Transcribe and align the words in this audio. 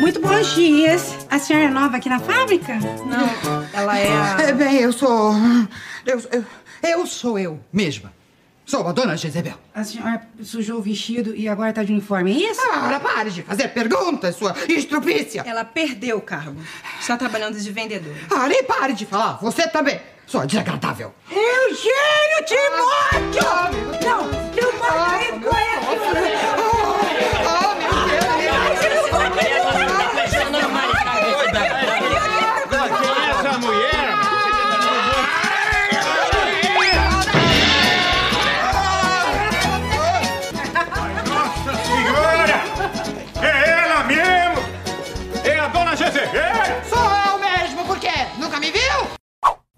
Muito 0.00 0.20
bons 0.20 0.54
dias. 0.54 1.14
A 1.30 1.38
senhora 1.38 1.66
é 1.66 1.70
nova 1.70 1.96
aqui 1.96 2.08
na 2.08 2.18
fábrica? 2.18 2.74
Não, 2.74 3.66
ela 3.72 3.98
é 3.98 4.08
a... 4.08 4.40
É, 4.42 4.52
bem, 4.52 4.76
eu 4.76 4.92
sou. 4.92 5.34
Eu, 6.04 6.20
eu, 6.32 6.44
eu 6.82 7.06
sou 7.06 7.38
eu 7.38 7.60
mesma. 7.72 8.12
Sou 8.64 8.86
a 8.86 8.92
dona 8.92 9.16
Jezebel. 9.16 9.54
A 9.74 9.84
senhora 9.84 10.22
sujou 10.42 10.78
o 10.78 10.82
vestido 10.82 11.34
e 11.34 11.48
agora 11.48 11.72
tá 11.72 11.82
de 11.82 11.92
uniforme, 11.92 12.32
é 12.32 12.50
isso? 12.50 12.60
Ora, 12.70 13.00
pare 13.00 13.30
de 13.30 13.42
fazer 13.42 13.68
perguntas, 13.68 14.36
sua 14.36 14.54
estrupícia. 14.68 15.42
Ela 15.44 15.64
perdeu 15.64 16.18
o 16.18 16.20
cargo. 16.20 16.56
Está 16.98 17.16
trabalhando 17.16 17.58
de 17.58 17.70
vendedora. 17.70 18.16
Ora, 18.30 18.52
e 18.52 18.62
pare 18.62 18.92
de 18.94 19.04
falar. 19.04 19.38
Você 19.42 19.68
também. 19.68 20.00
Sua 20.26 20.46
desagradável. 20.46 21.12
Eugênio 21.30 22.46
Timóteo! 22.46 24.06
Não, 24.06 24.41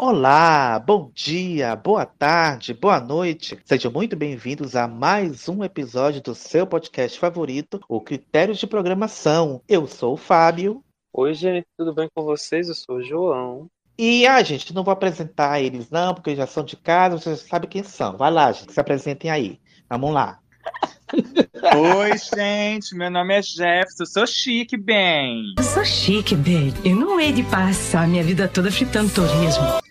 Olá, 0.06 0.78
bom 0.78 1.10
dia, 1.14 1.74
boa 1.74 2.04
tarde, 2.04 2.74
boa 2.74 3.00
noite. 3.00 3.58
Sejam 3.64 3.90
muito 3.90 4.14
bem-vindos 4.14 4.76
a 4.76 4.86
mais 4.86 5.48
um 5.48 5.64
episódio 5.64 6.20
do 6.20 6.34
seu 6.34 6.66
podcast 6.66 7.18
favorito, 7.18 7.80
o 7.88 8.02
Critérios 8.02 8.58
de 8.58 8.66
Programação. 8.66 9.62
Eu 9.66 9.86
sou 9.86 10.12
o 10.12 10.18
Fábio. 10.18 10.84
Oi, 11.10 11.32
gente, 11.32 11.66
tudo 11.74 11.94
bem 11.94 12.06
com 12.14 12.22
vocês? 12.22 12.68
Eu 12.68 12.74
sou 12.74 12.96
o 12.96 13.02
João. 13.02 13.66
E, 13.96 14.26
ah, 14.26 14.42
gente, 14.42 14.74
não 14.74 14.84
vou 14.84 14.92
apresentar 14.92 15.62
eles 15.62 15.88
não, 15.88 16.12
porque 16.12 16.28
eles 16.28 16.38
já 16.38 16.46
são 16.46 16.62
de 16.62 16.76
casa, 16.76 17.16
vocês 17.16 17.40
já 17.40 17.46
sabem 17.48 17.70
quem 17.70 17.82
são. 17.82 18.14
Vai 18.18 18.30
lá, 18.30 18.52
gente, 18.52 18.74
se 18.74 18.80
apresentem 18.80 19.30
aí. 19.30 19.58
Vamos 19.88 20.12
lá. 20.12 20.38
Oi, 21.14 22.10
gente, 22.36 22.94
meu 22.94 23.10
nome 23.10 23.38
é 23.38 23.40
Jefferson, 23.40 24.02
eu 24.02 24.06
sou 24.06 24.26
chique, 24.26 24.76
bem. 24.76 25.54
Eu 25.56 25.64
sou 25.64 25.82
chique, 25.82 26.34
baby. 26.34 26.74
Eu 26.84 26.94
não 26.94 27.18
hei 27.18 27.32
de 27.32 27.42
passar 27.44 28.06
minha 28.06 28.22
vida 28.22 28.46
toda 28.46 28.70
fritando 28.70 29.10
turismo. 29.10 29.83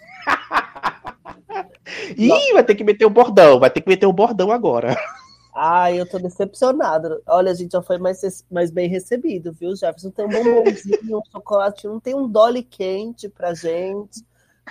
Ih, 2.17 2.53
vai 2.53 2.64
ter 2.64 2.76
que 2.76 2.84
meter 2.84 3.06
o 3.06 3.09
bordão, 3.09 3.59
vai 3.59 3.70
ter 3.70 3.81
que 3.81 3.89
meter 3.89 4.06
o 4.06 4.14
bordão 4.14 4.52
agora. 4.52 4.95
Ai, 5.56 6.00
eu 6.00 6.09
tô 6.09 6.17
decepcionada. 6.17 7.22
Olha, 7.28 7.52
a 7.52 7.53
gente 7.53 7.73
já 7.73 7.81
foi 7.81 8.00
mais, 8.00 8.44
mais 8.50 8.72
bem 8.72 8.90
recebido, 8.90 9.53
viu, 9.53 9.75
Jefferson? 9.75 10.09
Tem 10.09 10.25
um 10.25 10.30
bombonzinho, 10.30 11.20
um 11.20 11.31
chocolate, 11.31 11.88
não 11.88 12.00
tem 12.00 12.16
um 12.16 12.28
dolly 12.28 12.64
quente 12.64 13.30
pra 13.30 13.53
gente. 13.53 14.25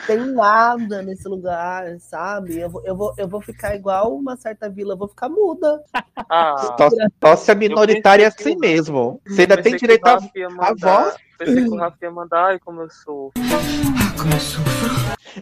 Tem 0.07 0.17
nada 0.17 1.03
nesse 1.03 1.29
lugar, 1.29 2.01
sabe? 2.01 2.59
Eu 2.59 2.71
vou, 2.71 2.83
eu, 2.85 2.97
vou, 2.97 3.15
eu 3.19 3.29
vou 3.29 3.41
ficar 3.43 3.77
igual 3.77 4.17
uma 4.17 4.37
certa 4.37 4.69
vila, 4.69 4.95
eu 4.95 4.97
vou 4.97 5.07
ficar 5.07 5.29
muda. 5.29 5.85
Ah, 6.31 6.75
Tosse, 6.79 6.97
tosse 7.21 7.51
é 7.51 7.55
minoritária 7.55 8.27
assim 8.27 8.57
mesmo. 8.57 9.21
Você 9.27 9.43
ainda 9.43 9.63
tem 9.63 9.77
direito 9.77 10.03
mandar- 10.57 10.75
voz. 10.77 11.15
Pensei 11.45 11.65
que 11.65 11.71
o 11.71 11.77
Rafa 11.77 11.97
ia 12.03 12.11
mandar, 12.11 12.45
ai, 12.47 12.59
como 12.59 12.83
eu 12.83 12.91
sou. 12.91 13.33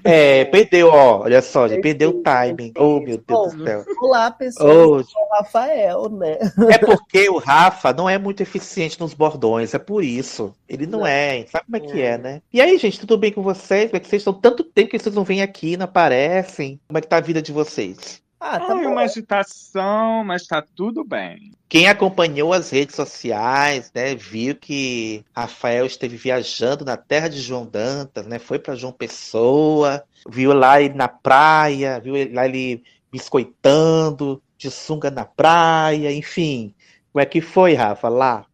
É, 0.04 0.44
perdeu, 0.46 0.88
ó. 0.88 1.22
Olha 1.22 1.42
só, 1.42 1.68
gente, 1.68 1.82
perdeu 1.82 2.10
o 2.10 2.22
timing. 2.22 2.72
Oh, 2.78 3.00
meu 3.00 3.18
Deus 3.18 3.54
do 3.54 3.64
céu. 3.64 3.84
Olá, 4.00 4.30
pessoal. 4.30 4.68
Oh, 4.68 5.00
Eu 5.00 5.04
Rafael, 5.32 6.08
né? 6.10 6.38
É 6.70 6.78
porque 6.78 7.28
o 7.28 7.38
Rafa 7.38 7.92
não 7.92 8.08
é 8.08 8.16
muito 8.18 8.42
eficiente 8.42 8.98
nos 9.00 9.14
bordões, 9.14 9.74
é 9.74 9.78
por 9.78 10.02
isso. 10.02 10.54
Ele 10.68 10.86
não, 10.86 11.00
Não. 11.00 11.06
é, 11.06 11.44
sabe 11.46 11.64
como 11.66 11.76
é 11.76 11.80
que 11.80 12.00
é, 12.00 12.18
né? 12.18 12.42
E 12.52 12.60
aí, 12.60 12.78
gente, 12.78 13.00
tudo 13.00 13.18
bem 13.18 13.32
com 13.32 13.42
vocês? 13.42 13.90
Como 13.90 13.96
é 13.96 14.00
que 14.00 14.08
vocês 14.08 14.20
estão? 14.20 14.32
Tanto 14.32 14.64
tempo 14.64 14.90
que 14.90 14.98
vocês 14.98 15.14
não 15.14 15.24
vêm 15.24 15.42
aqui, 15.42 15.76
não 15.76 15.84
aparecem. 15.84 16.80
Como 16.86 16.98
é 16.98 17.00
que 17.00 17.08
tá 17.08 17.16
a 17.16 17.20
vida 17.20 17.42
de 17.42 17.52
vocês? 17.52 18.22
Ah, 18.40 18.58
tá 18.58 18.72
Ai, 18.74 18.84
bom. 18.84 18.92
uma 18.92 19.02
agitação, 19.02 20.24
mas 20.24 20.46
tá 20.46 20.62
tudo 20.62 21.04
bem. 21.04 21.52
Quem 21.68 21.88
acompanhou 21.88 22.54
as 22.54 22.70
redes 22.70 22.96
sociais, 22.96 23.92
né, 23.94 24.14
viu 24.14 24.56
que 24.56 25.22
Rafael 25.36 25.84
esteve 25.84 26.16
viajando 26.16 26.82
na 26.82 26.96
terra 26.96 27.28
de 27.28 27.38
João 27.38 27.66
Dantas, 27.66 28.26
né? 28.26 28.38
Foi 28.38 28.58
para 28.58 28.74
João 28.74 28.92
Pessoa, 28.92 30.02
viu 30.26 30.54
lá 30.54 30.80
ele 30.80 30.94
na 30.94 31.06
praia, 31.06 32.00
viu 32.00 32.14
lá 32.32 32.46
ele 32.46 32.82
biscoitando, 33.12 34.42
de 34.56 34.70
sunga 34.70 35.10
na 35.10 35.26
praia, 35.26 36.10
enfim. 36.10 36.74
Como 37.12 37.22
é 37.22 37.26
que 37.26 37.42
foi, 37.42 37.74
Rafa, 37.74 38.08
lá? 38.08 38.46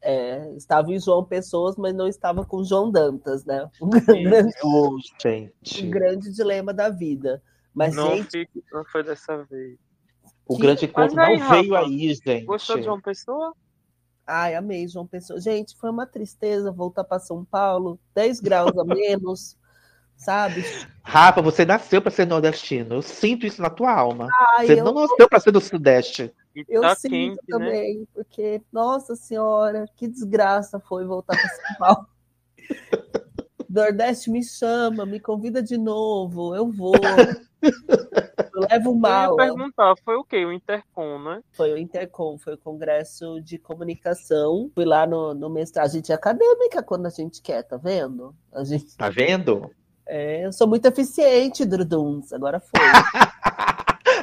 É, 0.00 0.52
estava 0.56 0.92
em 0.92 1.00
João 1.00 1.24
Pessoas, 1.24 1.76
mas 1.76 1.94
não 1.94 2.06
estava 2.06 2.44
com 2.44 2.64
João 2.64 2.90
Dantas, 2.90 3.44
né? 3.44 3.68
Um 3.82 3.90
grande, 3.90 4.54
um 4.64 4.98
gente. 5.20 5.86
grande 5.88 6.32
dilema 6.32 6.72
da 6.72 6.88
vida. 6.88 7.42
Mas, 7.76 7.94
Não, 7.94 8.16
gente, 8.16 8.30
fique- 8.30 8.64
não 8.72 8.84
foi 8.86 9.02
dessa 9.02 9.44
vez. 9.44 9.76
O 10.48 10.56
Que- 10.56 10.62
grande 10.62 10.86
encontro 10.86 11.14
Mas 11.14 11.28
aí, 11.28 11.38
não 11.38 11.48
veio 11.50 11.74
Rafa, 11.74 11.86
aí, 11.86 12.14
gente. 12.14 12.44
Gostou 12.46 12.78
de 12.80 12.88
uma 12.88 13.00
pessoa? 13.02 13.52
ai, 14.26 14.54
amei 14.56 14.88
João 14.88 15.06
Pessoa. 15.06 15.38
Gente, 15.40 15.76
foi 15.76 15.88
uma 15.90 16.04
tristeza 16.06 16.72
voltar 16.72 17.04
para 17.04 17.20
São 17.20 17.44
Paulo, 17.44 18.00
10 18.14 18.40
graus 18.40 18.72
a 18.76 18.82
menos, 18.84 19.56
sabe? 20.16 20.64
Rafa, 21.02 21.40
você 21.42 21.64
nasceu 21.64 22.00
para 22.02 22.10
ser 22.10 22.26
nordestino. 22.26 22.94
Eu 22.96 23.02
sinto 23.02 23.46
isso 23.46 23.60
na 23.62 23.68
tua 23.70 23.92
alma. 23.92 24.26
Ai, 24.58 24.66
Você 24.66 24.80
eu, 24.80 24.84
não 24.84 24.94
nasceu 24.94 25.28
para 25.28 25.38
ser 25.38 25.52
do 25.52 25.60
Sudeste. 25.60 26.34
E 26.56 26.64
eu 26.68 26.80
tá 26.80 26.94
sinto 26.96 27.10
quente, 27.10 27.34
né? 27.34 27.40
também, 27.50 28.08
porque, 28.14 28.62
nossa 28.72 29.14
senhora, 29.14 29.84
que 29.94 30.08
desgraça 30.08 30.80
foi 30.80 31.04
voltar 31.04 31.36
para 31.36 31.48
São 31.48 31.76
Paulo. 31.78 32.06
Nordeste 33.68 34.30
me 34.30 34.42
chama, 34.42 35.04
me 35.04 35.20
convida 35.20 35.62
de 35.62 35.76
novo, 35.76 36.54
eu 36.54 36.70
vou. 36.72 36.94
Eu 38.54 38.60
levo 38.70 38.90
Eu 38.90 38.94
ia 38.94 39.00
mal. 39.00 39.36
perguntar, 39.36 39.94
foi 40.04 40.16
o 40.16 40.24
quê? 40.24 40.44
O 40.44 40.52
Intercom, 40.52 41.18
né? 41.18 41.42
Foi 41.52 41.72
o 41.72 41.78
Intercom, 41.78 42.38
foi 42.38 42.54
o 42.54 42.58
Congresso 42.58 43.40
de 43.42 43.58
Comunicação. 43.58 44.70
Fui 44.74 44.84
lá 44.84 45.06
no, 45.06 45.34
no 45.34 45.50
mestrado. 45.50 45.86
A 45.86 45.88
gente 45.90 46.10
é 46.12 46.14
acadêmica 46.14 46.82
quando 46.82 47.06
a 47.06 47.10
gente 47.10 47.42
quer, 47.42 47.62
tá 47.62 47.76
vendo? 47.76 48.34
A 48.52 48.64
gente, 48.64 48.96
Tá 48.96 49.08
vendo? 49.10 49.70
é, 50.06 50.46
eu 50.46 50.52
sou 50.52 50.66
muito 50.66 50.86
eficiente, 50.86 51.64
Druduns. 51.64 52.32
Agora 52.32 52.60
foi. 52.60 52.80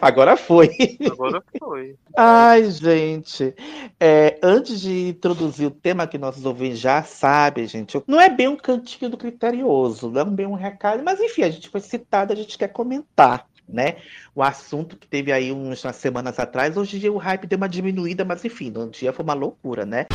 Agora 0.03 0.35
foi. 0.35 0.69
Agora 1.09 1.41
foi. 1.57 1.95
Ai, 2.17 2.69
gente. 2.69 3.55
É, 3.97 4.37
antes 4.43 4.81
de 4.81 5.07
introduzir 5.07 5.65
o 5.67 5.71
tema 5.71 6.05
que 6.05 6.17
nossos 6.17 6.45
ouvintes 6.45 6.79
já 6.79 7.01
sabem, 7.03 7.65
gente, 7.65 8.01
não 8.05 8.19
é 8.19 8.29
bem 8.29 8.49
um 8.49 8.57
cantinho 8.57 9.09
do 9.09 9.17
criterioso, 9.17 10.11
não 10.11 10.21
é 10.21 10.25
bem 10.25 10.45
um 10.45 10.55
recado, 10.55 11.01
mas 11.03 11.21
enfim, 11.21 11.43
a 11.43 11.49
gente 11.49 11.69
foi 11.69 11.79
citado, 11.79 12.33
a 12.33 12.35
gente 12.35 12.57
quer 12.57 12.67
comentar, 12.67 13.47
né? 13.67 13.95
O 14.35 14.43
assunto 14.43 14.97
que 14.97 15.07
teve 15.07 15.31
aí 15.31 15.53
uns, 15.53 15.81
umas 15.85 15.95
semanas 15.95 16.37
atrás, 16.37 16.75
hoje 16.75 16.97
em 16.97 16.99
dia 16.99 17.13
o 17.13 17.17
hype 17.17 17.47
deu 17.47 17.55
uma 17.55 17.69
diminuída, 17.69 18.25
mas 18.25 18.43
enfim, 18.43 18.69
no 18.71 18.89
dia 18.89 19.13
foi 19.13 19.23
uma 19.23 19.33
loucura, 19.33 19.85
né? 19.85 20.07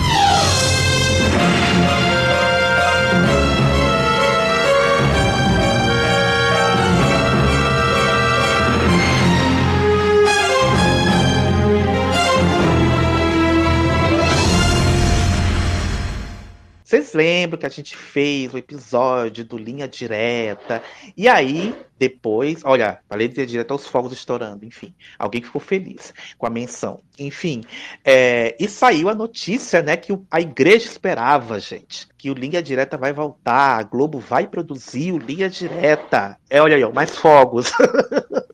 Lembram 17.19 17.59
que 17.59 17.67
a 17.67 17.71
gente 17.71 17.97
fez 17.97 18.55
o 18.55 18.59
episódio 18.59 19.45
do 19.45 19.59
Linha 19.59 19.89
Direta? 19.89 20.81
E 21.17 21.27
aí, 21.27 21.75
depois, 21.99 22.61
olha, 22.65 23.01
falei 23.09 23.27
de 23.27 23.35
Linha 23.35 23.47
Direta 23.47 23.75
aos 23.75 23.89
fogos 23.89 24.13
estourando, 24.13 24.65
enfim. 24.65 24.95
Alguém 25.19 25.43
ficou 25.43 25.61
feliz 25.61 26.15
com 26.39 26.47
a 26.47 26.51
menção. 26.51 27.01
Enfim, 27.19 27.65
é, 28.05 28.55
e 28.61 28.69
saiu 28.69 29.09
a 29.09 29.15
notícia, 29.15 29.83
né, 29.83 29.97
que 29.97 30.17
a 30.31 30.41
igreja 30.41 30.87
esperava, 30.87 31.59
gente, 31.59 32.07
que 32.17 32.31
o 32.31 32.35
Linha 32.35 32.63
Direta 32.63 32.97
vai 32.97 33.13
voltar, 33.13 33.79
a 33.79 33.83
Globo 33.83 34.21
vai 34.21 34.47
produzir 34.47 35.11
o 35.11 35.19
Linha 35.19 35.51
Direta. 35.51 36.39
É, 36.49 36.63
olha 36.63 36.77
aí, 36.77 36.85
ó, 36.85 36.93
mais 36.93 37.17
fogos. 37.17 37.73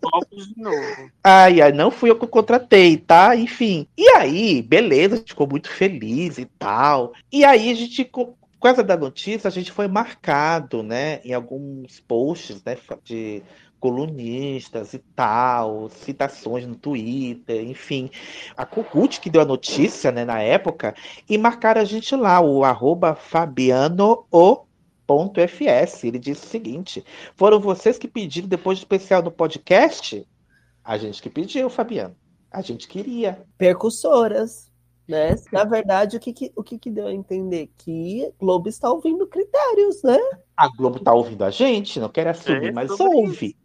Fogos 0.05 0.49
de 0.49 0.63
novo. 0.63 1.11
Ai, 1.23 1.61
ai, 1.61 1.73
não 1.73 1.91
fui 1.91 2.11
eu 2.11 2.19
que 2.19 2.27
contratei, 2.27 2.97
tá? 2.97 3.35
Enfim. 3.35 3.87
E 3.97 4.09
aí, 4.11 4.63
beleza, 4.63 5.15
a 5.15 5.19
gente 5.19 5.31
ficou 5.31 5.49
muito 5.49 5.69
feliz 5.69 6.39
e 6.39 6.45
tal. 6.59 7.15
E 7.33 7.45
aí, 7.45 7.71
a 7.71 7.75
gente, 7.75 8.09
causa 8.65 8.83
da 8.83 8.97
notícia, 8.97 9.49
a 9.49 9.51
gente 9.51 9.71
foi 9.71 9.87
marcado, 9.89 10.83
né, 10.83 11.21
em 11.25 11.33
alguns 11.33 12.01
posts, 12.01 12.63
né, 12.65 12.77
de 13.03 13.43
colunistas 13.79 14.95
e 14.95 14.99
tal, 15.15 15.91
citações 15.91 16.67
no 16.67 16.75
Twitter, 16.75 17.63
enfim. 17.63 18.11
A 18.57 18.65
Cucut 18.65 19.21
que 19.21 19.29
deu 19.29 19.43
a 19.43 19.45
notícia, 19.45 20.11
né, 20.11 20.25
na 20.25 20.41
época, 20.41 20.95
e 21.29 21.37
marcaram 21.37 21.83
a 21.83 21.85
gente 21.85 22.17
lá, 22.17 22.41
o 22.41 22.65
arroba 22.65 23.15
Fabiano 23.15 24.25
o 24.31 24.65
ponto 25.07 25.41
FS. 25.41 26.05
Ele 26.05 26.19
disse 26.19 26.47
o 26.47 26.49
seguinte: 26.49 27.05
foram 27.37 27.61
vocês 27.61 27.99
que 27.99 28.09
pediram 28.09 28.49
depois 28.49 28.79
do 28.79 28.83
especial 28.83 29.23
no 29.23 29.31
podcast? 29.31 30.27
A 30.83 30.97
gente 30.97 31.21
que 31.21 31.29
pediu, 31.29 31.69
Fabiano. 31.69 32.17
A 32.51 32.63
gente 32.63 32.89
queria. 32.89 33.43
Percussoras. 33.59 34.73
Né? 35.07 35.35
Na 35.53 35.65
verdade, 35.65 36.17
o 36.17 36.21
que, 36.21 36.33
que- 36.33 36.53
o 36.57 36.63
que, 36.63 36.79
que 36.79 36.91
deu 36.91 37.07
a 37.07 37.13
entender? 37.13 37.71
Que 37.77 38.31
Globo 38.41 38.69
está 38.69 38.91
ouvindo 38.91 39.27
critérios, 39.27 40.03
né? 40.03 40.19
A 40.57 40.69
Globo 40.69 40.99
tá 40.99 41.13
ouvindo 41.13 41.45
a 41.45 41.51
gente, 41.51 42.01
não 42.01 42.09
quer 42.09 42.27
assumir, 42.29 42.69
É 42.69 42.73
mas 42.73 42.91
ouve. 42.99 43.57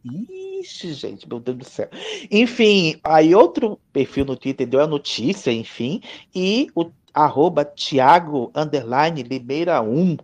Ixi, 0.59 0.93
gente, 0.93 1.27
meu 1.29 1.39
Deus 1.39 1.57
do 1.57 1.63
céu. 1.65 1.87
Enfim, 2.29 2.99
aí 3.03 3.33
outro 3.33 3.79
perfil 3.93 4.25
no 4.25 4.35
Twitter 4.35 4.67
deu 4.67 4.81
a 4.81 4.87
notícia, 4.87 5.51
enfim, 5.51 6.01
e 6.35 6.67
o 6.75 6.91
arroba 7.13 7.63
Thiago 7.63 8.51
underline 8.55 9.23
Limeira 9.23 9.81
1, 9.81 10.17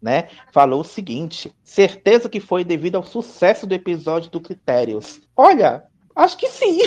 né, 0.00 0.28
falou 0.52 0.80
o 0.80 0.84
seguinte: 0.84 1.52
certeza 1.62 2.28
que 2.28 2.40
foi 2.40 2.64
devido 2.64 2.96
ao 2.96 3.04
sucesso 3.04 3.66
do 3.66 3.74
episódio 3.74 4.30
do 4.30 4.40
Critérios. 4.40 5.20
Olha, 5.36 5.84
acho 6.14 6.36
que 6.36 6.48
sim. 6.48 6.78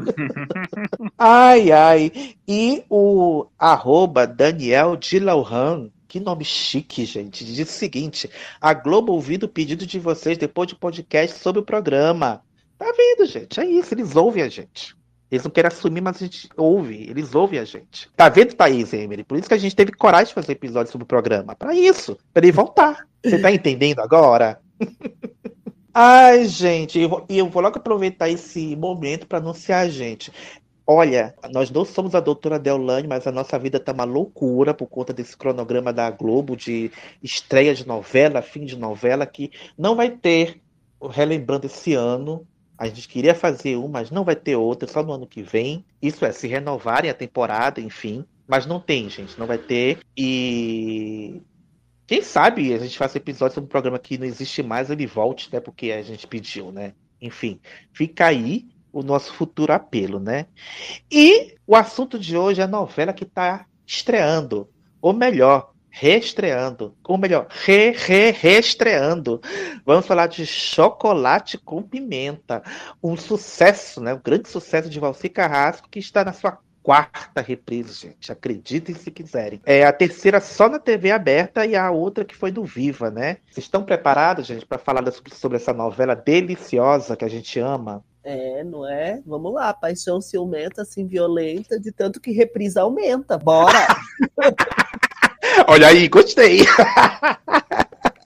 ai, 1.18 1.70
ai. 1.72 2.12
E 2.46 2.84
o 2.88 3.46
arroba 3.58 4.26
Daniel 4.26 4.96
Dilauhan, 4.96 5.90
que 6.06 6.20
nome 6.20 6.44
chique, 6.44 7.04
gente, 7.04 7.44
diz 7.44 7.68
o 7.68 7.72
seguinte: 7.72 8.30
a 8.60 8.72
Globo 8.74 9.12
ouvindo 9.12 9.44
o 9.44 9.48
pedido 9.48 9.86
de 9.86 9.98
vocês 9.98 10.38
depois 10.38 10.68
de 10.68 10.74
um 10.74 10.78
podcast 10.78 11.38
sobre 11.38 11.60
o 11.60 11.64
programa. 11.64 12.42
Tá 12.78 12.92
vendo, 12.96 13.26
gente? 13.26 13.60
É 13.60 13.66
isso, 13.66 13.92
eles 13.94 14.14
ouvem 14.14 14.42
a 14.42 14.48
gente. 14.48 14.96
Eles 15.30 15.44
não 15.44 15.50
querem 15.50 15.68
assumir, 15.68 16.00
mas 16.00 16.16
a 16.16 16.20
gente 16.20 16.48
ouve, 16.56 17.06
eles 17.08 17.34
ouvem 17.34 17.58
a 17.58 17.64
gente. 17.64 18.08
Tá 18.16 18.28
vendo, 18.30 18.54
Thaís 18.54 18.92
Emery? 18.94 19.24
Por 19.24 19.36
isso 19.36 19.48
que 19.48 19.54
a 19.54 19.58
gente 19.58 19.76
teve 19.76 19.92
coragem 19.92 20.28
de 20.28 20.34
fazer 20.34 20.52
episódio 20.52 20.90
sobre 20.90 21.04
o 21.04 21.06
programa. 21.06 21.54
Pra 21.54 21.74
isso, 21.74 22.16
pra 22.32 22.42
ele 22.42 22.52
voltar. 22.52 23.06
Você 23.22 23.38
tá 23.38 23.52
entendendo 23.52 24.00
agora? 24.00 24.58
Ai, 25.94 26.44
gente, 26.46 26.98
eu 26.98 27.26
e 27.28 27.38
eu 27.38 27.48
vou 27.48 27.62
logo 27.62 27.78
aproveitar 27.78 28.28
esse 28.28 28.76
momento 28.76 29.26
para 29.26 29.38
anunciar 29.38 29.84
a 29.86 29.88
gente. 29.88 30.30
Olha, 30.86 31.34
nós 31.52 31.70
não 31.70 31.84
somos 31.84 32.14
a 32.14 32.20
doutora 32.20 32.58
Deolane, 32.58 33.08
mas 33.08 33.26
a 33.26 33.32
nossa 33.32 33.58
vida 33.58 33.78
tá 33.80 33.92
uma 33.92 34.04
loucura 34.04 34.72
por 34.72 34.86
conta 34.88 35.12
desse 35.12 35.36
cronograma 35.36 35.92
da 35.92 36.10
Globo 36.10 36.56
de 36.56 36.90
estreia 37.22 37.74
de 37.74 37.86
novela, 37.86 38.40
fim 38.42 38.64
de 38.64 38.76
novela, 38.76 39.26
que 39.26 39.50
não 39.76 39.96
vai 39.96 40.10
ter, 40.10 40.60
relembrando 41.10 41.66
esse 41.66 41.94
ano. 41.94 42.46
A 42.78 42.86
gente 42.86 43.08
queria 43.08 43.34
fazer 43.34 43.76
um, 43.76 43.88
mas 43.88 44.10
não 44.10 44.24
vai 44.24 44.36
ter 44.36 44.56
outra, 44.56 44.88
só 44.88 45.02
no 45.02 45.12
ano 45.12 45.26
que 45.26 45.42
vem. 45.42 45.84
Isso 46.00 46.24
é, 46.24 46.32
se 46.32 46.46
renovarem 46.48 47.10
a 47.10 47.14
temporada, 47.14 47.80
enfim. 47.80 48.24
Mas 48.46 48.64
não 48.64 48.80
tem, 48.80 49.10
gente, 49.10 49.38
não 49.38 49.46
vai 49.46 49.58
ter. 49.58 49.98
E 50.16 51.42
quem 52.08 52.22
sabe 52.22 52.72
a 52.72 52.78
gente 52.78 52.96
faça 52.96 53.18
episódio 53.18 53.56
sobre 53.56 53.66
um 53.66 53.70
programa 53.70 53.98
que 53.98 54.16
não 54.16 54.26
existe 54.26 54.62
mais, 54.62 54.88
ele 54.88 55.06
volte, 55.06 55.50
né? 55.52 55.60
Porque 55.60 55.92
a 55.92 56.00
gente 56.00 56.26
pediu, 56.26 56.72
né? 56.72 56.94
Enfim, 57.20 57.60
fica 57.92 58.26
aí 58.26 58.66
o 58.90 59.02
nosso 59.02 59.34
futuro 59.34 59.74
apelo, 59.74 60.18
né? 60.18 60.46
E 61.10 61.54
o 61.66 61.76
assunto 61.76 62.18
de 62.18 62.34
hoje 62.34 62.62
é 62.62 62.64
a 62.64 62.66
novela 62.66 63.12
que 63.12 63.24
está 63.24 63.66
estreando, 63.86 64.66
ou 65.02 65.12
melhor, 65.12 65.74
reestreando, 65.90 66.96
ou 67.04 67.18
melhor, 67.18 67.46
re, 67.50 67.90
re, 67.90 68.30
reestreando. 68.30 69.38
Vamos 69.84 70.06
falar 70.06 70.28
de 70.28 70.46
Chocolate 70.46 71.58
com 71.58 71.82
Pimenta, 71.82 72.62
um 73.02 73.18
sucesso, 73.18 74.00
né? 74.00 74.14
Um 74.14 74.20
grande 74.20 74.48
sucesso 74.48 74.88
de 74.88 74.98
Valci 74.98 75.28
Carrasco 75.28 75.90
que 75.90 75.98
está 75.98 76.24
na 76.24 76.32
sua 76.32 76.58
quarta 76.88 77.42
reprise, 77.42 77.92
gente. 77.92 78.32
Acreditem 78.32 78.94
se 78.94 79.10
quiserem. 79.10 79.60
É 79.66 79.84
a 79.84 79.92
terceira 79.92 80.40
só 80.40 80.70
na 80.70 80.78
TV 80.78 81.10
aberta 81.10 81.66
e 81.66 81.76
a 81.76 81.90
outra 81.90 82.24
que 82.24 82.34
foi 82.34 82.50
do 82.50 82.64
Viva, 82.64 83.10
né? 83.10 83.36
Vocês 83.50 83.66
estão 83.66 83.84
preparados, 83.84 84.46
gente, 84.46 84.64
para 84.64 84.78
falar 84.78 85.02
da- 85.02 85.12
sobre 85.34 85.58
essa 85.58 85.74
novela 85.74 86.16
deliciosa 86.16 87.14
que 87.14 87.26
a 87.26 87.28
gente 87.28 87.60
ama? 87.60 88.02
É, 88.24 88.64
não 88.64 88.88
é? 88.88 89.20
Vamos 89.26 89.52
lá, 89.52 89.74
paixão 89.74 90.18
ciumenta, 90.18 90.80
assim, 90.80 91.06
violenta, 91.06 91.78
de 91.78 91.92
tanto 91.92 92.18
que 92.22 92.30
reprisa 92.32 92.80
aumenta. 92.80 93.36
Bora! 93.36 93.86
Olha 95.68 95.88
aí, 95.88 96.08
gostei. 96.08 96.60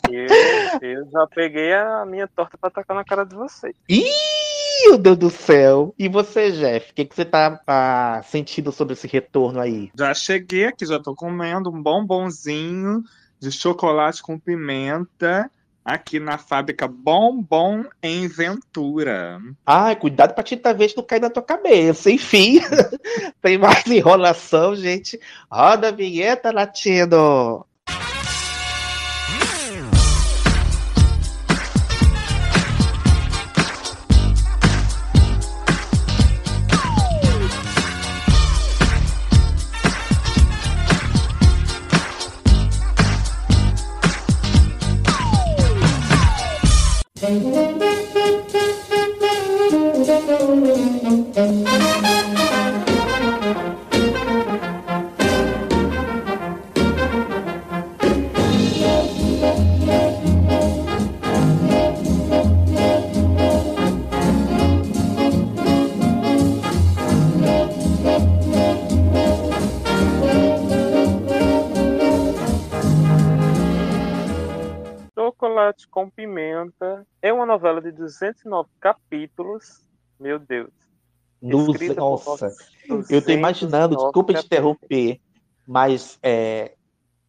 Eu, 0.09 0.89
eu 0.89 1.11
já 1.11 1.27
peguei 1.35 1.75
a 1.75 2.05
minha 2.07 2.29
torta 2.29 2.57
pra 2.57 2.71
tacar 2.71 2.97
na 2.97 3.05
cara 3.05 3.25
de 3.25 3.35
vocês. 3.35 3.75
Ih, 3.89 4.05
meu 4.85 4.99
Deus 4.99 5.17
do 5.17 5.31
céu. 5.31 5.95
E 5.99 6.09
você, 6.09 6.53
Jeff? 6.53 6.91
O 6.91 6.95
que, 6.95 7.05
que 7.05 7.15
você 7.15 7.25
tá, 7.25 7.61
ah, 7.67 8.23
sentindo 8.25 8.73
sobre 8.73 8.95
esse 8.95 9.07
retorno 9.07 9.61
aí? 9.61 9.91
Já 9.97 10.13
cheguei 10.15 10.67
aqui, 10.67 10.87
já 10.87 10.99
tô 10.99 11.15
comendo 11.15 11.71
um 11.71 11.83
bombonzinho 11.83 13.03
de 13.41 13.51
chocolate 13.51 14.23
com 14.23 14.39
pimenta 14.39 15.51
aqui 15.85 16.21
na 16.21 16.39
fábrica 16.39 16.87
Bombom 16.87 17.85
em 18.03 18.29
Ventura. 18.29 19.41
Ai, 19.67 19.97
cuidado 19.97 20.35
pra 20.35 20.45
tinta 20.45 20.73
verde 20.73 20.97
não 20.97 21.05
cair 21.05 21.21
na 21.21 21.31
tua 21.31 21.43
cabeça. 21.43 22.11
Enfim, 22.11 22.61
tem 23.43 23.59
mais 23.59 23.87
enrolação, 23.87 24.77
gente. 24.77 25.19
Roda 25.51 25.89
a 25.89 25.93
vinheta, 25.93 26.53
latino. 26.53 27.67
Novela 77.53 77.81
de 77.81 77.93
209 77.93 78.69
capítulos. 78.81 79.65
Meu 80.19 80.39
Deus. 80.39 80.71
Por 81.41 81.77
nossa, 81.97 82.55
eu 83.11 83.21
tô 83.23 83.33
imaginando, 83.33 83.97
209 83.97 84.05
desculpa 84.05 84.33
te 84.33 84.37
capítulos. 84.37 84.77
interromper, 84.77 85.21
mas 85.67 86.19
é, 86.23 86.75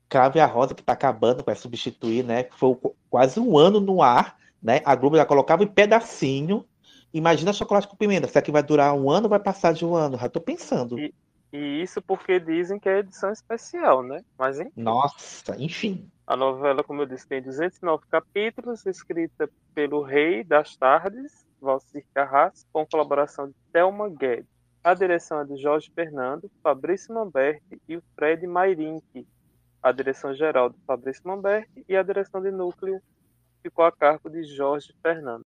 Crave 0.07 0.39
a 0.39 0.45
Rosa 0.45 0.75
que 0.75 0.83
tá 0.83 0.93
acabando, 0.93 1.43
vai 1.43 1.55
substituir, 1.55 2.23
né? 2.23 2.47
Foi 2.51 2.75
qu- 2.75 2.95
quase 3.09 3.39
um 3.39 3.57
ano 3.57 3.79
no 3.79 4.01
ar, 4.01 4.37
né? 4.61 4.81
A 4.85 4.95
Globo 4.95 5.17
já 5.17 5.25
colocava 5.25 5.63
em 5.63 5.67
pedacinho. 5.67 6.65
Imagina 7.13 7.51
chocolate 7.53 7.87
com 7.87 7.95
pimenta. 7.95 8.27
Será 8.27 8.41
que 8.41 8.51
vai 8.51 8.63
durar 8.63 8.93
um 8.93 9.09
ano 9.09 9.27
vai 9.27 9.39
passar 9.39 9.73
de 9.73 9.85
um 9.85 9.95
ano? 9.95 10.17
Já 10.17 10.29
tô 10.29 10.39
pensando. 10.39 10.99
E, 10.99 11.13
e 11.53 11.83
isso 11.83 12.01
porque 12.01 12.39
dizem 12.39 12.79
que 12.79 12.89
é 12.89 12.97
edição 12.97 13.31
especial, 13.31 14.01
né? 14.01 14.25
Mas 14.35 14.59
enfim. 14.59 14.81
Nossa, 14.81 15.55
enfim. 15.61 16.11
A 16.25 16.35
novela, 16.35 16.83
como 16.83 17.03
eu 17.03 17.05
disse, 17.05 17.27
tem 17.27 17.43
209 17.43 18.05
capítulos, 18.09 18.83
escrita 18.87 19.47
pelo 19.75 20.01
Rei 20.01 20.43
das 20.43 20.75
Tardes, 20.75 21.45
Valcir 21.61 22.03
Carrasco, 22.11 22.67
com 22.73 22.87
colaboração 22.87 23.47
de 23.47 23.53
Thelma 23.71 24.09
Guedes. 24.09 24.47
A 24.83 24.95
direção 24.95 25.41
é 25.41 25.45
de 25.45 25.55
Jorge 25.57 25.91
Fernando, 25.93 26.49
Fabrício 26.63 27.13
Mamberti 27.13 27.79
e 27.87 27.97
o 27.97 28.03
Fred 28.15 28.47
Mairink. 28.47 29.27
A 29.81 29.91
direção 29.91 30.33
geral 30.33 30.71
de 30.71 30.79
Fabrício 30.87 31.21
Mamberti 31.25 31.85
e 31.87 31.95
a 31.95 32.01
direção 32.01 32.41
de 32.41 32.49
núcleo 32.49 32.99
ficou 33.61 33.85
a 33.85 33.91
cargo 33.91 34.27
de 34.27 34.43
Jorge 34.43 34.91
Fernando. 35.03 35.45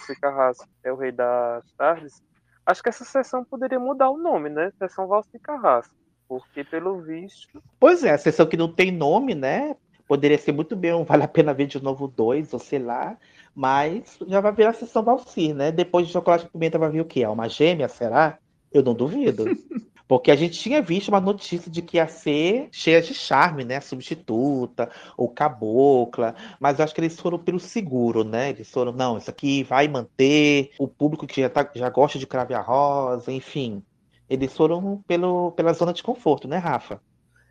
Valcir 0.00 0.18
Carrasco 0.18 0.68
é 0.82 0.92
o 0.92 0.96
Rei 0.96 1.12
das 1.12 1.70
Tardes. 1.76 2.22
Acho 2.64 2.82
que 2.82 2.88
essa 2.88 3.04
sessão 3.04 3.44
poderia 3.44 3.78
mudar 3.78 4.10
o 4.10 4.16
nome, 4.16 4.48
né? 4.48 4.72
Sessão 4.78 5.06
Valcir 5.06 5.40
Carrasco. 5.40 5.94
Porque, 6.26 6.64
pelo 6.64 7.00
visto, 7.02 7.62
Pois 7.78 8.04
é, 8.04 8.12
a 8.12 8.18
sessão 8.18 8.46
que 8.46 8.56
não 8.56 8.72
tem 8.72 8.90
nome, 8.90 9.34
né? 9.34 9.76
Poderia 10.06 10.38
ser 10.38 10.52
muito 10.52 10.74
bem 10.74 10.94
um 10.94 11.04
Vale 11.04 11.24
a 11.24 11.28
Pena 11.28 11.52
Ver 11.52 11.66
de 11.66 11.82
Novo 11.82 12.08
2, 12.08 12.52
ou 12.52 12.58
sei 12.58 12.78
lá. 12.78 13.16
Mas 13.54 14.18
já 14.26 14.40
vai 14.40 14.52
virar 14.52 14.70
a 14.70 14.74
sessão 14.74 15.02
Valsir, 15.02 15.54
né? 15.54 15.70
Depois 15.70 16.06
de 16.06 16.12
Chocolate 16.12 16.44
com 16.44 16.52
Pimenta 16.52 16.78
vai 16.78 16.90
vir 16.90 17.00
o 17.00 17.04
quê? 17.04 17.22
Alma 17.24 17.48
gêmea, 17.48 17.88
será? 17.88 18.38
Eu 18.72 18.82
não 18.82 18.94
duvido. 18.94 19.44
Porque 20.10 20.32
a 20.32 20.34
gente 20.36 20.58
tinha 20.58 20.82
visto 20.82 21.08
uma 21.08 21.20
notícia 21.20 21.70
de 21.70 21.80
que 21.80 21.96
ia 21.96 22.08
ser 22.08 22.68
cheia 22.72 23.00
de 23.00 23.14
charme, 23.14 23.64
né? 23.64 23.80
Substituta 23.80 24.90
ou 25.16 25.28
cabocla. 25.28 26.34
Mas 26.58 26.80
acho 26.80 26.92
que 26.92 27.00
eles 27.00 27.18
foram 27.20 27.38
pelo 27.38 27.60
seguro, 27.60 28.24
né? 28.24 28.50
Eles 28.50 28.68
foram, 28.68 28.90
não, 28.90 29.18
isso 29.18 29.30
aqui 29.30 29.62
vai 29.62 29.86
manter 29.86 30.72
o 30.80 30.88
público 30.88 31.28
que 31.28 31.40
já, 31.40 31.48
tá- 31.48 31.70
já 31.76 31.88
gosta 31.88 32.18
de 32.18 32.26
Crave 32.26 32.54
a 32.54 32.60
Rosa, 32.60 33.30
enfim. 33.30 33.84
Eles 34.28 34.52
foram 34.52 35.00
pelo, 35.06 35.52
pela 35.52 35.72
zona 35.72 35.92
de 35.92 36.02
conforto, 36.02 36.48
né, 36.48 36.56
Rafa? 36.58 37.00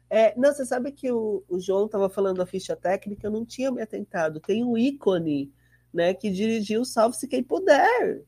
É, 0.10 0.38
não, 0.38 0.52
você 0.52 0.66
sabe 0.66 0.92
que 0.92 1.10
o, 1.10 1.46
o 1.48 1.62
João 1.62 1.86
estava 1.86 2.10
falando 2.10 2.40
da 2.40 2.46
ficha 2.46 2.76
técnica, 2.76 3.28
eu 3.28 3.32
não 3.32 3.46
tinha 3.46 3.72
me 3.72 3.82
atentado. 3.82 4.42
Tem 4.42 4.66
um 4.66 4.78
ícone, 4.78 5.54
né, 5.94 6.14
que 6.14 6.30
dirigiu 6.30 6.84
Salve-se 6.84 7.26
Quem 7.26 7.42
Puder. 7.42 8.26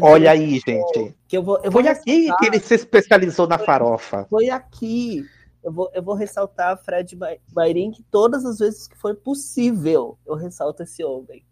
Olha 0.00 0.30
aí, 0.30 0.58
gente. 0.58 1.14
Que 1.28 1.36
eu 1.36 1.42
vou, 1.42 1.56
eu 1.62 1.70
vou 1.70 1.82
Foi 1.82 1.88
aqui 1.90 2.10
ressaltar- 2.22 2.38
que 2.38 2.46
ele 2.46 2.60
se 2.60 2.74
especializou 2.74 3.46
na 3.46 3.58
farofa. 3.58 4.26
Foi 4.30 4.48
aqui. 4.48 5.24
Eu 5.62 5.72
vou, 5.72 5.90
eu 5.94 6.02
vou 6.02 6.14
ressaltar 6.14 6.76
Fred 6.82 7.14
Ma- 7.16 7.36
Mairin, 7.54 7.90
que 7.90 8.02
todas 8.10 8.44
as 8.44 8.58
vezes 8.58 8.88
que 8.88 8.96
foi 8.96 9.14
possível, 9.14 10.18
eu 10.26 10.34
ressalto 10.34 10.82
esse 10.82 11.04
homem. 11.04 11.44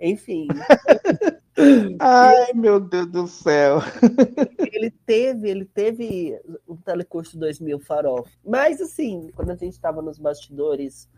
Enfim, 0.00 0.46
Ai, 1.98 2.52
meu 2.54 2.78
Deus 2.78 3.06
do 3.08 3.26
céu. 3.26 3.78
ele 4.72 4.90
teve, 4.90 5.50
ele 5.50 5.64
teve 5.64 6.40
um 6.68 6.76
telecurso 6.76 7.36
2000 7.38 7.80
farofa. 7.80 8.30
Mas 8.46 8.80
assim, 8.80 9.30
quando 9.34 9.50
a 9.50 9.56
gente 9.56 9.72
estava 9.72 10.00
nos 10.00 10.18
bastidores 10.18 11.08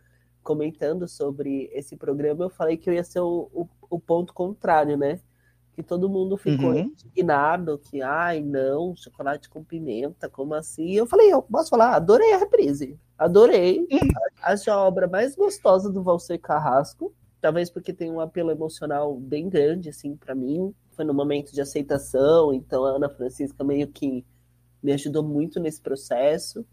comentando 0.42 1.06
sobre 1.06 1.70
esse 1.74 1.94
programa, 1.96 2.44
eu 2.44 2.50
falei 2.50 2.76
que 2.78 2.88
eu 2.88 2.94
ia 2.94 3.04
ser 3.04 3.20
o, 3.20 3.50
o, 3.52 3.68
o 3.90 4.00
ponto 4.00 4.32
contrário, 4.32 4.96
né? 4.96 5.20
Que 5.80 5.86
todo 5.86 6.10
mundo 6.10 6.36
ficou 6.36 6.72
Uhum. 6.72 6.92
indignado, 7.06 7.78
que 7.78 8.02
ai 8.02 8.42
não, 8.42 8.94
chocolate 8.94 9.48
com 9.48 9.64
pimenta, 9.64 10.28
como 10.28 10.52
assim? 10.52 10.84
E 10.84 10.96
eu 10.96 11.06
falei, 11.06 11.32
eu 11.32 11.40
posso 11.40 11.70
falar, 11.70 11.94
adorei 11.94 12.34
a 12.34 12.36
reprise. 12.36 12.98
Adorei. 13.16 13.86
Acho 14.42 14.70
a 14.70 14.76
obra 14.86 15.08
mais 15.08 15.34
gostosa 15.34 15.90
do 15.90 16.02
Valser 16.02 16.38
Carrasco. 16.38 17.14
Talvez 17.40 17.70
porque 17.70 17.94
tem 17.94 18.10
um 18.10 18.20
apelo 18.20 18.50
emocional 18.50 19.16
bem 19.16 19.48
grande, 19.48 19.88
assim, 19.88 20.14
para 20.14 20.34
mim. 20.34 20.74
Foi 20.90 21.04
no 21.04 21.14
momento 21.14 21.50
de 21.54 21.62
aceitação, 21.62 22.52
então 22.52 22.84
a 22.84 22.90
Ana 22.90 23.08
Francisca 23.08 23.64
meio 23.64 23.88
que 23.88 24.22
me 24.82 24.92
ajudou 24.92 25.22
muito 25.22 25.58
nesse 25.58 25.80
processo. 25.80 26.66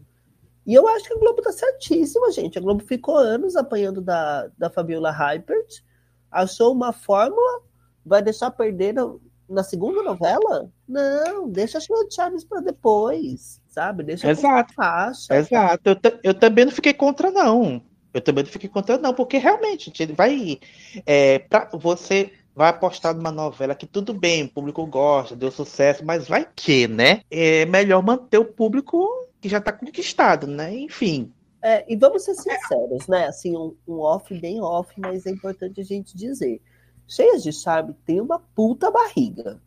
E 0.66 0.74
eu 0.74 0.86
acho 0.86 1.06
que 1.06 1.14
a 1.14 1.18
Globo 1.18 1.40
tá 1.40 1.50
certíssima, 1.50 2.30
gente. 2.30 2.58
A 2.58 2.60
Globo 2.60 2.82
ficou 2.84 3.16
anos 3.16 3.56
apanhando 3.56 4.02
da, 4.02 4.48
da 4.58 4.68
Fabiola 4.68 5.10
Hypert, 5.10 5.82
achou 6.30 6.74
uma 6.74 6.92
fórmula, 6.92 7.62
vai 8.08 8.22
deixar 8.22 8.50
perder 8.50 8.94
na, 8.94 9.14
na 9.48 9.62
segunda 9.62 10.02
novela? 10.02 10.70
Não, 10.88 11.48
deixa 11.48 11.78
a 11.78 11.80
Sheila 11.80 12.06
Chaves 12.10 12.44
para 12.44 12.60
depois, 12.60 13.60
sabe? 13.68 14.02
Deixa 14.02 14.30
Exato. 14.30 14.74
faixa. 14.74 15.36
Exato. 15.36 15.90
Eu, 15.90 15.96
eu 16.22 16.34
também 16.34 16.64
não 16.64 16.72
fiquei 16.72 16.94
contra, 16.94 17.30
não. 17.30 17.82
Eu 18.12 18.20
também 18.20 18.42
não 18.42 18.50
fiquei 18.50 18.68
contra, 18.68 18.98
não, 18.98 19.14
porque 19.14 19.38
realmente, 19.38 19.92
gente, 19.94 20.12
vai. 20.12 20.58
É, 21.06 21.38
pra, 21.40 21.68
você 21.74 22.32
vai 22.54 22.70
apostar 22.70 23.14
numa 23.14 23.30
novela 23.30 23.74
que 23.74 23.86
tudo 23.86 24.12
bem, 24.12 24.44
o 24.44 24.48
público 24.48 24.84
gosta, 24.86 25.36
deu 25.36 25.50
sucesso, 25.50 26.04
mas 26.04 26.26
vai 26.26 26.48
que, 26.56 26.88
né? 26.88 27.20
É 27.30 27.64
melhor 27.66 28.02
manter 28.02 28.38
o 28.38 28.44
público 28.44 29.06
que 29.40 29.48
já 29.48 29.60
tá 29.60 29.72
conquistado, 29.72 30.46
né? 30.46 30.74
Enfim. 30.74 31.32
É, 31.62 31.84
e 31.88 31.96
vamos 31.96 32.24
ser 32.24 32.34
sinceros, 32.34 33.06
né? 33.06 33.26
Assim, 33.26 33.56
um, 33.56 33.74
um 33.86 34.00
off 34.00 34.32
bem 34.40 34.60
off, 34.60 34.92
mas 34.96 35.26
é 35.26 35.30
importante 35.30 35.80
a 35.80 35.84
gente 35.84 36.16
dizer. 36.16 36.60
Cheias 37.08 37.42
de 37.42 37.52
charme 37.52 37.94
tem 38.04 38.20
uma 38.20 38.38
puta 38.38 38.90
barriga. 38.90 39.60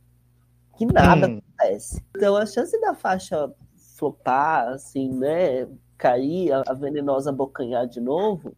Que 0.78 0.86
nada 0.86 1.28
Hum. 1.28 1.42
acontece. 1.58 2.02
Então 2.16 2.38
a 2.38 2.46
chance 2.46 2.80
da 2.80 2.94
faixa 2.94 3.52
flopar, 3.98 4.70
assim, 4.70 5.10
né? 5.12 5.68
Cair, 5.98 6.52
a, 6.54 6.74
venenosa 6.74 7.30
abocanhar 7.30 7.88
de 7.88 8.00
novo, 8.00 8.54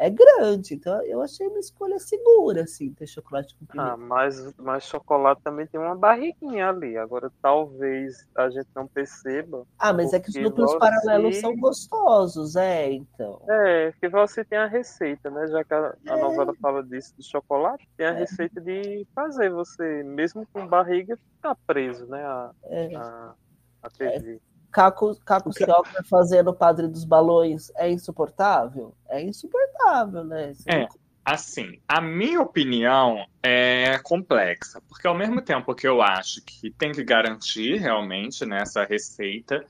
é 0.00 0.10
grande. 0.10 0.74
Então 0.74 1.00
eu 1.04 1.20
achei 1.22 1.46
uma 1.46 1.58
escolha 1.58 1.98
segura, 1.98 2.62
assim, 2.62 2.92
ter 2.94 3.06
chocolate 3.06 3.54
com 3.56 3.66
pimenta. 3.66 3.92
ah, 3.92 3.96
mas, 3.96 4.54
mas 4.56 4.84
chocolate 4.84 5.40
também 5.44 5.66
tem 5.66 5.78
uma 5.78 5.94
barriguinha 5.94 6.68
ali. 6.70 6.96
Agora, 6.96 7.30
talvez 7.42 8.26
a 8.36 8.48
gente 8.48 8.68
não 8.74 8.86
perceba. 8.88 9.64
Ah, 9.78 9.92
mas 9.92 10.12
é 10.12 10.18
que 10.20 10.30
os 10.30 10.36
núcleos 10.36 10.72
você- 10.72 10.78
paralelos 10.78 11.36
são 11.40 11.54
gostosos, 11.56 12.56
é, 12.56 12.90
então. 12.92 13.42
É, 13.48 13.92
que 14.00 14.08
você 14.08 14.44
tem 14.44 14.58
a 14.58 14.66
receita, 14.66 15.30
né? 15.30 15.46
Já 15.48 15.62
que 15.64 15.74
a, 15.74 15.94
a 16.08 16.16
É. 16.16 16.20
novela 16.20 16.54
fala 16.60 16.82
disso 16.82 17.12
do 17.16 17.22
chocolate, 17.22 17.86
tem 17.96 18.06
a 18.06 18.12
receita 18.12 18.60
de 18.60 19.06
fazer 19.14 19.50
você, 19.50 20.02
mesmo 20.02 20.46
com 20.52 20.66
barriga, 20.66 21.16
ficar 21.36 21.56
preso, 21.66 22.06
né? 22.06 22.24
A, 22.24 22.50
É. 22.64 22.96
a, 22.96 23.34
a 23.82 23.90
TV. 23.90 24.40
Caco, 24.70 25.16
Caco 25.24 25.52
Cioca 25.52 26.02
fazendo 26.08 26.50
o 26.50 26.54
Padre 26.54 26.88
dos 26.88 27.04
Balões 27.04 27.70
é 27.76 27.90
insuportável? 27.90 28.94
É 29.08 29.22
insuportável, 29.22 30.24
né? 30.24 30.54
Você 30.54 30.70
É, 30.70 30.88
assim, 31.24 31.80
a 31.88 32.00
minha 32.00 32.40
opinião 32.40 33.24
é 33.42 33.98
complexa, 34.02 34.80
porque 34.88 35.06
ao 35.06 35.14
mesmo 35.14 35.42
tempo 35.42 35.74
que 35.74 35.86
eu 35.86 36.00
acho 36.00 36.42
que 36.44 36.70
tem 36.70 36.92
que 36.92 37.04
garantir 37.04 37.76
realmente 37.78 38.46
né, 38.46 38.58
essa 38.62 38.84
receita, 38.84 39.64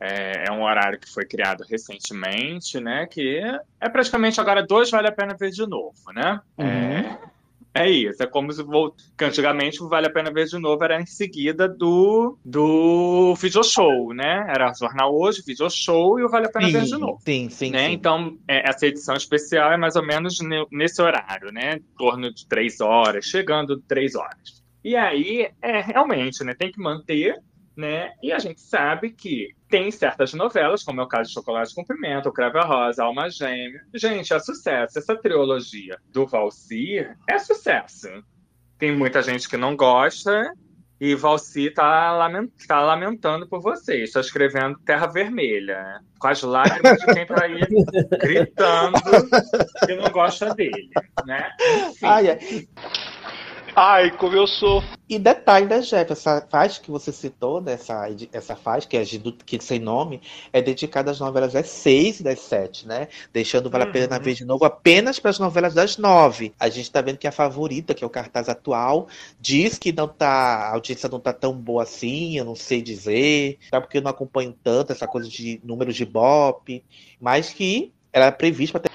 é, 0.00 0.48
é 0.48 0.52
um 0.52 0.62
horário 0.62 0.98
que 0.98 1.08
foi 1.08 1.24
criado 1.24 1.64
recentemente, 1.68 2.80
né? 2.80 3.06
Que 3.06 3.40
é 3.80 3.88
praticamente 3.88 4.40
agora 4.40 4.62
dois 4.62 4.90
vale 4.90 5.08
a 5.08 5.12
pena 5.12 5.34
ver 5.34 5.50
de 5.50 5.66
novo, 5.66 6.12
né? 6.12 6.40
É, 6.58 7.18
é 7.74 7.90
isso, 7.90 8.22
é 8.22 8.26
como 8.26 8.52
se 8.52 8.62
que 9.18 9.24
antigamente 9.24 9.82
o 9.82 9.88
Vale 9.88 10.06
a 10.06 10.10
Pena 10.10 10.32
Ver 10.32 10.46
de 10.46 10.58
Novo 10.58 10.82
era 10.84 11.00
em 11.00 11.06
seguida 11.06 11.68
do, 11.68 12.38
do 12.44 13.34
Video 13.34 13.64
Show, 13.64 14.14
né? 14.14 14.46
Era 14.48 14.72
Jornal 14.72 15.12
Hoje, 15.14 15.42
Video 15.44 15.68
Show 15.68 16.20
e 16.20 16.24
o 16.24 16.28
Vale 16.28 16.46
a 16.46 16.50
Pena 16.50 16.70
Ver 16.70 16.84
de 16.84 16.96
Novo. 16.96 17.18
sim, 17.24 17.48
sim, 17.50 17.70
né? 17.70 17.88
sim. 17.88 17.92
Então, 17.94 18.38
é, 18.46 18.68
essa 18.68 18.86
edição 18.86 19.16
especial 19.16 19.72
é 19.72 19.76
mais 19.76 19.96
ou 19.96 20.06
menos 20.06 20.38
ne- 20.40 20.66
nesse 20.70 21.02
horário, 21.02 21.50
né? 21.52 21.76
Em 21.76 21.96
torno 21.98 22.32
de 22.32 22.46
três 22.46 22.80
horas, 22.80 23.24
chegando 23.24 23.80
três 23.80 24.14
horas. 24.14 24.62
E 24.84 24.94
aí, 24.94 25.48
é 25.62 25.80
realmente, 25.80 26.44
né? 26.44 26.54
Tem 26.54 26.70
que 26.70 26.78
manter, 26.80 27.34
né? 27.76 28.12
E 28.22 28.32
a 28.32 28.38
gente 28.38 28.60
sabe 28.60 29.10
que 29.10 29.48
tem 29.68 29.90
certas 29.90 30.32
novelas, 30.34 30.82
como 30.82 31.00
é 31.00 31.04
o 31.04 31.08
caso 31.08 31.28
de 31.28 31.34
Chocolate 31.34 31.74
com 31.74 31.84
Pimenta, 31.84 32.28
o 32.28 32.32
Crave 32.32 32.58
a 32.58 32.62
Rosa, 32.64 33.04
Alma 33.04 33.28
Gêmea. 33.30 33.80
Gente, 33.94 34.32
é 34.32 34.38
sucesso. 34.38 34.98
Essa 34.98 35.16
trilogia 35.16 35.98
do 36.12 36.26
Valsir 36.26 37.16
é 37.28 37.38
sucesso. 37.38 38.08
Tem 38.78 38.94
muita 38.96 39.22
gente 39.22 39.48
que 39.48 39.56
não 39.56 39.76
gosta, 39.76 40.52
e 41.00 41.14
Valci 41.14 41.70
tá, 41.70 42.12
lamen- 42.12 42.50
tá 42.68 42.80
lamentando 42.80 43.48
por 43.48 43.60
vocês. 43.60 44.04
Está 44.04 44.20
escrevendo 44.20 44.78
Terra 44.86 45.06
Vermelha, 45.06 45.76
né? 45.82 46.00
com 46.18 46.28
as 46.28 46.42
lágrimas 46.42 46.98
de 46.98 47.06
quem 47.12 47.26
tá 47.26 47.44
aí 47.44 47.60
gritando 48.20 48.94
que 49.86 49.94
não 49.96 50.10
gosta 50.10 50.54
dele, 50.54 50.88
né? 51.26 51.50
Enfim. 51.90 52.06
Ai, 52.06 52.30
ai. 52.30 52.38
Ai, 53.76 54.12
como 54.16 54.36
eu 54.36 54.46
sou. 54.46 54.84
E 55.08 55.18
detalhe, 55.18 55.66
né, 55.66 55.80
Jeff? 55.80 56.12
Essa 56.12 56.46
faixa 56.48 56.80
que 56.80 56.92
você 56.92 57.10
citou, 57.10 57.60
né, 57.60 57.72
essa, 58.32 58.54
faixa, 58.54 58.86
que 58.86 58.96
é 58.96 59.04
que 59.44 59.62
sem 59.62 59.80
nome, 59.80 60.22
é 60.52 60.62
dedicada 60.62 61.10
às 61.10 61.18
novelas 61.18 61.52
das 61.52 61.68
seis 61.68 62.20
e 62.20 62.22
das 62.22 62.38
sete, 62.38 62.86
né? 62.86 63.08
Deixando 63.32 63.68
Vale 63.68 63.84
a 63.84 63.86
Pena 63.88 64.16
Uhum. 64.16 64.22
Ver 64.22 64.34
de 64.34 64.44
novo 64.44 64.64
apenas 64.64 65.18
para 65.18 65.30
as 65.30 65.40
novelas 65.40 65.74
das 65.74 65.98
nove. 65.98 66.54
A 66.58 66.68
gente 66.68 66.90
tá 66.90 67.00
vendo 67.00 67.18
que 67.18 67.26
a 67.26 67.32
favorita, 67.32 67.94
que 67.94 68.04
é 68.04 68.06
o 68.06 68.10
cartaz 68.10 68.48
atual, 68.48 69.08
diz 69.40 69.76
que 69.76 69.92
não 69.92 70.06
tá, 70.06 70.28
a 70.28 70.74
audiência 70.74 71.08
não 71.08 71.18
tá 71.18 71.32
tão 71.32 71.52
boa 71.52 71.82
assim, 71.82 72.38
eu 72.38 72.44
não 72.44 72.54
sei 72.54 72.80
dizer, 72.80 73.58
tá? 73.70 73.80
Porque 73.80 73.98
eu 73.98 74.02
não 74.02 74.10
acompanho 74.10 74.54
tanto 74.62 74.92
essa 74.92 75.08
coisa 75.08 75.28
de 75.28 75.60
números 75.64 75.96
de 75.96 76.04
Bop, 76.04 76.82
mas 77.20 77.50
que 77.50 77.92
ela 78.12 78.26
é 78.26 78.30
prevista 78.30 78.78
para 78.78 78.90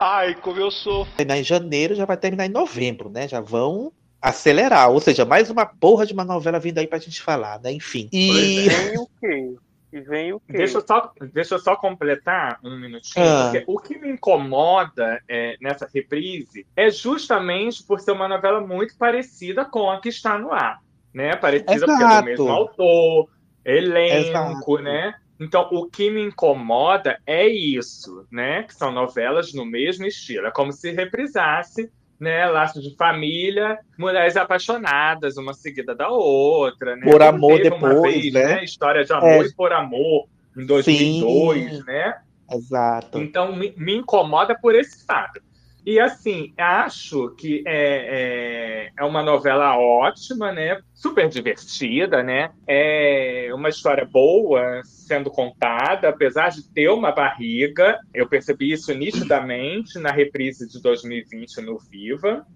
Ai, 0.00 0.34
como 0.34 0.58
eu 0.60 0.70
sou. 0.70 1.06
terminar 1.16 1.38
em 1.38 1.44
janeiro, 1.44 1.94
já 1.94 2.04
vai 2.04 2.16
terminar 2.16 2.46
em 2.46 2.50
novembro, 2.50 3.08
né? 3.10 3.26
Já 3.28 3.40
vão 3.40 3.92
acelerar. 4.20 4.90
Ou 4.90 5.00
seja, 5.00 5.24
mais 5.24 5.50
uma 5.50 5.66
porra 5.66 6.06
de 6.06 6.12
uma 6.12 6.24
novela 6.24 6.58
vindo 6.58 6.78
aí 6.78 6.86
pra 6.86 6.98
gente 6.98 7.20
falar, 7.20 7.60
né? 7.60 7.72
Enfim. 7.72 8.08
E. 8.12 8.66
E 8.66 8.68
vem 8.68 8.98
o 8.98 9.08
quê? 9.20 9.54
E 9.90 10.00
vem 10.00 10.32
o 10.34 10.40
quê? 10.40 10.52
Deixa 10.52 10.78
eu, 10.78 10.86
só, 10.86 11.12
deixa 11.32 11.54
eu 11.54 11.58
só 11.58 11.74
completar 11.74 12.58
um 12.62 12.78
minutinho, 12.78 13.24
Ah. 13.24 13.50
porque 13.50 13.64
o 13.66 13.78
que 13.78 13.98
me 13.98 14.10
incomoda 14.10 15.18
é, 15.26 15.56
nessa 15.62 15.88
reprise 15.92 16.66
é 16.76 16.90
justamente 16.90 17.82
por 17.82 17.98
ser 17.98 18.12
uma 18.12 18.28
novela 18.28 18.60
muito 18.60 18.94
parecida 18.98 19.64
com 19.64 19.90
a 19.90 19.98
que 20.00 20.10
está 20.10 20.38
no 20.38 20.52
ar. 20.52 20.78
Né? 21.14 21.34
Parecida 21.36 21.86
porque 21.86 21.90
é 21.90 21.94
Exato. 22.06 22.20
do 22.20 22.24
mesmo 22.26 22.48
autor, 22.50 23.28
elenco, 23.64 24.28
Exato. 24.28 24.82
né? 24.82 25.14
Então, 25.40 25.68
o 25.70 25.86
que 25.86 26.10
me 26.10 26.20
incomoda 26.22 27.18
é 27.26 27.46
isso, 27.46 28.26
né? 28.30 28.64
Que 28.64 28.74
são 28.74 28.90
novelas 28.90 29.52
no 29.52 29.64
mesmo 29.64 30.04
estilo. 30.04 30.46
É 30.46 30.50
como 30.50 30.72
se 30.72 30.90
reprisasse, 30.90 31.90
né? 32.18 32.46
Laço 32.46 32.80
de 32.82 32.96
família, 32.96 33.78
mulheres 33.96 34.36
apaixonadas, 34.36 35.36
uma 35.36 35.54
seguida 35.54 35.94
da 35.94 36.08
outra, 36.08 36.96
né? 36.96 37.10
Por 37.10 37.22
amor 37.22 37.62
depois, 37.62 38.02
vez, 38.02 38.32
né? 38.32 38.64
História 38.64 39.04
de 39.04 39.12
amor 39.12 39.44
É. 39.44 39.46
e 39.46 39.54
por 39.54 39.72
amor 39.72 40.26
em 40.56 40.66
2002, 40.66 41.84
né? 41.84 42.14
Exato. 42.50 43.18
Então 43.18 43.54
me, 43.54 43.72
me 43.76 43.96
incomoda 43.96 44.58
por 44.58 44.74
esse 44.74 45.04
fato. 45.06 45.40
E 45.88 45.98
assim, 45.98 46.52
acho 46.58 47.30
que 47.30 47.64
é, 47.66 48.90
é, 48.90 48.92
é 48.94 49.04
uma 49.04 49.22
novela 49.22 49.74
ótima, 49.78 50.52
né? 50.52 50.82
Super 50.92 51.30
divertida, 51.30 52.22
né? 52.22 52.50
É 52.66 53.48
uma 53.54 53.70
história 53.70 54.04
boa 54.04 54.82
sendo 54.84 55.30
contada, 55.30 56.10
apesar 56.10 56.50
de 56.50 56.70
ter 56.74 56.90
uma 56.90 57.10
barriga. 57.10 57.98
Eu 58.12 58.28
percebi 58.28 58.70
isso 58.70 58.92
nitidamente 58.92 59.98
na 59.98 60.10
reprise 60.10 60.68
de 60.68 60.78
2020 60.82 61.62
no 61.62 61.78
Viva. 61.78 62.46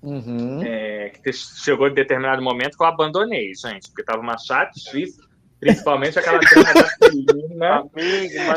Uhum. 0.00 0.62
É, 0.62 1.10
que 1.10 1.30
chegou 1.30 1.88
em 1.88 1.94
determinado 1.94 2.40
momento 2.40 2.78
que 2.78 2.82
eu 2.82 2.88
abandonei, 2.88 3.52
gente, 3.54 3.88
porque 3.88 4.02
tava 4.02 4.22
uma 4.22 4.38
chatice, 4.38 5.20
principalmente 5.60 6.18
aquela 6.18 6.40
cena 6.46 6.72
da 6.74 6.88
Celina. 6.88 7.84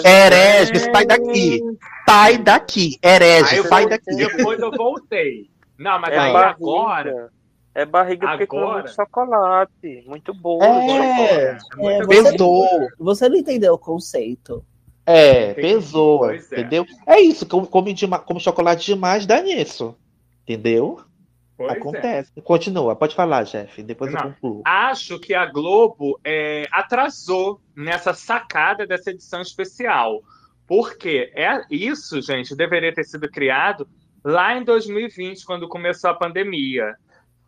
Herege, 0.04 0.80
sai 0.80 1.06
daqui. 1.06 1.62
Sai 2.08 2.38
daqui. 2.38 2.98
Herege, 3.04 3.50
Aí 3.52 3.58
eu 3.58 3.64
sai 3.66 3.88
daqui. 3.88 4.16
Depois 4.16 4.60
eu 4.60 4.72
voltei. 4.72 5.50
Não, 5.78 6.00
mas 6.00 6.14
É 6.14 6.18
aí 6.20 6.34
barriga. 6.34 6.50
agora. 6.56 7.30
É 7.74 7.86
barriga 7.86 8.28
porque 8.28 8.46
comeu 8.48 8.74
muito 8.74 8.94
chocolate. 8.94 10.04
Muito 10.06 10.34
bom. 10.34 10.62
É, 10.62 11.58
É, 11.80 12.04
você, 12.04 12.08
pesou. 12.32 12.68
você 13.00 13.30
não 13.30 13.38
entendeu 13.38 13.74
o 13.74 13.78
conceito. 13.78 14.64
É, 15.06 15.54
pesou, 15.54 16.20
Pois 16.20 16.52
é. 16.52 16.60
entendeu? 16.60 16.86
É 17.08 17.20
isso, 17.20 17.46
come, 17.48 17.66
come, 17.68 17.94
dema- 17.94 18.20
come 18.20 18.40
chocolate 18.40 18.86
demais, 18.86 19.26
dá 19.26 19.42
nisso. 19.42 19.96
Entendeu? 20.44 21.00
Pois 21.68 21.74
é. 21.74 21.78
Acontece. 21.78 22.42
Continua, 22.42 22.96
pode 22.96 23.16
falar, 23.16 23.44
Jeff, 23.44 23.82
depois 23.84 24.14
eu 24.14 24.20
Não. 24.20 24.32
concluo. 24.32 24.62
Acho 24.66 25.20
que 25.20 25.34
a 25.34 25.46
Globo 25.46 26.20
é, 26.24 26.68
atrasou 26.72 27.62
nessa 27.76 28.14
sacada 28.14 28.86
dessa 28.86 29.12
edição 29.12 29.42
especial. 29.42 30.22
Porque 30.68 31.32
é 31.36 31.62
isso, 31.70 32.22
gente, 32.22 32.56
deveria 32.56 32.94
ter 32.94 33.04
sido 33.04 33.30
criado 33.30 33.88
lá 34.24 34.56
em 34.56 34.64
2020, 34.64 35.46
quando 35.46 35.68
começou 35.68 36.10
a 36.10 36.14
pandemia. 36.14 36.96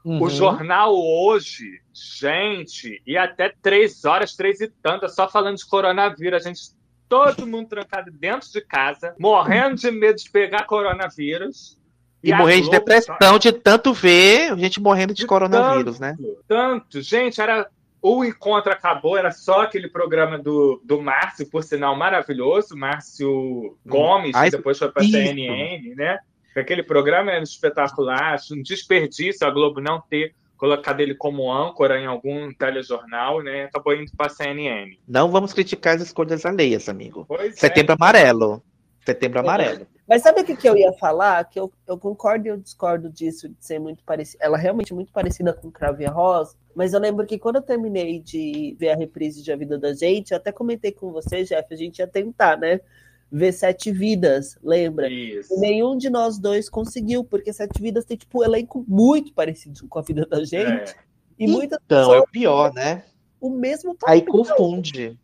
Uhum. 0.03 0.22
O 0.22 0.29
jornal 0.29 0.93
hoje, 0.93 1.79
gente, 1.93 3.01
e 3.08 3.17
até 3.17 3.53
três 3.62 4.03
horas, 4.03 4.36
três 4.36 4.60
e 4.60 4.67
tantas, 4.67 5.15
só 5.15 5.29
falando 5.29 5.55
de 5.55 5.65
coronavírus. 5.65 6.46
A 6.46 6.50
gente, 6.50 6.62
todo 7.08 7.48
mundo 7.48 7.70
trancado 7.70 8.12
dentro 8.12 8.51
de 8.51 8.60
casa, 8.60 9.15
morrendo 9.17 9.75
de 9.75 9.89
medo 9.89 10.17
de 10.17 10.29
pegar 10.29 10.65
coronavírus. 10.65 11.79
E, 12.24 12.32
a 12.32 12.38
morrer 12.38 12.62
de 12.62 12.70
depressão 12.70 13.38
de 13.38 13.51
tanto 13.51 13.94
ver 13.94 14.58
gente 14.58 14.80
morrendo 14.80 15.13
de 15.13 15.25
coronavírus, 15.25 16.00
né? 16.00 16.15
tanto. 16.48 17.01
Gente, 17.01 17.42
era. 17.42 17.68
O 18.01 18.24
encontro 18.24 18.72
acabou, 18.72 19.18
era 19.18 19.32
só 19.32 19.62
aquele 19.62 19.88
programa 19.88 20.38
do, 20.38 20.82
do 20.84 21.01
Márcio, 21.01 21.50
por 21.50 21.63
sinal 21.63 21.96
maravilhoso, 21.96 22.75
Márcio 22.75 23.77
Gomes, 23.86 24.36
Ai, 24.36 24.50
que 24.50 24.58
depois 24.58 24.77
foi 24.77 24.92
para 24.92 25.03
a. 25.03 25.06
CNN, 25.06 25.96
né? 25.96 26.20
Aquele 26.56 26.84
programa 26.84 27.32
era 27.32 27.44
espetacular, 27.44 28.34
acho 28.34 28.53
um 28.53 28.62
desperdício 28.62 29.48
a 29.48 29.50
Globo 29.50 29.80
não 29.80 30.01
ter 30.01 30.36
colocado 30.58 31.01
ele 31.01 31.15
como 31.15 31.51
âncora 31.51 32.00
em 32.00 32.06
algum 32.06 32.53
telejornal, 32.53 33.42
né? 33.42 33.65
Acabou 33.65 33.94
indo 33.96 34.12
para 34.15 34.27
a 34.27 34.30
CNN. 34.30 34.98
Não 35.08 35.30
vamos 35.30 35.51
criticar 35.51 35.96
as 35.96 36.01
escolhas 36.01 36.46
alheias, 36.46 36.88
amigo. 36.88 37.25
Pois 37.27 37.56
é. 37.56 37.60
Setembro 37.60 37.96
amarelo. 38.00 38.63
Setembro 39.06 39.39
amarelo. 39.39 39.86
Mas 40.08 40.22
sabe 40.22 40.42
o 40.42 40.44
que, 40.46 40.56
que 40.56 40.68
eu 40.68 40.76
ia 40.76 40.92
falar? 40.94 41.44
Que 41.46 41.60
eu, 41.60 41.72
eu 41.88 41.98
concordo 41.98 42.46
e 42.46 42.50
eu 42.50 42.58
discordo 42.58 43.10
disso, 43.10 43.48
de 43.48 43.56
ser 43.60 43.80
muito 43.80 44.04
parecida. 44.04 44.44
Ela 44.44 44.58
é 44.58 44.62
realmente 44.62 44.94
muito 44.94 45.12
parecida 45.14 45.54
com 45.54 45.72
Cravo 45.72 46.02
e 46.02 46.06
a 46.06 46.12
Rosa. 46.12 46.56
Mas 46.76 46.94
eu 46.94 47.00
lembro 47.00 47.26
que 47.26 47.40
quando 47.40 47.58
eu 47.58 47.62
terminei 47.62 48.20
de 48.20 48.76
ver 48.78 48.90
a 48.90 48.96
reprise 48.96 49.42
de 49.42 49.52
A 49.52 49.56
Vida 49.56 49.78
da 49.78 49.94
Gente, 49.94 50.32
eu 50.32 50.38
até 50.38 50.52
comentei 50.52 50.92
com 50.92 51.12
você, 51.12 51.44
Jeff, 51.44 51.74
a 51.74 51.78
gente 51.78 52.00
ia 52.00 52.08
tentar, 52.08 52.58
né? 52.58 52.82
Ver 53.32 53.52
Sete 53.52 53.92
Vidas, 53.92 54.58
lembra? 54.62 55.10
Isso. 55.10 55.54
E 55.54 55.60
nenhum 55.60 55.98
de 55.98 56.10
nós 56.10 56.38
dois 56.38 56.70
conseguiu, 56.70 57.24
porque 57.24 57.54
Sete 57.54 57.82
Vidas 57.82 58.06
tem, 58.06 58.18
tipo, 58.18 58.39
um 58.39 58.44
elenco 58.44 58.84
muito 58.88 59.34
parecido 59.34 59.88
com 59.88 60.00
a 60.00 60.02
vida 60.02 60.26
da 60.26 60.44
gente. 60.44 60.92
É. 60.92 60.96
E 61.39 61.48
muitas 61.48 61.80
Então, 61.86 62.13
é 62.13 62.20
o 62.20 62.28
pior, 62.28 62.74
né? 62.74 63.04
o 63.44 63.50
mesmo 63.50 63.98
Aí 64.06 64.22
papel. 64.22 64.32
confunde. 64.46 65.20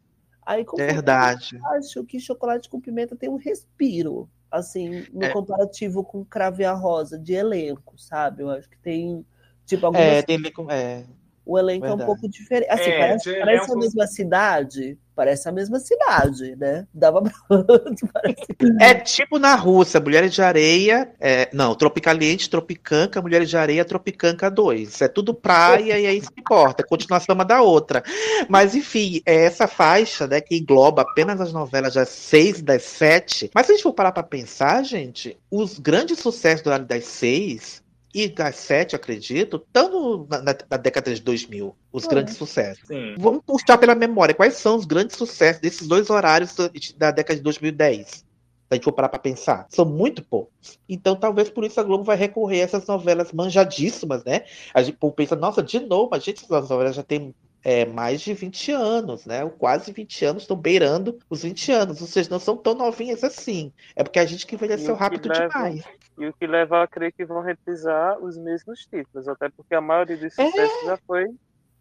Aí 0.46 0.66
confunde. 0.66 0.92
Verdade. 0.92 1.60
acho 1.78 2.04
que 2.04 2.20
chocolate 2.20 2.68
com 2.68 2.82
pimenta 2.82 3.16
tem 3.16 3.30
um 3.30 3.38
respiro, 3.38 4.30
assim, 4.52 5.06
no 5.14 5.24
É. 5.26 5.34
comparativo 5.34 6.04
com 6.04 6.24
cravo 6.26 6.62
e 6.62 6.66
a 6.66 6.74
rosa 6.74 7.18
de 7.20 7.34
elenco, 7.34 7.98
sabe? 7.98 8.44
Eu 8.44 8.50
acho 8.50 8.70
que 8.70 8.78
tem, 8.78 9.26
tipo, 9.66 9.86
algumas... 9.86 10.06
É, 10.06 10.22
tem 10.22 10.38
é. 10.70 11.06
O 11.52 11.58
elenco 11.58 11.86
é 11.86 11.90
um 11.90 11.98
verdade. 11.98 12.06
pouco 12.08 12.30
diferente. 12.30 12.70
Assim, 12.70 12.90
É, 12.90 13.00
parece, 13.00 13.32
de 13.34 13.40
parece 13.40 13.62
a 13.62 13.64
elenco- 13.66 13.80
mesma 13.80 14.08
cidade, 14.08 14.98
parece 15.16 15.50
a 15.50 15.52
mesma 15.52 15.80
cidade, 15.80 16.56
né? 16.56 16.86
Dava 16.94 17.22
É 18.80 18.94
tipo 18.96 19.40
na 19.40 19.56
Rússia, 19.56 20.00
Mulheres 20.00 20.34
de 20.34 20.42
Areia, 20.42 21.12
é, 21.20 21.50
não, 21.54 21.76
Tropicaliente, 21.76 22.50
Tropicanca, 22.50 23.22
Mulheres 23.22 23.50
de 23.50 23.58
Areia, 23.58 23.84
Tropicanca 23.86 24.50
2. 24.50 25.02
É 25.02 25.08
tudo 25.08 25.34
praia 25.34 26.00
e 26.00 26.06
é 26.06 26.14
isso 26.14 26.32
que 26.32 26.42
importa, 26.42 26.84
é 26.84 26.88
continuação 26.88 27.36
uma 27.36 27.46
da 27.46 27.62
outra. 27.62 28.04
Mas 28.48 28.76
enfim, 28.76 29.22
é 29.26 29.46
essa 29.46 29.68
faixa, 29.68 30.28
né, 30.28 30.42
que 30.42 30.58
engloba 30.58 31.02
apenas 31.02 31.40
as 31.42 31.52
novelas 31.54 31.94
das 31.94 32.10
seis 32.10 32.60
e 32.60 32.64
das 32.64 32.84
sete. 32.84 33.50
Mas 33.54 33.66
se 33.66 33.72
a 33.72 33.76
gente 33.76 33.84
for 33.84 33.94
parar 33.94 34.12
pra 34.12 34.24
pensar, 34.24 34.84
gente, 34.84 35.38
os 35.50 35.80
grandes 35.80 36.20
sucessos 36.20 36.62
do 36.62 36.68
horário 36.68 36.86
das 36.86 37.06
seis 37.06 37.82
e 38.14 38.28
das 38.28 38.56
sete, 38.56 38.96
acredito, 38.96 39.58
estão 39.66 40.26
na, 40.30 40.42
na- 40.42 40.56
na 40.70 40.78
década 40.78 41.14
de 41.14 41.22
2000, 41.22 41.76
os 41.92 42.06
É. 42.06 42.08
grandes 42.08 42.36
sucessos. 42.38 42.88
Sim. 42.88 43.16
Vamos 43.18 43.42
puxar 43.46 43.78
pela 43.78 43.94
memória. 43.96 44.34
Quais 44.34 44.56
são 44.56 44.76
os 44.76 44.86
grandes 44.86 45.16
sucessos 45.16 45.62
desses 45.62 45.88
dois 45.88 46.10
horários 46.10 46.56
da- 46.56 46.70
da 46.98 47.12
década 47.12 47.36
de 47.38 47.44
2010? 47.44 48.08
Se 48.08 48.26
a 48.72 48.76
gente 48.76 48.84
for 48.84 48.92
parar 48.94 49.10
pra 49.10 49.18
pensar. 49.18 49.66
São 49.70 49.84
muito 49.84 50.24
poucos. 50.24 50.78
Então, 50.88 51.16
talvez 51.16 51.50
por 51.50 51.64
isso 51.64 51.80
a 51.80 51.84
Globo 51.84 52.04
vai 52.04 52.16
recorrer 52.16 52.62
a 52.62 52.64
essas 52.66 52.86
novelas 52.86 53.32
manjadíssimas, 53.34 54.24
né? 54.24 54.44
A 54.74 54.84
gente 54.84 54.98
pensa, 55.16 55.36
nossa, 55.36 55.64
de 55.64 55.80
novo, 55.80 56.14
a 56.14 56.20
gente, 56.20 56.44
essas 56.46 56.70
novelas 56.70 56.96
já 56.96 57.02
tem 57.04 57.34
é, 57.64 57.86
mais 57.86 58.22
de 58.22 58.34
20 58.34 58.72
anos, 58.72 59.26
né? 59.26 59.44
Ou 59.44 59.50
Quase 59.50 59.92
20 59.92 60.24
anos, 60.26 60.44
estão 60.44 60.56
beirando 60.58 61.18
os 61.30 61.44
20 61.44 61.72
anos. 61.72 62.02
Ou 62.02 62.08
seja, 62.08 62.30
não 62.30 62.40
são 62.40 62.56
tão 62.56 62.74
novinhas 62.74 63.24
assim. 63.24 63.72
É 63.96 64.04
porque 64.04 64.20
a 64.20 64.26
gente 64.26 64.46
que 64.48 64.56
envelheceu 64.56 64.96
que 64.96 65.00
rápido 65.00 65.30
leva- 65.30 65.48
demais. 65.50 65.84
E 66.18 66.28
o 66.28 66.34
que 66.34 66.46
leva 66.48 66.84
a 66.84 66.88
crer 66.88 67.14
que 67.14 67.26
vão 67.26 67.42
reprisar 67.42 68.18
os 68.20 68.38
mesmos 68.38 68.86
títulos, 68.86 69.28
até 69.28 69.50
porque 69.50 69.74
a 69.74 69.82
maioria 69.82 70.18
dos 70.18 70.34
sucessos 70.34 70.86
já 70.86 70.98
foi 71.08 71.26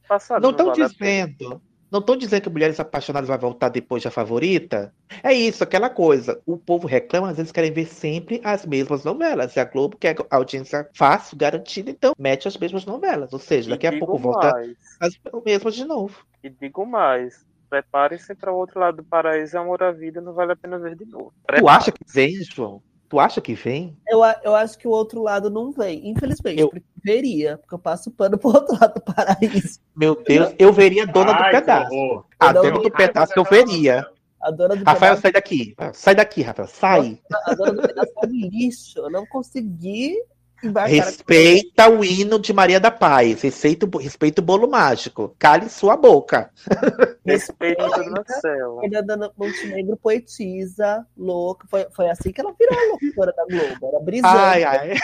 passado. 0.08 0.42
Não 0.42 0.50
estão 0.50 0.72
dizendo. 0.72 1.62
Não 1.90 2.00
estão 2.00 2.16
dizendo 2.16 2.42
que 2.42 2.50
Mulheres 2.50 2.78
Apaixonadas 2.78 3.28
vai 3.28 3.38
voltar 3.38 3.68
depois 3.70 4.02
da 4.02 4.10
favorita? 4.10 4.92
É 5.22 5.32
isso, 5.32 5.64
aquela 5.64 5.88
coisa. 5.88 6.40
O 6.44 6.56
povo 6.56 6.86
reclama, 6.86 7.30
às 7.30 7.36
vezes 7.36 7.50
querem 7.52 7.72
ver 7.72 7.86
sempre 7.86 8.40
as 8.44 8.66
mesmas 8.66 9.04
novelas. 9.04 9.56
E 9.56 9.60
a 9.60 9.64
Globo 9.64 9.96
quer 9.96 10.16
a 10.30 10.36
audiência 10.36 10.88
fácil, 10.94 11.36
garantida, 11.36 11.90
então 11.90 12.12
mete 12.18 12.46
as 12.46 12.56
mesmas 12.56 12.84
novelas. 12.84 13.32
Ou 13.32 13.38
seja, 13.38 13.68
E 13.68 13.70
daqui 13.70 13.86
a 13.86 13.98
pouco 13.98 14.18
volta 14.18 14.52
mais, 14.52 14.76
as 15.00 15.14
mesmas 15.44 15.74
de 15.74 15.84
novo. 15.84 16.24
E 16.42 16.50
digo 16.50 16.84
mais. 16.84 17.46
Preparem-se 17.70 18.34
para 18.34 18.52
o 18.52 18.56
outro 18.56 18.80
lado 18.80 18.98
do 18.98 19.04
paraíso, 19.04 19.58
Amor 19.58 19.82
à 19.82 19.92
Vida, 19.92 20.20
não 20.20 20.32
vale 20.32 20.52
a 20.52 20.56
pena 20.56 20.78
ver 20.78 20.96
de 20.96 21.04
novo. 21.04 21.32
Tu 21.54 21.68
acha 21.68 21.92
que 21.92 22.00
vem, 22.12 22.34
João? 22.42 22.82
Tu 23.08 23.18
acha 23.18 23.40
que 23.40 23.54
vem? 23.54 23.96
Eu, 24.06 24.20
eu 24.42 24.54
acho 24.54 24.76
que 24.78 24.86
o 24.86 24.90
outro 24.90 25.22
lado 25.22 25.48
não 25.48 25.72
vem, 25.72 26.08
infelizmente, 26.10 26.60
Eu- 26.60 26.68
porque 26.68 26.84
veria, 27.02 27.56
porque 27.56 27.74
eu 27.74 27.78
passo 27.78 28.10
pano 28.10 28.36
pro 28.36 28.50
outro 28.54 28.76
lado 28.78 28.94
do 28.94 29.00
paraíso. 29.00 29.80
Meu 29.96 30.14
Deus, 30.22 30.54
eu 30.58 30.72
veria 30.72 31.04
a 31.04 31.06
dona 31.06 31.32
do 31.32 31.42
Ai, 31.42 31.50
que 31.50 31.60
pedaço. 31.60 31.94
horror. 31.94 32.24
A 32.38 32.52
dona 32.52 32.78
do 32.78 32.90
pedaço 32.90 33.32
eu 33.36 33.44
veria. 33.44 34.06
A 34.40 34.50
dona 34.50 34.76
do 34.76 34.84
Rafael, 34.84 34.98
pedaço, 35.16 35.22
sai 35.22 35.32
daqui. 35.32 35.74
Sai 35.94 36.14
daqui, 36.14 36.42
Rafael. 36.42 36.68
Sai. 36.68 37.18
a 37.46 37.54
dona 37.54 37.72
do 37.72 37.82
pedaço 37.82 38.12
é 38.22 38.26
um 38.26 38.30
lixo. 38.30 38.98
Eu 39.00 39.10
não 39.10 39.26
consegui. 39.26 40.14
Respeita 40.86 41.88
o 41.88 42.04
hino 42.04 42.38
de 42.38 42.52
Maria 42.52 42.80
da 42.80 42.90
Paz. 42.90 43.42
Respeita, 43.42 43.86
o- 43.86 43.98
respeita 43.98 44.40
o 44.40 44.44
bolo 44.44 44.68
mágico. 44.68 45.34
Cale 45.38 45.68
sua 45.68 45.96
boca. 45.96 46.50
Respeitem 47.24 47.90
tudo 47.92 48.10
no 48.10 48.24
céu. 48.40 48.80
A 48.84 49.00
Dana 49.02 49.30
Montenegro 49.36 49.96
poetisa, 49.96 51.06
louca. 51.16 51.66
Foi, 51.70 51.86
foi 51.94 52.08
assim 52.10 52.32
que 52.32 52.40
ela 52.40 52.52
virou 52.58 52.76
a 52.76 52.88
loucura 52.88 53.32
da 53.36 53.44
Globo. 53.44 53.86
Era 53.86 54.00
brisante. 54.00 54.36
Ai, 54.36 54.64
ai. 54.64 54.94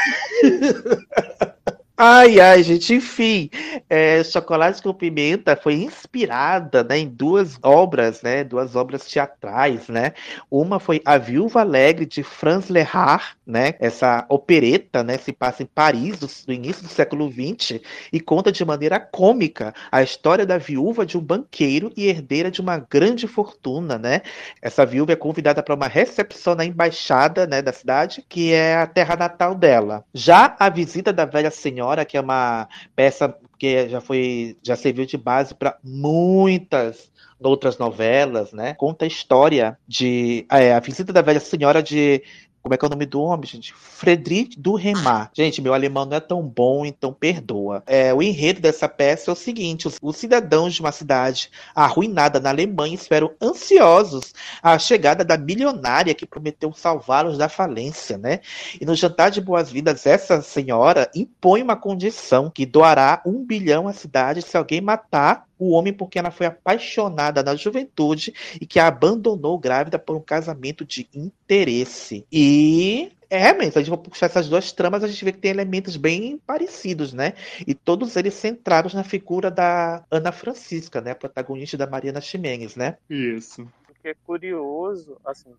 Ai, 1.96 2.40
ai, 2.40 2.60
gente, 2.64 2.92
enfim, 2.92 3.48
é, 3.88 4.24
Chocolate 4.24 4.82
com 4.82 4.92
Pimenta 4.92 5.54
foi 5.54 5.74
inspirada, 5.74 6.82
né, 6.82 6.98
em 6.98 7.08
duas 7.08 7.56
obras, 7.62 8.20
né, 8.20 8.42
duas 8.42 8.74
obras 8.74 9.06
teatrais, 9.06 9.86
né, 9.86 10.12
uma 10.50 10.80
foi 10.80 11.00
A 11.04 11.16
Viúva 11.18 11.60
Alegre, 11.60 12.04
de 12.04 12.24
Franz 12.24 12.68
Lehár, 12.68 13.36
né, 13.46 13.74
essa 13.78 14.26
opereta, 14.28 15.04
né, 15.04 15.18
se 15.18 15.32
passa 15.32 15.62
em 15.62 15.66
Paris, 15.66 16.18
do, 16.18 16.26
do 16.46 16.52
início 16.52 16.82
do 16.82 16.88
século 16.88 17.30
XX, 17.30 17.78
e 18.12 18.18
conta 18.18 18.50
de 18.50 18.64
maneira 18.64 18.98
cômica 18.98 19.72
a 19.92 20.02
história 20.02 20.44
da 20.44 20.58
viúva 20.58 21.06
de 21.06 21.16
um 21.16 21.20
banqueiro 21.20 21.92
e 21.96 22.08
herdeira 22.08 22.50
de 22.50 22.60
uma 22.60 22.76
grande 22.76 23.28
fortuna, 23.28 23.96
né, 23.98 24.22
essa 24.60 24.84
viúva 24.84 25.12
é 25.12 25.16
convidada 25.16 25.62
para 25.62 25.76
uma 25.76 25.86
recepção 25.86 26.56
na 26.56 26.64
embaixada, 26.64 27.46
né, 27.46 27.62
da 27.62 27.72
cidade, 27.72 28.24
que 28.28 28.52
é 28.52 28.78
a 28.78 28.86
terra 28.88 29.14
natal 29.14 29.54
dela. 29.54 30.04
Já 30.12 30.56
a 30.58 30.68
visita 30.68 31.12
da 31.12 31.24
velha 31.24 31.52
senhora, 31.52 31.83
que 32.04 32.16
é 32.16 32.20
uma 32.20 32.68
peça 32.94 33.34
que 33.58 33.88
já 33.88 34.00
foi, 34.00 34.56
já 34.62 34.76
serviu 34.76 35.06
de 35.06 35.16
base 35.16 35.54
para 35.54 35.78
muitas 35.82 37.10
noutras 37.40 37.78
novelas, 37.78 38.52
né? 38.52 38.74
Conta 38.74 39.04
a 39.04 39.08
história 39.08 39.78
de 39.86 40.46
é, 40.50 40.72
a 40.72 40.80
visita 40.80 41.12
da 41.12 41.22
velha 41.22 41.40
senhora 41.40 41.82
de 41.82 42.22
como 42.64 42.72
é 42.72 42.78
que 42.78 42.84
é 42.86 42.88
o 42.88 42.90
nome 42.90 43.04
do 43.04 43.20
homem, 43.20 43.46
gente? 43.46 43.74
Friedrich 43.74 44.58
do 44.58 44.74
Remar. 44.74 45.30
Gente, 45.34 45.60
meu 45.60 45.74
alemão 45.74 46.06
não 46.06 46.16
é 46.16 46.20
tão 46.20 46.40
bom, 46.40 46.86
então 46.86 47.12
perdoa. 47.12 47.82
É, 47.86 48.14
o 48.14 48.22
enredo 48.22 48.58
dessa 48.58 48.88
peça 48.88 49.30
é 49.30 49.32
o 49.32 49.36
seguinte: 49.36 49.86
os, 49.86 49.98
os 50.00 50.16
cidadãos 50.16 50.72
de 50.72 50.80
uma 50.80 50.90
cidade 50.90 51.50
arruinada 51.74 52.40
na 52.40 52.48
Alemanha 52.48 52.94
esperam 52.94 53.32
ansiosos 53.38 54.32
a 54.62 54.78
chegada 54.78 55.22
da 55.22 55.36
milionária 55.36 56.14
que 56.14 56.24
prometeu 56.24 56.72
salvá-los 56.72 57.36
da 57.36 57.50
falência, 57.50 58.16
né? 58.16 58.40
E 58.80 58.86
no 58.86 58.94
jantar 58.94 59.30
de 59.30 59.42
boas-vindas, 59.42 60.06
essa 60.06 60.40
senhora 60.40 61.10
impõe 61.14 61.62
uma 61.62 61.76
condição 61.76 62.48
que 62.48 62.64
doará 62.64 63.20
um 63.26 63.44
bilhão 63.44 63.86
à 63.86 63.92
cidade 63.92 64.40
se 64.40 64.56
alguém 64.56 64.80
matar 64.80 65.46
o 65.58 65.72
homem 65.72 65.92
porque 65.92 66.18
ela 66.18 66.30
foi 66.30 66.46
apaixonada 66.46 67.42
na 67.42 67.54
juventude 67.54 68.34
e 68.60 68.66
que 68.66 68.78
a 68.78 68.86
abandonou 68.86 69.58
grávida 69.58 69.98
por 69.98 70.16
um 70.16 70.20
casamento 70.20 70.84
de 70.84 71.08
interesse. 71.14 72.26
E 72.30 73.12
é, 73.28 73.38
realmente, 73.38 73.72
se 73.72 73.78
a 73.78 73.82
gente 73.82 73.90
for 73.90 73.98
puxar 73.98 74.26
essas 74.26 74.48
duas 74.48 74.70
tramas, 74.70 75.02
a 75.02 75.08
gente 75.08 75.24
vê 75.24 75.32
que 75.32 75.38
tem 75.38 75.50
elementos 75.50 75.96
bem 75.96 76.38
parecidos, 76.38 77.12
né? 77.12 77.34
E 77.66 77.74
todos 77.74 78.14
eles 78.14 78.34
centrados 78.34 78.94
na 78.94 79.02
figura 79.02 79.50
da 79.50 80.04
Ana 80.10 80.30
Francisca, 80.30 81.00
né? 81.00 81.10
A 81.10 81.16
protagonista 81.16 81.76
da 81.76 81.86
Mariana 81.86 82.20
Ximenes, 82.20 82.76
né? 82.76 82.96
Isso. 83.10 83.62
O 83.62 83.94
que 84.00 84.08
é 84.08 84.14
curioso, 84.24 85.16
assim, 85.24 85.52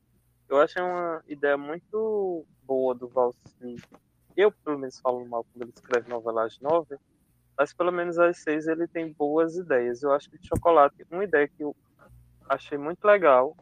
eu 0.47 0.58
achei 0.58 0.81
uma 0.81 1.21
ideia 1.27 1.58
muito 1.58 2.45
boa 2.63 2.95
do 2.95 3.08
Val 3.08 3.34
Smith. 3.45 3.84
Eu, 4.38 4.51
pelo 4.51 4.77
menos, 4.77 4.99
falo 4.99 5.25
mal 5.25 5.43
quando 5.43 5.63
ele 5.63 5.73
escreve 5.75 6.10
novelas 6.10 6.60
novas, 6.60 6.99
mas 7.58 7.74
pelo 7.74 7.91
menos 7.91 8.18
às 8.20 8.38
seis 8.38 8.68
ele 8.68 8.88
tem 8.88 9.13
boas 9.13 9.56
ideias. 9.56 10.04
Eu 10.04 10.12
acho 10.12 10.30
que 10.30 10.38
de 10.38 10.48
chocolate, 10.48 11.06
uma 11.12 11.24
ideia 11.24 11.48
que 11.48 11.63
eu 11.63 11.76
achei 12.50 12.78
muito 12.78 13.04
legal 13.06 13.56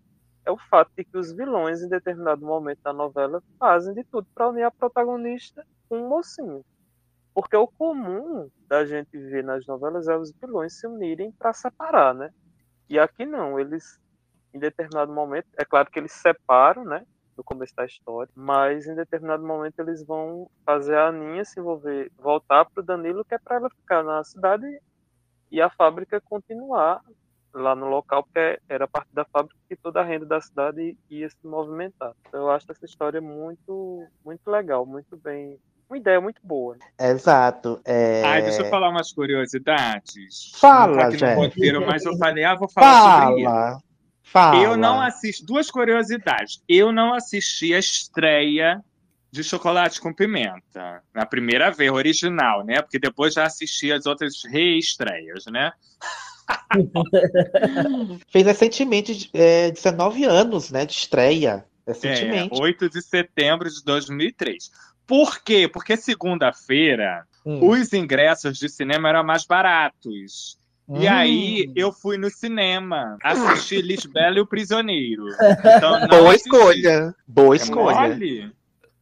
é 0.46 0.52
o 0.52 0.58
fato 0.58 0.92
de 0.98 1.06
que 1.06 1.18
os 1.18 1.32
vilões, 1.32 1.82
em 1.82 1.88
determinado 1.88 2.46
momento 2.46 2.82
da 2.84 2.92
novela, 2.92 3.42
fazem 3.58 3.94
de 3.94 4.04
tudo 4.04 4.28
para 4.36 4.50
unir 4.50 4.64
a 4.64 4.72
protagonista 4.72 5.66
com 5.88 6.02
o 6.06 6.10
mocinho. 6.10 6.66
Porque 7.34 7.56
o 7.56 7.68
comum 7.68 8.50
da 8.68 8.86
gente 8.86 9.18
ver 9.18 9.44
nas 9.44 9.66
novelas 9.66 10.08
é 10.08 10.18
os 10.18 10.32
vilões 10.34 10.80
se 10.80 10.86
unirem 10.86 11.32
para 11.32 11.54
separar, 11.54 12.14
né? 12.14 12.30
E 12.90 13.00
aqui 13.00 13.26
não, 13.26 13.60
eles, 13.60 14.00
em 14.54 14.60
determinado 14.60 15.12
momento, 15.12 15.48
é 15.58 15.66
claro 15.66 15.90
que 15.90 15.98
eles 15.98 16.12
separam, 16.12 16.84
né? 16.84 17.06
No 17.36 17.44
começo 17.44 17.76
da 17.76 17.86
história, 17.86 18.32
mas 18.36 18.86
em 18.86 18.96
determinado 18.96 19.46
momento 19.46 19.80
eles 19.80 20.06
vão 20.06 20.50
fazer 20.66 20.96
a 20.96 21.08
Aninha 21.08 21.44
se 21.44 21.60
envolver, 21.60 22.12
voltar 22.18 22.66
para 22.66 22.82
o 22.82 22.86
Danilo, 22.86 23.26
que 23.26 23.34
é 23.34 23.40
para 23.40 23.56
ela 23.56 23.70
ficar 23.70 24.04
na 24.04 24.24
cidade 24.24 24.66
e 25.52 25.62
a 25.62 25.70
fábrica 25.70 26.20
continuar 26.22 27.02
lá 27.54 27.76
no 27.76 27.88
local, 27.88 28.24
porque 28.24 28.60
era 28.68 28.88
parte 28.88 29.10
da 29.14 29.24
fábrica 29.26 29.56
que 29.70 29.76
toda 29.76 30.02
a 30.02 30.04
renda 30.04 30.26
da 30.26 30.42
cidade 30.42 30.98
ia 31.10 31.30
se 31.30 31.38
movimentar. 31.46 32.14
Então, 32.28 32.42
eu 32.42 32.50
acho 32.50 32.72
essa 32.72 32.86
história 32.86 33.22
muito, 33.22 34.08
muito 34.26 34.50
legal, 34.50 34.86
muito 34.86 35.16
bem. 35.16 35.60
Uma 35.88 35.98
ideia 35.98 36.20
muito 36.20 36.42
boa. 36.44 36.76
Né? 36.76 37.12
Exato. 37.12 37.80
É... 37.86 38.24
Ai, 38.24 38.42
deixa 38.42 38.64
eu 38.64 38.70
falar 38.70 38.90
umas 38.90 39.12
curiosidades. 39.12 40.52
Fala, 40.56 40.88
não 40.88 40.98
tá 40.98 41.08
aqui 41.08 41.18
Jé. 41.18 41.36
no 41.36 41.42
roteiro, 41.42 41.86
mas 41.86 42.04
eu 42.04 42.18
falei, 42.18 42.44
ah, 42.44 42.56
vou 42.56 42.68
falar 42.68 43.28
sobre 43.28 43.42
isso. 43.44 43.93
Fala. 44.24 44.64
Eu 44.64 44.78
não 44.78 45.02
assisti. 45.02 45.46
Duas 45.46 45.70
curiosidades. 45.70 46.62
Eu 46.68 46.92
não 46.92 47.14
assisti 47.14 47.74
a 47.74 47.80
estreia 47.80 48.84
de 49.32 49.44
Chocolate 49.44 50.00
com 50.00 50.14
Pimenta. 50.14 51.04
Na 51.14 51.26
primeira 51.26 51.70
vez, 51.72 51.92
original, 51.92 52.64
né? 52.66 52.82
Porque 52.82 53.00
depois 53.00 53.34
já 53.34 53.46
assisti 53.46 53.92
as 53.92 54.06
outras 54.06 54.44
reestreias, 54.46 55.46
né? 55.48 55.72
Fez 58.30 58.46
recentemente 58.46 59.30
é, 59.34 59.72
19 59.72 60.24
anos, 60.24 60.72
né? 60.72 60.86
De 60.86 60.94
estreia. 60.94 61.66
Recentemente. 61.86 62.60
É, 62.60 62.64
8 62.64 62.90
de 62.90 63.02
setembro 63.02 63.70
de 63.70 63.84
2003. 63.84 64.72
Por 65.06 65.44
quê? 65.44 65.68
Porque 65.68 65.98
segunda-feira 65.98 67.26
Hum. 67.46 67.70
os 67.70 67.92
ingressos 67.92 68.58
de 68.58 68.70
cinema 68.70 69.10
eram 69.10 69.24
mais 69.24 69.46
baratos. 69.46 70.58
E 70.90 71.08
Hum. 71.08 71.10
aí 71.10 71.72
eu 71.76 71.92
fui 71.94 72.18
no 72.18 72.30
cinema 72.30 73.18
assistir 73.24 73.82
Lisbela 73.82 74.38
e 74.38 74.42
o 74.42 74.46
Prisioneiro. 74.48 75.26
Então, 75.78 76.08
Boa 76.08 76.32
assisti. 76.32 76.50
escolha. 76.50 77.16
Boa 77.28 77.56
É 77.56 77.58
escolha. 77.58 78.10
mole? 78.10 78.52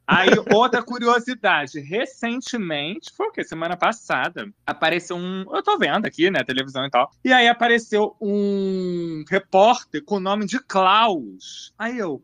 Aí, 0.05 0.29
outra 0.53 0.83
curiosidade. 0.83 1.79
Recentemente, 1.79 3.11
foi 3.15 3.27
o 3.27 3.31
quê? 3.31 3.43
Semana 3.45 3.77
passada, 3.77 4.51
apareceu 4.65 5.15
um. 5.15 5.45
Eu 5.55 5.63
tô 5.63 5.77
vendo 5.77 6.05
aqui, 6.05 6.29
né? 6.29 6.43
Televisão 6.43 6.85
e 6.85 6.89
tal. 6.89 7.09
E 7.23 7.31
aí 7.31 7.47
apareceu 7.47 8.15
um 8.19 9.23
repórter 9.29 10.03
com 10.03 10.15
o 10.15 10.19
nome 10.19 10.45
de 10.45 10.59
Klaus. 10.59 11.73
Aí 11.79 11.97
eu. 11.97 12.21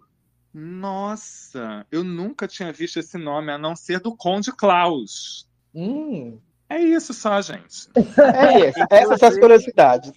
Nossa, 0.53 1.85
eu 1.91 2.03
nunca 2.03 2.47
tinha 2.47 2.73
visto 2.73 2.97
esse 2.99 3.17
nome 3.17 3.51
a 3.51 3.57
não 3.57 3.75
ser 3.75 3.99
do 3.99 4.15
Conde 4.15 4.51
Klaus. 4.51 5.47
Hum. 5.73 6.39
É 6.69 6.79
isso 6.79 7.13
só, 7.13 7.41
gente. 7.41 7.89
É 8.35 8.67
isso. 8.69 8.79
Essas 8.89 9.19
são 9.19 9.29
as 9.29 9.37
curiosidades. 9.39 10.11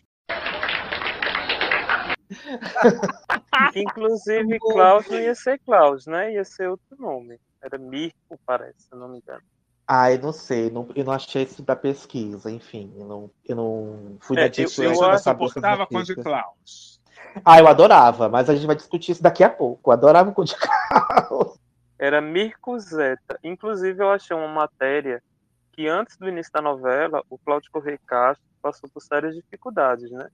Inclusive, 3.75 4.59
Klaus 4.59 5.07
não 5.09 5.19
ia 5.21 5.35
ser 5.35 5.59
Klaus, 5.65 6.07
né? 6.07 6.33
Ia 6.33 6.45
ser 6.45 6.69
outro 6.69 6.97
nome. 6.99 7.39
Era 7.63 7.79
Mirko, 7.79 8.39
parece, 8.47 8.83
se 8.83 8.89
eu 8.93 8.99
não 8.99 9.09
me 9.09 9.19
engano. 9.19 9.43
Ah, 9.87 10.13
eu 10.13 10.19
não 10.21 10.33
sei. 10.33 10.71
Não, 10.71 10.89
eu 10.95 11.05
não 11.05 11.13
achei 11.13 11.43
isso 11.43 11.63
da 11.63 11.77
pesquisa. 11.77 12.51
Enfim, 12.51 12.93
eu 12.97 13.07
não, 13.07 13.31
eu 13.47 13.57
não 13.57 14.17
fui 14.21 14.37
É, 14.37 14.41
na 14.41 14.47
eu- 14.47 14.51
eu 14.85 15.11
essas 15.11 15.23
Suportava 15.25 15.87
Conde 15.87 16.15
notícias. 16.15 16.25
Klaus. 16.25 17.01
Ah, 17.45 17.59
eu 17.61 17.69
adorava, 17.69 18.29
mas 18.29 18.49
a 18.49 18.55
gente 18.55 18.67
vai 18.67 18.75
discutir 18.77 19.13
isso 19.13 19.23
daqui 19.23 19.45
a 19.45 19.51
pouco. 19.51 19.91
Eu 19.91 19.93
adorava 19.93 20.31
o 20.31 20.33
Conde 20.33 20.55
Klaus. 20.57 21.59
Era 21.99 22.21
Mirko 22.21 22.79
Zeta. 22.79 23.39
Inclusive, 23.45 24.03
eu 24.03 24.11
achei 24.11 24.35
uma 24.37 24.49
matéria 24.49 25.23
que 25.73 25.89
antes 25.89 26.17
do 26.17 26.29
início 26.29 26.53
da 26.53 26.61
novela, 26.61 27.23
o 27.29 27.39
Cláudio 27.39 27.71
Correia 27.71 27.99
Castro 28.07 28.45
passou 28.61 28.89
por 28.91 29.01
sérias 29.01 29.35
dificuldades, 29.35 30.11
né? 30.11 30.29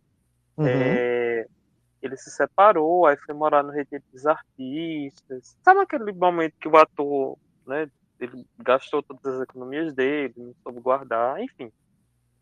Uhum. 0.56 0.66
É, 0.66 1.46
ele 2.02 2.16
se 2.16 2.30
separou, 2.30 3.06
aí 3.06 3.16
foi 3.16 3.34
morar 3.34 3.62
no 3.62 3.70
Retiro 3.70 4.02
dos 4.12 4.26
Artistas. 4.26 5.56
Sabe 5.62 5.80
aquele 5.80 6.12
momento 6.12 6.54
que 6.58 6.68
o 6.68 6.76
ator, 6.76 7.38
né, 7.66 7.90
ele 8.18 8.46
gastou 8.58 9.02
todas 9.02 9.34
as 9.34 9.42
economias 9.42 9.94
dele, 9.94 10.34
não 10.36 10.54
soube 10.62 10.80
guardar, 10.80 11.40
enfim. 11.40 11.70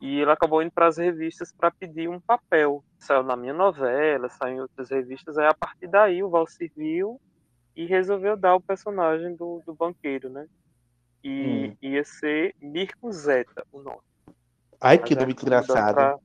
E 0.00 0.20
ele 0.20 0.30
acabou 0.30 0.62
indo 0.62 0.72
para 0.72 0.86
as 0.86 0.98
revistas 0.98 1.52
para 1.52 1.70
pedir 1.70 2.08
um 2.08 2.20
papel. 2.20 2.84
Saiu 2.98 3.22
na 3.22 3.36
minha 3.36 3.54
novela, 3.54 4.28
saiu 4.28 4.56
em 4.56 4.60
outras 4.60 4.90
revistas, 4.90 5.38
aí 5.38 5.46
a 5.46 5.54
partir 5.54 5.86
daí 5.86 6.22
o 6.22 6.28
Valsir 6.28 6.70
viu 6.76 7.20
e 7.74 7.86
resolveu 7.86 8.36
dar 8.36 8.54
o 8.54 8.60
personagem 8.60 9.34
do, 9.34 9.62
do 9.66 9.74
banqueiro, 9.74 10.28
né? 10.28 10.46
E 11.24 11.70
Hum. 11.72 11.76
ia 11.80 12.04
ser 12.04 12.54
Mirko 12.60 13.10
Zeta, 13.10 13.64
o 13.72 13.80
nome. 13.80 13.96
Ai, 14.78 14.98
Mas 14.98 15.08
que 15.08 15.14
nome 15.14 15.32
desgraçado. 15.32 15.94
pra- 15.94 16.18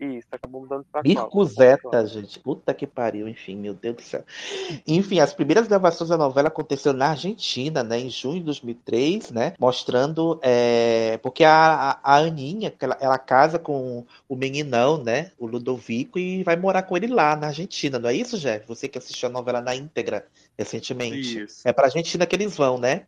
Isso, 0.00 0.26
acabou 0.32 0.62
mudando 0.62 0.84
pra 0.90 1.02
Mirko. 1.02 1.44
Zeta, 1.44 2.06
gente. 2.06 2.40
Puta 2.40 2.72
que 2.72 2.86
pariu, 2.86 3.28
enfim, 3.28 3.54
meu 3.54 3.74
Deus 3.74 3.96
do 3.96 4.02
céu. 4.02 4.24
Enfim, 4.86 5.20
as 5.20 5.34
primeiras 5.34 5.68
gravações 5.68 6.08
da 6.08 6.16
novela 6.16 6.48
aconteceram 6.48 6.96
na 6.98 7.10
Argentina, 7.10 7.84
né, 7.84 7.98
em 8.00 8.08
junho 8.08 8.38
de 8.38 8.44
2003, 8.46 9.30
né, 9.30 9.52
mostrando, 9.60 10.40
é, 10.42 11.18
porque 11.18 11.44
a, 11.44 12.00
a, 12.02 12.16
Aninha, 12.16 12.72
ela, 12.80 12.96
ela 12.98 13.18
casa 13.18 13.58
com 13.58 14.06
o 14.26 14.34
meninão, 14.34 15.04
né, 15.04 15.32
o 15.38 15.46
Ludovico, 15.46 16.18
e 16.18 16.42
vai 16.44 16.56
morar 16.56 16.84
com 16.84 16.96
ele 16.96 17.06
lá 17.06 17.36
na 17.36 17.48
Argentina, 17.48 17.98
não 17.98 18.08
é 18.08 18.14
isso, 18.14 18.38
Jeff? 18.38 18.66
Você 18.66 18.88
que 18.88 18.96
assistiu 18.96 19.28
a 19.28 19.32
novela 19.32 19.60
na 19.60 19.76
íntegra 19.76 20.26
recentemente. 20.58 21.42
Isso. 21.44 21.60
É 21.68 21.74
pra 21.74 21.84
Argentina 21.84 22.24
que 22.24 22.34
eles 22.34 22.56
vão, 22.56 22.78
né? 22.78 23.06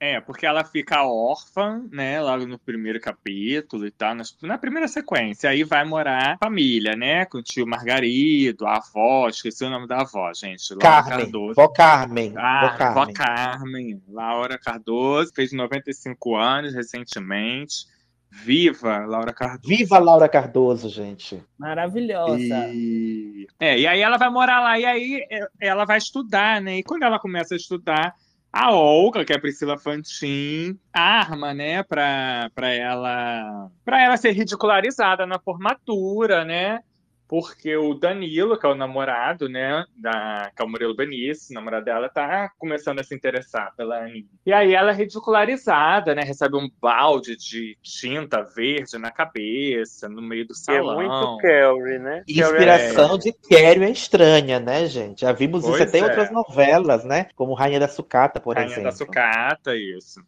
É, 0.00 0.20
porque 0.20 0.46
ela 0.46 0.62
fica 0.62 1.02
órfã, 1.02 1.82
né, 1.90 2.20
logo 2.20 2.46
no 2.46 2.56
primeiro 2.56 3.00
capítulo 3.00 3.84
e 3.84 3.90
tal, 3.90 4.14
na 4.42 4.56
primeira 4.56 4.86
sequência. 4.86 5.50
Aí 5.50 5.64
vai 5.64 5.84
morar 5.84 6.38
família, 6.38 6.94
né, 6.94 7.24
com 7.24 7.38
o 7.38 7.42
tio 7.42 7.66
Margarido, 7.66 8.64
a 8.64 8.76
avó, 8.76 9.28
esqueci 9.28 9.64
o 9.64 9.70
nome 9.70 9.88
da 9.88 10.02
avó, 10.02 10.32
gente. 10.32 10.70
Laura 10.70 10.80
Carmen, 10.82 11.18
Cardoso. 11.18 11.54
vó 11.54 11.68
Carmen, 11.68 12.32
Ah, 12.36 12.60
vó 12.60 12.76
Carmen. 12.78 12.94
vó 12.94 13.12
Carmen. 13.12 14.02
Laura 14.08 14.58
Cardoso, 14.58 15.32
fez 15.34 15.52
95 15.52 16.36
anos 16.36 16.74
recentemente. 16.74 17.86
Viva 18.30 18.98
Laura 19.06 19.32
Cardoso. 19.32 19.66
Viva 19.66 19.98
Laura 19.98 20.28
Cardoso, 20.28 20.88
gente. 20.90 21.42
Maravilhosa. 21.58 22.68
E... 22.68 23.46
É, 23.58 23.78
e 23.78 23.86
aí 23.86 24.00
ela 24.00 24.18
vai 24.18 24.28
morar 24.30 24.60
lá, 24.60 24.78
e 24.78 24.84
aí 24.84 25.26
é, 25.30 25.48
ela 25.60 25.84
vai 25.84 25.98
estudar, 25.98 26.60
né? 26.60 26.76
E 26.78 26.82
quando 26.84 27.04
ela 27.04 27.18
começa 27.18 27.54
a 27.54 27.56
estudar, 27.56 28.14
a 28.52 28.72
Olga, 28.72 29.24
que 29.24 29.32
é 29.32 29.36
a 29.36 29.40
Priscila 29.40 29.78
Fantin, 29.78 30.78
arma, 30.92 31.52
né, 31.54 31.82
pra, 31.82 32.50
pra 32.54 32.68
ela 32.70 33.70
pra 33.84 34.02
ela 34.02 34.16
ser 34.16 34.32
ridicularizada 34.32 35.26
na 35.26 35.38
formatura, 35.38 36.44
né? 36.44 36.80
Porque 37.28 37.76
o 37.76 37.94
Danilo, 37.94 38.58
que 38.58 38.66
é 38.66 38.68
o 38.70 38.74
namorado, 38.74 39.48
né, 39.48 39.84
da, 39.96 40.50
que 40.56 40.62
é 40.62 40.64
o 40.64 40.68
Murilo 40.68 40.96
Benício, 40.96 41.54
namorado 41.54 41.84
dela, 41.84 42.08
tá 42.08 42.50
começando 42.58 43.00
a 43.00 43.04
se 43.04 43.14
interessar 43.14 43.74
pela 43.76 43.98
Aninha. 43.98 44.24
E 44.46 44.52
aí 44.52 44.74
ela 44.74 44.90
é 44.92 44.94
ridicularizada, 44.94 46.14
né, 46.14 46.22
recebe 46.22 46.56
um 46.56 46.70
balde 46.80 47.36
de 47.36 47.76
tinta 47.82 48.42
verde 48.42 48.96
na 48.96 49.10
cabeça, 49.10 50.08
no 50.08 50.22
meio 50.22 50.46
do 50.46 50.54
Que 50.54 50.72
é 50.72 50.76
salão. 50.76 50.94
muito 50.96 51.42
Carrie, 51.42 51.98
né? 51.98 52.22
Inspiração 52.26 53.18
de 53.18 53.32
Carrie 53.32 53.84
é 53.84 53.90
estranha, 53.90 54.58
né, 54.58 54.86
gente? 54.86 55.20
Já 55.20 55.32
vimos 55.32 55.62
Pois 55.62 55.74
isso 55.74 55.82
até 55.84 55.98
em 55.98 56.02
é. 56.02 56.04
outras 56.04 56.30
novelas, 56.30 57.04
né? 57.04 57.26
Como 57.36 57.52
Rainha 57.52 57.78
da 57.78 57.88
Sucata, 57.88 58.40
por 58.40 58.56
Rainha 58.56 58.72
exemplo. 58.72 58.90
da 58.90 58.96
Sucata, 58.96 59.76
isso. 59.76 60.22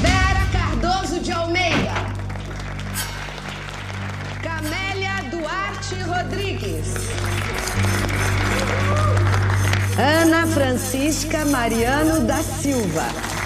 Vera 0.00 0.46
Cardoso 0.50 1.20
de 1.20 1.30
Almeida. 1.30 2.11
Rodrigues. 6.06 6.94
Ana 9.98 10.46
Francisca 10.46 11.44
Mariano 11.44 12.20
da 12.20 12.42
Silva. 12.42 13.41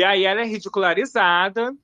E 0.00 0.04
aí 0.04 0.24
ela 0.24 0.40
é 0.40 0.46
ridicularizada 0.46 1.74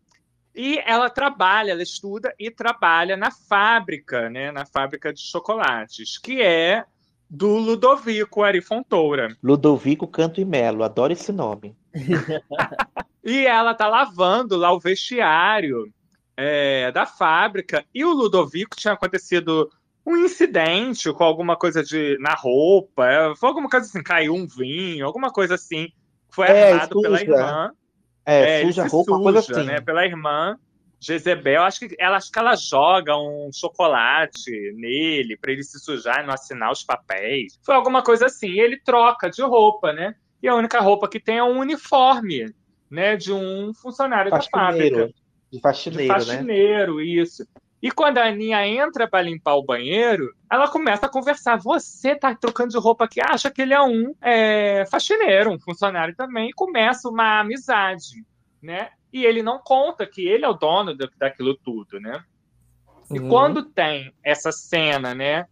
e 0.55 0.79
ela 0.87 1.11
trabalha, 1.11 1.73
ela 1.73 1.83
estuda 1.83 2.35
e 2.39 2.51
trabalha 2.51 3.15
na 3.15 3.31
fábrica, 3.31 4.31
né? 4.31 4.51
Na 4.51 4.65
fábrica 4.65 5.13
de 5.13 5.21
chocolates, 5.21 6.17
que 6.17 6.41
é 6.41 6.83
do 7.29 7.59
Ludovico 7.59 8.43
Ari 8.43 8.63
Fontoura. 8.63 9.37
Ludovico 9.43 10.09
Canto 10.09 10.41
e 10.41 10.47
Melo, 10.47 10.83
adoro 10.83 11.13
esse 11.13 11.31
nome. 11.31 11.77
E 13.23 13.45
ela 13.45 13.75
tá 13.75 13.89
lavando 13.89 14.57
lá 14.57 14.73
o 14.73 14.79
vestiário 14.79 15.93
é, 16.37 16.93
da 16.93 17.05
fábrica. 17.05 17.85
E 17.93 18.05
o 18.05 18.13
Ludovico 18.13 18.77
tinha 18.77 18.95
acontecido 18.95 19.69
um 20.07 20.17
incidente 20.17 21.13
com 21.13 21.25
alguma 21.25 21.57
coisa 21.57 21.83
de 21.83 22.17
na 22.21 22.35
roupa. 22.35 23.05
é, 23.11 23.35
Foi 23.35 23.49
alguma 23.49 23.69
coisa 23.69 23.85
assim, 23.85 24.01
caiu 24.01 24.33
um 24.33 24.47
vinho, 24.47 25.05
alguma 25.05 25.33
coisa 25.33 25.57
assim. 25.57 25.89
Foi 26.31 26.47
É, 26.47 26.73
armado 26.73 27.03
pela 27.03 27.21
irmã. 27.21 27.73
É, 28.27 28.61
ele 28.61 28.73
suja 28.73 28.83
a 28.83 28.89
roupa, 28.89 29.13
uma 29.13 29.23
coisa 29.23 29.41
suja, 29.41 29.61
assim. 29.61 29.69
né? 29.69 29.81
Pela 29.81 30.05
irmã 30.05 30.59
Jezebel. 31.01 31.63
Acho 31.63 31.81
que 31.81 31.97
ela, 31.99 32.17
acho 32.17 32.31
que 32.31 32.39
ela 32.39 32.57
joga 32.57 33.17
um 33.17 33.51
chocolate 33.53 34.51
nele 34.75 35.37
para 35.37 35.53
ele 35.53 35.63
se 35.63 35.79
sujar 35.79 36.23
e 36.23 36.27
não 36.27 36.35
assinar 36.35 36.73
os 36.73 36.83
papéis. 36.83 37.59
Foi 37.65 37.75
alguma 37.75 38.03
coisa 38.03 38.27
assim. 38.27 38.49
E 38.49 38.61
ele 38.61 38.79
troca 38.79 39.31
de 39.31 39.43
roupa, 39.43 39.93
né? 39.93 40.15
E 40.43 40.49
a 40.49 40.55
única 40.55 40.81
roupa 40.81 41.09
que 41.09 41.21
tem 41.21 41.39
é 41.39 41.45
um 41.45 41.59
uniforme, 41.59 42.53
né? 42.91 43.17
De 43.17 43.33
um 43.33 43.73
funcionário 43.75 44.31
da 44.31 44.39
Faxineiro. 44.39 44.97
fábrica. 44.97 45.21
De 45.53 45.61
faxineiro, 45.61 46.03
de 46.03 46.09
né? 46.09 46.15
faxineiro, 46.15 47.01
isso. 47.01 47.47
E 47.87 47.91
quando 47.93 48.19
a 48.19 48.25
Aninha 48.27 48.67
entra 48.67 49.09
para 49.09 49.23
limpar 49.23 49.55
o 49.55 49.63
banheiro, 49.63 50.35
ela 50.51 50.67
começa 50.69 51.07
a 51.07 51.09
conversar. 51.09 51.55
Você 51.59 52.17
tá 52.17 52.35
trocando 52.35 52.71
de 52.71 52.79
roupa 52.79 53.05
aqui, 53.05 53.21
acha 53.21 53.49
que 53.49 53.63
ele 53.63 53.73
é 53.73 53.81
um 53.81 54.13
é, 54.21 54.85
faxineiro, 54.91 55.53
um 55.53 55.61
funcionário 55.61 56.13
também, 56.17 56.49
e 56.49 56.53
começa 56.53 57.09
uma 57.09 57.39
amizade, 57.39 58.25
né? 58.61 58.89
E 59.13 59.25
ele 59.25 59.41
não 59.41 59.61
conta 59.61 60.05
que 60.05 60.27
ele 60.27 60.45
é 60.45 60.49
o 60.49 60.53
dono 60.53 60.97
da- 60.97 61.09
daquilo 61.17 61.57
tudo, 61.63 62.01
né? 62.01 62.21
E 63.15 63.21
Uhum. 63.21 63.29
quando 63.29 63.63
tem 63.63 64.13
essa 64.21 64.51
cena, 64.51 65.15
né, 65.15 65.47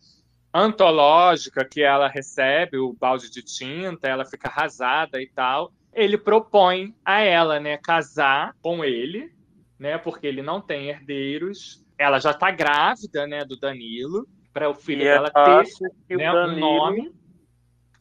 antológica 0.53 1.65
que 1.65 1.83
ela 1.85 2.09
recebe 2.09 2.79
o 2.79 2.93
balde 2.95 3.31
de 3.31 3.45
tinta, 3.45 4.09
ela 4.09 4.25
fica 4.25 4.49
arrasada 4.49 5.23
e 5.23 5.31
tal, 5.33 5.73
ele 5.93 6.19
propõe 6.19 6.97
a 7.05 7.21
ela, 7.21 7.61
né, 7.61 7.79
casar 7.79 8.57
com 8.61 8.85
ele, 8.85 9.31
né, 9.79 9.99
porque 9.99 10.27
ele 10.27 10.43
não 10.43 10.61
tem 10.61 10.89
herdeiros. 10.89 11.84
Ela 11.99 12.19
já 12.19 12.33
tá 12.35 12.51
grávida, 12.51 13.27
né, 13.27 13.45
do 13.45 13.57
Danilo, 13.59 14.27
para 14.53 14.69
o 14.69 14.75
filho 14.75 15.03
E 15.03 15.05
dela 15.05 15.31
ela 15.35 15.45
ter 15.45 15.51
acha 15.61 15.91
que 16.09 16.15
o 16.15 16.19
né, 16.19 16.31
um 16.31 16.35
Danilo- 16.35 16.61
nome. 16.61 17.13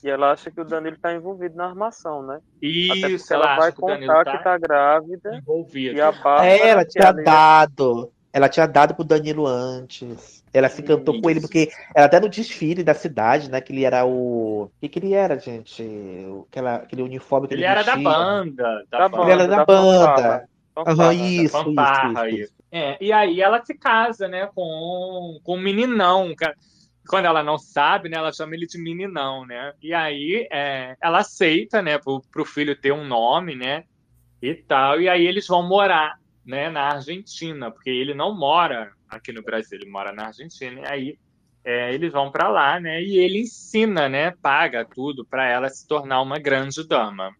E 0.04 0.10
ela 0.10 0.32
acha 0.34 0.52
que 0.52 0.60
o 0.60 0.66
Danilo 0.66 0.98
tá 1.00 1.14
envolvido 1.14 1.56
na 1.56 1.66
armação, 1.66 2.22
né? 2.24 2.40
Isso, 2.62 3.34
ela 3.34 3.46
ela 3.46 3.52
acha 3.54 3.62
vai 3.62 3.72
que 3.72 3.84
o 3.84 3.88
Danilo 3.88 4.14
contar 4.14 4.26
tá 4.26 4.38
que 4.38 4.44
tá 4.44 4.58
grávida. 4.58 5.36
envolvido. 5.38 5.96
E 5.96 6.02
a 6.02 6.12
Bárbara, 6.12 6.46
É, 6.48 6.68
ela 6.68 6.84
tinha 6.86 7.08
ali- 7.08 7.24
dado. 7.24 8.12
Ela 8.34 8.50
tinha 8.50 8.66
dado 8.68 8.96
pro 8.96 9.04
Danilo 9.06 9.46
antes. 9.48 10.44
Ela 10.52 10.68
se 10.68 10.82
encantou 10.82 11.22
com 11.22 11.30
ele, 11.30 11.40
porque 11.40 11.70
ela 11.96 12.08
até 12.08 12.20
no 12.20 12.28
desfile 12.28 12.84
da 12.84 12.94
cidade, 12.94 13.50
né? 13.50 13.62
Que 13.62 13.72
ele 13.72 13.86
era 13.86 14.06
o. 14.06 14.64
O 14.64 14.72
que, 14.82 14.90
que 14.90 15.00
ele 15.00 15.14
era, 15.14 15.40
gente? 15.40 15.84
Aquela, 16.50 16.76
aquele 16.78 17.02
uniforme 17.04 17.48
que 17.48 17.54
ele, 17.54 17.62
Ele 17.62 17.68
era 17.72 17.84
da 17.84 17.96
banda, 17.96 18.84
da, 18.90 18.98
Da 19.00 19.10
banda. 19.10 19.24
Ele 19.24 19.32
era 19.32 19.48
da, 19.48 19.56
da 19.58 19.66
banda. 19.66 20.06
fanfarra. 20.08 20.50
Aham, 20.76 20.86
Fanfarra, 20.86 21.14
isso, 21.14 21.44
isso, 21.44 21.52
fanfarra, 21.64 22.30
isso, 22.30 22.40
isso. 22.44 22.54
É, 22.76 22.98
e 23.00 23.12
aí 23.14 23.40
ela 23.40 23.64
se 23.64 23.76
casa, 23.78 24.28
né, 24.28 24.48
com, 24.48 25.40
com 25.44 25.56
um 25.58 25.62
meninão. 25.62 26.36
que- 26.36 26.52
Quando 27.08 27.26
ela 27.26 27.44
não 27.44 27.58
sabe, 27.58 28.10
né, 28.10 28.18
ela 28.18 28.34
chama 28.34 28.56
ele 28.56 28.66
de 28.66 28.80
meninão, 28.80 29.46
né? 29.46 29.74
E 29.82 29.94
aí 29.94 30.48
é, 30.52 30.96
ela 31.02 31.20
aceita, 31.20 31.82
né, 31.84 32.00
pro, 32.00 32.22
pro 32.32 32.44
filho 32.46 32.76
ter 32.80 32.92
um 32.94 33.06
nome, 33.06 33.56
né, 33.56 33.84
e 34.42 34.56
tal. 34.56 35.00
E 35.02 35.10
aí 35.10 35.26
eles 35.28 35.48
vão 35.48 35.62
morar, 35.68 36.18
né, 36.46 36.70
na 36.70 36.94
Argentina, 36.96 37.72
porque 37.72 37.90
ele 37.92 38.14
não 38.16 38.36
mora 38.38 38.92
aqui 39.10 39.32
no 39.34 39.44
Brasil, 39.44 39.80
ele 39.82 39.90
mora 39.92 40.12
na 40.14 40.28
Argentina. 40.28 40.82
E 40.82 40.86
aí 40.88 41.20
é, 41.66 41.94
eles 41.94 42.12
vão 42.14 42.32
para 42.32 42.50
lá, 42.50 42.80
né? 42.80 43.02
E 43.04 43.18
ele 43.20 43.40
ensina, 43.42 44.10
né, 44.10 44.32
paga 44.42 44.86
tudo 44.86 45.26
para 45.26 45.48
ela 45.48 45.70
se 45.70 45.88
tornar 45.88 46.22
uma 46.22 46.40
grande 46.40 46.86
dama. 46.88 47.32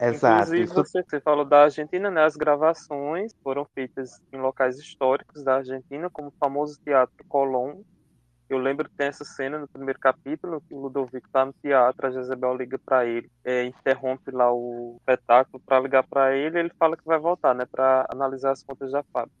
Exato. 0.00 0.54
Inclusive, 0.54 0.64
Isso- 0.64 0.74
você, 0.74 1.02
você 1.02 1.20
falou 1.20 1.44
da 1.44 1.64
Argentina, 1.64 2.10
né? 2.10 2.24
As 2.24 2.36
gravações 2.36 3.32
foram 3.42 3.66
feitas 3.74 4.20
em 4.32 4.38
locais 4.40 4.78
históricos 4.78 5.44
da 5.44 5.56
Argentina, 5.56 6.08
como 6.10 6.28
o 6.28 6.34
famoso 6.38 6.76
Teatro 6.84 7.24
Colón, 7.28 7.82
Eu 8.50 8.58
lembro 8.58 8.88
que 8.88 8.96
tem 8.96 9.06
essa 9.08 9.24
cena 9.24 9.58
no 9.60 9.68
primeiro 9.68 9.98
capítulo 10.00 10.60
que 10.68 10.74
o 10.74 10.80
Ludovico 10.80 11.28
tá 11.32 11.46
no 11.46 11.52
teatro, 11.62 12.06
a 12.06 12.10
Jezebel 12.10 12.56
liga 12.56 12.78
para 12.84 13.06
ele, 13.06 13.28
é, 13.44 13.64
interrompe 13.64 14.30
lá 14.32 14.52
o 14.52 14.96
espetáculo 15.00 15.62
para 15.64 15.80
ligar 15.80 16.04
para 16.08 16.36
ele, 16.36 16.58
ele 16.58 16.72
fala 16.78 16.96
que 16.96 17.04
vai 17.06 17.18
voltar, 17.18 17.54
né, 17.54 17.64
para 17.70 18.06
analisar 18.10 18.52
as 18.52 18.62
contas 18.64 18.90
da 18.92 19.04
fábrica. 19.12 19.36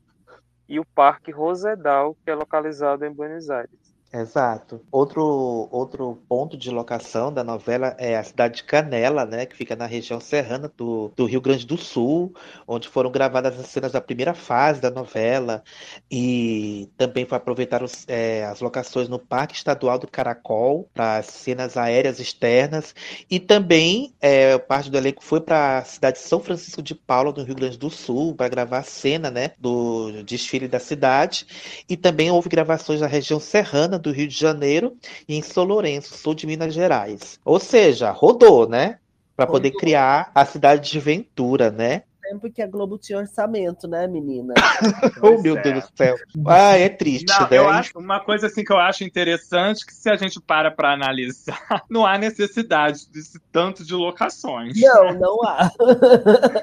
E 0.68 0.80
o 0.80 0.86
Parque 0.94 1.32
Rosedal, 1.32 2.16
que 2.24 2.30
é 2.30 2.34
localizado 2.34 3.04
em 3.04 3.12
Buenos 3.14 3.50
Aires. 3.50 3.94
Exato. 4.12 4.84
Outro, 4.90 5.68
outro 5.70 6.20
ponto 6.28 6.56
de 6.56 6.68
locação 6.68 7.32
da 7.32 7.44
novela 7.44 7.94
é 7.96 8.16
a 8.16 8.24
cidade 8.24 8.56
de 8.56 8.64
Canela, 8.64 9.24
né, 9.24 9.46
que 9.46 9.54
fica 9.56 9.76
na 9.76 9.86
região 9.86 10.18
serrana 10.18 10.68
do, 10.76 11.12
do 11.14 11.26
Rio 11.26 11.40
Grande 11.40 11.64
do 11.64 11.78
Sul, 11.78 12.34
onde 12.66 12.88
foram 12.88 13.08
gravadas 13.08 13.56
as 13.60 13.68
cenas 13.68 13.92
da 13.92 14.00
primeira 14.00 14.34
fase 14.34 14.80
da 14.80 14.90
novela, 14.90 15.62
e 16.10 16.90
também 16.96 17.24
foi 17.24 17.38
aproveitar 17.38 17.84
os, 17.84 18.04
é, 18.08 18.44
as 18.46 18.60
locações 18.60 19.08
no 19.08 19.16
Parque 19.16 19.54
Estadual 19.54 19.96
do 19.96 20.08
Caracol 20.08 20.90
para 20.92 21.18
as 21.18 21.26
cenas 21.26 21.76
aéreas 21.76 22.18
externas, 22.18 22.92
e 23.30 23.38
também 23.38 24.12
é, 24.20 24.58
parte 24.58 24.90
do 24.90 24.98
elenco 24.98 25.22
foi 25.22 25.40
para 25.40 25.78
a 25.78 25.84
cidade 25.84 26.18
de 26.18 26.24
São 26.24 26.40
Francisco 26.40 26.82
de 26.82 26.96
Paula, 26.96 27.32
no 27.32 27.44
Rio 27.44 27.54
Grande 27.54 27.78
do 27.78 27.88
Sul, 27.88 28.34
para 28.34 28.48
gravar 28.48 28.78
a 28.78 28.82
cena, 28.82 29.30
né, 29.30 29.52
do 29.56 30.24
desfile 30.24 30.66
da 30.66 30.80
cidade, 30.80 31.46
e 31.88 31.96
também 31.96 32.28
houve 32.28 32.48
gravações 32.48 33.00
na 33.00 33.06
região 33.06 33.38
serrana 33.38 33.99
do 34.00 34.12
Rio 34.12 34.28
de 34.28 34.36
Janeiro 34.36 34.96
e 35.28 35.36
em 35.36 35.42
São 35.42 35.64
Lourenço, 35.64 36.16
sul 36.16 36.34
de 36.34 36.46
Minas 36.46 36.74
Gerais. 36.74 37.38
Ou 37.44 37.58
seja, 37.58 38.10
rodou, 38.10 38.68
né? 38.68 38.98
Para 39.36 39.46
poder 39.46 39.70
criar 39.70 40.30
a 40.34 40.44
cidade 40.44 40.90
de 40.90 41.00
Ventura, 41.00 41.70
né? 41.70 42.02
Tempo 42.22 42.50
que 42.50 42.62
a 42.62 42.66
Globo 42.66 42.96
tinha 42.96 43.18
orçamento, 43.18 43.88
né, 43.88 44.06
menina? 44.06 44.54
oh, 45.22 45.40
meu 45.42 45.60
Deus 45.60 45.84
do 45.84 45.96
céu. 45.96 46.16
Ah, 46.46 46.78
é 46.78 46.88
triste, 46.88 47.26
Não, 47.28 47.48
né? 47.48 47.58
eu 47.58 47.68
acho 47.68 47.98
uma 47.98 48.20
coisa 48.20 48.46
assim 48.46 48.62
que 48.62 48.72
eu 48.72 48.78
acho 48.78 49.02
interessante 49.02 49.84
que 49.84 49.92
se 49.92 50.08
a 50.08 50.16
gente 50.16 50.40
para 50.40 50.70
para 50.70 50.92
analisar, 50.92 51.58
não 51.90 52.06
há 52.06 52.16
necessidade 52.18 53.08
desse 53.10 53.40
tanto 53.50 53.84
de 53.84 53.94
locações. 53.94 54.80
Não, 54.80 55.14
não 55.14 55.42
há. 55.42 55.72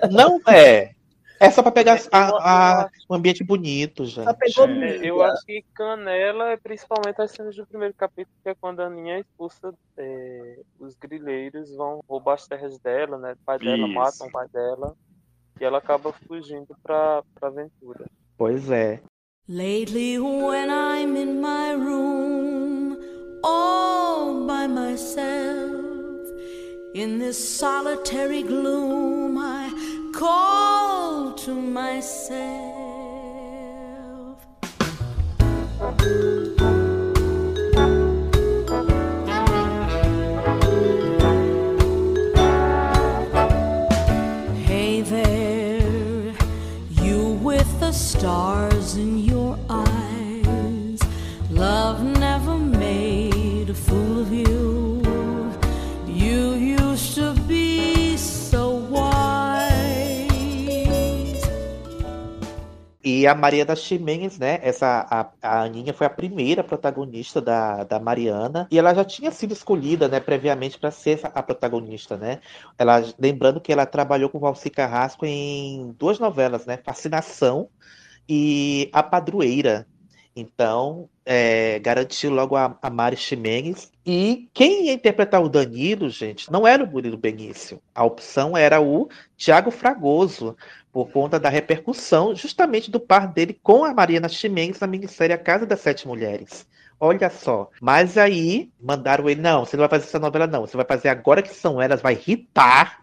Não 0.10 0.40
é. 0.48 0.92
É 1.40 1.52
só 1.52 1.62
para 1.62 1.72
pegar 1.72 2.00
a- 2.12 2.82
a- 2.84 2.90
o 3.08 3.14
ambiente 3.14 3.44
bonito, 3.44 4.06
gente. 4.06 4.28
É, 4.28 4.98
eu 5.06 5.22
acho 5.22 5.46
que 5.46 5.64
Canela 5.76 6.50
é 6.50 6.58
principalmente 6.58 7.22
as 7.22 7.32
cenas 7.32 7.56
do 7.56 7.66
primeiro 7.68 7.94
capítulo, 7.96 8.34
que 8.44 8.50
é 8.50 8.56
quando 8.60 8.80
a 8.80 8.88
Aninha 8.88 9.18
é 9.18 9.20
expulsa, 9.20 9.72
é, 9.98 10.60
os 10.80 10.96
grileiros 10.96 11.76
vão 11.76 12.00
roubar 12.10 12.34
as 12.34 12.48
terras 12.48 12.80
dela, 12.80 13.18
né? 13.18 13.34
O 13.34 13.46
pai 13.46 13.60
dela, 13.60 13.86
Isso. 13.86 13.94
matam 13.94 14.28
o 14.28 14.32
pai 14.32 14.48
dela, 14.52 14.96
e 15.62 15.66
ela 15.66 15.78
acaba 15.78 16.12
fugindo 16.28 16.76
pra, 16.82 17.22
pra 17.40 17.50
aventura. 17.50 18.06
Pois 18.38 18.72
é. 18.72 19.00
Lately, 19.50 20.20
when 20.20 20.70
I'm 20.70 21.16
in 21.16 21.40
my 21.40 21.74
room, 21.74 22.98
all 23.44 24.46
by 24.46 24.68
myself, 24.68 25.86
in 26.94 27.20
this 27.20 27.38
solitary 27.38 28.44
gloom, 28.44 29.38
I 29.38 29.57
call 30.18 31.34
to 31.34 31.54
myself. 31.54 32.58
A 63.28 63.36
Maria 63.36 63.66
das 63.66 63.80
Chimenez, 63.80 64.38
né? 64.38 64.60
Essa, 64.62 65.06
a, 65.10 65.30
a 65.42 65.62
Aninha 65.64 65.94
foi 65.94 66.08
a 66.08 66.10
primeira 66.10 66.64
protagonista 66.64 67.42
da, 67.42 67.84
da 67.84 68.00
Mariana. 68.00 68.68
E 68.72 68.78
ela 68.78 68.94
já 68.94 69.04
tinha 69.04 69.32
sido 69.32 69.54
escolhida, 69.54 70.08
né, 70.08 70.20
previamente 70.20 70.78
para 70.78 70.92
ser 70.92 71.20
a 71.24 71.44
protagonista, 71.44 72.18
né? 72.18 72.40
Ela, 72.78 73.04
lembrando 73.20 73.62
que 73.62 73.72
ela 73.72 73.86
trabalhou 73.86 74.30
com 74.30 74.40
Valci 74.40 74.70
Carrasco 74.70 75.26
em 75.26 75.96
duas 75.98 76.20
novelas, 76.20 76.66
né? 76.66 76.78
Fascinação 76.78 77.70
e 78.28 78.90
A 78.94 79.02
Padroeira. 79.04 79.88
Então, 80.40 81.10
é, 81.26 81.80
garantiu 81.80 82.30
logo 82.30 82.56
a, 82.56 82.78
a 82.80 82.90
Mari 82.92 83.18
Ximenes. 83.18 83.92
E 84.06 84.48
quem 84.54 84.86
ia 84.86 84.94
interpretar 84.94 85.44
o 85.44 85.50
Danilo, 85.50 86.10
gente, 86.10 86.52
não 86.52 86.68
era 86.68 86.84
o 86.84 86.88
Murilo 86.88 87.18
Benício. 87.18 87.82
A 87.94 88.06
opção 88.06 88.56
era 88.56 88.80
o 88.80 89.10
Tiago 89.36 89.72
Fragoso, 89.72 90.56
por 90.98 91.12
conta 91.12 91.40
da 91.40 91.48
repercussão 91.48 92.34
justamente 92.34 92.90
do 92.90 93.00
par 93.00 93.28
dele 93.28 93.60
com 93.62 93.86
a 93.86 93.94
Mariana 93.94 94.28
Ximenes 94.28 94.80
na 94.80 94.88
minissérie 94.88 95.32
A 95.32 95.38
Casa 95.38 95.64
das 95.64 95.80
Sete 95.80 96.08
Mulheres. 96.08 96.68
Olha 97.00 97.30
só. 97.30 97.70
Mas 97.80 98.18
aí 98.18 98.72
mandaram 98.82 99.30
ele, 99.30 99.40
não, 99.40 99.64
você 99.64 99.78
não 99.78 99.82
vai 99.82 99.90
fazer 99.90 100.06
essa 100.06 100.18
novela, 100.18 100.48
não. 100.48 100.62
Você 100.62 100.76
vai 100.76 100.88
fazer 100.88 101.10
agora 101.10 101.44
que 101.44 101.54
são 101.54 101.80
elas, 101.80 102.02
vai 102.02 102.14
irritar. 102.14 103.02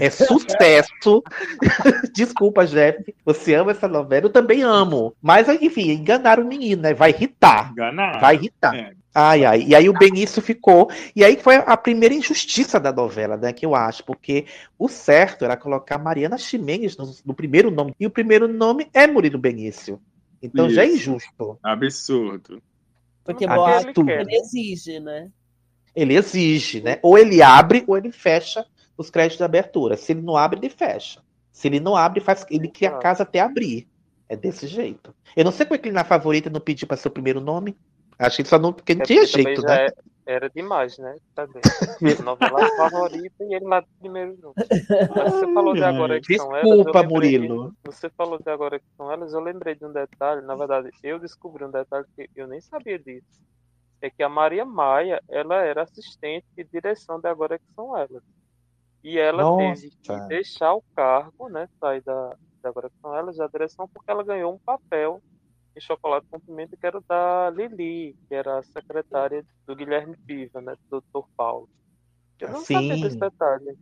É 0.00 0.08
sucesso. 0.08 1.22
Desculpa, 2.14 2.64
Jeff. 2.64 3.14
Você 3.26 3.54
ama 3.54 3.72
essa 3.72 3.86
novela? 3.86 4.24
Eu 4.24 4.32
também 4.32 4.62
amo. 4.62 5.14
Mas, 5.20 5.46
enfim, 5.46 5.90
enganaram 5.90 6.44
o 6.44 6.48
menino, 6.48 6.80
né? 6.80 6.94
Vai 6.94 7.10
irritar. 7.10 7.74
Vai 8.20 8.36
irritar. 8.36 8.74
É. 8.74 8.92
Ai, 9.14 9.44
ai. 9.44 9.62
E 9.62 9.74
aí 9.76 9.88
o 9.88 9.92
Benício 9.92 10.42
ficou. 10.42 10.90
E 11.14 11.24
aí 11.24 11.36
foi 11.36 11.54
a 11.56 11.76
primeira 11.76 12.14
injustiça 12.14 12.80
da 12.80 12.92
novela, 12.92 13.36
né? 13.36 13.52
Que 13.52 13.64
eu 13.64 13.74
acho. 13.74 14.04
Porque 14.04 14.46
o 14.76 14.88
certo 14.88 15.44
era 15.44 15.56
colocar 15.56 15.98
Mariana 15.98 16.36
Ximenes 16.36 16.96
no, 16.96 17.14
no 17.24 17.32
primeiro 17.32 17.70
nome. 17.70 17.94
E 17.98 18.06
o 18.06 18.10
primeiro 18.10 18.48
nome 18.48 18.88
é 18.92 19.06
Murilo 19.06 19.38
Benício. 19.38 20.00
Então 20.42 20.68
já 20.68 20.82
é 20.82 20.86
Isso. 20.86 20.96
injusto. 20.96 21.58
Absurdo. 21.62 22.60
Porque 23.24 23.46
boato 23.46 23.94
tudo. 23.94 24.10
ele 24.10 24.36
exige, 24.36 25.00
né? 25.00 25.30
Ele 25.94 26.16
exige, 26.16 26.82
né? 26.82 26.98
Ou 27.00 27.16
ele 27.16 27.40
abre 27.40 27.84
ou 27.86 27.96
ele 27.96 28.10
fecha 28.10 28.66
os 28.98 29.10
créditos 29.10 29.38
de 29.38 29.44
abertura. 29.44 29.96
Se 29.96 30.12
ele 30.12 30.22
não 30.22 30.36
abre, 30.36 30.58
ele 30.58 30.68
fecha. 30.68 31.22
Se 31.50 31.68
ele 31.68 31.78
não 31.78 31.96
abre, 31.96 32.20
faz, 32.20 32.44
ele 32.50 32.68
cria 32.68 32.90
a 32.90 32.98
casa 32.98 33.22
até 33.22 33.40
abrir. 33.40 33.88
É 34.28 34.36
desse 34.36 34.66
jeito. 34.66 35.14
Eu 35.36 35.44
não 35.44 35.52
sei 35.52 35.64
como 35.64 35.76
é 35.76 35.78
que 35.78 35.88
ele 35.88 35.94
na 35.94 36.04
favorita 36.04 36.50
não 36.50 36.60
pediu 36.60 36.88
para 36.88 36.96
ser 36.96 37.08
o 37.08 37.12
primeiro 37.12 37.40
nome. 37.40 37.76
Acho 38.18 38.42
que 38.42 38.48
só 38.48 38.58
não. 38.58 38.72
Porque 38.72 38.94
não 38.94 39.02
É 39.02 39.06
tinha 39.06 39.24
jeito, 39.26 39.62
né? 39.62 39.86
é- 39.86 39.92
era 40.26 40.48
demais, 40.48 40.96
né? 40.98 41.16
Também. 41.34 41.62
Novela 42.24 42.58
favorita 42.76 43.44
e 43.44 43.54
ele 43.54 43.66
lá 43.66 43.84
primeiro 44.00 44.34
junto. 44.36 44.54
Mas 45.14 45.34
você 45.34 45.52
falou 45.52 45.74
de 45.74 45.84
agora 45.84 46.20
que 46.20 46.38
são 46.38 46.56
elas. 46.56 46.76
Desculpa, 46.76 47.02
Murilo. 47.02 47.72
Você 47.84 48.08
falou 48.10 48.38
de 48.38 48.50
agora 48.50 48.78
que 48.78 48.86
são 48.96 49.12
elas, 49.12 49.34
eu 49.34 49.40
lembrei 49.40 49.74
de 49.74 49.84
um 49.84 49.92
detalhe. 49.92 50.40
Na 50.42 50.54
verdade, 50.54 50.90
eu 51.02 51.18
descobri 51.18 51.64
um 51.64 51.70
detalhe 51.70 52.06
que 52.16 52.28
eu 52.34 52.46
nem 52.46 52.60
sabia 52.60 52.98
disso. 52.98 53.44
É 54.00 54.10
que 54.10 54.22
a 54.22 54.28
Maria 54.28 54.64
Maia, 54.64 55.22
ela 55.28 55.56
era 55.56 55.82
assistente 55.82 56.46
de 56.56 56.64
direção 56.64 57.20
de 57.20 57.28
agora 57.28 57.58
que 57.58 57.64
são 57.74 57.96
elas. 57.96 58.22
E 59.02 59.18
ela 59.18 59.56
teve 59.58 59.90
que 60.02 60.12
Nossa. 60.12 60.26
deixar 60.28 60.74
o 60.74 60.82
cargo, 60.96 61.48
né? 61.50 61.68
Sair 61.78 62.02
da, 62.02 62.34
da 62.62 62.70
agora 62.70 62.88
que 62.88 62.96
são 63.00 63.14
elas, 63.14 63.36
da 63.36 63.46
direção, 63.46 63.88
porque 63.92 64.10
ela 64.10 64.24
ganhou 64.24 64.54
um 64.54 64.58
papel 64.64 65.22
em 65.76 65.80
Chocolate 65.80 66.26
com 66.30 66.38
Pimenta, 66.38 66.76
que 66.76 66.86
era 66.86 67.00
da 67.08 67.50
Lili, 67.50 68.16
que 68.28 68.34
era 68.34 68.58
a 68.58 68.62
secretária 68.62 69.44
do 69.66 69.74
Guilherme 69.74 70.16
Piva, 70.16 70.60
né? 70.60 70.74
Do 70.90 71.00
Dr. 71.00 71.26
Paulo. 71.36 71.68
Eu 72.40 72.50
não 72.50 72.60
sabia 72.60 72.94
Sim. 72.94 73.02
desse 73.02 73.16
detalhe. 73.18 73.76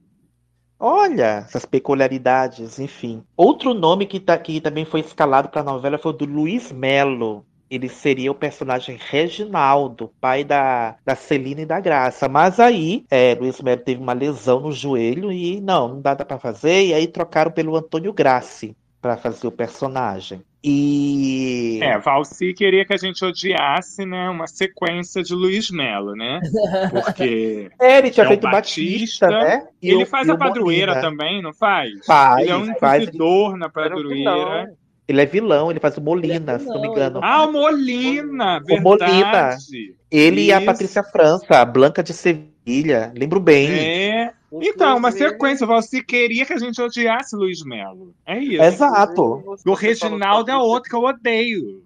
Olha, 0.78 1.44
essas 1.46 1.64
peculiaridades, 1.64 2.78
enfim. 2.78 3.22
Outro 3.36 3.72
nome 3.72 4.06
que, 4.06 4.18
tá, 4.18 4.36
que 4.36 4.60
também 4.60 4.84
foi 4.84 5.00
escalado 5.00 5.48
para 5.48 5.60
a 5.60 5.64
novela 5.64 5.98
foi 5.98 6.10
o 6.10 6.14
do 6.14 6.24
Luiz 6.24 6.72
Melo. 6.72 7.46
Ele 7.70 7.88
seria 7.88 8.30
o 8.30 8.34
personagem 8.34 8.98
Reginaldo, 9.00 10.12
pai 10.20 10.44
da, 10.44 10.96
da 11.04 11.14
Celina 11.14 11.62
e 11.62 11.66
da 11.66 11.80
Graça. 11.80 12.28
Mas 12.28 12.60
aí, 12.60 13.06
é, 13.10 13.34
Luiz 13.34 13.60
Melo 13.62 13.80
teve 13.80 14.02
uma 14.02 14.12
lesão 14.12 14.60
no 14.60 14.72
joelho 14.72 15.32
e 15.32 15.60
não, 15.60 15.88
não 15.88 16.00
dá 16.00 16.16
para 16.16 16.38
fazer. 16.38 16.86
E 16.86 16.94
aí 16.94 17.06
trocaram 17.06 17.52
pelo 17.52 17.76
Antônio 17.76 18.12
Grassi 18.12 18.76
para 19.02 19.16
fazer 19.18 19.46
o 19.48 19.52
personagem. 19.52 20.40
E. 20.64 21.80
É, 21.82 21.98
Valci 21.98 22.54
queria 22.54 22.84
que 22.84 22.94
a 22.94 22.96
gente 22.96 23.22
odiasse, 23.24 24.06
né, 24.06 24.28
uma 24.30 24.46
sequência 24.46 25.22
de 25.24 25.34
Luiz 25.34 25.70
Melo, 25.72 26.14
né? 26.14 26.40
Porque 26.92 27.68
É, 27.80 27.98
ele 27.98 28.10
tinha 28.10 28.22
é 28.24 28.26
o 28.26 28.28
feito 28.28 28.48
Batista, 28.48 29.26
né? 29.28 29.66
E 29.82 29.90
ele 29.90 30.04
o- 30.04 30.06
faz 30.06 30.28
a 30.30 30.36
padroeira 30.36 30.94
Molina. 30.94 31.08
também, 31.10 31.42
não 31.42 31.52
faz? 31.52 31.90
Faz, 32.06 32.42
ele 32.42 32.50
é 32.52 32.56
um 32.56 32.74
faz. 32.76 33.02
inquisidor 33.02 33.56
na 33.56 33.66
um 33.66 33.70
padroeira. 33.70 34.72
Ele 35.08 35.20
é 35.20 35.26
vilão, 35.26 35.68
ele 35.68 35.80
faz 35.80 35.96
o 35.96 36.00
Molina, 36.00 36.58
se 36.60 36.66
não 36.66 36.80
me 36.80 36.86
engano. 36.88 37.18
Ah, 37.24 37.44
o 37.44 37.52
Molina, 37.52 38.62
O 38.70 38.80
Molina. 38.80 39.06
verdade. 39.10 39.96
Ele 40.10 40.42
e 40.46 40.52
a 40.52 40.58
Isso. 40.58 40.66
Patrícia 40.66 41.02
França, 41.02 41.58
a 41.60 41.64
Blanca 41.64 42.02
de 42.04 42.12
Sevilha. 42.14 43.12
Lembro 43.16 43.40
bem. 43.40 43.68
É. 43.68 44.32
Então, 44.60 44.96
uma 44.96 45.12
sequência. 45.12 45.66
Você 45.66 46.02
queria 46.02 46.44
que 46.44 46.52
a 46.52 46.58
gente 46.58 46.80
odiasse 46.80 47.34
Luiz 47.36 47.64
Melo. 47.64 48.14
É 48.26 48.38
isso. 48.38 48.62
Exato. 48.62 49.56
O 49.66 49.74
Reginaldo 49.74 50.50
é 50.50 50.56
outro 50.56 50.90
que 50.90 50.96
eu 50.96 51.02
odeio. 51.02 51.82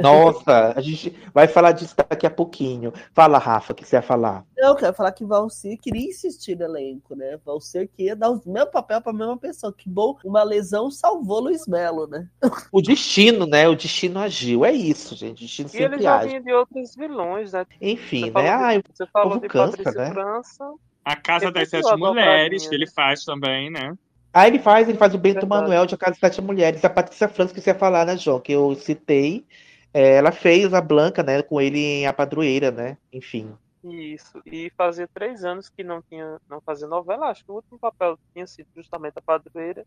Nossa, 0.00 0.74
a 0.76 0.80
gente 0.80 1.12
vai 1.34 1.48
falar 1.48 1.72
disso 1.72 1.94
daqui 2.08 2.24
a 2.24 2.30
pouquinho. 2.30 2.92
Fala, 3.12 3.36
Rafa, 3.38 3.72
o 3.72 3.74
que 3.76 3.84
você 3.84 3.96
ia 3.96 4.02
falar? 4.02 4.44
Eu 4.56 4.76
quero 4.76 4.94
falar 4.94 5.10
que 5.10 5.24
Valcir 5.24 5.76
queria 5.80 6.08
insistir 6.08 6.56
no 6.56 6.64
elenco, 6.64 7.16
né? 7.16 7.36
Valcir 7.44 7.88
queria 7.88 8.14
dar 8.14 8.30
o 8.30 8.40
mesmo 8.46 8.70
papel 8.70 9.00
para 9.00 9.10
a 9.10 9.14
mesma 9.14 9.36
pessoa. 9.36 9.72
Que 9.76 9.88
bom, 9.88 10.16
uma 10.24 10.44
lesão 10.44 10.88
salvou 10.90 11.40
Luiz 11.40 11.66
Melo, 11.66 12.06
né? 12.06 12.28
O 12.70 12.80
destino, 12.80 13.44
né? 13.46 13.68
O 13.68 13.74
destino 13.74 14.20
agiu. 14.20 14.64
É 14.64 14.72
isso, 14.72 15.16
gente. 15.16 15.38
O 15.40 15.46
destino 15.46 15.70
E 15.74 15.82
ele 15.82 15.98
já 16.00 16.18
age. 16.18 16.28
vinha 16.28 16.40
de 16.40 16.52
outros 16.52 16.94
vilões, 16.94 17.52
né? 17.52 17.66
Enfim, 17.80 18.20
Você 18.20 18.26
né? 18.26 18.32
falou, 18.32 18.64
Ai, 18.64 18.78
de, 18.78 18.84
você 18.94 19.06
falou 19.06 19.40
de 19.40 19.48
cansa, 19.48 19.76
Patrícia 19.78 20.00
né? 20.00 20.10
França. 20.12 20.72
A 21.06 21.14
Casa 21.14 21.52
das 21.52 21.68
Sete 21.68 21.96
Mulheres, 21.96 22.66
que 22.66 22.74
ele 22.74 22.88
faz 22.88 23.24
também, 23.24 23.70
né? 23.70 23.96
Ah, 24.34 24.48
ele 24.48 24.58
faz, 24.58 24.88
ele 24.88 24.98
faz 24.98 25.14
o 25.14 25.18
Bento 25.18 25.34
Verdade. 25.34 25.62
Manuel 25.62 25.86
de 25.86 25.94
A 25.94 25.98
Casa 25.98 26.10
das 26.10 26.18
Sete 26.18 26.42
Mulheres. 26.42 26.84
A 26.84 26.90
Patrícia 26.90 27.28
França 27.28 27.54
que 27.54 27.60
você 27.60 27.70
ia 27.70 27.78
falar, 27.78 28.04
né, 28.04 28.16
João? 28.16 28.40
Que 28.40 28.50
eu 28.50 28.74
citei. 28.74 29.46
É, 29.94 30.16
ela 30.16 30.32
fez 30.32 30.74
a 30.74 30.80
Blanca, 30.80 31.22
né, 31.22 31.40
com 31.42 31.60
ele 31.60 31.78
em 31.78 32.06
A 32.08 32.12
Padroeira, 32.12 32.72
né? 32.72 32.98
Enfim. 33.12 33.56
Isso. 33.84 34.42
E 34.44 34.68
fazia 34.76 35.08
três 35.14 35.44
anos 35.44 35.68
que 35.68 35.84
não 35.84 36.02
tinha, 36.02 36.40
não 36.50 36.60
fazia 36.60 36.88
novela. 36.88 37.28
Acho 37.28 37.44
que 37.44 37.52
o 37.52 37.54
último 37.54 37.78
papel 37.78 38.18
tinha 38.32 38.46
sido 38.48 38.66
justamente 38.74 39.14
a 39.16 39.22
padroeira. 39.22 39.86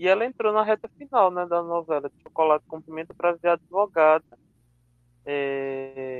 E 0.00 0.08
ela 0.08 0.24
entrou 0.24 0.52
na 0.52 0.64
reta 0.64 0.90
final, 0.98 1.30
né, 1.30 1.46
da 1.46 1.62
novela 1.62 2.10
de 2.10 2.22
Chocolate 2.24 2.64
com 2.66 2.82
Pimenta 2.82 3.14
para 3.14 3.34
ver 3.34 3.50
a 3.50 3.52
advogada. 3.52 4.24
É, 5.24 6.19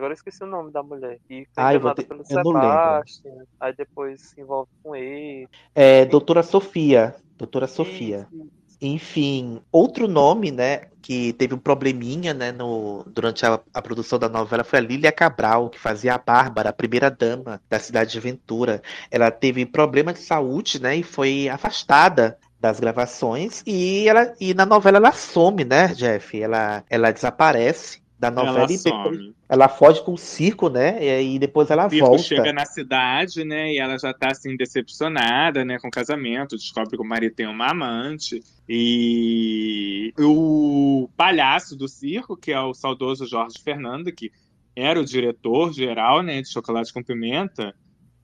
Agora 0.00 0.12
eu 0.12 0.16
esqueci 0.16 0.42
o 0.42 0.46
nome 0.46 0.72
da 0.72 0.82
mulher. 0.82 1.18
E 1.28 1.46
foi 1.54 1.62
Ah, 1.62 1.74
enganada 1.74 1.94
ter- 1.96 2.04
pelo. 2.04 2.24
Sebastian. 2.24 3.32
Aí 3.60 3.74
depois 3.76 4.20
se 4.22 4.40
envolve 4.40 4.70
com 4.82 4.96
ele. 4.96 5.46
É, 5.74 6.06
Doutora 6.06 6.42
Sofia. 6.42 7.14
Doutora 7.36 7.66
Sofia. 7.66 8.26
Isso. 8.32 8.50
Enfim, 8.82 9.60
outro 9.70 10.08
nome, 10.08 10.50
né, 10.50 10.86
que 11.02 11.34
teve 11.34 11.54
um 11.54 11.58
probleminha, 11.58 12.32
né, 12.32 12.50
no, 12.50 13.04
durante 13.08 13.44
a, 13.44 13.60
a 13.74 13.82
produção 13.82 14.18
da 14.18 14.26
novela 14.26 14.64
foi 14.64 14.78
a 14.78 14.82
Lília 14.82 15.12
Cabral, 15.12 15.68
que 15.68 15.78
fazia 15.78 16.14
a 16.14 16.18
Bárbara, 16.18 16.70
a 16.70 16.72
primeira 16.72 17.10
dama 17.10 17.60
da 17.68 17.78
cidade 17.78 18.10
de 18.12 18.20
Ventura. 18.20 18.80
Ela 19.10 19.30
teve 19.30 19.66
problema 19.66 20.14
de 20.14 20.20
saúde, 20.20 20.80
né, 20.80 20.96
e 20.96 21.02
foi 21.02 21.46
afastada 21.50 22.38
das 22.58 22.78
gravações 22.80 23.62
e 23.66 24.06
ela 24.06 24.34
e 24.38 24.52
na 24.52 24.66
novela 24.66 24.98
ela 24.98 25.12
some, 25.12 25.64
né, 25.64 25.88
Jeff? 25.88 26.40
Ela 26.40 26.84
ela 26.90 27.10
desaparece 27.10 27.99
da 28.20 28.30
novela 28.30 28.58
Ela 28.58 28.72
e 28.72 28.76
depois 28.76 29.16
some. 29.16 29.34
ela 29.48 29.66
foge 29.68 30.04
com 30.04 30.12
o 30.12 30.18
circo, 30.18 30.68
né? 30.68 31.02
E 31.02 31.08
aí 31.08 31.38
depois 31.38 31.70
ela 31.70 31.86
O 31.86 31.90
circo 31.90 32.06
volta. 32.06 32.22
chega 32.22 32.52
na 32.52 32.66
cidade, 32.66 33.44
né? 33.44 33.72
E 33.72 33.78
ela 33.78 33.98
já 33.98 34.12
tá 34.12 34.30
assim, 34.30 34.54
decepcionada, 34.58 35.64
né? 35.64 35.78
Com 35.78 35.88
o 35.88 35.90
casamento, 35.90 36.54
descobre 36.54 36.98
que 36.98 37.02
o 37.02 37.06
marido 37.06 37.34
tem 37.34 37.46
uma 37.46 37.70
amante. 37.70 38.42
E 38.68 40.12
o 40.18 41.08
palhaço 41.16 41.74
do 41.74 41.88
circo, 41.88 42.36
que 42.36 42.52
é 42.52 42.60
o 42.60 42.74
saudoso 42.74 43.26
Jorge 43.26 43.56
Fernando, 43.64 44.12
que 44.12 44.30
era 44.76 45.00
o 45.00 45.04
diretor 45.04 45.72
geral, 45.72 46.22
né? 46.22 46.42
De 46.42 46.52
Chocolate 46.52 46.92
com 46.92 47.02
Pimenta. 47.02 47.74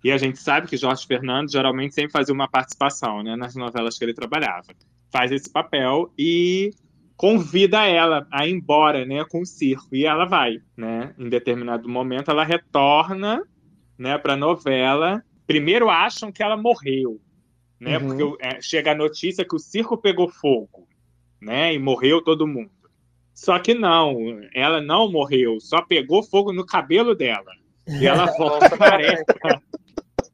E 0.05 0.13
a 0.13 0.19
gente 0.19 0.39
sabe 0.39 0.69
que 0.69 0.77
Jorge 0.77 1.07
Fernando 1.07 1.51
geralmente 1.51 1.95
sempre 1.95 2.13
fazia 2.13 2.35
uma 2.35 2.47
participação, 2.47 3.23
né? 3.23 3.35
Nas 3.35 3.57
novelas 3.57 3.97
que 3.97 4.05
ele 4.05 4.13
trabalhava. 4.13 4.75
Faz 5.11 5.33
esse 5.33 5.51
papel 5.51 6.13
e 6.19 6.71
convida 7.17 7.87
ela 7.87 8.27
a 8.31 8.47
ir 8.47 8.53
embora, 8.53 9.05
né, 9.05 9.25
com 9.25 9.41
o 9.41 9.47
circo. 9.47 9.95
E 9.95 10.05
ela 10.05 10.27
vai, 10.27 10.61
né? 10.77 11.15
Em 11.19 11.29
determinado 11.29 11.89
momento 11.89 12.31
ela 12.31 12.45
retorna, 12.45 13.43
né, 13.99 14.19
para 14.19 14.35
a 14.35 14.37
novela. 14.37 15.23
Primeiro 15.47 15.89
acham 15.89 16.31
que 16.31 16.43
ela 16.43 16.57
morreu, 16.57 17.21
né? 17.81 17.99
Uhum. 17.99 18.09
Porque 18.09 18.47
é, 18.47 18.61
chega 18.61 18.93
a 18.93 18.97
notícia 18.97 19.45
que 19.45 19.55
o 19.55 19.61
circo 19.61 19.97
pegou 19.97 20.29
fogo, 20.29 20.87
né? 21.41 21.73
E 21.73 21.79
morreu 21.79 22.23
todo 22.23 22.47
mundo. 22.47 22.71
Só 23.33 23.59
que 23.59 23.75
não, 23.75 24.41
ela 24.55 24.81
não 24.81 25.11
morreu, 25.11 25.61
só 25.61 25.83
pegou 25.83 26.23
fogo 26.23 26.53
no 26.53 26.65
cabelo 26.65 27.15
dela. 27.15 27.53
E 27.87 28.07
ela 28.07 28.27
volta 28.37 28.77
careca. 28.77 29.63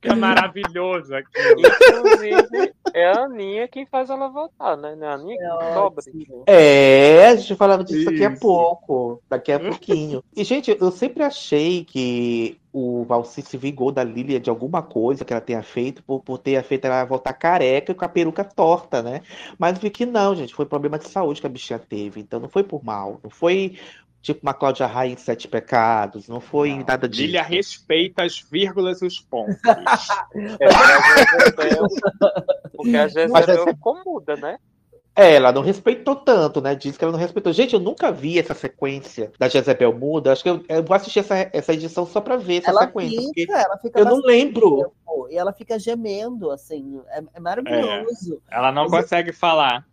É 0.03 0.15
maravilhoso 0.15 1.15
aquilo. 1.15 1.61
Inclusive, 1.61 2.75
é 2.93 3.07
a 3.07 3.25
Aninha 3.25 3.69
quem 3.69 3.87
faz 3.87 4.11
ela 4.11 4.29
voltar, 4.29 4.77
né? 4.77 4.95
Não 4.97 5.07
é 5.07 5.11
a 5.11 5.15
Aninha 5.15 5.39
que 5.39 5.45
É 5.45 5.75
cobra. 5.75 6.05
É, 6.47 7.27
a 7.29 7.37
gente 7.37 7.55
falava 7.55 7.85
disso 7.85 8.05
daqui 8.05 8.25
a 8.25 8.37
pouco, 8.37 9.23
daqui 9.29 9.53
a 9.53 9.61
pouquinho. 9.61 10.23
E, 10.35 10.45
gente, 10.45 10.77
eu 10.81 10.91
sempre 10.91 11.23
achei 11.23 11.85
que 11.85 12.59
o 12.73 13.05
Valci 13.05 13.43
se 13.43 13.57
vingou 13.59 13.93
da 13.93 14.03
Lilia 14.03 14.41
de 14.41 14.49
alguma 14.49 14.83
coisa 14.83 15.25
que 15.25 15.33
ela 15.33 15.43
tenha 15.43 15.63
feito, 15.63 16.03
por, 16.03 16.21
por 16.21 16.39
ter 16.39 16.63
feito 16.63 16.87
ela 16.87 17.05
voltar 17.05 17.35
careca 17.35 17.93
e 17.93 17.95
com 17.95 18.05
a 18.05 18.09
peruca 18.09 18.43
torta, 18.43 19.03
né? 19.03 19.21
Mas 19.59 19.79
vi 19.79 19.91
que 19.91 20.07
não, 20.07 20.35
gente, 20.35 20.55
foi 20.55 20.65
problema 20.65 20.99
de 20.99 21.07
saúde 21.09 21.41
que 21.41 21.47
a 21.47 21.51
bichinha 21.51 21.79
teve, 21.79 22.21
então 22.21 22.41
não 22.41 22.49
foi 22.49 22.63
por 22.65 22.83
mal, 22.83 23.21
não 23.23 23.29
foi 23.29 23.79
tipo 24.23 24.41
uma 24.43 24.55
Cláudia 24.55 24.87
Raia 24.87 25.13
em 25.13 25.17
Sete 25.17 25.47
Pecados, 25.49 26.29
não 26.29 26.41
foi 26.41 26.73
nada 26.89 27.09
disso. 27.09 27.23
Lilia 27.23 27.43
respeita 27.43 28.23
as 28.25 28.39
vírgulas 28.51 29.03
e 29.03 29.07
os 29.07 29.19
pontos. 29.21 29.57
É, 30.61 30.69
porque 32.77 32.97
a 32.97 33.03
Mas 33.03 33.13
Jezebel 33.13 33.37
essa- 33.37 33.65
ficou 33.67 34.01
muda, 34.05 34.37
né? 34.37 34.59
É, 35.15 35.35
ela 35.35 35.53
não 35.53 35.61
respeitou 35.61 36.17
tanto, 36.17 36.63
né? 36.63 36.75
Diz 36.75 36.97
que 36.97 37.05
ela 37.05 37.13
não 37.13 37.19
respeitou. 37.21 37.53
Gente, 37.53 37.75
eu 37.75 37.81
nunca 37.81 38.11
vi 38.11 38.39
essa 38.39 38.55
sequência 38.55 39.31
da 39.39 39.47
Jezebel 39.47 39.93
Muda. 39.93 40.33
Acho 40.33 40.43
que 40.43 40.49
eu, 40.49 40.65
eu 40.67 40.83
vou 40.83 40.97
assistir 40.97 41.19
essa, 41.19 41.51
essa 41.53 41.75
edição 41.75 42.07
só 42.07 42.19
pra 42.19 42.37
ver 42.39 42.63
essa 42.63 42.71
Ela 42.71 42.87
sequência. 42.87 43.31
fica, 43.35 43.59
ela 43.59 43.77
fica 43.77 44.01
eu 44.01 44.05
não 44.07 44.17
lembro. 44.23 44.79
tempo, 44.79 45.29
E 45.31 45.37
ela 45.37 45.53
fica 45.53 45.79
gemendo, 45.79 46.51
assim. 46.51 46.99
É, 47.11 47.23
é 47.35 47.41
maravilhoso. 47.41 48.41
Ela 48.51 48.73
não 48.73 48.89
Mas- 48.89 49.03
consegue 49.03 49.33
falar. 49.33 49.85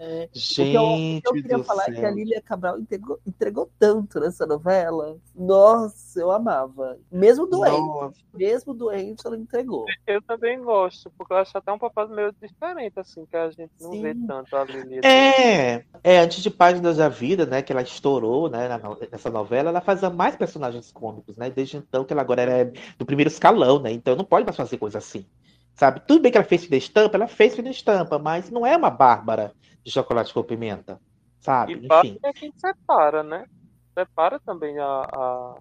É, 0.00 0.28
o 0.32 0.38
que 0.38 0.74
eu, 0.74 0.82
o 0.82 0.96
Gente 0.96 1.22
que 1.22 1.28
eu 1.28 1.32
queria 1.32 1.64
falar 1.64 1.82
é 1.88 1.92
que 1.92 1.98
a 1.98 2.02
céu. 2.02 2.14
Lília 2.14 2.40
Cabral 2.40 2.78
entregou, 2.78 3.18
entregou 3.26 3.68
tanto 3.80 4.20
nessa 4.20 4.46
novela. 4.46 5.16
Nossa, 5.34 6.20
eu 6.20 6.30
amava. 6.30 6.96
Mesmo 7.10 7.46
doente, 7.48 7.80
Nossa. 7.80 8.16
mesmo 8.32 8.72
doente, 8.72 9.26
ela 9.26 9.36
entregou. 9.36 9.86
Eu 10.06 10.22
também 10.22 10.62
gosto, 10.62 11.10
porque 11.18 11.32
eu 11.32 11.38
acho 11.38 11.58
até 11.58 11.72
um 11.72 11.78
papel 11.78 12.08
meio 12.10 12.32
diferente, 12.40 13.00
assim, 13.00 13.26
que 13.26 13.36
a 13.36 13.50
gente 13.50 13.72
não 13.80 13.90
vê 13.90 14.14
Sim. 14.14 14.26
tanto 14.26 14.56
a 14.56 14.64
Lili. 14.64 15.00
É, 15.04 15.84
é, 16.04 16.20
antes 16.20 16.40
de 16.44 16.50
Páginas 16.50 16.98
da 16.98 17.08
Vida, 17.08 17.44
né, 17.44 17.60
que 17.60 17.72
ela 17.72 17.82
estourou, 17.82 18.48
né, 18.48 18.68
nessa 19.10 19.30
novela, 19.30 19.70
ela 19.70 19.80
fazia 19.80 20.10
mais 20.10 20.36
personagens 20.36 20.92
cômicos, 20.92 21.36
né, 21.36 21.50
desde 21.50 21.76
então 21.76 22.04
que 22.04 22.12
ela 22.12 22.22
agora 22.22 22.42
é 22.42 22.72
do 22.96 23.04
primeiro 23.04 23.30
escalão, 23.30 23.80
né, 23.80 23.90
então 23.90 24.14
não 24.14 24.24
pode 24.24 24.44
mais 24.44 24.56
fazer 24.56 24.78
coisa 24.78 24.98
assim, 24.98 25.26
sabe? 25.74 26.00
Tudo 26.06 26.22
bem 26.22 26.30
que 26.30 26.38
ela 26.38 26.46
fez 26.46 26.64
Fina 26.64 26.76
Estampa, 26.76 27.16
ela 27.16 27.26
fez 27.26 27.56
Fina 27.56 27.70
Estampa, 27.70 28.16
mas 28.16 28.48
não 28.48 28.64
é 28.64 28.76
uma 28.76 28.90
Bárbara 28.90 29.52
de 29.88 29.94
Chocolate 29.94 30.32
com 30.34 30.42
Pimenta, 30.42 31.00
sabe? 31.40 31.72
E 31.72 31.76
Enfim. 31.76 31.88
Bárbara 31.88 32.18
é 32.24 32.32
quem 32.32 32.52
separa, 32.52 33.22
né? 33.22 33.46
Separa 33.94 34.38
também 34.40 34.78
a, 34.78 34.84
a 34.84 35.58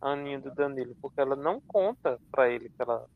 a 0.00 0.12
Aninha 0.12 0.38
do 0.38 0.54
Danilo, 0.54 0.94
porque 1.00 1.20
ela 1.20 1.34
não 1.34 1.60
conta 1.60 2.18
pra 2.30 2.48
ele 2.48 2.68
que 2.68 2.80
ela, 2.82 3.06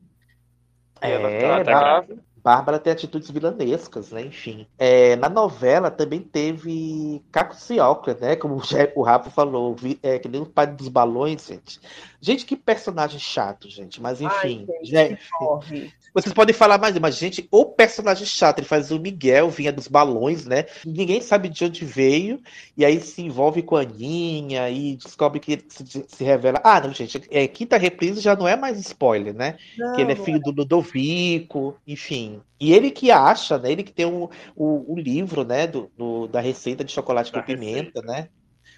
que 0.99 1.05
ela 1.05 1.29
É, 1.29 1.41
tá 1.41 1.57
tá 1.57 1.63
grávida. 1.63 2.23
Bárbara 2.43 2.79
tem 2.79 2.91
atitudes 2.91 3.29
vilanescas, 3.29 4.11
né? 4.11 4.21
Enfim. 4.21 4.67
É, 4.77 5.15
na 5.15 5.29
novela 5.29 5.91
também 5.91 6.19
teve 6.19 7.23
Caco 7.31 7.55
Ciocla, 7.55 8.17
né? 8.19 8.35
Como 8.35 8.59
o 8.95 9.03
Rafa 9.03 9.29
falou, 9.29 9.75
é, 10.01 10.17
que 10.17 10.27
nem 10.27 10.41
o 10.41 10.45
pai 10.47 10.65
dos 10.65 10.87
balões, 10.87 11.45
gente. 11.45 11.79
Gente, 12.19 12.45
que 12.45 12.55
personagem 12.55 13.19
chato, 13.19 13.69
gente. 13.69 14.01
Mas 14.01 14.21
enfim, 14.21 14.65
Ai, 14.67 14.83
gente, 14.83 15.29
corre. 15.37 15.93
Vocês 16.13 16.33
podem 16.33 16.53
falar 16.53 16.77
mais, 16.77 16.97
mas, 16.99 17.15
gente, 17.15 17.47
o 17.51 17.65
personagem 17.65 18.25
chato, 18.25 18.59
ele 18.59 18.67
faz 18.67 18.91
o 18.91 18.99
Miguel, 18.99 19.49
vinha 19.49 19.71
dos 19.71 19.87
balões, 19.87 20.45
né? 20.45 20.65
Ninguém 20.85 21.21
sabe 21.21 21.47
de 21.49 21.63
onde 21.65 21.85
veio, 21.85 22.41
e 22.75 22.83
aí 22.85 22.99
se 22.99 23.21
envolve 23.21 23.61
com 23.63 23.75
a 23.77 23.81
Aninha 23.81 24.69
e 24.69 24.95
descobre 24.97 25.39
que 25.39 25.53
ele 25.53 25.65
se, 25.69 26.05
se 26.07 26.23
revela. 26.23 26.59
Ah, 26.63 26.81
não, 26.81 26.93
gente, 26.93 27.21
é, 27.29 27.47
quinta 27.47 27.77
reprise 27.77 28.19
já 28.21 28.35
não 28.35 28.47
é 28.47 28.55
mais 28.55 28.77
spoiler, 28.79 29.33
né? 29.33 29.57
Não, 29.77 29.87
que 29.91 30.01
ele 30.01 30.11
é 30.11 30.15
filho 30.15 30.39
do 30.41 30.51
Ludovico, 30.51 31.77
enfim. 31.87 32.41
E 32.59 32.73
ele 32.73 32.91
que 32.91 33.09
acha, 33.11 33.57
né? 33.57 33.71
Ele 33.71 33.83
que 33.83 33.93
tem 33.93 34.05
o, 34.05 34.29
o, 34.55 34.93
o 34.93 34.99
livro, 34.99 35.43
né? 35.43 35.67
Do, 35.67 35.91
do- 35.97 36.27
da 36.27 36.39
receita 36.41 36.83
de 36.83 36.91
chocolate 36.91 37.31
Da 37.31 37.41
com 37.41 37.41
pimenta, 37.41 38.01
né? 38.01 38.29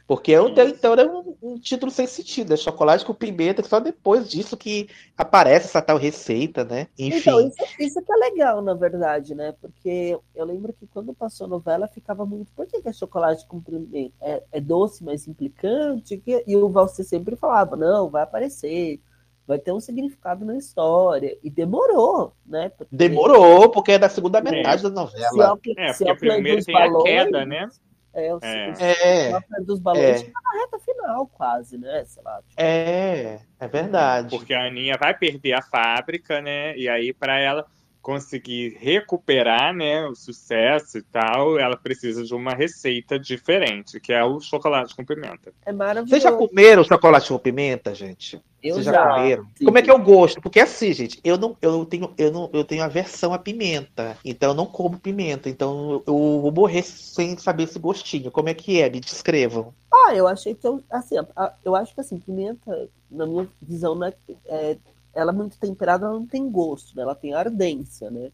Porque 0.05 0.31
eu, 0.31 0.49
então 0.49 0.93
era 0.93 1.07
um, 1.09 1.35
um 1.41 1.57
título 1.57 1.89
sem 1.89 2.05
sentido, 2.05 2.53
é 2.53 2.57
chocolate 2.57 3.05
com 3.05 3.13
pimenta, 3.13 3.61
que 3.63 3.69
só 3.69 3.79
depois 3.79 4.29
disso 4.29 4.57
que 4.57 4.89
aparece 5.17 5.67
essa 5.67 5.81
tal 5.81 5.97
receita, 5.97 6.65
né? 6.65 6.87
Enfim. 6.99 7.19
Então, 7.21 7.47
isso, 7.47 7.55
isso 7.79 8.01
que 8.01 8.11
é 8.11 8.15
legal, 8.17 8.61
na 8.61 8.73
verdade, 8.73 9.33
né? 9.33 9.53
Porque 9.61 10.17
eu 10.35 10.45
lembro 10.45 10.73
que 10.73 10.85
quando 10.87 11.13
passou 11.13 11.45
a 11.45 11.49
novela, 11.49 11.87
ficava 11.87 12.25
muito. 12.25 12.51
Por 12.51 12.67
que, 12.67 12.81
que 12.81 12.89
é 12.89 12.93
chocolate 12.93 13.47
com 13.47 13.61
pimenta? 13.61 14.13
É, 14.21 14.43
é 14.51 14.61
doce, 14.61 15.03
mas 15.03 15.25
implicante? 15.27 16.21
E 16.45 16.55
o 16.57 16.69
Valser 16.69 17.05
sempre 17.05 17.37
falava: 17.37 17.77
não, 17.77 18.09
vai 18.09 18.23
aparecer, 18.23 18.99
vai 19.47 19.57
ter 19.57 19.71
um 19.71 19.79
significado 19.79 20.43
na 20.43 20.57
história. 20.57 21.37
E 21.41 21.49
demorou, 21.49 22.33
né? 22.45 22.69
Porque 22.69 22.95
Demorou, 22.95 23.69
porque 23.69 23.93
é 23.93 23.99
da 23.99 24.09
segunda 24.09 24.41
metade 24.41 24.83
da 24.83 24.89
se 24.89 24.95
novela. 24.95 25.53
o- 25.53 25.79
É, 25.79 25.93
se 25.93 26.03
porque 26.05 26.19
primeiro 26.19 26.63
tem 26.65 26.75
a 26.75 26.79
balões, 26.89 27.05
queda, 27.05 27.45
né? 27.45 27.69
É, 28.13 28.33
o, 28.33 28.39
É. 28.41 28.69
o 28.69 28.83
É, 28.83 29.31
Sofrer 29.31 29.65
dos 29.65 29.79
balões 29.79 30.05
é. 30.05 30.17
fica 30.19 30.39
na 30.43 30.61
reta 30.61 30.79
final, 30.79 31.27
quase, 31.27 31.77
né? 31.77 32.03
Sei 32.05 32.21
lá. 32.23 32.37
tipo, 32.47 32.53
é, 32.61 33.39
é 33.59 33.67
verdade. 33.67 34.29
Porque 34.29 34.53
a 34.53 34.67
Aninha 34.67 34.95
vai 34.99 35.17
perder 35.17 35.53
a 35.53 35.61
fábrica, 35.61 36.41
né? 36.41 36.77
E 36.77 36.87
aí, 36.87 37.13
para 37.13 37.39
ela. 37.39 37.65
conseguir 38.03 38.77
recuperar, 38.81 39.73
né, 39.73 40.05
o 40.05 40.13
sucesso 40.13 40.97
e 40.97 41.01
tal, 41.01 41.57
ela 41.57 41.77
precisa 41.77 42.21
de 42.25 42.35
uma 42.35 42.53
receita 42.53 43.17
diferente, 43.17 43.97
que 43.97 44.11
é 44.11 44.21
o 44.21 44.41
chocolate 44.41 44.93
com 44.93 45.05
pimenta. 45.05 45.53
É 45.65 45.71
maravilhoso. 45.71 46.09
Vocês 46.09 46.21
já 46.23 46.31
comeram 46.33 46.83
chocolate 46.83 47.29
com 47.29 47.39
pimenta, 47.39 47.95
gente? 47.95 48.43
Eu 48.63 48.75
Vocês 48.75 48.85
já. 48.85 48.93
já 48.93 49.13
comeram? 49.13 49.45
Sim. 49.55 49.65
Como 49.65 49.77
é 49.77 49.81
que 49.81 49.89
é 49.89 49.93
o 49.93 50.01
gosto? 50.03 50.41
Porque 50.41 50.59
assim, 50.59 50.93
gente, 50.93 51.19
eu 51.23 51.37
não, 51.37 51.57
eu 51.61 51.71
não 51.73 51.85
tenho, 51.85 52.13
eu 52.17 52.31
não, 52.31 52.49
eu 52.53 52.63
tenho 52.63 52.83
aversão 52.83 53.33
à 53.33 53.37
pimenta. 53.37 54.17
Então 54.23 54.51
eu 54.51 54.55
não 54.55 54.65
como 54.65 54.99
pimenta. 54.99 55.49
Então 55.49 56.01
eu 56.07 56.41
vou 56.41 56.51
morrer 56.51 56.81
sem 56.83 57.37
saber 57.37 57.63
esse 57.63 57.77
gostinho. 57.77 58.31
Como 58.31 58.49
é 58.49 58.53
que 58.53 58.81
é? 58.81 58.89
Me 58.89 58.99
descrevam. 58.99 59.73
Ah, 59.91 60.15
eu 60.15 60.27
achei 60.27 60.55
que 60.55 60.65
eu, 60.65 60.83
assim, 60.89 61.15
eu 61.63 61.75
acho 61.75 61.93
que 61.93 62.01
assim, 62.01 62.19
pimenta, 62.19 62.89
na 63.09 63.25
minha 63.25 63.47
visão, 63.61 63.95
né, 63.95 64.13
é, 64.45 64.77
ela 65.13 65.31
é 65.31 65.35
muito 65.35 65.57
temperada, 65.59 66.05
ela 66.05 66.15
não 66.15 66.25
tem 66.25 66.49
gosto, 66.49 66.95
né? 66.95 67.03
Ela 67.03 67.15
tem 67.15 67.33
ardência, 67.33 68.09
né? 68.09 68.31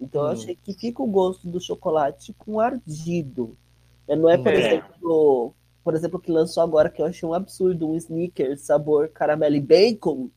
Então 0.00 0.22
eu 0.22 0.28
Hum. 0.28 0.32
achei 0.32 0.56
que 0.56 0.72
fica 0.74 1.02
o 1.02 1.06
gosto 1.06 1.48
do 1.48 1.60
chocolate 1.60 2.32
com 2.38 2.60
ardido. 2.60 3.56
É, 4.08 4.16
Não 4.16 4.28
é, 4.28 4.36
por 4.36 4.52
É. 4.52 4.58
exemplo, 4.58 5.54
por 5.82 5.94
exemplo, 5.94 6.18
o 6.18 6.20
que 6.22 6.30
lançou 6.30 6.62
agora, 6.62 6.90
que 6.90 7.00
eu 7.02 7.06
achei 7.06 7.28
um 7.28 7.34
absurdo, 7.34 7.88
um 7.88 7.96
Snickers 7.96 8.62
sabor 8.62 9.08
caramelo 9.08 9.56
e 9.56 9.60
bacon. 9.60 10.30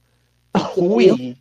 Ui, 0.78 1.36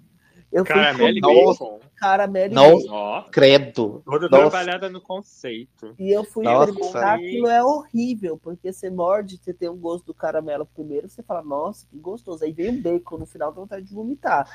Eu 0.50 0.64
fui 0.66 0.74
Caramelo 0.74 1.16
e 1.16 1.20
bacon. 1.20 1.80
caramelo 1.96 2.52
e 2.52 2.54
Nossa. 2.54 2.86
bacon. 2.86 3.30
Credo. 3.30 4.02
toda 4.04 4.28
trabalhada 4.28 4.88
no 4.90 5.00
conceito. 5.00 5.94
E 5.98 6.10
eu 6.10 6.24
fui 6.24 6.44
Nossa. 6.44 6.70
experimentar, 6.70 7.14
aquilo 7.16 7.46
é 7.48 7.62
horrível, 7.64 8.36
porque 8.38 8.70
você 8.72 8.90
morde, 8.90 9.38
você 9.38 9.54
tem 9.54 9.68
um 9.70 9.76
gosto 9.76 10.06
do 10.06 10.14
caramelo 10.14 10.66
primeiro, 10.66 11.08
você 11.08 11.22
fala, 11.22 11.42
nossa, 11.42 11.86
que 11.86 11.98
gostoso. 11.98 12.44
Aí 12.44 12.52
vem 12.52 12.70
o 12.70 12.82
bacon 12.82 13.18
no 13.18 13.26
final, 13.26 13.50
dá 13.52 13.60
vontade 13.60 13.86
de 13.86 13.94
vomitar. 13.94 14.46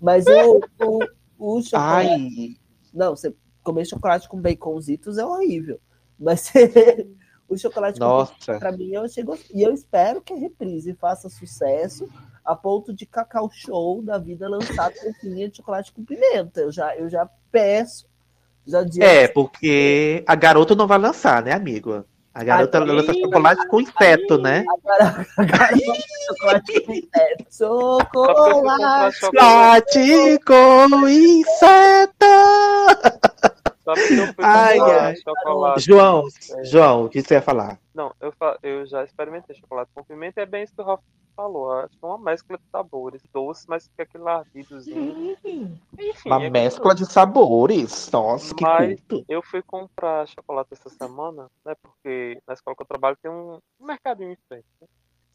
Mas 0.00 0.26
o, 0.26 0.60
o, 1.38 1.56
o 1.56 1.62
chocolate. 1.64 2.08
Ai, 2.10 2.56
Não, 2.92 3.16
você 3.16 3.34
comer 3.62 3.86
chocolate 3.86 4.28
com 4.28 4.40
baconzitos 4.40 5.16
é 5.18 5.24
horrível. 5.24 5.80
Mas 6.18 6.40
você- 6.40 7.08
o 7.48 7.56
chocolate 7.56 7.98
com 7.98 8.04
Nossa. 8.04 8.58
pra 8.58 8.72
mim, 8.72 8.92
eu 8.92 9.02
achei 9.02 9.22
gostoso. 9.22 9.50
E 9.54 9.62
eu 9.62 9.72
espero 9.72 10.20
que 10.20 10.32
a 10.32 10.36
reprise 10.36 10.94
faça 10.94 11.28
sucesso 11.28 12.08
a 12.44 12.54
ponto 12.54 12.92
de 12.92 13.06
Cacau 13.06 13.50
Show 13.52 14.02
da 14.02 14.18
vida 14.18 14.48
lançar 14.48 14.90
tampinha 14.94 15.48
de 15.48 15.56
chocolate 15.56 15.92
com 15.92 16.04
pimenta. 16.04 16.60
Eu 16.60 16.72
já, 16.72 16.96
eu 16.96 17.08
já 17.08 17.28
peço, 17.50 18.06
já 18.66 18.82
digo. 18.82 19.04
É, 19.04 19.28
porque 19.28 20.24
a 20.26 20.34
garota 20.34 20.74
não 20.74 20.86
vai 20.86 20.98
lançar, 20.98 21.42
né, 21.42 21.52
amigo? 21.52 22.04
A 22.32 22.44
garota 22.44 22.78
Ai, 22.78 22.84
lança 22.84 23.14
chocolate 23.14 23.66
com 23.68 23.80
inseto, 23.80 24.36
né? 24.36 24.62
Agora, 24.68 25.26
agora 25.38 25.68
chocolate 26.26 26.80
com 26.82 26.92
inseto. 26.92 27.46
Chocolate. 27.50 29.16
Chocolate 29.18 30.40
com 30.44 31.08
inseto! 31.08 32.26
Eu 33.94 34.34
fui 34.34 34.44
Ai, 34.44 35.16
chocolate. 35.16 35.80
João, 35.80 36.24
É. 36.56 36.64
João, 36.64 37.04
o 37.04 37.08
que 37.08 37.22
você 37.22 37.34
ia 37.34 37.42
falar? 37.42 37.78
Não, 37.94 38.12
eu, 38.20 38.32
eu 38.62 38.86
já 38.86 39.04
experimentei 39.04 39.54
chocolate 39.56 39.90
com 39.94 40.02
pimenta 40.04 40.40
e 40.40 40.42
é 40.42 40.46
bem 40.46 40.64
isso 40.64 40.74
que 40.74 40.82
o 40.82 40.84
Rafa 40.84 41.02
falou. 41.36 41.70
Acho 41.72 41.90
que 41.98 42.04
é 42.04 42.06
uma 42.08 42.18
mescla 42.18 42.56
de 42.58 42.64
sabores. 42.70 43.22
Doce, 43.32 43.66
mas 43.68 43.86
fica 43.88 44.02
aquele 44.04 44.28
ardidozinho. 44.28 45.36
Enfim, 45.98 46.28
Uma 46.28 46.42
é 46.44 46.50
mescla 46.50 46.94
de 46.94 47.06
sabores. 47.06 48.10
Nossa, 48.10 48.54
que 48.54 48.62
Mas 48.64 49.00
culto. 49.02 49.24
eu 49.28 49.42
fui 49.42 49.62
comprar 49.62 50.26
chocolate 50.26 50.72
essa 50.72 50.88
semana, 50.88 51.48
né? 51.64 51.74
Porque 51.82 52.40
na 52.46 52.54
escola 52.54 52.74
que 52.74 52.82
eu 52.82 52.86
trabalho 52.86 53.16
tem 53.22 53.30
um 53.30 53.58
mercadinho 53.80 54.32
em 54.32 54.38
frente. 54.48 54.66
né? 54.80 54.86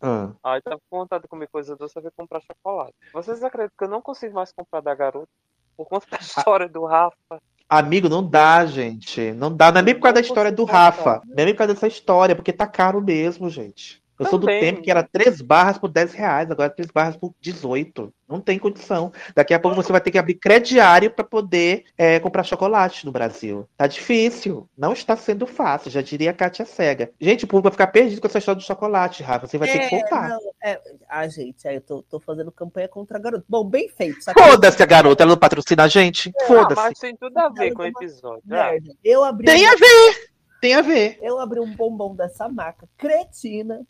Ah. 0.01 0.31
Aí 0.43 0.61
tava 0.63 0.81
com 0.89 0.97
vontade 0.97 1.21
de 1.23 1.27
comer 1.27 1.47
coisa 1.47 1.75
doce, 1.75 1.95
eu 1.95 2.01
fui 2.01 2.11
comprar 2.17 2.41
chocolate. 2.41 2.93
Vocês 3.13 3.43
acreditam 3.43 3.75
que 3.77 3.83
eu 3.85 3.89
não 3.89 4.01
consigo 4.01 4.33
mais 4.33 4.51
comprar 4.51 4.81
da 4.81 4.95
garota? 4.95 5.29
Por 5.77 5.87
conta 5.87 6.07
da 6.09 6.17
história 6.17 6.67
do 6.67 6.85
Rafa. 6.85 7.39
Amigo, 7.73 8.09
não 8.09 8.21
dá, 8.21 8.65
gente. 8.65 9.31
Não 9.31 9.55
dá. 9.55 9.71
Não 9.71 9.79
é 9.79 9.81
nem 9.81 9.95
por 9.95 10.01
causa 10.01 10.15
da 10.15 10.19
história 10.19 10.51
do 10.51 10.65
Rafa. 10.65 11.21
Não 11.25 11.41
é 11.41 11.45
nem 11.45 11.53
por 11.53 11.59
causa 11.59 11.73
dessa 11.73 11.87
história, 11.87 12.35
porque 12.35 12.51
tá 12.51 12.67
caro 12.67 13.01
mesmo, 13.01 13.49
gente. 13.49 14.00
Eu 14.21 14.27
sou 14.29 14.37
do 14.39 14.45
Também. 14.45 14.59
tempo 14.61 14.81
que 14.81 14.91
era 14.91 15.03
3 15.03 15.41
barras 15.41 15.77
por 15.77 15.89
10 15.89 16.13
reais, 16.13 16.49
agora 16.51 16.69
3 16.69 16.91
barras 16.91 17.17
por 17.17 17.33
18. 17.41 18.13
Não 18.29 18.39
tem 18.39 18.57
condição. 18.59 19.11
Daqui 19.35 19.53
a 19.53 19.59
pouco 19.59 19.75
você 19.75 19.91
vai 19.91 19.99
ter 19.99 20.11
que 20.11 20.17
abrir 20.17 20.35
crediário 20.35 21.11
para 21.11 21.25
poder 21.25 21.83
é, 21.97 22.19
comprar 22.19 22.43
chocolate 22.43 23.05
no 23.05 23.11
Brasil. 23.11 23.67
Tá 23.75 23.87
difícil. 23.87 24.69
Não 24.77 24.93
está 24.93 25.17
sendo 25.17 25.45
fácil, 25.45 25.91
já 25.91 26.01
diria 26.01 26.29
a 26.31 26.33
Kátia 26.33 26.63
Cega. 26.65 27.11
Gente, 27.19 27.43
o 27.43 27.47
público 27.47 27.63
vai 27.63 27.71
ficar 27.71 27.87
perdido 27.87 28.21
com 28.21 28.27
essa 28.27 28.37
história 28.37 28.57
do 28.61 28.63
chocolate, 28.65 29.21
Rafa. 29.23 29.47
Você 29.47 29.57
vai 29.57 29.67
ter 29.67 29.79
que 29.79 29.95
É, 29.95 30.01
contar. 30.01 30.29
não, 30.29 30.39
é, 30.63 30.79
ah, 31.09 31.27
gente, 31.27 31.67
aí 31.67 31.75
eu 31.75 31.81
tô, 31.81 32.03
tô 32.03 32.19
fazendo 32.19 32.51
campanha 32.51 32.87
contra 32.87 33.17
a 33.17 33.19
garota. 33.21 33.43
Bom, 33.49 33.65
bem 33.65 33.89
feito. 33.89 34.19
Foda-se 34.33 34.81
a 34.81 34.85
garota, 34.85 35.23
ela 35.23 35.31
não 35.31 35.37
patrocina 35.37 35.83
a 35.83 35.87
gente. 35.89 36.31
Ah, 36.41 36.45
Foda-se. 36.45 36.75
mas 36.81 36.99
tem 36.99 37.15
tudo 37.17 37.37
a 37.37 37.49
ver 37.49 37.73
com 37.73 37.81
o 37.81 37.85
episódio. 37.85 38.43
ah. 38.51 38.71
Eu 39.03 39.23
abri 39.25 39.45
Tem 39.47 39.67
um- 39.67 39.71
a 39.71 39.75
ver. 39.75 40.31
Tem 40.61 40.73
a 40.75 40.81
ver. 40.81 41.17
Eu 41.23 41.39
abri 41.39 41.59
um 41.59 41.75
bombom 41.75 42.15
dessa 42.15 42.47
marca 42.47 42.87
cretina 42.95 43.81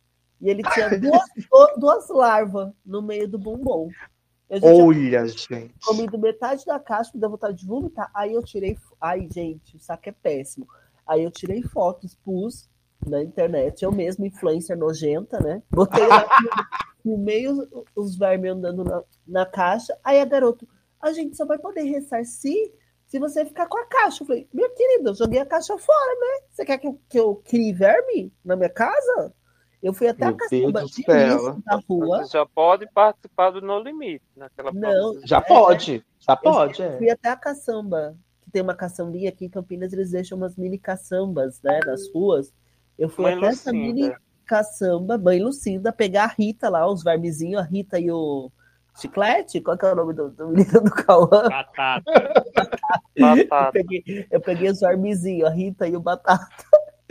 e 0.41 0.49
ele 0.49 0.63
tinha 0.63 0.89
duas, 0.99 1.23
du- 1.35 1.79
duas 1.79 2.09
larvas 2.09 2.71
no 2.85 3.01
meio 3.01 3.27
do 3.27 3.37
bombom. 3.37 3.89
Olha, 4.63 4.81
gente. 5.27 5.75
comido 5.85 6.17
metade 6.19 6.65
da 6.65 6.77
caixa, 6.79 7.11
me 7.13 7.21
deu 7.21 7.29
vontade 7.29 7.57
de 7.57 7.65
vomitar. 7.65 8.09
Aí 8.13 8.33
eu 8.33 8.43
tirei. 8.43 8.77
Ai, 8.99 9.27
gente, 9.31 9.77
o 9.77 9.79
saco 9.79 10.09
é 10.09 10.11
péssimo. 10.11 10.67
Aí 11.07 11.23
eu 11.23 11.31
tirei 11.31 11.61
fotos, 11.63 12.15
pus 12.15 12.69
na 13.07 13.23
internet, 13.23 13.81
eu 13.83 13.91
mesma, 13.91 14.27
influencer 14.27 14.77
nojenta, 14.77 15.39
né? 15.39 15.63
Botei 15.71 16.05
lá, 16.05 16.27
filmei 17.01 17.47
os, 17.49 17.67
os 17.95 18.15
vermes 18.17 18.51
andando 18.51 18.83
na, 18.83 19.03
na 19.27 19.45
caixa. 19.45 19.97
Aí 20.03 20.19
a 20.19 20.25
garota, 20.25 20.67
a 21.01 21.11
gente 21.11 21.35
só 21.35 21.45
vai 21.45 21.57
poder 21.57 21.81
ressarcir 21.83 22.71
se 23.07 23.17
você 23.19 23.43
ficar 23.45 23.67
com 23.67 23.77
a 23.79 23.85
caixa. 23.85 24.21
Eu 24.23 24.27
falei, 24.27 24.47
minha 24.53 24.69
querida, 24.69 25.09
eu 25.09 25.15
joguei 25.15 25.39
a 25.39 25.45
caixa 25.45 25.77
fora, 25.77 26.19
né? 26.19 26.45
Você 26.51 26.63
quer 26.63 26.77
que 26.77 26.87
eu, 26.87 27.01
que 27.09 27.19
eu 27.19 27.35
crie 27.43 27.73
verme 27.73 28.31
na 28.45 28.55
minha 28.55 28.69
casa? 28.69 29.33
Eu 29.81 29.93
fui 29.93 30.07
até 30.07 30.25
Meu 30.25 30.35
a 30.35 30.37
caçamba 30.37 30.85
de 30.85 31.03
céu. 31.03 31.33
lixo 31.37 31.63
da 31.65 31.75
rua. 31.89 32.23
Você 32.23 32.37
já 32.37 32.45
pode 32.45 32.87
participar 32.93 33.49
do 33.51 33.61
No 33.61 33.79
Limite. 33.79 34.23
Naquela 34.35 34.71
Não. 34.71 35.19
Já 35.25 35.41
pode. 35.41 36.05
Já 36.19 36.35
pode, 36.35 36.81
Eu 36.81 36.87
é. 36.87 36.97
fui 36.97 37.09
até 37.09 37.29
a 37.29 37.35
caçamba, 37.35 38.15
que 38.43 38.51
tem 38.51 38.61
uma 38.61 38.75
caçambinha 38.75 39.29
aqui 39.29 39.45
em 39.45 39.49
Campinas, 39.49 39.91
eles 39.91 40.11
deixam 40.11 40.37
umas 40.37 40.55
mini 40.55 40.77
caçambas, 40.77 41.59
né, 41.63 41.79
nas 41.85 42.11
ruas. 42.13 42.53
Eu 42.97 43.09
fui 43.09 43.23
Mãe 43.25 43.33
até 43.35 43.47
essa 43.47 43.71
Lucinda. 43.71 43.93
mini 43.93 44.15
caçamba, 44.45 45.17
mãe 45.17 45.41
Lucinda, 45.41 45.91
pegar 45.93 46.25
a 46.25 46.27
Rita 46.27 46.69
lá, 46.69 46.85
os 46.87 47.03
vermezinhos, 47.03 47.59
a 47.61 47.63
Rita 47.65 47.99
e 47.99 48.11
o 48.11 48.51
Chiclete, 48.99 49.61
qual 49.61 49.77
que 49.77 49.85
é 49.85 49.93
o 49.93 49.95
nome 49.95 50.13
do, 50.13 50.29
do 50.29 50.49
menino 50.49 50.81
do 50.81 50.91
Cauã? 50.91 51.27
Batata. 51.49 52.03
Eu 53.15 53.25
Batata. 53.47 53.71
peguei, 53.71 54.27
eu 54.29 54.41
peguei 54.41 54.69
os 54.69 54.79
vermezinhos, 54.79 55.49
a 55.49 55.53
Rita 55.53 55.87
e 55.87 55.95
o 55.95 56.01
Batata, 56.01 56.47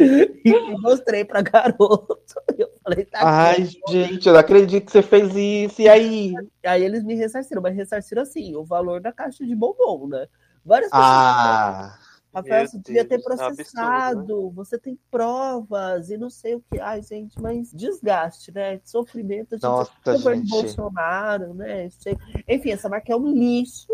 e 0.44 0.78
mostrei 0.78 1.24
pra 1.24 1.42
garoto. 1.42 2.34
Eu 2.58 2.70
falei, 2.82 3.04
tá 3.04 3.20
Ai, 3.22 3.62
aqui. 3.62 3.80
gente, 3.88 4.26
eu 4.26 4.32
não 4.32 4.40
acredito 4.40 4.86
que 4.86 4.92
você 4.92 5.02
fez 5.02 5.34
isso. 5.36 5.82
E 5.82 5.88
aí? 5.88 6.34
Aí 6.64 6.82
eles 6.82 7.04
me 7.04 7.14
ressarciram, 7.14 7.62
mas 7.62 7.76
ressarciram 7.76 8.22
assim, 8.22 8.54
o 8.56 8.64
valor 8.64 9.00
da 9.00 9.12
caixa 9.12 9.46
de 9.46 9.54
bombom, 9.54 10.08
né? 10.08 10.26
Várias 10.64 10.90
pessoas 10.90 11.10
Ah, 11.10 11.98
Rafael, 12.34 12.66
você 12.66 12.78
devia 12.78 13.04
ter 13.04 13.16
é 13.16 13.18
um 13.18 13.20
absurdo, 13.20 13.54
processado, 13.54 14.50
você 14.50 14.78
tem 14.78 14.98
provas 15.10 16.10
e 16.10 16.16
não 16.16 16.30
sei 16.30 16.54
o 16.54 16.62
que. 16.70 16.80
Ai, 16.80 17.02
gente, 17.02 17.40
mas 17.40 17.72
desgaste, 17.72 18.52
né? 18.52 18.80
Sofrimento, 18.84 19.54
a 19.54 19.58
gente 19.58 19.64
Nossa, 19.64 19.92
governo 20.06 20.42
gente. 20.42 20.50
Bolsonaro, 20.50 21.54
né? 21.54 21.88
Sei- 21.90 22.16
Enfim, 22.48 22.70
essa 22.70 22.88
marca 22.88 23.12
é 23.12 23.16
um 23.16 23.32
lixo, 23.32 23.88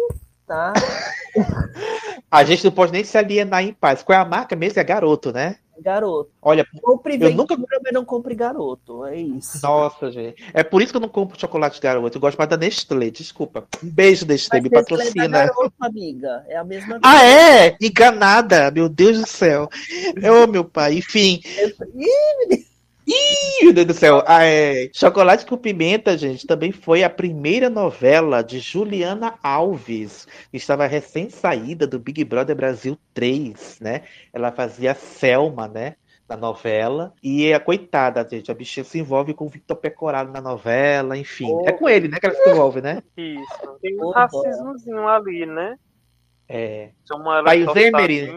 tá? 0.46 0.72
a 2.30 2.44
gente 2.44 2.64
não 2.64 2.72
pode 2.72 2.92
nem 2.92 3.04
se 3.04 3.16
alienar 3.16 3.62
em 3.62 3.72
paz. 3.72 4.02
Qual 4.02 4.18
é 4.18 4.20
a 4.20 4.24
marca 4.24 4.54
mesmo? 4.54 4.78
É 4.78 4.84
garoto, 4.84 5.32
né? 5.32 5.56
Garoto. 5.80 6.30
Olha, 6.42 6.66
Compre 6.82 7.18
Eu 7.20 7.32
nunca- 7.32 7.56
mas 7.56 7.92
não 7.92 8.04
compre 8.04 8.34
garoto. 8.34 9.04
É 9.04 9.16
isso. 9.16 9.58
nossa, 9.62 10.10
gente. 10.10 10.42
É 10.54 10.62
por 10.62 10.80
isso 10.82 10.92
que 10.92 10.96
eu 10.96 11.00
não 11.00 11.08
compro 11.08 11.38
chocolate 11.38 11.80
garoto. 11.80 12.16
Eu 12.16 12.20
gosto 12.20 12.36
mais 12.38 12.48
da 12.50 12.56
Nestlé, 12.56 13.10
desculpa. 13.10 13.66
Um 13.82 13.88
beijo, 13.90 14.26
Nestlé, 14.26 14.60
Mas 14.60 14.70
me 14.70 14.76
Nestlé 14.76 14.96
é 14.96 14.98
patrocina. 14.98 15.28
garoto, 15.46 15.72
amiga. 15.80 16.44
É 16.48 16.56
a 16.56 16.64
mesma 16.64 16.98
Ah, 17.02 17.24
é? 17.24 17.76
Enganada, 17.80 18.70
meu 18.70 18.88
Deus 18.88 19.20
do 19.20 19.26
céu. 19.28 19.68
Ô, 20.42 20.46
meu 20.46 20.64
pai, 20.64 20.94
enfim. 20.98 21.40
Ih, 21.94 22.65
Ih, 23.06 23.64
meu 23.64 23.72
Deus 23.72 23.86
do 23.86 23.94
céu. 23.94 24.22
Ah, 24.26 24.44
é. 24.44 24.90
Chocolate 24.92 25.46
com 25.46 25.56
Pimenta, 25.56 26.18
gente, 26.18 26.46
também 26.46 26.72
foi 26.72 27.04
a 27.04 27.10
primeira 27.10 27.70
novela 27.70 28.42
de 28.42 28.58
Juliana 28.58 29.38
Alves, 29.42 30.26
que 30.50 30.56
estava 30.56 30.86
recém-saída 30.86 31.86
do 31.86 32.00
Big 32.00 32.24
Brother 32.24 32.56
Brasil 32.56 32.98
3, 33.14 33.78
né? 33.80 34.02
Ela 34.32 34.50
fazia 34.50 34.94
Selma, 34.94 35.68
né? 35.68 35.94
Na 36.28 36.36
novela. 36.36 37.14
E 37.22 37.54
a 37.54 37.60
coitada, 37.60 38.26
gente, 38.28 38.50
a 38.50 38.54
bichinha 38.54 38.82
se 38.82 38.98
envolve 38.98 39.32
com 39.32 39.46
o 39.46 39.48
Victor 39.48 39.76
Pecoraro 39.76 40.32
na 40.32 40.40
novela, 40.40 41.16
enfim. 41.16 41.48
É 41.64 41.70
com 41.70 41.88
ele, 41.88 42.08
né, 42.08 42.18
que 42.18 42.26
ela 42.26 42.34
se 42.34 42.50
envolve, 42.50 42.80
né? 42.80 43.00
Isso. 43.16 43.78
Tem 43.80 43.96
um 43.96 44.06
Ô, 44.06 44.10
racismozinho 44.10 45.06
ali, 45.06 45.46
né? 45.46 45.76
É. 46.48 46.90
Thaís 47.44 47.66
Emery. 47.74 48.28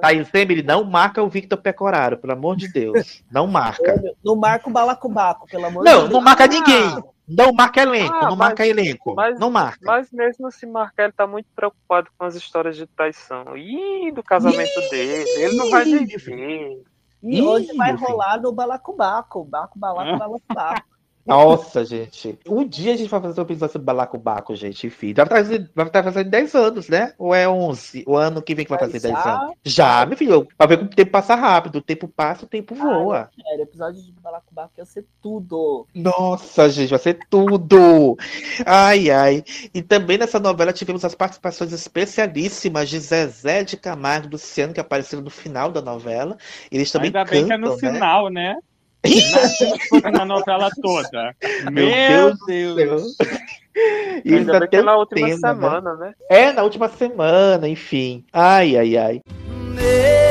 Thaís 0.00 0.32
Emery, 0.34 0.62
não 0.62 0.82
marca 0.84 1.22
o 1.22 1.28
Victor 1.28 1.58
Pecoraro, 1.58 2.16
pelo 2.16 2.32
amor 2.32 2.56
de 2.56 2.68
Deus. 2.72 3.22
Não 3.30 3.46
marca. 3.46 4.00
Não 4.24 4.34
marca 4.34 4.68
o 4.68 4.72
balacobaco, 4.72 5.46
pelo 5.46 5.66
amor 5.66 5.84
Não, 5.84 5.92
de 5.92 5.98
Deus. 6.00 6.10
não 6.10 6.20
marca 6.20 6.46
ninguém. 6.46 7.02
Não 7.28 7.52
marca 7.52 7.82
elenco, 7.82 8.12
Ah, 8.14 8.22
não 8.22 8.30
mas- 8.30 8.38
marca 8.38 8.66
elenco. 8.66 9.14
Mas, 9.14 9.38
não 9.38 9.50
marca. 9.50 9.78
mas 9.84 10.10
mesmo 10.10 10.50
se 10.50 10.66
marcar, 10.66 11.04
ele 11.04 11.12
tá 11.12 11.26
muito 11.28 11.46
preocupado 11.54 12.08
com 12.18 12.24
as 12.24 12.34
histórias 12.34 12.76
de 12.76 12.86
traição. 12.88 13.56
Ih, 13.56 14.10
do 14.10 14.22
casamento 14.22 14.80
dele. 14.90 15.28
Ele 15.38 15.56
não 15.56 15.70
vai 15.70 15.84
dizer. 15.84 16.82
E 17.22 17.40
hoje 17.42 17.72
vai 17.76 17.94
rolar 17.94 18.40
no 18.40 18.50
Balacobaco. 18.50 19.44
Baco, 19.44 19.78
balaco, 19.78 20.18
balacobaco. 20.18 20.89
Nossa, 21.30 21.84
gente. 21.84 22.38
Um 22.46 22.66
dia 22.66 22.94
a 22.94 22.96
gente 22.96 23.08
vai 23.08 23.20
fazer 23.20 23.40
um 23.40 23.44
episódio 23.44 23.72
sobre 23.72 23.86
balacobaco, 23.86 24.54
gente. 24.56 24.86
Enfim, 24.86 25.14
vai 25.14 25.26
fazer, 25.26 25.70
vai 25.74 25.86
estar 25.86 26.02
fazendo 26.02 26.28
10 26.28 26.54
anos, 26.54 26.88
né? 26.88 27.12
Ou 27.18 27.34
é 27.34 27.48
11? 27.48 28.04
O 28.06 28.16
ano 28.16 28.42
que 28.42 28.54
vem 28.54 28.64
que 28.64 28.70
vai 28.70 28.78
Mas 28.80 28.92
fazer 28.92 29.08
10 29.08 29.24
já? 29.24 29.34
anos? 29.42 29.54
Já, 29.64 30.06
meu 30.06 30.16
filho. 30.16 30.48
Pra 30.58 30.66
ver 30.66 30.78
como 30.78 30.90
o 30.90 30.94
tempo 30.94 31.10
passa 31.10 31.34
rápido. 31.34 31.76
O 31.76 31.82
tempo 31.82 32.08
passa, 32.08 32.44
o 32.44 32.48
tempo 32.48 32.74
voa. 32.74 33.30
Sério, 33.40 33.62
episódio 33.62 34.02
de 34.02 34.12
Balacobaco 34.12 34.72
ia 34.78 34.84
ser 34.84 35.06
tudo. 35.22 35.86
Nossa, 35.94 36.68
gente, 36.68 36.90
vai 36.90 36.98
ser 36.98 37.18
tudo! 37.30 38.16
Ai, 38.66 39.10
ai. 39.10 39.44
E 39.72 39.82
também 39.82 40.18
nessa 40.18 40.40
novela 40.40 40.72
tivemos 40.72 41.04
as 41.04 41.14
participações 41.14 41.72
especialíssimas 41.72 42.88
de 42.88 42.98
Zezé 42.98 43.62
de 43.62 43.76
Camargo 43.76 44.26
e 44.26 44.30
Luciano, 44.30 44.74
que 44.74 44.80
apareceram 44.80 45.22
no 45.22 45.30
final 45.30 45.70
da 45.70 45.80
novela. 45.80 46.36
Eles 46.70 46.90
também 46.90 47.08
Ainda 47.08 47.24
bem 47.24 47.46
que 47.46 47.52
é 47.52 47.56
cantam, 47.56 47.70
no 47.70 47.80
né? 47.80 47.92
final, 47.92 48.28
né? 48.28 48.56
Na 50.12 50.24
novela 50.24 50.70
toda. 50.82 51.34
Meu 51.70 51.86
Meu 51.86 52.34
Deus 52.46 52.76
Deus. 52.76 53.16
E 54.24 54.34
Ainda 54.34 54.52
ainda 54.54 54.66
bem 54.66 54.80
é 54.80 54.82
na 54.82 54.96
última 54.96 55.26
tema, 55.26 55.38
semana, 55.38 55.94
né? 55.94 56.14
É, 56.28 56.52
na 56.52 56.62
última 56.62 56.88
semana, 56.88 57.68
enfim. 57.68 58.24
Ai, 58.32 58.76
ai, 58.76 58.96
ai. 58.96 59.20
Nesses 59.74 60.29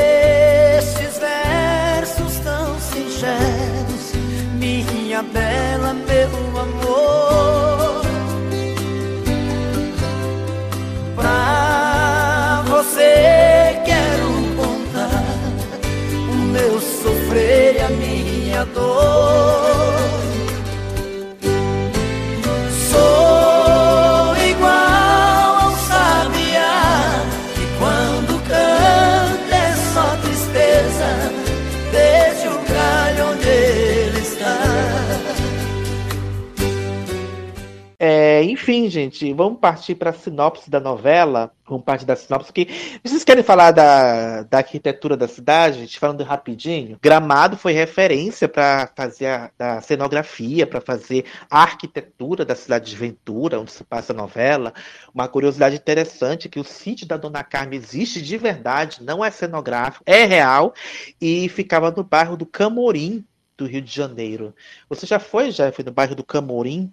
É, 38.40 38.44
enfim, 38.44 38.88
gente, 38.88 39.30
vamos 39.34 39.58
partir 39.60 39.94
para 39.94 40.10
a 40.10 40.14
sinopse 40.14 40.70
da 40.70 40.80
novela. 40.80 41.52
Vamos 41.68 41.84
partir 41.84 42.06
da 42.06 42.16
sinopse 42.16 42.50
que 42.50 42.66
vocês 43.04 43.22
querem 43.22 43.44
falar 43.44 43.70
da, 43.70 44.44
da 44.44 44.58
arquitetura 44.58 45.14
da 45.14 45.28
cidade, 45.28 45.80
gente, 45.80 45.98
falando 45.98 46.24
rapidinho. 46.24 46.98
Gramado 47.02 47.58
foi 47.58 47.72
referência 47.74 48.48
para 48.48 48.90
fazer 48.96 49.52
a, 49.58 49.80
cenografia, 49.82 50.66
para 50.66 50.80
fazer 50.80 51.26
a 51.50 51.60
arquitetura 51.62 52.42
da 52.46 52.54
cidade 52.54 52.88
de 52.90 52.96
Ventura, 52.96 53.60
onde 53.60 53.72
se 53.72 53.84
passa 53.84 54.14
a 54.14 54.16
novela. 54.16 54.72
Uma 55.14 55.28
curiosidade 55.28 55.76
interessante 55.76 56.46
é 56.46 56.50
que 56.50 56.58
o 56.58 56.64
sítio 56.64 57.06
da 57.06 57.18
Dona 57.18 57.44
Carmen 57.44 57.78
existe 57.78 58.22
de 58.22 58.38
verdade, 58.38 59.02
não 59.02 59.22
é 59.22 59.30
cenográfico, 59.30 60.02
é 60.06 60.24
real 60.24 60.72
e 61.20 61.46
ficava 61.50 61.90
no 61.90 62.02
bairro 62.02 62.38
do 62.38 62.46
Camorim, 62.46 63.22
do 63.54 63.66
Rio 63.66 63.82
de 63.82 63.94
Janeiro. 63.94 64.54
Você 64.88 65.06
já 65.06 65.18
foi, 65.18 65.50
já 65.50 65.70
foi 65.70 65.84
no 65.84 65.92
bairro 65.92 66.14
do 66.14 66.24
Camorim? 66.24 66.90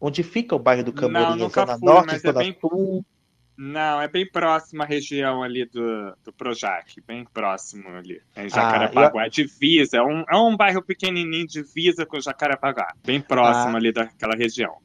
Onde 0.00 0.22
fica 0.22 0.54
o 0.54 0.58
bairro 0.58 0.84
do 0.84 0.92
Camorim? 0.92 1.24
Não, 1.24 1.32
É 1.34 1.36
nunca 1.36 1.60
zona 1.62 1.78
fui, 1.78 1.86
norte, 1.88 2.06
mas 2.06 2.24
é 2.24 2.32
zona 2.32 2.38
bem... 2.40 2.56
sul? 2.60 3.04
Não, 3.60 4.00
é 4.00 4.06
bem 4.06 4.24
próximo 4.30 4.84
à 4.84 4.86
região 4.86 5.42
ali 5.42 5.64
do, 5.64 6.14
do 6.24 6.32
Projac, 6.32 6.94
bem 7.04 7.24
próximo 7.24 7.88
ali. 7.88 8.20
É 8.36 8.42
em 8.42 8.46
Ah, 8.46 8.48
Jacarepaguá, 8.48 9.26
divisa. 9.26 9.96
É 9.96 10.02
um, 10.02 10.22
é 10.30 10.36
um 10.36 10.56
bairro 10.56 10.80
pequenininho, 10.80 11.44
divisa 11.46 12.06
com 12.06 12.20
Jacarepaguá, 12.20 12.92
bem 13.04 13.20
próximo 13.20 13.74
Ah. 13.74 13.76
ali 13.76 13.90
daquela 13.90 14.36
região. 14.36 14.76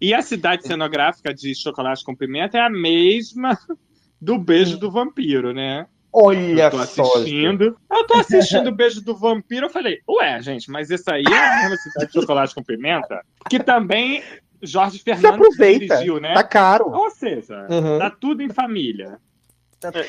E 0.00 0.12
a 0.12 0.20
cidade 0.22 0.66
cenográfica 0.66 1.32
de 1.32 1.54
Chocolate 1.54 2.04
com 2.04 2.14
Pimenta 2.16 2.58
é 2.58 2.60
a 2.60 2.68
mesma 2.70 3.56
do 4.20 4.36
Beijo 4.36 4.76
do 4.78 4.90
Vampiro, 4.90 5.52
né? 5.52 5.86
Olha 6.12 6.64
eu 6.64 6.70
tô 6.72 6.84
só, 6.86 7.02
assistindo. 7.02 7.78
Eu 7.88 8.06
tô 8.06 8.14
assistindo 8.14 8.66
o 8.70 8.74
Beijo 8.74 9.00
do 9.04 9.14
Vampiro, 9.14 9.66
eu 9.66 9.70
falei, 9.70 10.00
ué, 10.08 10.40
gente, 10.42 10.68
mas 10.72 10.90
isso 10.90 11.08
aí 11.08 11.22
é 11.22 11.48
a 11.48 11.56
mesma 11.62 11.76
cidade 11.76 12.06
de 12.12 12.20
Chocolate 12.20 12.52
com 12.54 12.64
Pimenta? 12.64 13.24
Que 13.48 13.62
também 13.62 14.24
Jorge 14.62 14.98
Fernandes 14.98 15.30
aproveita, 15.30 15.96
dirigiu, 15.96 16.20
né? 16.20 16.34
tá 16.34 16.44
caro. 16.44 16.90
Ou 16.90 17.10
seja, 17.10 17.66
Uhum. 17.70 17.98
tá 17.98 18.10
tudo 18.10 18.42
em 18.42 18.48
família. 18.48 19.20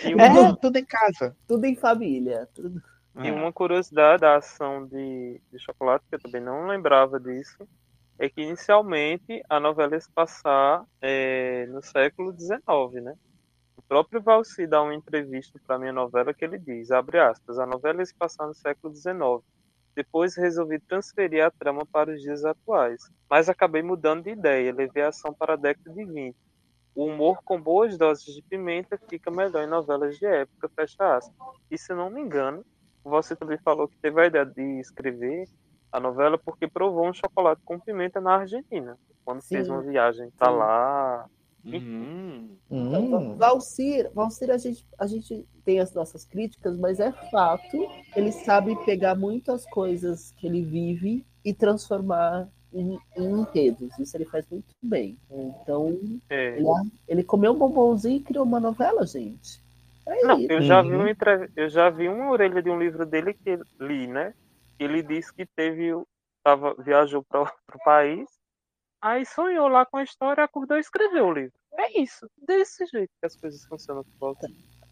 E 0.04 0.12
É, 0.12 0.16
uma, 0.16 0.56
tudo 0.58 0.78
em 0.78 0.86
casa. 0.86 1.36
Tudo 1.48 1.66
em 1.66 1.76
família. 1.76 2.48
Tudo... 2.54 2.82
e 3.24 3.30
uma 3.32 3.52
curiosidade 3.54 4.22
da 4.22 4.38
ação 4.38 4.86
de, 4.88 5.40
de 5.52 5.60
chocolate, 5.60 6.06
que 6.10 6.16
eu 6.16 6.20
também 6.20 6.42
não 6.42 6.68
lembrava 6.68 7.20
disso, 7.20 7.68
é 8.18 8.28
que 8.30 8.42
inicialmente 8.42 9.42
a 9.50 9.60
novela 9.60 9.94
ia 9.94 10.02
se 10.02 10.12
passar 10.12 10.84
é, 11.02 11.66
no 11.68 11.82
século 11.84 12.32
XIX, 12.38 13.04
né? 13.04 13.14
O 13.78 13.82
próprio 13.82 14.22
Valci 14.22 14.68
dá 14.68 14.82
uma 14.82 14.94
entrevista 14.94 15.60
para 15.66 15.76
a 15.78 15.80
minha 15.80 15.94
novela 15.94 16.34
que 16.34 16.44
ele 16.44 16.60
diz, 16.60 16.92
abre 16.92 17.18
aspas, 17.20 17.58
a 17.58 17.66
novela 17.66 18.00
ia 18.00 18.06
se 18.06 18.14
passar 18.16 18.46
no 18.46 18.54
século 18.54 18.94
XIX. 18.94 19.16
Depois 19.96 20.36
resolvi 20.36 20.80
transferir 20.88 21.44
a 21.46 21.52
trama 21.52 21.86
para 21.92 22.12
os 22.12 22.22
dias 22.22 22.46
atuais, 22.46 23.02
mas 23.30 23.50
acabei 23.50 23.82
mudando 23.84 24.24
de 24.24 24.32
ideia, 24.32 24.74
levei 24.74 25.04
a 25.04 25.10
ação 25.10 25.34
para 25.38 25.54
a 25.54 25.58
década 25.58 25.94
de 25.94 26.06
20. 26.06 26.36
O 26.96 27.06
humor 27.06 27.40
com 27.46 27.62
boas 27.62 27.98
doses 27.98 28.26
de 28.26 28.42
pimenta 28.50 29.00
fica 29.10 29.32
melhor 29.32 29.64
em 29.64 29.68
novelas 29.68 30.18
de 30.18 30.26
época, 30.26 30.70
fecha 30.76 31.18
aspas. 31.18 31.34
E 31.72 31.78
se 31.78 31.94
não 31.94 32.10
me 32.10 32.22
engano, 32.22 32.64
você 33.04 33.36
também 33.36 33.58
falou 33.64 33.88
que 33.88 33.98
teve 34.02 34.22
a 34.22 34.26
ideia 34.28 34.46
de 34.46 34.80
escrever 34.80 35.46
a 35.92 36.00
novela 36.00 36.38
porque 36.44 36.68
provou 36.70 37.08
um 37.08 37.14
chocolate 37.14 37.62
com 37.66 37.80
pimenta 37.80 38.22
na 38.22 38.36
Argentina, 38.38 38.96
quando 39.26 39.42
Sim. 39.42 39.56
fez 39.56 39.70
uma 39.70 39.82
viagem 39.82 40.30
Sim. 40.38 40.46
lá. 40.50 41.28
Hum. 41.66 42.50
Hum. 42.72 43.36
Valcir, 43.38 44.10
Valcir 44.14 44.52
a, 44.52 44.58
gente, 44.58 44.86
a 44.98 45.08
gente 45.08 45.46
tem 45.66 45.80
as 45.80 45.94
nossas 45.94 46.24
críticas, 46.26 46.78
mas 46.78 47.00
é 47.00 47.12
fato. 47.32 47.78
Ele 48.16 48.32
sabe 48.32 48.76
pegar 48.86 49.16
muitas 49.16 49.66
coisas 49.66 50.32
que 50.38 50.48
ele 50.48 50.64
vive 50.64 51.26
e 51.44 51.54
transformar 51.54 52.48
em, 52.74 52.98
em 53.18 53.42
enredos. 53.42 53.98
Isso 54.00 54.16
ele 54.16 54.26
faz 54.26 54.46
muito 54.50 54.68
bem. 54.84 55.18
Então, 55.32 55.98
É. 56.30 56.58
ele, 56.58 56.66
ele 57.08 57.24
comeu 57.24 57.52
um 57.54 57.58
bombonzinho 57.58 58.18
e 58.18 58.24
criou 58.24 58.46
uma 58.46 58.60
novela, 58.60 59.06
gente. 59.06 59.60
É 60.08 60.26
Não, 60.26 60.40
eu 60.50 60.62
já 60.62 60.82
vi 60.82 60.90
Uhum. 60.90 61.02
uma 61.02 61.10
eu 61.56 61.70
já 61.70 61.90
vi 61.90 62.08
uma 62.10 62.32
orelha 62.32 62.62
de 62.62 62.70
um 62.70 62.80
livro 62.80 63.06
dele 63.06 63.34
que 63.34 63.58
li, 63.80 64.08
né? 64.08 64.34
Ele 64.80 65.04
disse 65.04 65.32
que 65.34 65.46
teve, 65.46 65.92
tava, 66.44 66.74
viajou 66.80 67.24
para 67.24 67.42
o 67.44 67.84
país, 67.84 68.39
aí 69.02 69.26
sonhou 69.26 69.68
lá 69.68 69.86
com 69.86 69.98
a 69.98 70.04
história, 70.04 70.44
acordou 70.44 70.78
e 70.78 70.82
escreveu 70.82 71.28
o 71.28 71.34
livro. 71.34 71.54
É 71.78 72.02
isso, 72.02 72.30
desse 72.46 72.86
jeito 72.88 73.12
que 73.20 73.26
as 73.26 73.36
coisas 73.36 73.64
funcionam 73.66 74.04
por 74.04 74.18
volta. 74.20 74.48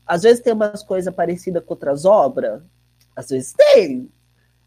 Às 0.06 0.24
vezes 0.24 0.42
tem 0.42 0.54
umas 0.54 0.84
coisas 0.84 1.14
parecidas 1.14 1.64
com 1.64 1.74
outras 1.74 2.06
obras. 2.06 2.64
Às 3.16 3.30
vezes 3.30 3.54
tem. 3.54 4.10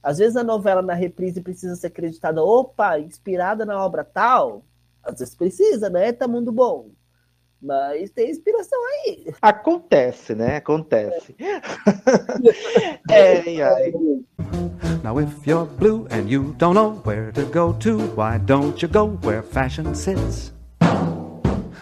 Às 0.03 0.19
vezes 0.19 0.37
a 0.37 0.45
novela 0.45 0.83
na 0.83 0.95
reprise 0.95 1.41
precisa 1.41 1.77
ser 1.77 1.89
acreditada, 1.89 2.43
opa, 2.43 2.99
inspirada 2.99 3.65
na 3.65 3.83
obra 3.85 4.05
tal. 4.05 4.65
Às 5.03 5.19
vezes 5.19 5.35
precisa, 5.35 5.89
né? 5.89 6.13
Tá 6.13 6.29
mundo 6.29 6.53
bom. 6.53 6.91
Mas 7.63 8.11
tem 8.11 8.31
inspiração 8.31 8.79
aí. 8.85 9.35
Acontece, 9.43 10.35
né? 10.35 10.57
Acontece. 10.57 11.35
é, 13.11 13.63
ai. 13.63 13.93
Now, 15.03 15.19
if 15.19 15.47
you're 15.47 15.67
blue 15.67 16.07
and 16.11 16.29
you 16.29 16.55
don't 16.59 16.75
know 16.75 17.01
where 17.05 17.33
to 17.33 17.45
go 17.47 17.73
to, 17.81 17.99
why 18.15 18.39
don't 18.39 18.81
you 18.83 18.89
go 18.89 19.19
where 19.23 19.43
fashion 19.43 19.95
sits? 19.95 20.53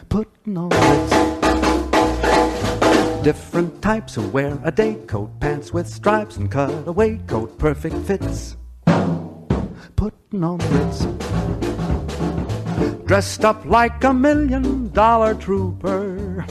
Putting 0.08 0.56
on 0.56 0.68
Ritz. 0.70 1.28
Different 3.22 3.82
types 3.82 4.14
who 4.14 4.22
wear 4.28 4.58
a 4.64 4.70
day 4.70 4.94
coat, 5.06 5.30
pants 5.40 5.72
with 5.72 5.88
stripes, 5.88 6.36
and 6.36 6.50
cutaway 6.50 7.18
coat, 7.26 7.58
perfect 7.58 7.96
fits. 8.06 8.56
Putting 9.96 10.44
on 10.44 10.58
Ritz. 10.58 11.67
Dressed 13.08 13.42
up 13.42 13.64
like 13.64 14.04
a 14.04 14.12
million 14.12 14.90
dollar 14.90 15.32
trooper. 15.32 16.44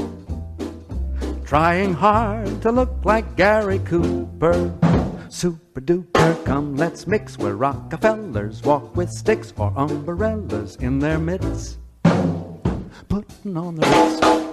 Trying 1.45 1.93
hard 1.93 2.64
to 2.64 2.72
look 2.72 3.05
like 3.05 3.36
Gary 3.36 3.78
Cooper. 3.86 4.74
Super 5.30 5.82
duper, 5.82 6.45
come 6.45 6.76
let's 6.76 7.05
mix 7.05 7.38
where 7.38 7.55
Rockefellers 7.55 8.64
walk 8.64 8.95
with 8.95 9.12
sticks 9.12 9.53
or 9.55 9.72
umbrellas 9.76 10.78
in 10.78 10.97
their 10.97 11.20
midst. 11.20 11.78
Putting 13.08 13.55
on 13.55 13.76
the. 13.76 14.46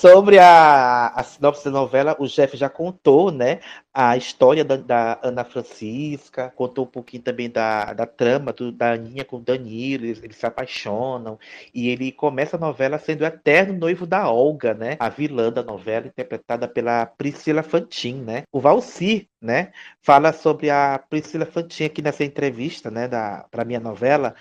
Sobre 0.00 0.38
a, 0.38 1.08
a 1.08 1.22
sinopse 1.22 1.62
da 1.62 1.70
novela, 1.70 2.16
o 2.18 2.26
Jeff 2.26 2.56
já 2.56 2.70
contou, 2.70 3.30
né? 3.30 3.60
A 3.92 4.16
história 4.16 4.64
da, 4.64 4.76
da 4.76 5.20
Ana 5.22 5.44
Francisca, 5.44 6.50
contou 6.56 6.86
um 6.86 6.88
pouquinho 6.88 7.22
também 7.22 7.50
da, 7.50 7.92
da 7.92 8.06
trama 8.06 8.50
do, 8.50 8.72
da 8.72 8.92
Aninha 8.92 9.26
com 9.26 9.36
o 9.36 9.40
Danilo, 9.40 10.06
eles, 10.06 10.22
eles 10.22 10.36
se 10.36 10.46
apaixonam, 10.46 11.38
e 11.74 11.90
ele 11.90 12.10
começa 12.12 12.56
a 12.56 12.58
novela 12.58 12.98
sendo 12.98 13.20
o 13.20 13.26
eterno 13.26 13.74
noivo 13.74 14.06
da 14.06 14.30
Olga, 14.30 14.72
né? 14.72 14.96
A 14.98 15.10
vilã 15.10 15.52
da 15.52 15.62
novela, 15.62 16.06
interpretada 16.06 16.66
pela 16.66 17.04
Priscila 17.04 17.62
Fantin, 17.62 18.22
né? 18.22 18.44
O 18.50 18.58
Valci, 18.58 19.28
né? 19.38 19.70
Fala 20.00 20.32
sobre 20.32 20.70
a 20.70 20.98
Priscila 21.10 21.44
Fantin 21.44 21.84
aqui 21.84 22.00
nessa 22.00 22.24
entrevista, 22.24 22.90
né? 22.90 23.06
Da, 23.06 23.44
pra 23.50 23.66
minha 23.66 23.80
novela, 23.80 24.34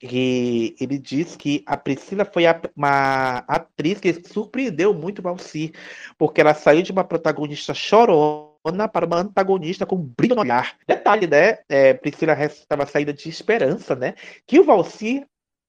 que 0.00 0.74
ele 0.80 0.98
diz 0.98 1.36
que 1.36 1.62
a 1.66 1.76
Priscila 1.76 2.24
foi 2.24 2.46
a- 2.46 2.58
uma 2.74 3.38
atriz 3.46 4.00
que 4.00 4.12
surpreendeu 4.26 4.94
muito 4.94 5.18
o 5.18 5.22
Valci, 5.22 5.72
porque 6.16 6.40
ela 6.40 6.54
saiu 6.54 6.82
de 6.82 6.90
uma 6.90 7.04
protagonista 7.04 7.74
chorona 7.74 8.88
para 8.90 9.06
uma 9.06 9.18
antagonista 9.18 9.84
com 9.84 9.96
brilho 9.96 10.34
no 10.34 10.40
olhar. 10.40 10.76
Detalhe, 10.88 11.26
né? 11.26 11.58
É, 11.68 11.92
Priscila 11.92 12.32
estava 12.44 12.86
saída 12.86 13.12
de 13.12 13.28
esperança, 13.28 13.94
né? 13.94 14.14
Que 14.46 14.58
o 14.58 14.64
Valci 14.64 15.24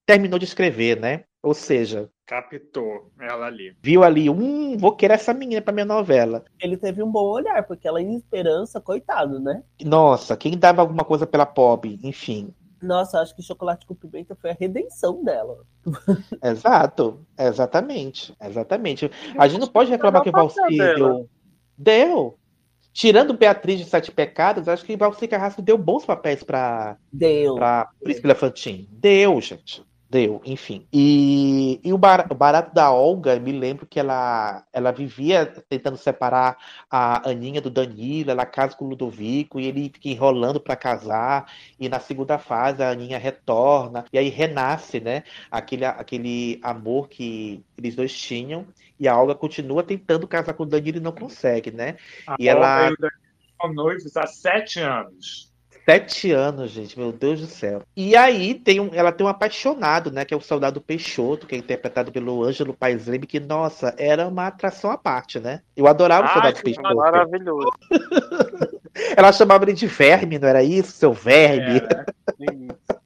terminou 0.06 0.40
de 0.40 0.46
escrever, 0.46 1.00
né? 1.00 1.26
Ou 1.44 1.54
seja, 1.54 2.10
Captou 2.26 3.12
ela 3.20 3.48
ali. 3.48 3.76
viu 3.82 4.04
ali, 4.04 4.30
hum, 4.30 4.78
vou 4.78 4.96
querer 4.96 5.16
essa 5.16 5.34
menina 5.34 5.62
para 5.62 5.74
minha 5.74 5.86
novela. 5.86 6.46
Ele 6.62 6.78
teve 6.78 7.04
um 7.04 7.12
bom 7.12 7.26
olhar, 7.26 7.64
porque 7.64 7.86
ela 7.88 8.02
em 8.02 8.16
esperança, 8.16 8.80
coitado, 8.80 9.40
né? 9.40 9.62
Nossa, 9.84 10.38
quem 10.38 10.58
dava 10.58 10.82
alguma 10.82 11.04
coisa 11.04 11.28
pela 11.28 11.46
pobre, 11.46 12.00
enfim. 12.04 12.54
Nossa, 12.82 13.20
acho 13.20 13.36
que 13.36 13.42
chocolate 13.42 13.86
com 13.86 13.94
pimenta 13.94 14.36
foi 14.36 14.52
a 14.52 14.58
redenção 14.60 15.24
dela. 15.24 15.64
Exato, 16.44 17.26
exatamente, 17.38 18.36
exatamente. 18.42 19.12
A 19.38 19.48
gente 19.48 19.62
não 19.62 19.68
pode 19.68 19.90
reclamar 19.90 20.24
que 20.24 20.30
o 20.30 21.30
Deu. 21.78 22.38
Tirando 22.94 23.34
Beatriz 23.34 23.80
de 23.80 23.86
Sete 23.86 24.12
Pecados, 24.12 24.68
acho 24.68 24.84
que 24.84 24.98
Valci 24.98 25.28
Carrasco 25.28 25.62
deu 25.62 25.78
bons 25.78 26.06
papéis 26.06 26.44
para 26.44 26.98
Deu. 27.12 27.56
para 27.56 27.90
Priscila 28.04 28.36
Fantin. 28.36 28.88
Deu, 28.92 29.40
gente. 29.40 29.82
Deu, 30.12 30.42
enfim. 30.44 30.86
E, 30.92 31.80
e 31.82 31.94
o, 31.94 31.98
bar- 31.98 32.28
o 32.30 32.36
barato 32.36 32.76
da 32.76 32.92
Olga, 32.92 33.40
me 33.40 33.54
lembro 33.54 33.88
que 33.88 33.98
ela, 33.98 34.62
ela 34.74 34.92
vivia 34.92 35.46
tentando 35.70 35.96
separar 35.96 36.58
a 36.90 37.30
Aninha 37.30 37.62
do 37.62 37.70
Danilo, 37.70 38.30
ela 38.30 38.46
casa 38.46 38.76
com 38.76 38.84
o 38.84 38.90
Ludovico 38.90 39.58
e 39.58 39.68
ele 39.68 39.84
fica 39.86 40.10
enrolando 40.10 40.60
para 40.60 40.76
casar. 40.76 41.50
E 41.80 41.88
na 41.88 41.98
segunda 42.02 42.38
fase 42.38 42.84
a 42.84 42.90
Aninha 42.90 43.18
retorna 43.18 44.04
e 44.12 44.18
aí 44.18 44.28
renasce, 44.28 45.00
né? 45.00 45.24
Aquele, 45.50 45.86
aquele 45.86 46.60
amor 46.62 47.08
que 47.08 47.64
eles 47.78 47.96
dois 47.96 48.14
tinham. 48.14 48.68
E 49.00 49.08
a 49.08 49.18
Olga 49.18 49.34
continua 49.34 49.82
tentando 49.82 50.28
casar 50.28 50.54
com 50.56 50.64
o 50.64 50.66
Danilo 50.66 50.98
e 50.98 51.02
não 51.02 51.14
consegue, 51.14 51.72
né? 51.72 51.96
A 52.28 52.36
E 52.38 52.50
ela. 52.50 52.84
Olga 52.84 52.90
e 52.90 52.94
o 52.94 52.98
Danilo 52.98 53.22
noivos 53.74 54.18
há 54.18 54.28
sete 54.28 54.80
anos. 54.80 55.51
Sete 55.86 56.32
anos, 56.32 56.70
gente, 56.72 56.98
meu 56.98 57.12
Deus 57.12 57.42
do 57.42 57.48
céu. 57.48 57.82
E 57.96 58.16
aí 58.16 58.54
tem 58.54 58.80
um, 58.80 58.90
ela 58.94 59.12
tem 59.12 59.26
um 59.26 59.30
apaixonado, 59.30 60.12
né? 60.12 60.24
Que 60.24 60.34
é 60.34 60.38
o 60.38 60.42
soldado 60.42 60.80
Peixoto, 60.80 61.48
que 61.48 61.56
é 61.56 61.58
interpretado 61.58 62.12
pelo 62.12 62.44
Ângelo 62.44 62.74
Paes 62.74 63.08
Leme, 63.08 63.26
que, 63.26 63.40
nossa, 63.40 63.94
era 63.98 64.28
uma 64.28 64.48
atração 64.48 64.92
à 64.92 64.98
parte, 64.98 65.40
né? 65.40 65.62
Eu 65.76 65.88
adorava 65.88 66.28
o 66.28 66.30
Ah, 66.30 66.34
soldado 66.34 66.62
Peixoto. 66.62 66.96
maravilhoso. 66.96 67.70
Ela 69.16 69.32
chamava 69.32 69.64
ele 69.64 69.74
de 69.74 69.88
verme, 69.88 70.38
não 70.38 70.48
era 70.48 70.64
isso? 70.64 70.92
Seu 70.92 71.14
verme. 71.14 71.82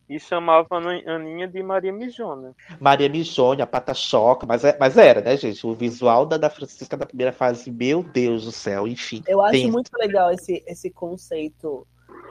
E 0.08 0.20
chamava 0.20 0.68
a 0.72 0.78
Ani- 0.78 1.08
Aninha 1.08 1.48
de 1.48 1.62
Maria 1.64 1.92
Mijona. 1.92 2.54
Maria 2.80 3.10
Mijone, 3.10 3.62
a 3.62 3.68
Pata-Choca, 3.68 4.46
mas, 4.46 4.64
é- 4.64 4.78
mas 4.80 4.98
era, 4.98 5.22
né, 5.22 5.36
gente? 5.36 5.66
O 5.66 5.74
visual 5.74 6.26
da, 6.26 6.38
da 6.38 6.50
Francisca 6.50 6.96
da 6.96 7.06
primeira 7.06 7.32
fase, 7.32 7.72
meu 7.72 8.04
Deus 8.04 8.46
do 8.46 8.52
céu, 8.52 8.88
enfim. 8.88 9.24
Eu 9.28 9.42
acho 9.42 9.52
Tem- 9.54 9.72
muito 9.72 9.90
legal 9.98 10.32
esse, 10.32 10.64
esse 10.68 10.90
conceito 10.92 11.88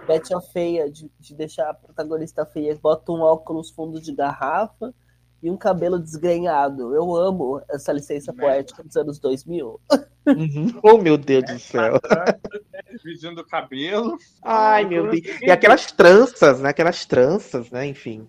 Betty 0.06 0.34
a 0.34 0.40
feia, 0.40 0.90
de, 0.90 1.10
de 1.18 1.34
deixar 1.34 1.70
a 1.70 1.74
protagonista 1.74 2.44
feia, 2.44 2.78
bota 2.80 3.12
um 3.12 3.20
óculos 3.20 3.70
fundo 3.70 4.00
de 4.00 4.14
garrafa 4.14 4.94
e 5.42 5.50
um 5.50 5.56
cabelo 5.56 5.98
desgrenhado. 5.98 6.94
Eu 6.94 7.14
amo 7.14 7.60
essa 7.68 7.92
licença 7.92 8.32
poética 8.32 8.82
dos 8.82 8.96
anos 8.96 9.18
2000. 9.18 9.80
Uhum. 10.26 10.80
Oh, 10.82 10.96
meu 10.96 11.18
Deus 11.18 11.44
do 11.44 11.58
céu. 11.58 12.00
Dividindo 12.90 13.42
o 13.42 13.46
cabelo. 13.46 14.16
Ai, 14.42 14.86
meu 14.86 15.10
Deus. 15.10 15.22
E 15.42 15.50
aquelas 15.50 15.92
tranças, 15.92 16.60
né? 16.60 16.70
Aquelas 16.70 17.04
tranças, 17.04 17.70
né? 17.70 17.86
Enfim. 17.86 18.26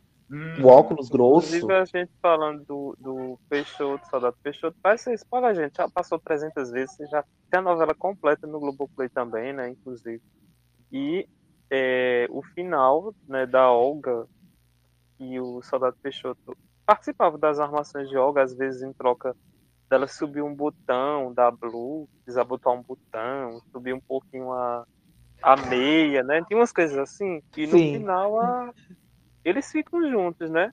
O 0.61 0.67
óculos 0.67 1.07
grosso. 1.07 1.55
Inclusive, 1.55 1.73
a 1.73 1.85
gente 1.85 2.11
falando 2.21 2.65
do, 2.65 2.97
do 2.99 3.39
Peixoto, 3.47 4.09
Soldado 4.09 4.35
Peixoto, 4.43 4.75
vai 4.83 4.97
ser 4.97 5.13
spoiler, 5.13 5.55
gente. 5.55 5.77
Já 5.77 5.87
passou 5.87 6.19
300 6.19 6.71
vezes, 6.71 6.97
já 7.09 7.23
tem 7.49 7.59
a 7.59 7.63
novela 7.63 7.93
completa 7.93 8.45
no 8.45 8.59
Globoplay 8.59 9.07
também, 9.07 9.53
né? 9.53 9.69
Inclusive. 9.69 10.21
E 10.91 11.27
é, 11.71 12.27
o 12.29 12.41
final 12.53 13.13
né, 13.27 13.45
da 13.45 13.71
Olga 13.71 14.27
e 15.19 15.39
o 15.39 15.61
Soldado 15.61 15.95
Peixoto 16.01 16.55
participavam 16.85 17.39
das 17.39 17.59
armações 17.59 18.09
de 18.09 18.17
Olga, 18.17 18.43
às 18.43 18.55
vezes 18.55 18.81
em 18.81 18.93
troca 18.93 19.35
dela 19.89 20.07
subir 20.07 20.41
um 20.41 20.53
botão 20.53 21.33
da 21.33 21.49
Blue, 21.51 22.07
desabotar 22.25 22.73
um 22.73 22.81
botão, 22.81 23.59
subir 23.71 23.93
um 23.93 24.01
pouquinho 24.01 24.51
a, 24.51 24.85
a 25.41 25.55
meia, 25.55 26.23
né? 26.23 26.43
Tem 26.47 26.57
umas 26.57 26.71
coisas 26.71 26.97
assim. 26.97 27.41
E 27.55 27.67
no 27.67 27.77
Sim. 27.77 27.91
final 27.91 28.39
a, 28.39 28.71
eles 29.43 29.71
ficam 29.71 30.09
juntos, 30.09 30.49
né? 30.49 30.71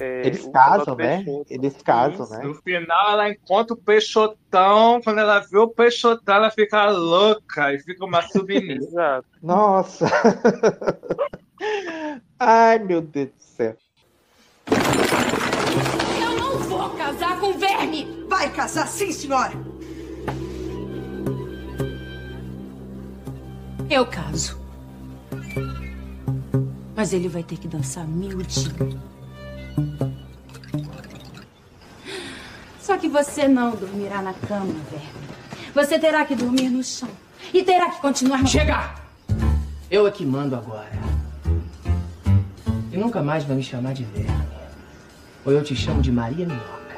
É, 0.00 0.26
Eles 0.26 0.46
casam, 0.48 0.94
né? 0.96 1.22
Peixoto. 1.24 1.46
Eles 1.52 1.82
casam, 1.82 2.24
Isso. 2.24 2.32
né? 2.34 2.44
No 2.44 2.54
final, 2.54 3.10
ela 3.12 3.30
encontra 3.30 3.74
o 3.74 3.76
Peixotão. 3.76 5.00
Quando 5.02 5.18
ela 5.18 5.40
vê 5.40 5.58
o 5.58 5.68
Peixotão, 5.68 6.36
ela 6.36 6.50
fica 6.50 6.88
louca 6.90 7.72
e 7.74 7.78
fica 7.80 8.04
uma 8.04 8.22
submissa. 8.28 8.88
Exato. 8.88 9.28
Nossa. 9.42 10.06
Ai, 12.38 12.78
meu 12.78 13.00
Deus 13.00 13.28
do 13.30 13.42
céu. 13.42 13.76
Eu 16.20 16.38
não 16.38 16.58
vou 16.58 16.90
casar 16.90 17.40
com 17.40 17.52
verme! 17.54 18.24
Vai 18.28 18.52
casar 18.52 18.86
sim, 18.86 19.10
senhora! 19.10 19.52
Eu 23.90 24.06
caso. 24.06 24.60
Mas 26.94 27.12
ele 27.12 27.28
vai 27.28 27.42
ter 27.42 27.56
que 27.56 27.66
dançar 27.66 28.06
miudinho. 28.06 29.00
Só 32.80 32.96
que 32.96 33.08
você 33.08 33.46
não 33.46 33.72
dormirá 33.76 34.22
na 34.22 34.32
cama, 34.32 34.72
verme. 34.90 35.28
Você 35.74 35.98
terá 35.98 36.24
que 36.24 36.34
dormir 36.34 36.70
no 36.70 36.82
chão. 36.82 37.08
E 37.52 37.62
terá 37.62 37.90
que 37.90 38.00
continuar 38.00 38.40
no... 38.42 38.48
Chega! 38.48 38.94
Eu 39.90 40.06
é 40.06 40.10
que 40.10 40.24
mando 40.24 40.56
agora. 40.56 40.90
E 42.92 42.96
nunca 42.96 43.22
mais 43.22 43.44
vai 43.44 43.56
me 43.56 43.62
chamar 43.62 43.94
de 43.94 44.04
verme. 44.04 44.48
Ou 45.44 45.52
eu 45.52 45.62
te 45.62 45.76
chamo 45.76 46.02
de 46.02 46.10
Maria 46.10 46.46
Minhoca. 46.46 46.96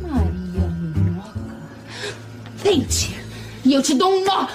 Maria 0.00 0.68
Minhoca. 0.68 1.56
Tente! 2.62 3.22
E 3.64 3.74
eu 3.74 3.82
te 3.82 3.94
dou 3.94 4.12
um 4.12 4.24
nó 4.24 4.48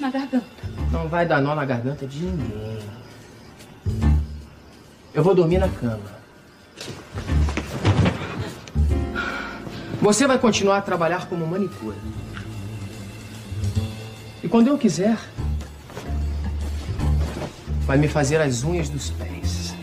na 0.00 0.10
garganta. 0.10 0.46
Não 0.90 1.08
vai 1.08 1.26
dar 1.26 1.40
nó 1.40 1.54
na 1.54 1.64
garganta 1.64 2.06
de 2.06 2.24
ninguém. 2.24 2.78
Eu 5.12 5.22
vou 5.22 5.34
dormir 5.34 5.58
na 5.58 5.68
cama. 5.68 6.15
Você 10.00 10.26
vai 10.26 10.38
continuar 10.38 10.78
a 10.78 10.82
trabalhar 10.82 11.28
como 11.28 11.46
manicure. 11.46 11.96
E 14.42 14.48
quando 14.48 14.68
eu 14.68 14.78
quiser, 14.78 15.18
vai 17.80 17.98
me 17.98 18.06
fazer 18.06 18.40
as 18.40 18.62
unhas 18.62 18.88
dos 18.88 19.10
pés. 19.10 19.74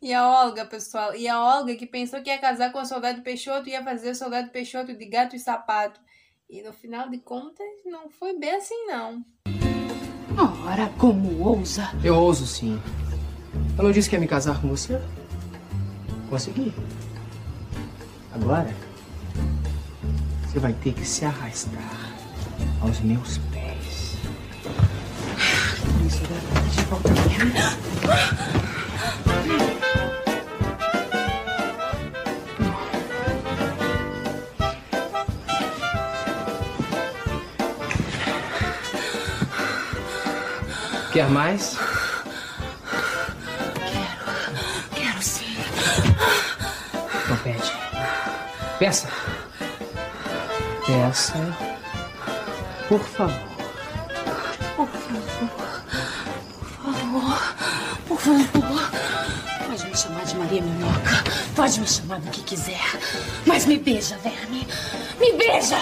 E 0.00 0.14
a 0.14 0.28
Olga, 0.28 0.64
pessoal, 0.64 1.16
e 1.16 1.26
a 1.26 1.42
Olga 1.42 1.74
que 1.74 1.86
pensou 1.86 2.22
que 2.22 2.30
ia 2.30 2.38
casar 2.38 2.70
com 2.70 2.78
o 2.78 2.86
soldado 2.86 3.22
Peixoto 3.22 3.68
ia 3.68 3.82
fazer 3.82 4.10
o 4.10 4.14
soldado 4.14 4.50
Peixoto 4.50 4.94
de 4.94 5.04
gato 5.06 5.34
e 5.34 5.38
sapato. 5.38 6.00
E 6.48 6.62
no 6.62 6.72
final 6.72 7.08
de 7.10 7.18
contas, 7.18 7.66
não 7.84 8.08
foi 8.08 8.38
bem 8.38 8.54
assim, 8.54 8.86
não. 8.86 9.24
Ora, 10.64 10.88
como 10.98 11.42
ousa? 11.42 11.90
Eu 12.04 12.14
ouso 12.14 12.46
sim. 12.46 12.80
Eu 13.76 13.82
não 13.82 13.90
disse 13.90 14.08
que 14.08 14.14
ia 14.14 14.20
me 14.20 14.28
casar 14.28 14.60
com 14.60 14.68
você? 14.68 15.00
Consegui. 16.28 16.74
Agora, 18.34 18.74
você 20.44 20.58
vai 20.58 20.72
ter 20.72 20.92
que 20.92 21.06
se 21.06 21.24
arrastar 21.24 22.12
aos 22.80 23.00
meus 23.00 23.38
pés. 23.52 24.16
Isso, 26.06 26.22
garota, 26.22 26.60
de 26.70 26.82
volta. 26.84 27.10
Quer 41.12 41.30
mais? 41.30 41.78
Peça. 48.78 49.08
peça, 50.86 51.34
por 52.88 53.00
favor, 53.00 53.34
Por 54.76 54.88
favor. 54.88 55.26
Por 56.82 56.94
favor. 56.94 57.38
Por 58.06 58.18
favor. 58.20 58.90
Pode 59.66 59.86
me 59.86 59.96
chamar 59.96 60.24
de 60.24 60.36
Maria 60.36 60.62
Minhoca. 60.62 61.24
Pode 61.54 61.80
me 61.80 61.86
chamar 61.86 62.20
do 62.20 62.30
que 62.30 62.42
quiser. 62.42 62.80
Mas 63.46 63.64
me 63.66 63.78
beija, 63.78 64.16
verme. 64.18 64.66
Me 65.18 65.32
beija! 65.32 65.80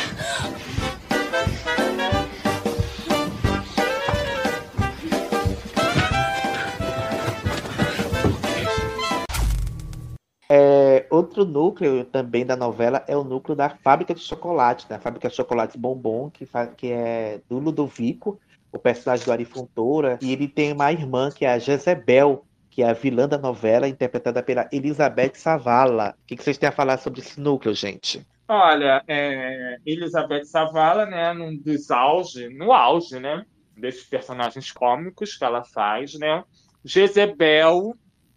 Outro 11.34 11.44
núcleo 11.44 12.04
também 12.04 12.46
da 12.46 12.54
novela 12.54 13.04
é 13.08 13.16
o 13.16 13.24
núcleo 13.24 13.56
da 13.56 13.68
fábrica 13.68 14.14
de 14.14 14.20
chocolate, 14.20 14.88
da 14.88 15.00
fábrica 15.00 15.28
de 15.28 15.34
chocolate 15.34 15.76
Bombom, 15.76 16.30
que, 16.30 16.46
que 16.76 16.92
é 16.92 17.40
do 17.48 17.58
Ludovico, 17.58 18.38
o 18.72 18.78
personagem 18.78 19.26
do 19.26 19.32
Ari 19.32 19.44
Fontoura, 19.44 20.18
e 20.22 20.32
ele 20.32 20.46
tem 20.46 20.72
uma 20.72 20.92
irmã 20.92 21.30
que 21.30 21.44
é 21.44 21.52
a 21.52 21.58
Jezebel, 21.58 22.44
que 22.70 22.82
é 22.82 22.88
a 22.88 22.92
vilã 22.92 23.28
da 23.28 23.38
novela, 23.38 23.88
interpretada 23.88 24.42
pela 24.42 24.68
Elizabeth 24.72 25.32
Savala. 25.34 26.14
O 26.22 26.26
que, 26.26 26.36
que 26.36 26.44
vocês 26.44 26.58
têm 26.58 26.68
a 26.68 26.72
falar 26.72 26.98
sobre 26.98 27.20
esse 27.20 27.40
núcleo, 27.40 27.74
gente? 27.74 28.24
Olha, 28.46 29.02
é, 29.08 29.78
Elizabeth 29.84 30.44
Savala, 30.44 31.06
né, 31.06 31.32
num 31.32 31.56
dos 31.56 31.90
auge, 31.90 32.48
no 32.48 32.72
auge, 32.72 33.18
né, 33.18 33.44
desses 33.76 34.04
personagens 34.04 34.70
cômicos 34.70 35.36
que 35.36 35.44
ela 35.44 35.64
faz, 35.64 36.14
né, 36.14 36.44
Jezebel 36.84 37.96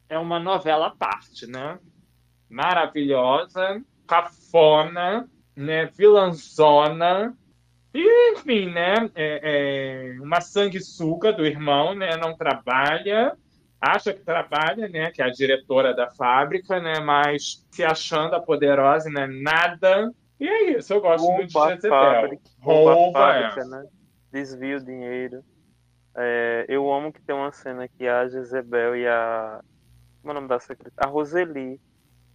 é 0.10 0.18
uma 0.18 0.40
novela 0.40 0.88
à 0.88 0.92
parte, 0.92 1.46
né, 1.46 1.78
maravilhosa, 2.50 3.82
cafona, 4.06 5.30
né, 5.56 5.86
vilãzona, 5.88 7.36
e, 7.94 8.34
enfim, 8.34 8.72
né, 8.72 9.10
é, 9.16 10.16
é 10.16 10.22
uma 10.22 10.40
sanguessuga 10.40 11.34
do 11.34 11.46
irmão, 11.46 11.96
né, 11.96 12.16
não 12.18 12.36
trabalha, 12.38 13.36
acha 13.82 14.14
que 14.14 14.22
trabalha, 14.22 14.88
né, 14.88 15.10
que 15.12 15.22
é 15.22 15.26
a 15.26 15.32
diretora 15.32 15.96
da 15.96 16.10
fábrica, 16.12 16.80
né, 16.80 17.00
mas 17.00 17.66
se 17.72 17.84
achando 17.84 18.36
a 18.36 18.40
poderosa, 18.40 19.10
né, 19.10 19.26
nada. 19.26 20.14
E 20.40 20.48
é 20.48 20.78
isso, 20.78 20.94
eu 20.94 21.02
gosto 21.02 21.26
muito 21.26 21.48
de 21.48 21.54
Jezebel. 21.54 21.90
fábrica, 21.90 22.44
rouba 22.60 23.20
fábrica, 23.20 23.62
é. 23.62 23.66
né? 23.66 23.86
Desvia 24.32 24.78
o 24.78 24.84
dinheiro. 24.84 25.44
É, 26.16 26.66
eu 26.68 26.92
amo 26.92 27.12
que 27.12 27.22
tem 27.22 27.36
uma 27.36 27.52
cena 27.52 27.88
que 27.88 28.08
a 28.08 28.28
Jezebel 28.28 28.96
e 28.96 29.08
a. 29.08 29.62
Como 30.22 30.32
é 30.32 30.32
o 30.32 30.36
nome 30.36 30.48
da 30.48 30.60
secretária? 30.60 31.10
A 31.10 31.12
Roseli 31.12 31.80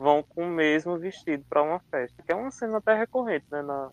vão 0.03 0.23
com 0.23 0.45
o 0.45 0.51
mesmo 0.51 0.99
vestido 0.99 1.45
para 1.49 1.63
uma 1.63 1.79
festa. 1.91 2.23
Que 2.23 2.33
é 2.33 2.35
uma 2.35 2.51
cena 2.51 2.79
até 2.79 2.95
recorrente, 2.95 3.47
né? 3.51 3.63
Na 3.63 3.91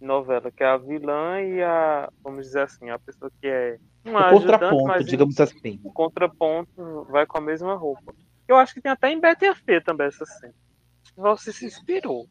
novela, 0.00 0.50
que 0.52 0.62
é 0.62 0.66
a 0.66 0.76
vilã 0.76 1.40
e 1.40 1.62
a. 1.62 2.10
Vamos 2.22 2.46
dizer 2.46 2.62
assim, 2.62 2.90
a 2.90 2.98
pessoa 2.98 3.32
que 3.40 3.48
é. 3.48 3.78
Uma 4.04 4.32
o 4.32 4.40
contraponto, 4.40 5.04
digamos 5.04 5.40
assim. 5.40 5.80
o 5.82 5.92
contraponto 5.92 7.06
vai 7.10 7.26
com 7.26 7.38
a 7.38 7.40
mesma 7.40 7.74
roupa. 7.74 8.14
Eu 8.46 8.56
acho 8.56 8.74
que 8.74 8.80
tem 8.80 8.92
até 8.92 9.10
em 9.10 9.20
Betty 9.20 9.46
a 9.46 9.54
Fê 9.54 9.80
também 9.80 10.06
essa 10.06 10.24
cena. 10.24 10.54
Você 11.16 11.52
se 11.52 11.66
inspirou. 11.66 12.26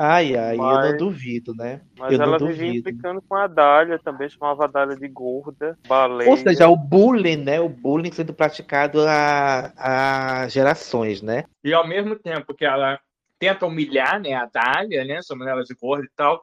Ai, 0.00 0.36
ai, 0.36 0.54
eu 0.54 0.58
Mas- 0.58 0.90
não 0.90 0.96
duvido, 0.96 1.52
né? 1.56 1.80
Mas 1.98 2.12
eu 2.12 2.18
não 2.18 2.26
ela 2.26 2.38
vivia 2.38 2.66
duvido. 2.68 2.88
implicando 2.88 3.20
com 3.20 3.34
a 3.34 3.48
Dália 3.48 3.98
também, 3.98 4.28
chamava 4.28 4.64
a 4.64 4.68
Dália 4.68 4.94
de 4.94 5.08
gorda, 5.08 5.76
baleia. 5.88 6.30
Ou 6.30 6.36
seja, 6.36 6.68
o 6.68 6.76
bullying, 6.76 7.38
né? 7.38 7.60
O 7.60 7.68
bullying 7.68 8.12
sendo 8.12 8.32
praticado 8.32 9.00
há, 9.00 9.72
há 9.76 10.48
gerações, 10.48 11.20
né? 11.20 11.42
E 11.64 11.74
ao 11.74 11.84
mesmo 11.84 12.14
tempo 12.14 12.54
que 12.54 12.64
ela 12.64 13.00
tenta 13.40 13.66
humilhar 13.66 14.20
né, 14.20 14.34
a 14.34 14.46
Dália, 14.46 15.04
né, 15.04 15.20
chamando 15.20 15.48
ela 15.48 15.64
de 15.64 15.74
gorda 15.74 16.04
e 16.04 16.10
tal, 16.14 16.42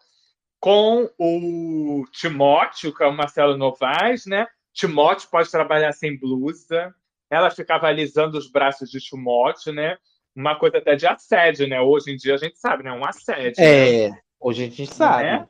com 0.60 1.10
o 1.18 2.06
Timóteo, 2.12 2.94
que 2.94 3.04
é 3.04 3.08
o 3.08 3.16
Marcelo 3.16 3.56
Novaes, 3.56 4.26
né? 4.26 4.48
Timóteo 4.74 5.30
pode 5.30 5.50
trabalhar 5.50 5.94
sem 5.94 6.20
blusa. 6.20 6.94
Ela 7.30 7.50
ficava 7.50 7.88
alisando 7.88 8.38
os 8.38 8.52
braços 8.52 8.90
de 8.90 9.00
Timóteo, 9.00 9.72
né? 9.72 9.98
Uma 10.36 10.56
coisa 10.60 10.78
até 10.80 10.96
de 10.96 11.08
assédio, 11.08 11.68
né? 11.68 11.80
Hoje 11.82 12.12
em 12.12 12.18
dia 12.18 12.36
a 12.36 12.38
gente 12.38 12.58
sabe, 12.60 12.84
né? 12.84 12.92
Um 12.92 13.06
assédio. 13.06 13.64
né? 13.64 14.06
É, 14.08 14.12
hoje 14.40 14.64
a 14.64 14.66
gente 14.68 14.88
sabe. 14.88 15.24
Né? 15.24 15.48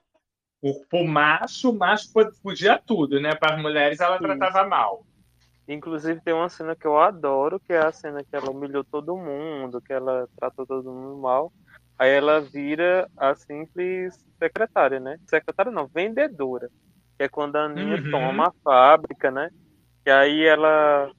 O, 0.62 0.84
o 0.94 1.08
macho, 1.08 1.72
o 1.72 1.78
macho 1.78 2.12
pod- 2.14 2.36
podia 2.42 2.78
tudo, 2.78 3.20
né? 3.20 3.34
Para 3.36 3.56
as 3.56 3.62
mulheres 3.62 4.00
ela 4.00 4.18
tratava 4.20 4.68
mal. 4.68 5.04
Inclusive 5.68 6.22
tem 6.22 6.34
uma 6.34 6.48
cena 6.50 6.76
que 6.76 6.86
eu 6.86 7.00
adoro, 7.00 7.60
que 7.60 7.74
é 7.74 7.80
a 7.80 7.92
cena 7.92 8.24
que 8.24 8.36
ela 8.36 8.52
humilhou 8.52 8.84
todo 8.84 9.18
mundo, 9.18 9.82
que 9.82 9.92
ela 9.92 10.28
tratou 10.38 10.66
todo 10.66 10.92
mundo 10.92 11.18
mal. 11.18 11.52
Aí 11.98 12.12
ela 12.12 12.40
vira 12.42 13.10
a 13.18 13.34
simples 13.34 14.14
secretária, 14.38 15.00
né? 15.00 15.18
Secretária 15.28 15.72
não, 15.72 15.88
vendedora. 15.88 16.70
Que 17.18 17.24
é 17.24 17.30
quando 17.30 17.56
a 17.56 17.64
Aninha 17.66 17.96
Uhum. 17.98 18.12
toma 18.12 18.48
a 18.50 18.54
fábrica, 18.64 19.32
né? 19.32 19.50
Que 20.04 20.12
aí 20.12 20.44
ela. 20.46 21.10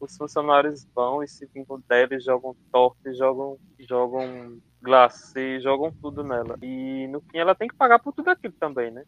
Os 0.00 0.16
funcionários 0.16 0.86
vão 0.94 1.22
e 1.22 1.28
se 1.28 1.46
vingam 1.54 1.82
dela 1.88 2.14
e 2.14 2.20
jogam 2.20 2.56
torta, 2.72 3.12
jogam, 3.12 3.58
jogam 3.78 4.58
glacê, 4.82 5.60
jogam 5.60 5.92
tudo 6.00 6.24
nela. 6.24 6.56
E 6.62 7.06
no 7.08 7.20
fim 7.20 7.38
ela 7.38 7.54
tem 7.54 7.68
que 7.68 7.74
pagar 7.76 7.98
por 7.98 8.12
tudo 8.12 8.30
aquilo 8.30 8.54
também, 8.58 8.90
né? 8.90 9.04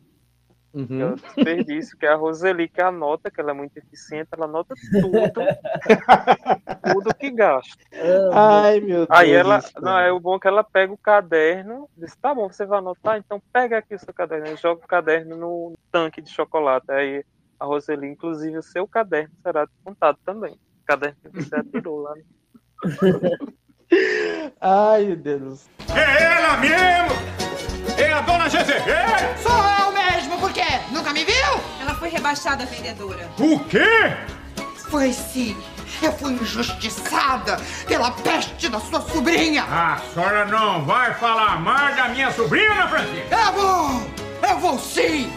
Que 0.86 1.03
é 1.03 1.07
o 1.07 1.14
desperdício, 1.16 1.99
que 1.99 2.07
é 2.07 2.09
a 2.11 2.14
Roseli 2.16 2.66
que 2.66 2.80
anota, 2.80 3.30
que 3.30 3.38
ela 3.40 3.51
é 3.51 3.55
muito 3.55 3.76
eficiente, 3.76 4.28
ela 4.32 4.47
anota 4.47 4.74
tudo, 5.03 5.11
tudo 6.95 7.14
que 7.14 7.30
gasta. 7.30 7.76
Ai, 8.32 8.80
meu 8.80 9.07
Aí 9.11 9.32
Deus 9.32 9.40
ela, 9.40 9.59
do 9.59 9.62
céu. 9.64 9.82
não, 9.82 9.99
é 9.99 10.11
o 10.11 10.18
bom 10.18 10.38
que 10.38 10.49
ela 10.49 10.64
pega 10.64 10.90
o 10.90 10.97
caderno, 10.97 11.90
diz, 11.95 12.16
tá 12.16 12.34
bom, 12.34 12.49
você 12.49 12.64
vai 12.64 12.78
anotar, 12.78 13.18
então 13.18 13.43
pega 13.53 13.78
aqui 13.78 13.95
o 13.95 13.99
seu 13.99 14.14
caderno, 14.14 14.47
e 14.47 14.57
joga 14.57 14.82
o 14.82 14.88
caderno 14.88 15.36
no 15.36 15.74
tanque 15.90 16.22
de 16.22 16.30
chocolate. 16.30 16.90
Aí 16.90 17.22
a 17.61 17.66
Roseli, 17.66 18.09
inclusive, 18.09 18.57
o 18.57 18.62
seu 18.62 18.88
caderno 18.88 19.34
será 19.43 19.66
descontado 19.66 20.18
também. 20.24 20.59
Que 20.86 21.42
você 21.42 21.54
atirou 21.54 22.00
lá. 22.00 22.14
Ai, 24.60 25.04
meu 25.04 25.16
Deus. 25.16 25.66
É 25.94 26.22
ela 26.24 26.56
mesmo! 26.58 27.12
É 27.98 28.12
a 28.12 28.20
dona 28.22 28.48
Jezebel! 28.48 29.06
Sou 29.42 29.52
eu 29.52 29.92
mesmo, 29.92 30.38
por 30.38 30.52
quê? 30.52 30.64
Nunca 30.90 31.12
me 31.12 31.24
viu? 31.24 31.60
Ela 31.80 31.94
foi 31.94 32.08
rebaixada 32.08 32.64
vendedora. 32.66 33.28
O 33.38 33.60
quê? 33.64 34.16
Foi 34.88 35.12
sim. 35.12 35.56
Eu 36.02 36.12
fui 36.12 36.32
injustiçada 36.32 37.58
pela 37.86 38.10
peste 38.10 38.68
da 38.68 38.80
sua 38.80 39.00
sobrinha. 39.02 39.62
A 39.64 39.98
senhora 40.12 40.46
não 40.46 40.84
vai 40.84 41.14
falar 41.14 41.60
mais 41.60 41.94
da 41.96 42.08
minha 42.08 42.30
sobrinha, 42.32 42.88
Francisca? 42.88 43.36
Eu 43.36 43.52
vou! 43.52 44.50
Eu 44.50 44.58
vou 44.58 44.78
sim! 44.78 45.30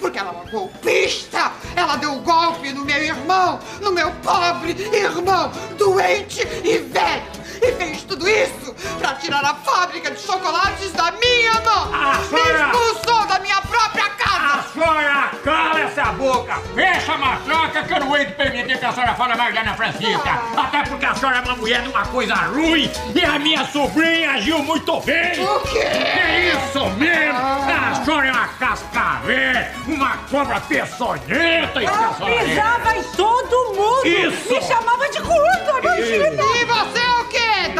Porque 0.00 0.18
ela 0.18 0.30
é 0.30 0.32
uma 0.32 0.44
golpista! 0.50 1.52
Ela 1.76 1.96
deu 1.96 2.12
um 2.12 2.22
golpe 2.22 2.72
no 2.72 2.84
meu 2.84 3.02
irmão, 3.02 3.58
no 3.80 3.92
meu 3.92 4.10
pobre 4.22 4.70
irmão, 4.92 5.50
doente 5.76 6.40
e 6.64 6.78
velho! 6.78 7.38
E 7.60 7.72
fez 7.72 8.02
tudo 8.02 8.28
isso 8.28 8.74
pra 8.98 9.14
tirar 9.14 9.44
a 9.44 9.54
fábrica 9.54 10.10
de 10.10 10.20
chocolates 10.20 10.92
da 10.92 11.10
minha 11.12 11.54
mão! 11.60 11.90
Ah, 11.92 12.18
Me 12.30 12.40
expulsou 12.40 13.26
da 13.26 13.38
minha 13.40 13.60
própria 13.62 14.04
casa! 14.10 14.17
A 14.38 14.62
senhora 14.72 15.30
cala 15.44 15.80
essa 15.80 16.04
boca! 16.12 16.54
Fecha 16.74 17.12
a 17.12 17.18
matraca 17.18 17.82
que 17.82 17.92
eu 17.92 18.00
não 18.00 18.16
hei 18.16 18.26
de 18.26 18.32
permitir 18.32 18.78
que 18.78 18.84
a 18.84 18.92
senhora 18.92 19.14
fale 19.14 19.34
mais 19.34 19.52
da 19.54 19.60
Ana 19.60 19.74
Francisca! 19.74 20.40
Até 20.56 20.82
porque 20.84 21.04
a 21.06 21.14
senhora 21.14 21.38
é 21.38 21.40
uma 21.40 21.56
mulher 21.56 21.82
de 21.82 21.88
uma 21.88 22.06
coisa 22.06 22.34
ruim 22.34 22.90
e 23.14 23.24
a 23.24 23.38
minha 23.38 23.64
sobrinha 23.66 24.32
agiu 24.32 24.60
muito 24.62 25.00
bem! 25.00 25.44
O 25.44 25.60
quê? 25.60 25.78
É 25.78 26.52
isso 26.52 26.88
mesmo! 26.90 27.38
A 27.38 28.04
senhora 28.04 28.28
é 28.28 28.32
uma 28.32 28.48
cascavel, 28.48 29.66
uma 29.88 30.16
cobra 30.30 30.60
peçonhenta! 30.60 31.82
Isso 31.82 31.98
que 31.98 32.04
a 32.04 32.14
senhora 32.14 32.34
é. 32.34 32.44
Pisava 32.44 32.96
em 32.96 33.02
todo 33.02 33.74
mundo! 33.74 34.06
Isso. 34.06 34.52
Me 34.54 34.62
chamava 34.62 35.08
de 35.08 35.20
gorda, 35.20 35.78
imagina! 35.82 36.42
E 36.42 36.64
você 36.64 37.07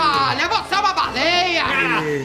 é 0.08 0.46
o 0.46 0.48
quê, 0.48 0.48
Dália? 0.48 0.48
Você 0.48 0.74
é 0.74 0.78
uma 0.78 0.92
baleia! 0.92 1.64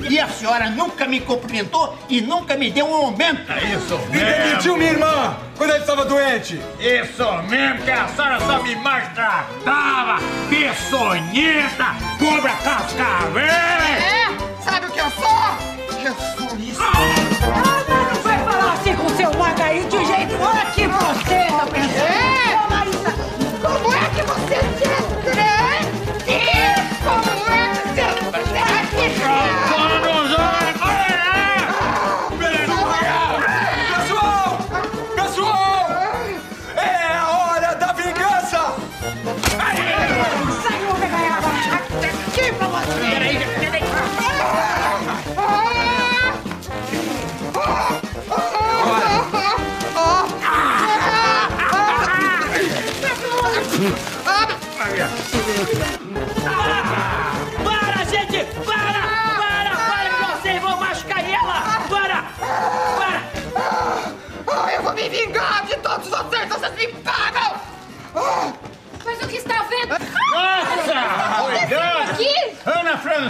E 0.09 0.19
a 0.19 0.27
senhora 0.27 0.69
nunca 0.69 1.05
me 1.05 1.19
cumprimentou 1.19 1.97
e 2.09 2.21
nunca 2.21 2.55
me 2.55 2.71
deu 2.71 2.85
um 2.87 2.93
aumento. 2.93 3.51
É 3.51 3.75
isso 3.75 3.97
Me 4.09 4.19
demitiu 4.19 4.77
minha 4.77 4.91
irmã 4.91 5.37
quando 5.57 5.71
ele 5.71 5.79
estava 5.79 6.05
doente. 6.05 6.61
Isso 6.79 7.43
mesmo, 7.49 7.83
que 7.83 7.91
a 7.91 8.07
senhora 8.07 8.39
só 8.39 8.61
me 8.61 8.75
maltratava! 8.75 10.19
Peçonhenta! 10.49 11.95
Cobra 12.19 12.53
cascavel! 12.63 13.43
É? 13.43 14.27
Sabe 14.63 14.87
o 14.87 14.91
que 14.91 14.99
eu 14.99 15.09
sou? 15.11 15.73
Jesus! 16.01 16.77
Ah, 16.79 17.83
mas 17.87 18.13
não 18.13 18.21
vai 18.21 18.39
falar 18.39 18.73
assim 18.73 18.95
com 18.95 19.09
seu 19.09 19.33
mago 19.35 19.61
aí 19.61 19.83
de 19.85 20.05
jeito 20.05 20.35
Olha 20.41 20.72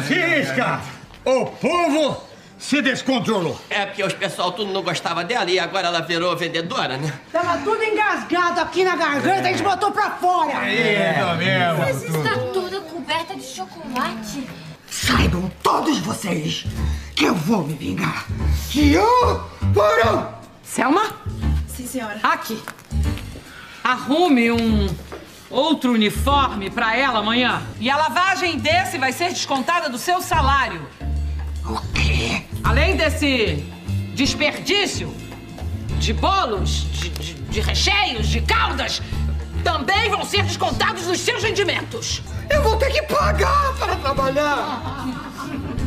Francisca! 0.02 0.82
O 1.24 1.46
povo 1.46 2.24
se 2.58 2.82
descontrolou. 2.82 3.60
É 3.70 3.86
porque 3.86 4.04
os 4.04 4.14
pessoal 4.14 4.52
tudo 4.52 4.72
não 4.72 4.82
gostava 4.82 5.24
dela 5.24 5.50
e 5.52 5.60
agora 5.60 5.88
ela 5.88 6.02
virou 6.02 6.36
vendedora, 6.36 6.98
né? 6.98 7.14
Tava 7.32 7.58
tudo 7.60 7.84
engasgado 7.84 8.60
aqui 8.62 8.84
na 8.84 8.96
garganta, 8.96 9.41
a 9.41 9.52
gente 9.52 9.62
botou 9.62 9.91
pra 9.91 10.12
fora! 10.12 10.62
Mas 11.78 12.04
está 12.04 12.38
toda 12.54 12.82
coberta 12.82 13.36
de 13.36 13.44
chocolate. 13.44 14.48
Saibam 14.89 15.52
todos 15.62 16.00
vocês 16.00 16.66
que 17.16 17.26
eu 17.26 17.36
vou 17.36 17.64
me 17.64 17.74
vingar 17.74 18.26
de 18.70 18.98
um 18.98 19.41
por 19.74 20.08
um! 20.08 20.26
Selma? 20.64 21.04
Sim, 21.68 21.88
senhora. 21.88 22.20
Aqui. 22.24 22.62
Arrume 23.84 24.52
um 24.52 24.88
outro 25.54 25.91
uniforme 25.93 26.70
pra 26.70 26.97
ela 26.97 27.20
amanhã. 27.20 27.62
E 27.80 27.89
a 27.89 27.95
lavagem 27.95 28.58
desse 28.58 28.97
vai 28.97 29.12
ser 29.14 29.30
descontada 29.30 29.89
do 29.89 29.97
seu 29.97 30.22
salário. 30.22 30.88
O 31.66 31.80
quê? 31.93 32.43
Além 32.64 32.95
desse 32.97 33.64
desperdício 34.16 35.14
de 35.99 36.12
bolos, 36.14 36.86
de, 36.91 37.10
de- 37.10 37.34
de 37.36 37.60
recheios, 37.62 38.28
de 38.28 38.41
caldas, 38.41 39.01
também 39.64 40.10
vão 40.10 40.26
ser 40.26 40.43
descontados 40.43 41.06
dos 41.06 41.20
seus 41.20 41.43
rendimentos. 41.43 42.22
Eu 42.49 42.62
vou 42.64 42.76
ter 42.78 42.91
que 42.91 43.01
pagar 43.04 43.74
para 43.78 43.95
trabalhar! 43.95 45.32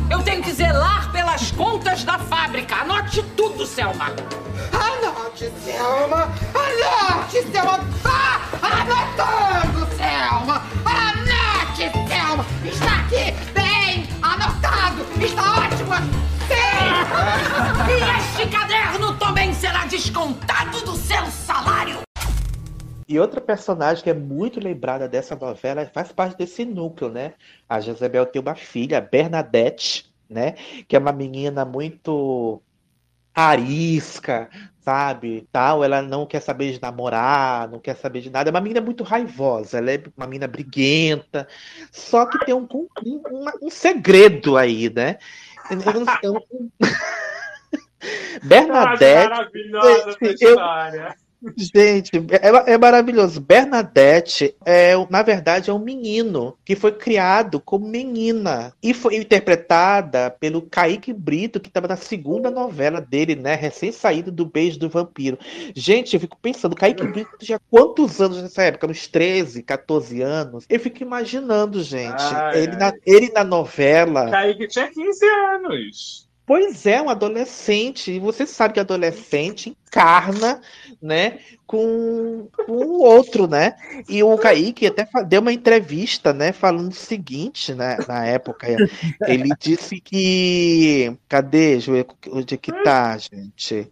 Eu 0.09 0.23
tenho 0.23 0.41
que 0.41 0.51
zelar 0.53 1.11
pelas 1.11 1.51
contas 1.51 2.03
da 2.03 2.17
fábrica. 2.17 2.75
Anote 2.77 3.21
tudo, 3.35 3.65
Selma. 3.65 4.05
Anote, 4.71 5.51
Selma! 5.63 6.31
Anote, 6.53 7.43
Selma! 7.51 7.79
Ah, 8.05 8.39
anotando, 8.61 9.87
Selma! 9.95 10.63
Anote, 10.85 11.91
Selma! 12.07 12.45
Está 12.63 12.95
aqui, 13.01 13.33
bem 13.53 14.07
anotado! 14.21 15.05
Está 15.21 15.53
ótimo! 15.53 15.95
Sim! 16.47 16.87
E 17.91 18.19
este 18.19 18.47
caderno 18.47 19.13
também 19.17 19.53
será 19.53 19.85
descontado 19.85 20.81
do 20.81 20.95
seu 20.95 21.25
salário. 21.27 22.06
E 23.07 23.17
outra 23.19 23.39
personagem 23.39 24.03
que 24.03 24.09
é 24.09 24.13
muito 24.13 24.59
lembrada 24.59 25.07
dessa 25.07 25.35
novela 25.35 25.85
faz 25.93 26.11
parte 26.11 26.37
desse 26.37 26.65
núcleo, 26.65 27.09
né? 27.09 27.33
A 27.67 27.79
Jezebel 27.79 28.25
tem 28.25 28.41
uma 28.41 28.55
filha, 28.55 28.99
Bernadette, 28.99 30.11
né? 30.29 30.53
Que 30.87 30.95
é 30.95 30.99
uma 30.99 31.13
menina 31.13 31.63
muito 31.63 32.61
arisca, 33.33 34.49
sabe? 34.81 35.47
Tal, 35.51 35.83
ela 35.83 36.01
não 36.01 36.25
quer 36.25 36.41
saber 36.41 36.73
de 36.73 36.81
namorar, 36.81 37.69
não 37.69 37.79
quer 37.79 37.95
saber 37.95 38.19
de 38.19 38.29
nada. 38.29 38.49
É 38.49 38.51
uma 38.51 38.59
menina 38.59 38.81
muito 38.81 39.03
raivosa, 39.03 39.77
ela 39.77 39.91
é 39.91 40.03
uma 40.17 40.25
menina 40.25 40.47
briguenta. 40.47 41.47
Só 41.91 42.25
que 42.25 42.43
tem 42.45 42.53
um, 42.53 42.67
um, 43.05 43.21
um- 43.61 43.69
segredo 43.69 44.57
aí, 44.57 44.89
né? 44.93 45.17
Eu 45.69 45.79
eu 46.23 46.33
não- 46.33 46.71
Bernadette. 48.43 49.29
Maravilhosa 49.29 50.09
essa 50.09 50.17
eu- 50.43 50.49
história. 50.49 51.15
Gente, 51.55 52.11
é, 52.31 52.73
é 52.73 52.77
maravilhoso. 52.77 53.39
Bernadette 53.39 54.55
é, 54.65 54.93
na 55.09 55.21
verdade, 55.21 55.69
é 55.69 55.73
um 55.73 55.79
menino 55.79 56.57
que 56.65 56.75
foi 56.75 56.91
criado 56.91 57.59
como 57.59 57.87
menina 57.87 58.73
e 58.81 58.93
foi 58.93 59.17
interpretada 59.17 60.31
pelo 60.31 60.63
Kaique 60.63 61.13
Brito, 61.13 61.59
que 61.59 61.67
estava 61.67 61.87
na 61.87 61.95
segunda 61.95 62.49
novela 62.49 62.99
dele, 62.99 63.35
né? 63.35 63.53
Recém-saído 63.55 64.31
do 64.31 64.45
Beijo 64.45 64.79
do 64.79 64.89
Vampiro. 64.89 65.37
Gente, 65.75 66.15
eu 66.15 66.19
fico 66.19 66.37
pensando, 66.41 66.75
Kaique 66.75 67.05
Brito 67.05 67.37
tinha 67.39 67.59
quantos 67.69 68.19
anos 68.19 68.41
nessa 68.41 68.63
época? 68.63 68.87
Uns 68.87 69.07
13, 69.07 69.61
14 69.61 70.21
anos? 70.21 70.65
Eu 70.67 70.79
fico 70.79 71.03
imaginando, 71.03 71.83
gente, 71.83 72.15
Ai, 72.17 72.63
ele, 72.63 72.71
ai. 72.71 72.77
Na, 72.77 72.93
ele 73.05 73.31
na 73.31 73.43
novela. 73.43 74.29
Kaique 74.29 74.67
tinha 74.67 74.87
15 74.87 75.25
anos. 75.25 76.26
Pois 76.47 76.85
é, 76.85 77.01
um 77.01 77.09
adolescente. 77.09 78.09
E 78.09 78.19
você 78.19 78.47
sabe 78.47 78.73
que 78.73 78.79
adolescente 78.79 79.69
encarna, 79.69 80.61
né, 81.01 81.39
com, 81.65 82.47
com 82.65 82.71
o 82.71 83.03
outro, 83.03 83.47
né? 83.47 83.75
E 84.07 84.23
o 84.23 84.37
Kaique 84.37 84.87
até 84.87 85.05
deu 85.25 85.41
uma 85.41 85.51
entrevista, 85.51 86.31
né, 86.31 86.53
falando 86.53 86.91
o 86.91 86.95
seguinte, 86.95 87.75
né, 87.75 87.97
na 88.07 88.25
época. 88.25 88.65
Ele 89.27 89.49
disse 89.59 89.99
que. 89.99 91.13
Cadê? 91.27 91.79
Ver 91.79 92.07
onde 92.31 92.55
é 92.55 92.57
que 92.57 92.71
tá, 92.81 93.17
gente. 93.17 93.91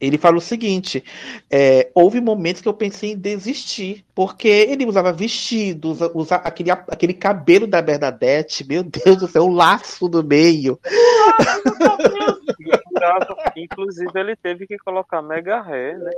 Ele 0.00 0.16
fala 0.16 0.38
o 0.38 0.40
seguinte: 0.40 1.04
é, 1.50 1.90
houve 1.94 2.20
momentos 2.20 2.62
que 2.62 2.68
eu 2.68 2.74
pensei 2.74 3.12
em 3.12 3.18
desistir, 3.18 4.04
porque 4.14 4.48
ele 4.48 4.86
usava 4.86 5.12
vestido, 5.12 5.90
usa, 5.90 6.10
usa 6.14 6.36
aquele, 6.36 6.70
aquele 6.70 7.12
cabelo 7.12 7.66
da 7.66 7.82
Bernadette, 7.82 8.66
meu 8.66 8.82
Deus 8.82 9.16
do 9.18 9.28
céu, 9.28 9.44
o 9.44 9.52
laço 9.52 10.08
do 10.08 10.24
meio. 10.24 10.78
Inclusive, 13.56 14.10
ele 14.14 14.36
teve 14.36 14.66
que 14.66 14.78
colocar 14.78 15.20
mega 15.22 15.60
ré, 15.60 15.96
né? 15.96 16.10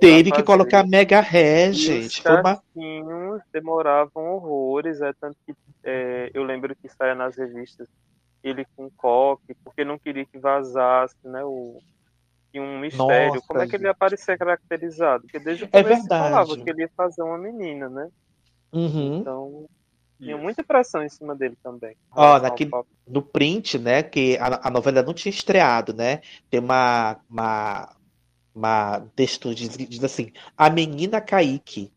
Teve 0.00 0.30
que 0.32 0.42
colocar 0.42 0.86
mega 0.86 1.20
ré, 1.20 1.72
gente. 1.72 2.22
Os 2.26 2.26
uma... 2.74 3.42
demoravam 3.52 4.34
horrores, 4.34 5.00
é 5.00 5.12
tanto 5.20 5.36
que 5.46 5.54
é, 5.84 6.30
eu 6.34 6.42
lembro 6.42 6.74
que 6.76 6.88
saia 6.88 7.14
nas 7.14 7.36
revistas 7.36 7.88
ele 8.42 8.66
com 8.76 8.90
coque, 8.90 9.54
porque 9.62 9.84
não 9.84 9.98
queria 9.98 10.24
que 10.24 10.38
vazasse, 10.38 11.16
né? 11.24 11.44
O, 11.44 11.78
tinha 12.50 12.62
um 12.62 12.80
mistério. 12.80 13.34
Nossa, 13.34 13.46
Como 13.46 13.60
é 13.60 13.66
que 13.66 13.76
ele 13.76 13.84
ia 13.84 13.90
aparecer 13.90 14.38
caracterizado? 14.38 15.22
Porque 15.22 15.38
desde 15.38 15.64
o 15.64 15.68
É 15.72 15.82
começo 15.82 16.02
se 16.02 16.08
falava 16.08 16.56
que 16.56 16.70
ele 16.70 16.82
ia 16.82 16.90
fazer 16.96 17.22
uma 17.22 17.38
menina, 17.38 17.88
né? 17.88 18.08
Uhum. 18.72 19.18
Então, 19.18 19.68
tinha 20.18 20.36
muita 20.36 20.62
pressão 20.62 21.02
em 21.02 21.08
cima 21.08 21.34
dele 21.34 21.56
também. 21.62 21.96
Ó, 22.12 22.38
naquele, 22.38 22.70
no 23.06 23.22
print, 23.22 23.78
né, 23.78 24.02
que 24.02 24.36
a, 24.38 24.68
a 24.68 24.70
novela 24.70 25.02
não 25.02 25.14
tinha 25.14 25.30
estreado, 25.30 25.94
né? 25.94 26.20
Tem 26.50 26.60
uma, 26.60 27.18
uma, 27.28 27.96
uma 28.54 29.00
texto 29.16 29.54
diz, 29.54 29.76
diz 29.76 30.04
assim: 30.04 30.32
A 30.56 30.68
menina 30.68 31.20
Kaique. 31.20 31.90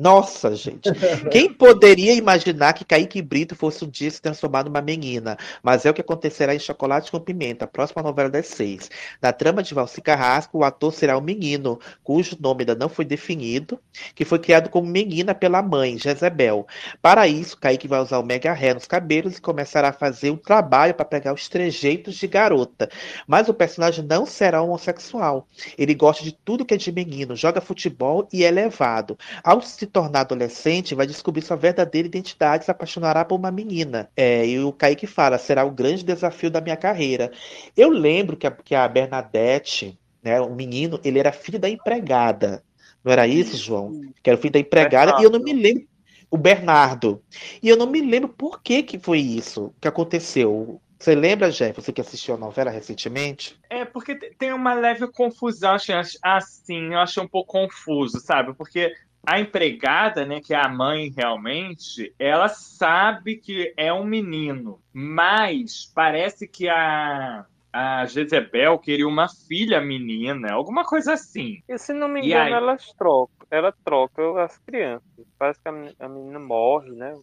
Nossa, 0.00 0.54
gente. 0.54 0.90
Quem 1.30 1.52
poderia 1.52 2.14
imaginar 2.14 2.72
que 2.72 2.86
Kaique 2.86 3.20
Brito 3.20 3.54
fosse 3.54 3.84
um 3.84 3.88
dia 3.88 4.10
se 4.10 4.22
transformar 4.22 4.64
numa 4.64 4.80
menina? 4.80 5.36
Mas 5.62 5.84
é 5.84 5.90
o 5.90 5.94
que 5.94 6.00
acontecerá 6.00 6.54
em 6.54 6.58
Chocolate 6.58 7.10
com 7.10 7.20
Pimenta, 7.20 7.66
próxima 7.66 8.02
novela 8.02 8.30
das 8.30 8.46
seis. 8.46 8.90
Na 9.20 9.30
trama 9.30 9.62
de 9.62 9.74
Valci 9.74 10.00
Carrasco, 10.00 10.56
o 10.56 10.64
ator 10.64 10.94
será 10.94 11.18
um 11.18 11.20
menino, 11.20 11.78
cujo 12.02 12.34
nome 12.40 12.62
ainda 12.62 12.74
não 12.74 12.88
foi 12.88 13.04
definido, 13.04 13.78
que 14.14 14.24
foi 14.24 14.38
criado 14.38 14.70
como 14.70 14.88
menina 14.88 15.34
pela 15.34 15.60
mãe, 15.60 15.98
Jezebel. 15.98 16.66
Para 17.02 17.28
isso, 17.28 17.58
Kaique 17.58 17.86
vai 17.86 18.00
usar 18.00 18.20
o 18.20 18.24
mega 18.24 18.54
ré 18.54 18.72
nos 18.72 18.86
cabelos 18.86 19.36
e 19.36 19.40
começará 19.42 19.90
a 19.90 19.92
fazer 19.92 20.30
um 20.30 20.36
trabalho 20.36 20.94
para 20.94 21.04
pegar 21.04 21.34
os 21.34 21.46
trejeitos 21.46 22.14
de 22.14 22.26
garota. 22.26 22.88
Mas 23.26 23.50
o 23.50 23.54
personagem 23.54 24.02
não 24.02 24.24
será 24.24 24.62
homossexual. 24.62 25.46
Ele 25.76 25.94
gosta 25.94 26.24
de 26.24 26.32
tudo 26.32 26.64
que 26.64 26.72
é 26.72 26.78
de 26.78 26.90
menino, 26.90 27.36
joga 27.36 27.60
futebol 27.60 28.26
e 28.32 28.44
é 28.44 28.50
levado. 28.50 29.18
Ao 29.44 29.60
se 29.60 29.89
tornar 29.90 30.20
adolescente, 30.20 30.94
vai 30.94 31.06
descobrir 31.06 31.42
sua 31.42 31.56
verdadeira 31.56 32.08
identidade 32.08 32.62
e 32.62 32.66
se 32.66 32.70
apaixonará 32.70 33.24
por 33.24 33.36
uma 33.36 33.50
menina. 33.50 34.10
É, 34.16 34.46
e 34.46 34.60
o 34.60 34.72
Kaique 34.72 35.06
fala, 35.06 35.38
será 35.38 35.64
o 35.64 35.70
grande 35.70 36.04
desafio 36.04 36.50
da 36.50 36.60
minha 36.60 36.76
carreira. 36.76 37.30
Eu 37.76 37.90
lembro 37.90 38.36
que 38.36 38.46
a, 38.46 38.50
que 38.50 38.74
a 38.74 38.86
Bernadette, 38.88 39.98
né, 40.22 40.40
o 40.40 40.54
menino, 40.54 41.00
ele 41.04 41.18
era 41.18 41.32
filho 41.32 41.58
da 41.58 41.68
empregada. 41.68 42.62
Não 43.04 43.12
era 43.12 43.26
isso, 43.26 43.56
João? 43.56 44.00
Que 44.22 44.30
era 44.30 44.38
filho 44.38 44.52
da 44.52 44.58
empregada, 44.58 45.20
e 45.20 45.24
eu 45.24 45.30
não 45.30 45.40
me 45.40 45.52
lembro. 45.52 45.88
O 46.30 46.38
Bernardo. 46.38 47.22
E 47.60 47.68
eu 47.68 47.76
não 47.76 47.86
me 47.86 48.00
lembro 48.00 48.28
por 48.28 48.62
que, 48.62 48.84
que 48.84 48.98
foi 48.98 49.18
isso 49.18 49.74
que 49.80 49.88
aconteceu. 49.88 50.80
Você 50.96 51.14
lembra, 51.14 51.50
Jeff? 51.50 51.80
Você 51.80 51.92
que 51.92 52.00
assistiu 52.00 52.34
a 52.34 52.38
novela 52.38 52.70
recentemente? 52.70 53.58
É, 53.70 53.86
porque 53.86 54.14
te- 54.14 54.34
tem 54.38 54.52
uma 54.52 54.74
leve 54.74 55.10
confusão, 55.10 55.76
assim, 56.22 56.92
eu 56.92 56.98
achei 56.98 57.22
um 57.22 57.26
pouco 57.26 57.52
confuso, 57.52 58.20
sabe? 58.20 58.52
Porque 58.54 58.92
a 59.26 59.38
empregada, 59.40 60.24
né, 60.24 60.40
que 60.40 60.54
é 60.54 60.56
a 60.56 60.68
mãe 60.68 61.12
realmente, 61.16 62.14
ela 62.18 62.48
sabe 62.48 63.36
que 63.36 63.72
é 63.76 63.92
um 63.92 64.04
menino, 64.04 64.80
mas 64.92 65.90
parece 65.94 66.48
que 66.48 66.68
a, 66.68 67.44
a 67.72 68.06
Jezebel 68.06 68.78
queria 68.78 69.06
uma 69.06 69.28
filha 69.28 69.80
menina, 69.80 70.52
alguma 70.52 70.84
coisa 70.84 71.12
assim. 71.12 71.62
E 71.68 71.78
se 71.78 71.92
não 71.92 72.08
me 72.08 72.20
engano, 72.20 72.42
aí? 72.44 72.52
elas 72.52 72.92
trocam. 72.94 73.46
Ela 73.50 73.74
troca 73.84 74.44
as 74.44 74.56
crianças. 74.58 75.02
Parece 75.38 75.60
que 75.60 75.68
a 75.68 75.72
men- 75.72 75.94
a 75.98 76.08
menina 76.08 76.38
morre, 76.38 76.92
né? 76.92 77.18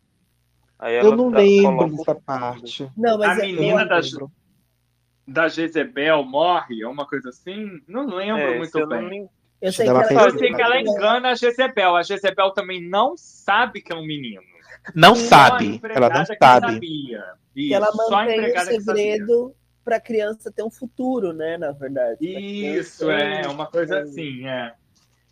Aí 0.78 0.96
Eu 0.98 1.16
não 1.16 1.32
dá- 1.32 1.40
lembro 1.40 1.90
dessa 1.90 2.16
parte. 2.16 2.92
Não, 2.96 3.16
a 3.16 3.18
mas 3.18 3.40
é- 3.40 3.46
menina 3.46 3.86
da, 3.86 4.00
da 5.28 5.48
Jezebel 5.48 6.24
morre, 6.24 6.82
é 6.84 6.88
uma 6.88 7.08
coisa 7.08 7.30
assim? 7.30 7.82
Não 7.88 8.06
lembro 8.06 8.42
É, 8.42 8.52
se 8.52 8.58
muito 8.58 8.80
eu 8.80 8.88
não 8.88 9.10
bem. 9.10 9.30
Eu 9.62 9.72
sei 9.72 9.86
que 9.86 9.90
ela 9.90 10.02
Eu 10.04 10.08
fez 10.08 10.34
sei 10.40 10.54
que 10.54 10.62
ela 10.62 10.80
engana 10.80 11.30
a 11.32 11.36
Jezebel. 11.36 11.96
A 11.96 12.04
Jezebel 12.04 12.52
também 12.52 12.88
não 12.88 13.16
sabe 13.18 13.82
que 13.82 13.92
é 13.92 13.96
um 13.96 14.06
menino. 14.06 14.42
Não 14.96 15.16
Só 15.16 15.28
sabe, 15.28 15.82
ela 15.84 16.10
não 16.10 16.26
sabe. 16.26 16.74
sabia. 16.74 17.24
que 17.54 17.74
ela 17.74 17.90
mantém 17.94 18.54
o 18.56 18.60
segredo 18.82 19.56
para 19.84 19.98
a 19.98 20.02
criança 20.02 20.52
ter 20.52 20.64
um 20.64 20.70
futuro, 20.70 21.34
né? 21.34 21.58
Na 21.58 21.72
verdade. 21.72 22.18
Isso, 22.22 23.10
é 23.10 23.48
uma 23.48 23.66
coisa 23.66 24.02
assim, 24.02 24.48
é. 24.48 24.74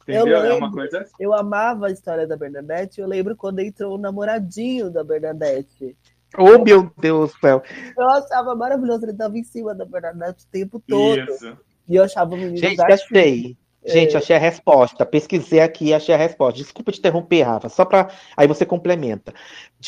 Eu 0.07 0.21
Entendeu? 0.21 0.37
É 0.37 0.41
lembro, 0.41 0.57
uma 0.57 0.71
coisa 0.71 0.99
assim. 1.01 1.13
eu 1.19 1.33
amava 1.33 1.87
a 1.87 1.91
história 1.91 2.27
da 2.27 2.37
Bernadette. 2.37 3.01
Eu 3.01 3.07
lembro 3.07 3.35
quando 3.35 3.59
entrou 3.59 3.95
o 3.95 3.97
namoradinho 3.97 4.89
da 4.91 5.03
Bernadette. 5.03 5.95
Oh, 6.37 6.59
meu 6.63 6.91
Deus 6.97 7.31
do 7.33 7.39
céu. 7.39 7.63
Eu 7.97 8.09
achava 8.09 8.55
maravilhoso, 8.55 9.05
ele 9.05 9.13
tava 9.13 9.37
em 9.37 9.43
cima 9.43 9.73
da 9.73 9.85
Bernadette 9.85 10.43
o 10.45 10.47
tempo 10.51 10.83
todo. 10.87 11.19
Isso. 11.19 11.57
E 11.87 11.95
eu 11.95 12.03
achava 12.03 12.33
o 12.33 12.37
menino 12.37 12.57
Gente, 12.57 12.75
gatinho. 12.75 12.93
achei. 12.93 13.57
Gente, 13.85 14.15
É. 14.15 14.17
achei 14.17 14.35
a 14.35 14.39
resposta. 14.39 15.05
Pesquisei 15.05 15.59
aqui 15.59 15.85
e 15.85 15.93
achei 15.93 16.13
a 16.15 16.17
resposta. 16.17 16.57
Desculpa 16.59 16.91
te 16.91 16.99
interromper, 16.99 17.43
Rafa, 17.43 17.69
só 17.69 17.85
para. 17.85 18.09
Aí 18.35 18.47
você 18.47 18.65
complementa. 18.65 19.33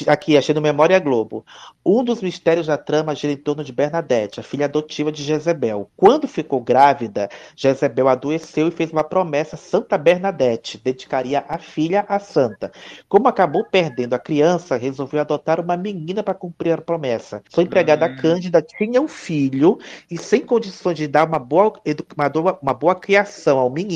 Aqui, 0.06 0.38
achei 0.38 0.54
no 0.54 0.62
Memória 0.62 1.00
Globo. 1.00 1.44
Um 1.84 2.04
dos 2.04 2.22
mistérios 2.22 2.68
da 2.68 2.78
trama 2.78 3.16
gira 3.16 3.34
em 3.34 3.38
torno 3.38 3.64
de 3.64 3.72
Bernadette, 3.72 4.40
a 4.40 4.44
filha 4.44 4.66
adotiva 4.66 5.12
de 5.12 5.24
Jezebel. 5.24 5.90
Quando 5.98 6.28
ficou 6.28 6.62
grávida, 6.62 7.28
Jezebel 7.56 8.08
adoeceu 8.08 8.68
e 8.68 8.72
fez 8.72 8.92
uma 8.92 9.04
promessa 9.04 9.56
a 9.56 9.58
Santa 9.58 9.98
Bernadette, 9.98 10.78
dedicaria 10.78 11.44
a 11.48 11.58
filha 11.58 12.06
à 12.08 12.20
santa. 12.20 12.72
Como 13.10 13.28
acabou 13.28 13.66
perdendo 13.66 14.14
a 14.14 14.20
criança, 14.20 14.78
resolveu 14.78 15.22
adotar 15.22 15.60
uma 15.60 15.76
menina 15.76 16.22
para 16.22 16.36
cumprir 16.36 16.74
a 16.74 16.82
promessa. 16.82 17.42
Sua 17.50 17.64
empregada 17.64 18.08
Cândida 18.18 18.62
tinha 18.62 19.02
um 19.02 19.08
filho 19.08 19.80
e, 20.12 20.18
sem 20.20 20.42
condições 20.46 20.98
de 20.98 21.08
dar 21.08 21.28
uma 21.28 21.40
boa, 21.40 21.74
edu- 21.84 22.06
uma 22.16 22.30
boa, 22.30 22.60
uma 22.62 22.74
boa 22.74 22.94
criação 22.94 23.58
ao 23.58 23.70
menino, 23.72 23.87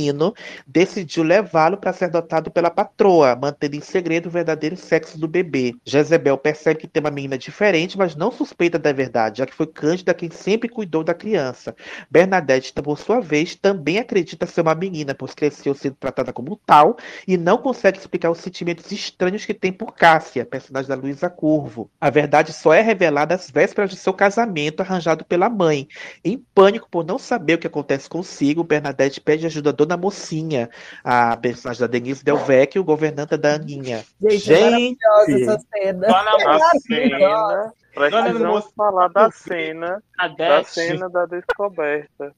decidiu 0.68 1.24
levá-lo 1.24 1.78
para 1.78 1.94
ser 1.94 2.06
adotado 2.06 2.52
pela 2.52 2.70
patroa, 2.70 3.36
mantendo 3.36 3.76
em 3.76 3.82
segredo 3.82 4.28
o 4.28 4.32
verdadeiro 4.32 4.78
sexo 4.78 5.20
do 5.20 5.28
bebê. 5.28 5.74
Jezebel 5.86 6.38
percebe 6.38 6.82
que 6.82 6.88
tem 6.88 7.02
uma 7.02 7.12
menina 7.12 7.38
diferente, 7.38 7.98
mas 7.98 8.16
não 8.16 8.32
suspeita 8.32 8.78
da 8.78 8.92
verdade, 8.92 9.40
já 9.40 9.46
que 9.46 9.54
foi 9.54 9.68
Cândida 9.68 10.14
quem 10.14 10.30
sempre 10.30 10.70
cuidou 10.70 11.04
da 11.04 11.14
criança. 11.14 11.76
Bernadette, 12.10 12.74
por 12.74 12.98
sua 12.98 13.20
vez, 13.20 13.56
também 13.56 14.00
acredita 14.00 14.46
ser 14.46 14.62
uma 14.62 14.76
menina, 14.76 15.14
pois 15.14 15.34
cresceu 15.34 15.74
sendo 15.74 15.96
tratada 15.96 16.34
como 16.34 16.60
tal 16.66 16.98
e 17.28 17.38
não 17.38 17.58
consegue 17.58 17.98
explicar 17.98 18.32
os 18.32 18.40
sentimentos 18.40 18.92
estranhos 18.92 19.46
que 19.46 19.54
tem 19.54 19.72
por 19.72 19.94
Cássia, 19.94 20.46
personagem 20.46 20.90
da 20.90 20.96
Luísa 20.96 21.30
Curvo. 21.30 21.90
A 22.00 22.10
verdade 22.10 22.54
só 22.54 22.74
é 22.74 22.82
revelada 22.82 23.36
às 23.36 23.50
vésperas 23.50 23.90
de 23.90 23.96
seu 23.96 24.14
casamento 24.14 24.82
arranjado 24.82 25.26
pela 25.26 25.50
mãe. 25.50 25.88
Em 26.24 26.38
pânico 26.54 26.88
por 26.90 27.06
não 27.06 27.18
saber 27.18 27.56
o 27.56 27.58
que 27.58 27.68
acontece 27.68 28.10
consigo, 28.10 28.64
Bernadette 28.64 29.22
pede 29.22 29.46
ajuda 29.46 29.72
da 29.72 29.81
Dona 29.86 29.98
Mocinha, 29.98 30.70
a 31.04 31.36
personagem 31.38 31.82
da 31.82 31.88
Denise 31.88 32.24
Del 32.24 32.38
Vecchio, 32.38 32.84
governanta 32.84 33.38
da 33.38 33.56
Aninha. 33.56 34.04
Gente, 34.30 34.52
é 34.54 34.62
maravilhosa 34.62 35.54
essa 35.54 35.60
cena. 35.74 36.08
A 36.08 36.12
Maravilhosa. 36.12 36.80
cena, 36.82 37.74
precisamos 37.94 38.40
Dona 38.40 38.62
falar 38.76 39.08
da 39.10 39.32
cena, 39.32 40.04
da 40.38 40.64
cena 40.64 41.10
da 41.10 41.26
descoberta. 41.26 42.34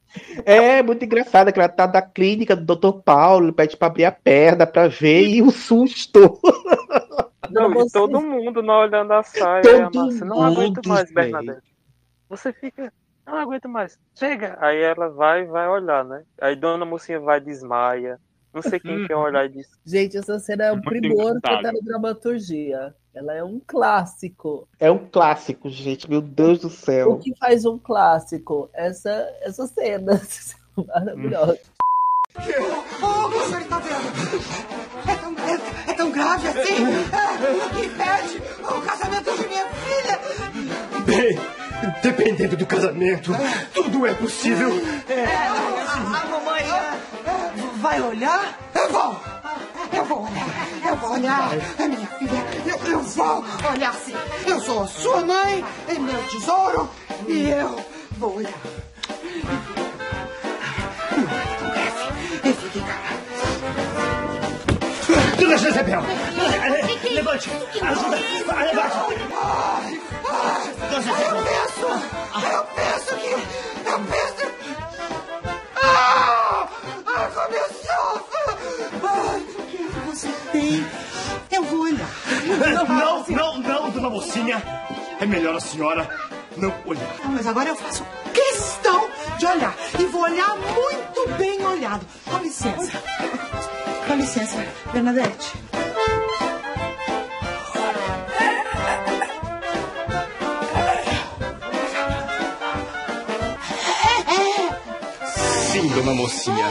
É 0.46 0.82
muito 0.82 1.04
engraçado 1.04 1.52
que 1.52 1.60
ela 1.60 1.70
tá 1.70 1.86
da 1.86 2.02
clínica 2.02 2.56
do 2.56 2.76
Dr. 2.76 3.02
Paulo, 3.04 3.52
pede 3.54 3.76
pra 3.76 3.88
abrir 3.88 4.06
a 4.06 4.12
perna 4.12 4.66
pra 4.66 4.88
ver 4.88 5.28
e 5.28 5.42
o 5.42 5.52
susto. 5.52 6.40
Não, 7.50 7.72
e 7.72 7.92
todo 7.92 8.22
mundo 8.22 8.64
não 8.64 8.76
olhando 8.76 9.12
a 9.12 9.22
saia. 9.22 9.62
Todo 9.62 10.00
a 10.00 10.26
não 10.26 10.42
aguento 10.44 10.88
mais, 10.88 11.08
gente. 11.08 11.14
Bernadette. 11.14 11.62
Você 12.30 12.52
fica, 12.52 12.92
não 13.26 13.38
aguento 13.38 13.70
mais. 13.70 13.98
Chega. 14.16 14.58
Aí 14.60 14.82
ela 14.82 15.10
vai 15.10 15.46
vai 15.46 15.68
olhar, 15.68 16.04
né? 16.04 16.24
Aí 16.40 16.56
Dona 16.56 16.86
Mocinha 16.86 17.20
vai 17.20 17.38
e 17.38 17.42
desmaia. 17.42 18.20
Não 18.54 18.62
sei 18.62 18.80
quem 18.80 19.08
quer 19.08 19.16
olhar 19.18 19.46
e 19.46 19.50
diz. 19.50 19.68
Gente, 19.86 20.18
essa 20.18 20.40
cena 20.40 20.66
é 20.66 20.72
um 20.72 20.76
Muito 20.76 20.90
primor 20.90 21.42
tá 21.42 21.62
na 21.62 21.72
dramaturgia. 21.82 22.94
Ela 23.14 23.34
é 23.36 23.44
um 23.44 23.62
clássico. 23.66 24.68
É 24.80 24.90
um 24.90 25.08
clássico, 25.08 25.70
gente. 25.70 26.10
Meu 26.10 26.22
Deus 26.22 26.60
do 26.60 26.70
céu. 26.70 27.12
O 27.12 27.20
que 27.20 27.36
faz 27.38 27.66
um 27.66 27.78
clássico? 27.78 28.70
Essa, 28.74 29.30
essa 29.42 29.68
cena. 29.68 30.20
Maravilhosa. 30.88 31.60
Oh, 32.36 33.28
o 33.28 33.46
senhor 33.46 33.62
está 33.62 33.80
vendo? 33.80 34.74
É 35.08 35.16
tão, 35.16 35.36
é, 35.38 35.92
é 35.92 35.94
tão 35.94 36.12
grave 36.12 36.48
assim? 36.48 36.84
É, 37.14 37.86
impede 37.86 38.42
o 38.64 38.82
casamento 38.82 39.38
de 39.38 39.48
minha 39.48 39.68
filha! 39.68 40.53
Dependendo 42.02 42.56
do 42.56 42.66
casamento, 42.66 43.32
tudo 43.74 44.06
é 44.08 44.14
possível. 44.14 44.70
É, 45.10 45.26
a, 45.26 45.94
a 45.94 46.26
mamãe 46.26 46.64
é, 46.64 46.98
vai 47.78 48.02
olhar? 48.02 48.58
Eu 48.74 48.90
vou! 48.92 49.20
Eu 49.92 50.06
vou 50.06 50.24
olhar! 50.24 50.48
Eu 50.88 50.96
vou 50.96 51.12
olhar! 51.12 51.50
É 51.78 51.88
minha 51.88 52.08
filha! 52.08 52.46
Eu, 52.66 52.92
eu 52.92 53.00
vou 53.02 53.44
olhar 53.72 53.94
sim! 53.96 54.14
Eu 54.46 54.60
sou 54.62 54.88
sua 54.88 55.22
mãe, 55.26 55.64
é 55.88 55.94
meu 55.94 56.24
tesouro, 56.24 56.90
e 57.28 57.50
eu 57.50 57.80
vou 58.18 58.38
olhar! 58.38 58.54
E 62.44 62.54
fique 62.54 62.80
calado! 62.80 63.24
Dona 65.38 65.58
Jezebel! 65.58 66.02
Levante! 67.14 67.50
Ajuda! 67.82 68.18
Levante! 68.64 70.13
Jezebel! 70.94 71.38
Eu 71.38 71.44
penso! 71.44 71.88
Eu 72.54 72.64
penso 72.76 73.16
que. 73.16 73.90
Eu 73.90 74.00
penso. 74.00 74.54
Ah! 75.82 76.68
Ah, 77.08 77.30
como 77.34 77.56
eu 77.56 77.68
sofro! 77.84 78.58
Ai, 79.04 79.40
o 79.40 79.64
que 79.64 79.84
você 80.06 80.28
tem? 80.52 80.86
Eu 81.52 81.64
vou 81.64 81.82
olhar. 81.82 82.10
Não, 82.88 83.26
não, 83.28 83.58
não, 83.60 83.90
dona 83.90 84.10
mocinha. 84.10 84.62
É 85.20 85.26
melhor 85.26 85.56
a 85.56 85.60
senhora 85.60 86.08
não 86.58 86.74
olhar. 86.86 87.10
Ah, 87.24 87.30
Mas 87.30 87.48
agora 87.48 87.70
eu 87.70 87.76
faço 87.76 88.06
questão 88.34 89.10
de 89.40 89.46
olhar. 89.48 89.74
E 90.00 90.06
vou 90.06 90.22
olhar 90.22 90.56
muito 90.58 91.28
bem 91.38 91.66
olhado. 91.66 92.06
Com 92.26 92.38
licença. 92.38 93.02
Com 94.08 94.16
licença, 94.16 94.64
Bernadette. 94.92 95.54
Sim, 105.84 105.90
dona 105.90 106.14
mocinha. 106.14 106.66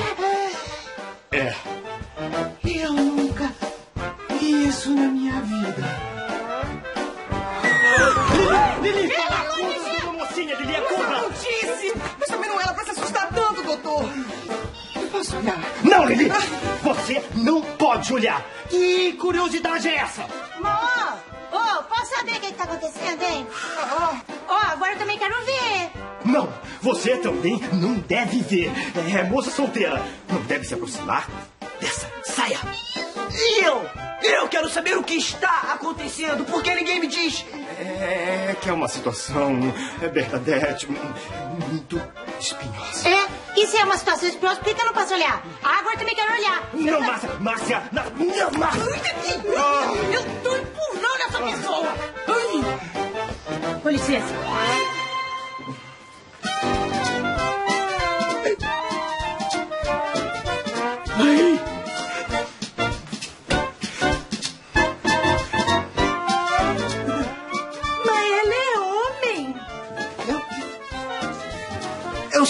É. 1.32 1.54
Eu 2.64 2.94
nunca 2.94 3.52
vi 4.40 4.68
isso 4.68 4.88
na 4.88 5.02
minha 5.02 5.38
vida. 5.42 5.82
Lili! 8.80 9.08
Deus! 9.08 10.00
Dona 10.00 10.12
mocinha, 10.14 10.56
Lili, 10.56 10.74
é 10.74 10.78
Eu 10.78 11.30
disse! 11.30 11.92
Mas 12.18 12.28
também 12.28 12.48
não 12.48 12.58
era 12.58 12.72
pra 12.72 12.84
se 12.84 12.90
assustar 12.92 13.28
tanto, 13.34 13.62
doutor! 13.62 14.08
Eu 14.96 15.08
posso 15.08 15.36
olhar? 15.36 15.58
Não, 15.84 16.06
Lili! 16.06 16.32
Você 16.82 17.22
não 17.34 17.60
pode 17.60 18.14
olhar! 18.14 18.42
Que 18.70 19.12
curiosidade 19.12 19.88
é 19.88 19.96
essa? 19.96 20.22
Mó! 20.58 21.18
Ô, 21.52 21.82
posso 21.82 22.16
saber 22.16 22.30
o 22.30 22.40
que, 22.40 22.46
que 22.46 22.54
tá 22.54 22.64
acontecendo, 22.64 23.22
hein? 23.24 23.46
Ó, 24.48 24.54
agora 24.72 24.92
eu 24.92 24.98
também 24.98 25.18
quero 25.18 25.34
ver. 25.44 26.01
Não, 26.32 26.48
você 26.80 27.18
também 27.18 27.60
não 27.74 27.92
deve 27.94 28.40
ver. 28.40 28.72
É 29.14 29.22
moça 29.22 29.50
solteira. 29.50 30.02
Não 30.30 30.40
deve 30.40 30.64
se 30.64 30.72
aproximar 30.72 31.28
dessa 31.78 32.10
saia. 32.24 32.58
E 33.34 33.62
eu? 33.62 33.82
Eu 34.22 34.48
quero 34.48 34.70
saber 34.70 34.96
o 34.96 35.02
que 35.02 35.14
está 35.14 35.74
acontecendo, 35.74 36.46
porque 36.46 36.74
ninguém 36.74 37.00
me 37.00 37.06
diz. 37.06 37.44
É 37.78 38.56
que 38.60 38.70
é 38.70 38.72
uma 38.72 38.88
situação, 38.88 39.58
é 40.00 40.08
Bernadette, 40.08 40.86
muito 41.68 42.00
espinhosa. 42.40 43.08
É? 43.08 43.26
E 43.56 43.66
se 43.66 43.76
é 43.76 43.84
uma 43.84 43.98
situação 43.98 44.28
espinhosa, 44.28 44.56
por 44.56 44.64
que 44.64 44.74
que 44.74 44.80
eu 44.80 44.86
não 44.86 44.94
posso 44.94 45.12
olhar? 45.12 45.44
Ah, 45.62 45.80
agora 45.80 45.96
eu 45.96 45.98
também 45.98 46.14
quero 46.14 46.32
olhar. 46.32 46.70
Não, 46.72 47.00
Márcia, 47.00 47.30
Márcia, 47.40 47.82
não, 47.92 48.04
não, 48.04 48.58
Márcia. 48.58 48.82
Eu 50.12 50.22
tô 50.42 50.56
empurrando 50.56 51.20
essa 51.28 51.38
pessoa! 51.42 51.94
Ai. 52.28 53.80
Com 53.82 53.88
licença. 53.90 55.01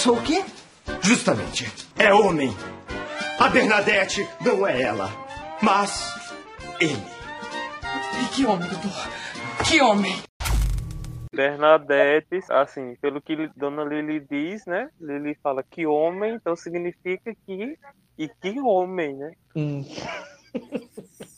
Sou 0.02 0.18
o 0.18 0.22
quê? 0.24 0.44
Justamente, 1.00 1.64
é 1.96 2.12
homem. 2.12 2.50
A 3.38 3.48
Bernadette 3.48 4.28
não 4.44 4.66
é 4.66 4.82
ela, 4.82 5.08
mas 5.62 6.32
ele. 6.80 7.06
E 8.20 8.34
que 8.34 8.44
homem, 8.44 8.68
doutor? 8.68 8.90
Que 9.64 9.80
homem! 9.80 10.16
Bernadette, 11.32 12.40
assim, 12.50 12.96
pelo 13.00 13.22
que 13.22 13.48
Dona 13.54 13.84
Lili 13.84 14.18
diz, 14.28 14.66
né? 14.66 14.90
Lili 15.00 15.38
fala 15.40 15.62
que 15.62 15.86
homem, 15.86 16.34
então 16.34 16.56
significa 16.56 17.32
que. 17.46 17.78
E 18.18 18.28
que 18.28 18.58
homem, 18.58 19.14
né? 19.14 19.32
Hum. 19.54 19.84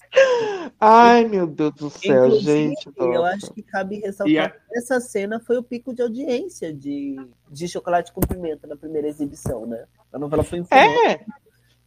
Ai, 0.80 1.24
meu 1.24 1.46
Deus 1.46 1.74
do 1.74 1.90
céu, 1.90 2.26
Inclusive, 2.26 2.68
gente. 2.74 2.90
eu 2.96 3.06
nossa. 3.14 3.34
acho 3.36 3.52
que 3.52 3.62
cabe 3.62 4.00
ressaltar 4.00 4.46
a- 4.46 4.50
que 4.50 4.78
essa 4.78 5.00
cena 5.00 5.40
foi 5.40 5.56
o 5.56 5.62
pico 5.62 5.94
de 5.94 6.02
audiência 6.02 6.72
de, 6.72 7.16
de 7.50 7.68
Chocolate 7.68 8.12
com 8.12 8.20
Pimenta 8.20 8.66
na 8.66 8.76
primeira 8.76 9.08
exibição, 9.08 9.66
né? 9.66 9.84
A 10.12 10.18
novela 10.18 10.42
foi 10.44 10.58
em 10.60 10.66
É. 10.70 11.24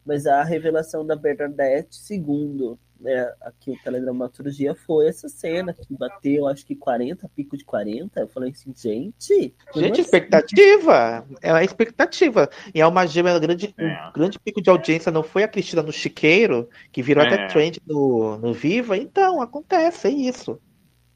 Mas 0.05 0.25
a 0.25 0.41
revelação 0.43 1.05
da 1.05 1.15
Bernadette, 1.15 1.95
segundo 1.97 2.79
né, 2.99 3.31
aqui 3.41 3.71
o 3.71 3.77
Teledramaturgia, 3.83 4.75
foi 4.75 5.07
essa 5.07 5.27
cena 5.29 5.73
que 5.73 5.95
bateu, 5.95 6.47
acho 6.47 6.65
que 6.65 6.75
40, 6.75 7.29
pico 7.29 7.57
de 7.57 7.63
40. 7.65 8.19
Eu 8.19 8.27
falei 8.27 8.51
assim, 8.51 8.73
gente. 8.75 9.53
Gente, 9.75 9.91
assim? 9.91 10.01
expectativa. 10.01 11.25
É 11.41 11.51
uma 11.51 11.63
expectativa. 11.63 12.49
E 12.73 12.81
a 12.81 12.85
Alma 12.85 13.05
Gêmea, 13.07 13.35
um 13.35 13.39
grande, 13.39 13.73
É. 13.77 14.07
um 14.09 14.13
grande 14.13 14.39
pico 14.39 14.61
de 14.61 14.69
audiência 14.69 15.11
não 15.11 15.23
foi 15.23 15.43
a 15.43 15.47
Cristina 15.47 15.81
no 15.81 15.91
Chiqueiro, 15.91 16.69
que 16.91 17.01
virou 17.01 17.23
É. 17.23 17.27
até 17.27 17.47
trend 17.47 17.79
no, 17.85 18.37
no 18.37 18.53
Viva. 18.53 18.97
Então, 18.97 19.41
acontece, 19.41 20.07
é 20.07 20.11
isso. 20.11 20.59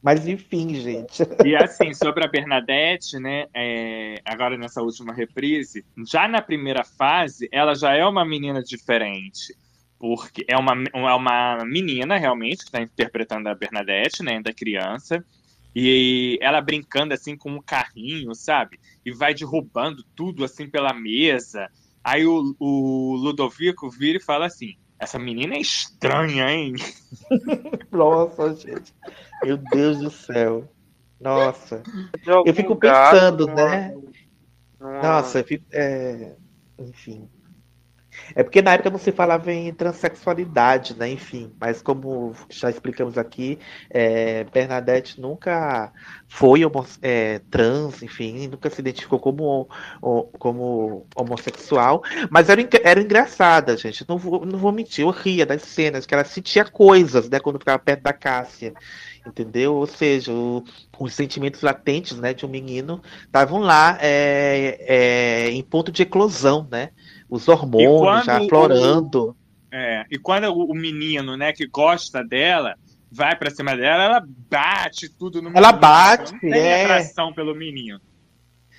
Mas 0.01 0.27
enfim, 0.27 0.73
gente. 0.73 1.21
E 1.45 1.55
assim, 1.55 1.93
sobre 1.93 2.25
a 2.25 2.27
Bernadette, 2.27 3.19
né? 3.19 3.45
é, 3.53 4.15
agora 4.25 4.57
nessa 4.57 4.81
última 4.81 5.13
reprise, 5.13 5.85
já 6.07 6.27
na 6.27 6.41
primeira 6.41 6.83
fase, 6.83 7.47
ela 7.51 7.75
já 7.75 7.93
é 7.93 8.03
uma 8.03 8.25
menina 8.25 8.63
diferente. 8.63 9.55
Porque 10.01 10.43
é 10.47 10.57
uma, 10.57 10.73
é 10.91 11.13
uma 11.13 11.63
menina, 11.63 12.17
realmente, 12.17 12.57
que 12.57 12.63
está 12.63 12.81
interpretando 12.81 13.45
a 13.45 13.53
Bernadette, 13.53 14.23
né? 14.23 14.41
Da 14.41 14.51
criança. 14.51 15.23
E 15.75 16.39
ela 16.41 16.59
brincando 16.59 17.13
assim 17.13 17.37
com 17.37 17.51
um 17.51 17.61
carrinho, 17.61 18.33
sabe? 18.33 18.79
E 19.05 19.11
vai 19.11 19.35
derrubando 19.35 20.03
tudo 20.15 20.43
assim 20.43 20.67
pela 20.67 20.91
mesa. 20.91 21.69
Aí 22.03 22.25
o, 22.25 22.55
o 22.59 23.15
Ludovico 23.15 23.91
vira 23.91 24.17
e 24.17 24.23
fala 24.23 24.47
assim: 24.47 24.75
essa 24.97 25.19
menina 25.19 25.53
é 25.53 25.59
estranha, 25.59 26.51
hein? 26.51 26.73
Nossa, 27.93 28.55
gente. 28.55 28.91
Meu 29.43 29.57
Deus 29.57 29.99
do 29.99 30.09
céu. 30.09 30.67
Nossa. 31.19 31.83
Eu 32.25 32.55
fico 32.55 32.73
gato 32.73 33.11
pensando, 33.11 33.45
né? 33.45 33.95
Nossa, 34.79 35.41
eu 35.41 35.43
fico. 35.43 35.63
é, 35.71 36.35
Enfim. 36.79 37.29
É 38.35 38.43
porque 38.43 38.61
na 38.61 38.73
época 38.73 38.89
não 38.89 38.97
se 38.99 39.11
falava 39.11 39.51
em 39.51 39.73
transexualidade, 39.73 40.97
né? 40.97 41.09
Enfim, 41.09 41.51
mas 41.59 41.81
como 41.81 42.33
já 42.49 42.69
explicamos 42.69 43.17
aqui, 43.17 43.59
é, 43.89 44.43
Bernadette 44.45 45.19
nunca 45.19 45.91
foi 46.27 46.61
é, 47.01 47.39
trans, 47.49 48.01
enfim, 48.03 48.47
nunca 48.47 48.69
se 48.69 48.79
identificou 48.81 49.19
como, 49.19 49.67
como 50.39 51.07
homossexual, 51.15 52.01
mas 52.29 52.49
era, 52.49 52.61
era 52.83 53.01
engraçada, 53.01 53.75
gente. 53.77 54.05
Não 54.07 54.17
vou, 54.17 54.45
não 54.45 54.57
vou 54.59 54.71
mentir, 54.71 55.03
eu 55.03 55.09
ria 55.09 55.45
das 55.45 55.61
cenas, 55.63 56.05
que 56.05 56.13
ela 56.13 56.23
sentia 56.23 56.65
coisas, 56.65 57.29
né, 57.29 57.39
quando 57.39 57.59
ficava 57.59 57.79
perto 57.79 58.01
da 58.03 58.13
Cássia. 58.13 58.73
Entendeu? 59.25 59.75
Ou 59.75 59.85
seja, 59.85 60.31
o- 60.33 60.63
os 60.99 61.13
sentimentos 61.13 61.61
latentes 61.61 62.17
né, 62.17 62.33
de 62.33 62.45
um 62.45 62.49
menino 62.49 63.01
estavam 63.25 63.59
lá 63.59 63.97
é, 64.01 64.77
é, 65.47 65.49
em 65.51 65.61
ponto 65.63 65.91
de 65.91 66.01
eclosão, 66.03 66.67
né? 66.71 66.89
Os 67.31 67.47
hormônios 67.47 68.25
já 68.25 68.37
quando 68.37 68.41
o- 68.41 68.45
aflorando. 68.45 69.37
É, 69.71 70.05
e 70.11 70.19
quando 70.19 70.43
o, 70.53 70.71
o 70.71 70.75
menino, 70.75 71.35
né, 71.37 71.53
que 71.53 71.65
gosta 71.65 72.23
dela, 72.23 72.75
vai 73.09 73.35
pra 73.37 73.49
cima 73.49 73.75
dela, 73.75 74.03
ela 74.03 74.23
bate 74.49 75.07
tudo 75.09 75.41
no 75.41 75.49
Ela 75.49 75.67
menino. 75.71 75.79
bate, 75.79 76.33
Não 76.33 76.39
tem 76.41 76.53
é. 76.53 76.83
atração 76.83 77.33
pelo 77.33 77.55
menino. 77.55 77.99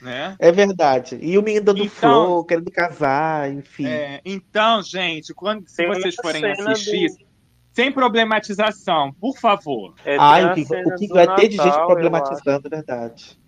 Né? 0.03 0.37
É 0.39 0.51
verdade. 0.53 1.17
E 1.23 1.39
o 1.39 1.43
menino 1.43 1.65
dando 1.65 1.79
Então- 1.83 2.27
flor, 2.27 2.45
querendo 2.47 2.71
casar, 2.71 3.51
enfim. 3.53 3.87
É, 3.87 4.21
então, 4.25 4.83
gente, 4.83 5.33
quando, 5.33 5.67
se 5.69 5.77
Tem 5.77 5.89
vocês 5.89 6.15
forem 6.17 6.45
assistir, 6.45 7.09
do- 7.09 7.25
sem 7.73 7.91
problematização, 7.91 9.13
por 9.15 9.39
favor. 9.39 9.95
É, 10.05 10.17
Ai, 10.19 10.53
tem 10.55 10.65
o 10.85 10.93
a 10.93 10.97
que, 10.97 11.07
que 11.07 11.15
vai 11.15 11.35
ter 11.37 11.49
de 11.49 11.57
gente 11.57 11.67
Natal, 11.67 11.87
problematizando, 11.87 12.67
é 12.67 12.71
verdade. 12.71 13.39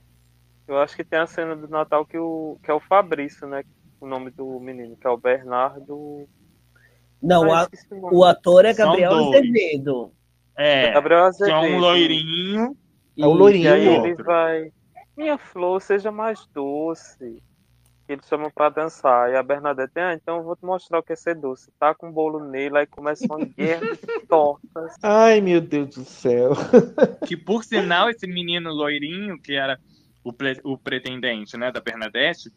Eu 0.67 0.79
acho 0.79 0.97
que 0.97 1.05
tem 1.05 1.19
a 1.19 1.27
cena 1.27 1.55
do 1.55 1.69
Natal 1.69 2.07
que, 2.07 2.17
o, 2.17 2.57
que 2.63 2.71
é 2.71 2.75
o 2.75 2.81
Fabrício, 2.81 3.47
né? 3.47 3.63
O 4.05 4.07
nome 4.07 4.31
do 4.31 4.61
menino, 4.61 4.95
que 4.97 5.07
é 5.07 5.11
o 5.11 5.17
Bernardo. 5.17 6.29
Não, 7.23 7.51
Ah, 7.55 7.67
o 8.13 8.23
ator 8.23 8.67
é 8.67 8.75
Gabriel. 8.75 9.15
Azevedo. 9.33 10.13
É, 10.55 10.91
Gabriel 10.93 11.31
que 11.35 11.43
é 11.45 11.55
um 11.55 11.59
Azevedo. 11.59 11.81
loirinho. 11.81 12.77
É 13.19 13.27
o 13.27 13.35
E 13.35 13.39
loirinho. 13.39 13.73
aí 13.73 13.87
ele 13.89 14.15
vai. 14.23 14.71
Minha 15.17 15.39
flor, 15.39 15.81
seja 15.81 16.13
mais 16.13 16.47
doce. 16.53 17.43
Que 18.07 18.13
eles 18.13 18.27
chamam 18.29 18.51
pra 18.55 18.69
dançar. 18.69 19.31
E 19.33 19.37
a 19.37 19.43
Bernadette, 19.43 19.99
ah, 19.99 20.13
então 20.13 20.37
eu 20.37 20.43
vou 20.43 20.55
te 20.55 20.67
mostrar 20.67 20.99
o 20.99 21.03
que 21.03 21.15
é 21.15 21.17
ser 21.17 21.35
doce. 21.35 21.71
Tá 21.81 21.95
com 21.95 22.09
um 22.09 22.13
bolo 22.13 22.39
nele, 22.45 22.77
aí 22.77 22.87
começa 22.87 23.25
uma 23.25 23.43
guerra 23.43 23.87
de 23.95 24.21
tortas. 24.29 24.95
Ai, 25.03 25.41
meu 25.41 25.63
Deus 25.63 25.89
do 25.95 26.05
céu. 26.05 26.51
Que, 27.27 27.39
por 27.39 27.65
sinal, 27.65 28.11
esse 28.11 28.27
menino 28.27 28.71
loirinho, 28.71 29.41
que 29.41 29.55
era 29.55 29.81
o, 30.23 30.31
pre- 30.31 30.61
o 30.63 30.77
pretendente 30.77 31.57
né, 31.57 31.73
da 31.73 31.81
Bernadette, 31.81 32.51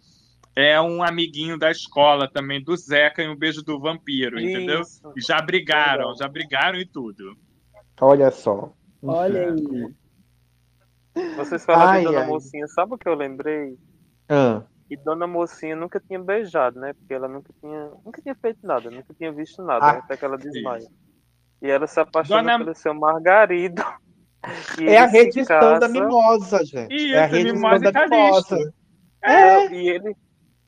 é 0.59 0.81
um 0.81 1.03
amiguinho 1.03 1.57
da 1.57 1.69
escola 1.69 2.27
também, 2.27 2.63
do 2.63 2.75
Zeca 2.75 3.21
e 3.21 3.27
um 3.29 3.35
beijo 3.35 3.61
do 3.63 3.79
vampiro, 3.79 4.39
entendeu? 4.39 4.81
Isso. 4.81 5.13
E 5.15 5.21
já 5.21 5.39
brigaram, 5.39 6.15
já 6.15 6.27
brigaram 6.27 6.79
e 6.79 6.85
tudo. 6.85 7.37
Olha 8.01 8.31
só. 8.31 8.73
Olha 9.03 9.51
aí. 9.53 9.93
Vocês 11.35 11.63
falaram 11.65 11.91
Ai, 11.91 11.99
de 11.99 12.05
Dona 12.05 12.19
ai. 12.21 12.27
Mocinha, 12.27 12.67
sabe 12.67 12.93
o 12.93 12.97
que 12.97 13.07
eu 13.07 13.15
lembrei? 13.15 13.77
Ah, 14.29 14.63
E 14.89 14.95
Dona 14.97 15.27
Mocinha 15.27 15.75
nunca 15.75 15.99
tinha 15.99 16.19
beijado, 16.19 16.79
né? 16.79 16.93
Porque 16.93 17.13
ela 17.13 17.27
nunca 17.27 17.51
tinha, 17.59 17.91
nunca 18.05 18.21
tinha 18.21 18.35
feito 18.35 18.59
nada, 18.65 18.89
nunca 18.89 19.13
tinha 19.13 19.31
visto 19.31 19.61
nada, 19.63 19.85
Ah, 19.85 19.93
né? 19.93 19.99
até 19.99 20.17
que 20.17 20.25
ela 20.25 20.37
desmaia. 20.37 20.87
E 21.61 21.69
ela 21.69 21.85
se 21.87 21.99
apaixona 21.99 22.41
Dona- 22.43 22.57
pelo 22.59 22.75
seu 22.75 22.93
Margarido. 22.93 23.83
E 24.79 24.87
é 24.87 24.99
a 24.99 25.05
redição 25.07 25.79
da 25.79 25.89
mimosa, 25.89 26.63
gente. 26.63 26.93
Isso, 26.95 27.15
é 27.15 27.23
a 27.23 27.25
redição 27.25 27.55
Mimosa 27.55 27.79
da 27.79 27.91
Calixto. 27.91 28.55
mimosa. 28.55 28.73
É, 29.23 29.73
E 29.73 29.89
ele 29.89 30.15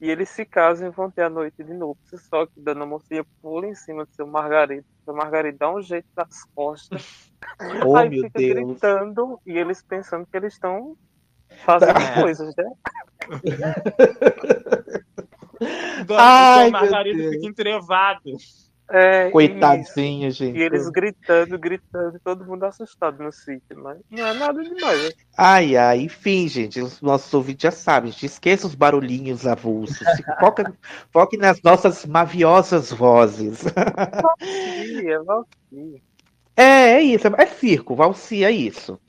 e 0.01 0.09
eles 0.09 0.29
se 0.29 0.45
casam 0.45 0.87
e 0.87 0.91
vão 0.91 1.09
ter 1.11 1.23
a 1.23 1.29
noite 1.29 1.63
de 1.63 1.73
núpcias, 1.73 2.21
só 2.29 2.45
que 2.45 2.59
Dona 2.59 2.85
Mocinha 2.85 3.25
pula 3.41 3.67
em 3.67 3.75
cima 3.75 4.05
do 4.05 4.11
seu 4.13 4.25
Margarido. 4.27 4.85
Seu 5.03 5.13
Margarido 5.13 5.57
dá 5.57 5.73
um 5.73 5.81
jeito 5.81 6.07
nas 6.15 6.43
costas. 6.55 7.27
Oh, 7.85 7.95
aí 7.95 8.09
meu 8.09 8.23
fica 8.23 8.37
Deus. 8.37 8.53
gritando 8.67 9.39
e 9.45 9.57
eles 9.57 9.81
pensando 9.81 10.27
que 10.29 10.35
eles 10.35 10.53
estão 10.53 10.97
fazendo 11.65 11.97
É. 11.97 12.21
coisas, 12.21 12.53
né? 12.55 12.65
Ai, 16.17 16.67
o 16.67 16.71
meu 16.71 16.81
Margarida 16.81 17.17
Deus. 17.17 17.35
fica 17.35 17.47
entrevado. 17.47 18.21
É. 18.91 19.29
Coitadinha, 19.29 20.31
gente. 20.31 20.57
E 20.57 20.61
eles 20.61 20.89
gritando, 20.89 21.57
gritando, 21.59 22.19
todo 22.23 22.45
mundo 22.45 22.63
assustado 22.63 23.23
no 23.23 23.31
sítio, 23.31 23.77
mas 23.77 23.99
não 24.09 24.25
é 24.25 24.33
nada 24.33 24.63
demais. 24.63 25.03
né? 25.03 25.09
Ai, 25.37 25.77
ai, 25.77 26.01
enfim, 26.01 26.47
gente, 26.47 26.81
os 26.81 26.99
nossos 27.01 27.31
ouvintes 27.33 27.63
já 27.63 27.71
sabem, 27.71 28.11
gente, 28.11 28.25
esqueça 28.25 28.65
os 28.65 28.73
barulhinhos 28.73 29.45
avulsos, 29.45 29.99
foca, 30.39 30.73
foque 31.11 31.37
nas 31.37 31.61
nossas 31.61 32.05
maviosas 32.05 32.91
vozes. 32.91 33.63
É 33.67 35.19
Valkyrie. 35.19 36.01
É, 36.55 36.91
é 36.95 37.01
isso, 37.01 37.27
é 37.27 37.45
circo, 37.45 37.95
Valsi, 37.95 38.43
é 38.43 38.51
isso. 38.51 38.99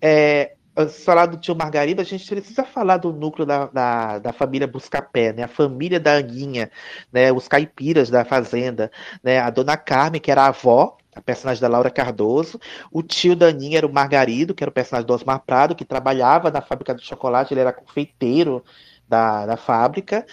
É, 0.00 0.56
falar 1.04 1.26
do 1.26 1.36
tio 1.36 1.54
Margarida, 1.54 2.02
a 2.02 2.04
gente 2.04 2.26
precisa 2.28 2.64
falar 2.64 2.98
do 2.98 3.12
núcleo 3.12 3.46
da, 3.46 3.66
da, 3.66 4.18
da 4.18 4.32
família 4.32 4.66
Buscapé, 4.66 5.32
né? 5.32 5.44
A 5.44 5.48
família 5.48 5.98
da 5.98 6.16
Aninha, 6.16 6.70
né? 7.12 7.32
Os 7.32 7.48
caipiras 7.48 8.10
da 8.10 8.24
fazenda, 8.24 8.90
né? 9.22 9.38
A 9.38 9.50
dona 9.50 9.76
Carmen, 9.76 10.20
que 10.20 10.30
era 10.30 10.42
a 10.42 10.48
avó, 10.48 10.96
a 11.14 11.20
personagem 11.20 11.60
da 11.60 11.68
Laura 11.68 11.90
Cardoso. 11.90 12.60
O 12.92 13.02
tio 13.02 13.34
da 13.34 13.46
Aninha 13.46 13.78
era 13.78 13.86
o 13.86 13.92
Margarido, 13.92 14.54
que 14.54 14.62
era 14.62 14.70
o 14.70 14.74
personagem 14.74 15.06
do 15.06 15.14
Osmar 15.14 15.42
Prado, 15.44 15.74
que 15.74 15.84
trabalhava 15.84 16.50
na 16.50 16.60
fábrica 16.60 16.94
de 16.94 17.04
chocolate, 17.04 17.54
ele 17.54 17.60
era 17.60 17.72
confeiteiro 17.72 18.62
da, 19.08 19.46
da 19.46 19.56
fábrica. 19.56 20.26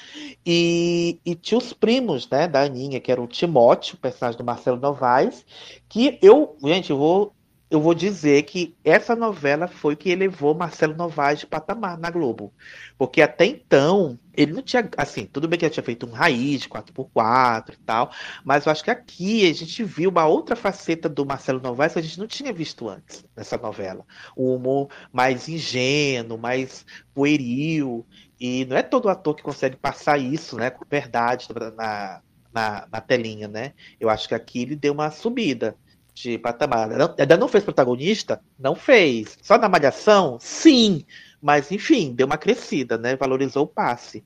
E, 0.46 1.20
e 1.26 1.36
tinha 1.36 1.58
os 1.58 1.74
primos, 1.74 2.30
né, 2.30 2.48
da 2.48 2.62
Aninha, 2.62 3.00
que 3.00 3.12
era 3.12 3.22
o 3.22 3.28
Timóteo, 3.28 3.98
personagem 3.98 4.38
do 4.38 4.44
Marcelo 4.44 4.78
Novaes, 4.78 5.46
que 5.88 6.20
eu, 6.22 6.58
gente, 6.64 6.90
eu 6.90 6.98
vou, 6.98 7.34
eu 7.74 7.82
vou 7.82 7.96
dizer 7.96 8.44
que 8.44 8.76
essa 8.84 9.16
novela 9.16 9.68
foi 9.68 9.96
que 9.96 10.12
elevou 10.12 10.54
Marcelo 10.54 10.96
Novaes 10.96 11.40
de 11.40 11.48
patamar 11.48 11.98
na 11.98 12.12
Globo. 12.12 12.54
Porque 13.00 13.20
até 13.20 13.48
então, 13.48 14.20
ele 14.32 14.54
não 14.54 14.62
tinha, 14.62 14.88
assim, 14.96 15.26
tudo 15.26 15.48
bem 15.48 15.58
que 15.58 15.66
ele 15.66 15.74
tinha 15.74 15.84
feito 15.84 16.06
um 16.06 16.12
raiz 16.12 16.62
de 16.62 16.70
4x4 16.70 17.74
e 17.74 17.78
tal, 17.78 18.12
mas 18.46 18.68
eu 18.68 18.72
acho 18.72 18.84
que 18.84 18.92
aqui 18.92 19.50
a 19.50 19.54
gente 19.56 19.84
viu 19.84 20.12
uma 20.12 20.28
outra 20.28 20.56
faceta 20.56 21.10
do 21.10 21.26
Marcelo 21.26 21.60
Novaes 21.60 21.94
que 21.94 22.00
a 22.00 22.04
gente 22.04 22.20
não 22.20 22.28
tinha 22.28 22.54
visto 22.54 22.88
antes 22.88 23.26
nessa 23.36 23.58
novela. 23.58 24.06
Um 24.38 24.54
humor 24.54 24.90
mais 25.12 25.50
ingênuo, 25.50 26.38
mais 26.38 26.86
pueril, 27.12 28.06
e 28.40 28.66
não 28.66 28.78
é 28.78 28.84
todo 28.84 29.10
ator 29.10 29.36
que 29.36 29.42
consegue 29.42 29.78
passar 29.78 30.20
isso, 30.20 30.58
né, 30.58 30.70
com 30.70 30.86
verdade 30.88 31.48
na, 31.76 32.22
na, 32.54 32.88
na 32.92 33.02
telinha, 33.02 33.48
né? 33.48 33.74
Eu 34.00 34.12
acho 34.12 34.28
que 34.28 34.36
aqui 34.36 34.62
ele 34.62 34.76
deu 34.76 34.94
uma 34.94 35.10
subida 35.10 35.76
de 36.14 36.38
patamar. 36.38 36.90
Ainda 37.18 37.38
não 37.38 37.48
fez 37.48 37.64
protagonista? 37.64 38.42
Não 38.60 38.76
fez. 38.76 39.38
Só 39.42 39.58
na 39.58 39.70
Malhação? 39.70 40.38
Sim. 40.40 41.04
Mas, 41.42 41.72
enfim, 41.72 42.14
deu 42.14 42.26
uma 42.26 42.38
crescida, 42.38 42.98
né? 42.98 43.16
Valorizou 43.16 43.64
o 43.64 43.68
passe. 43.68 44.24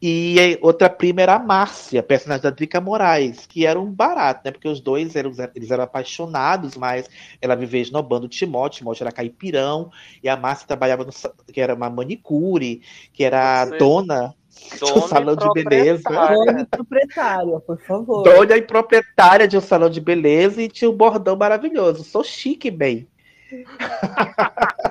E 0.00 0.36
a 0.38 0.64
outra 0.64 0.90
prima 0.90 1.22
era 1.22 1.36
a 1.36 1.38
Márcia, 1.38 2.02
personagem 2.02 2.42
da 2.42 2.50
Drica 2.50 2.80
Moraes, 2.80 3.46
que 3.46 3.64
era 3.64 3.80
um 3.80 3.90
barato, 3.90 4.42
né? 4.44 4.50
Porque 4.50 4.68
os 4.68 4.78
dois 4.78 5.16
eram, 5.16 5.32
eles 5.54 5.70
eram 5.70 5.84
apaixonados, 5.84 6.76
mas 6.76 7.08
ela 7.40 7.56
vivia 7.56 7.80
esnobando 7.80 8.26
o 8.26 8.28
Timóteo, 8.28 8.78
Timóteo 8.78 9.04
era 9.04 9.12
caipirão, 9.12 9.90
e 10.22 10.28
a 10.28 10.36
Márcia 10.36 10.66
trabalhava 10.66 11.02
no, 11.02 11.12
que 11.50 11.60
era 11.60 11.74
uma 11.74 11.88
manicure, 11.88 12.82
que 13.10 13.24
era 13.24 13.64
dona 13.64 14.28
do 14.28 14.45
Dona 14.80 14.96
e 15.04 15.08
salão 15.08 15.36
de 15.36 15.52
beleza. 15.52 16.02
Dona 16.08 16.60
e 16.62 16.66
proprietária, 16.66 17.60
por 17.60 17.80
favor. 17.80 18.22
Dona 18.22 18.56
e 18.56 18.62
proprietária 18.62 19.46
de 19.48 19.56
um 19.56 19.60
salão 19.60 19.88
de 19.90 20.00
beleza 20.00 20.60
e 20.62 20.68
tinha 20.68 20.90
um 20.90 20.96
bordão 20.96 21.36
maravilhoso. 21.36 22.04
Sou 22.04 22.22
chique, 22.24 22.70
bem. 22.70 23.08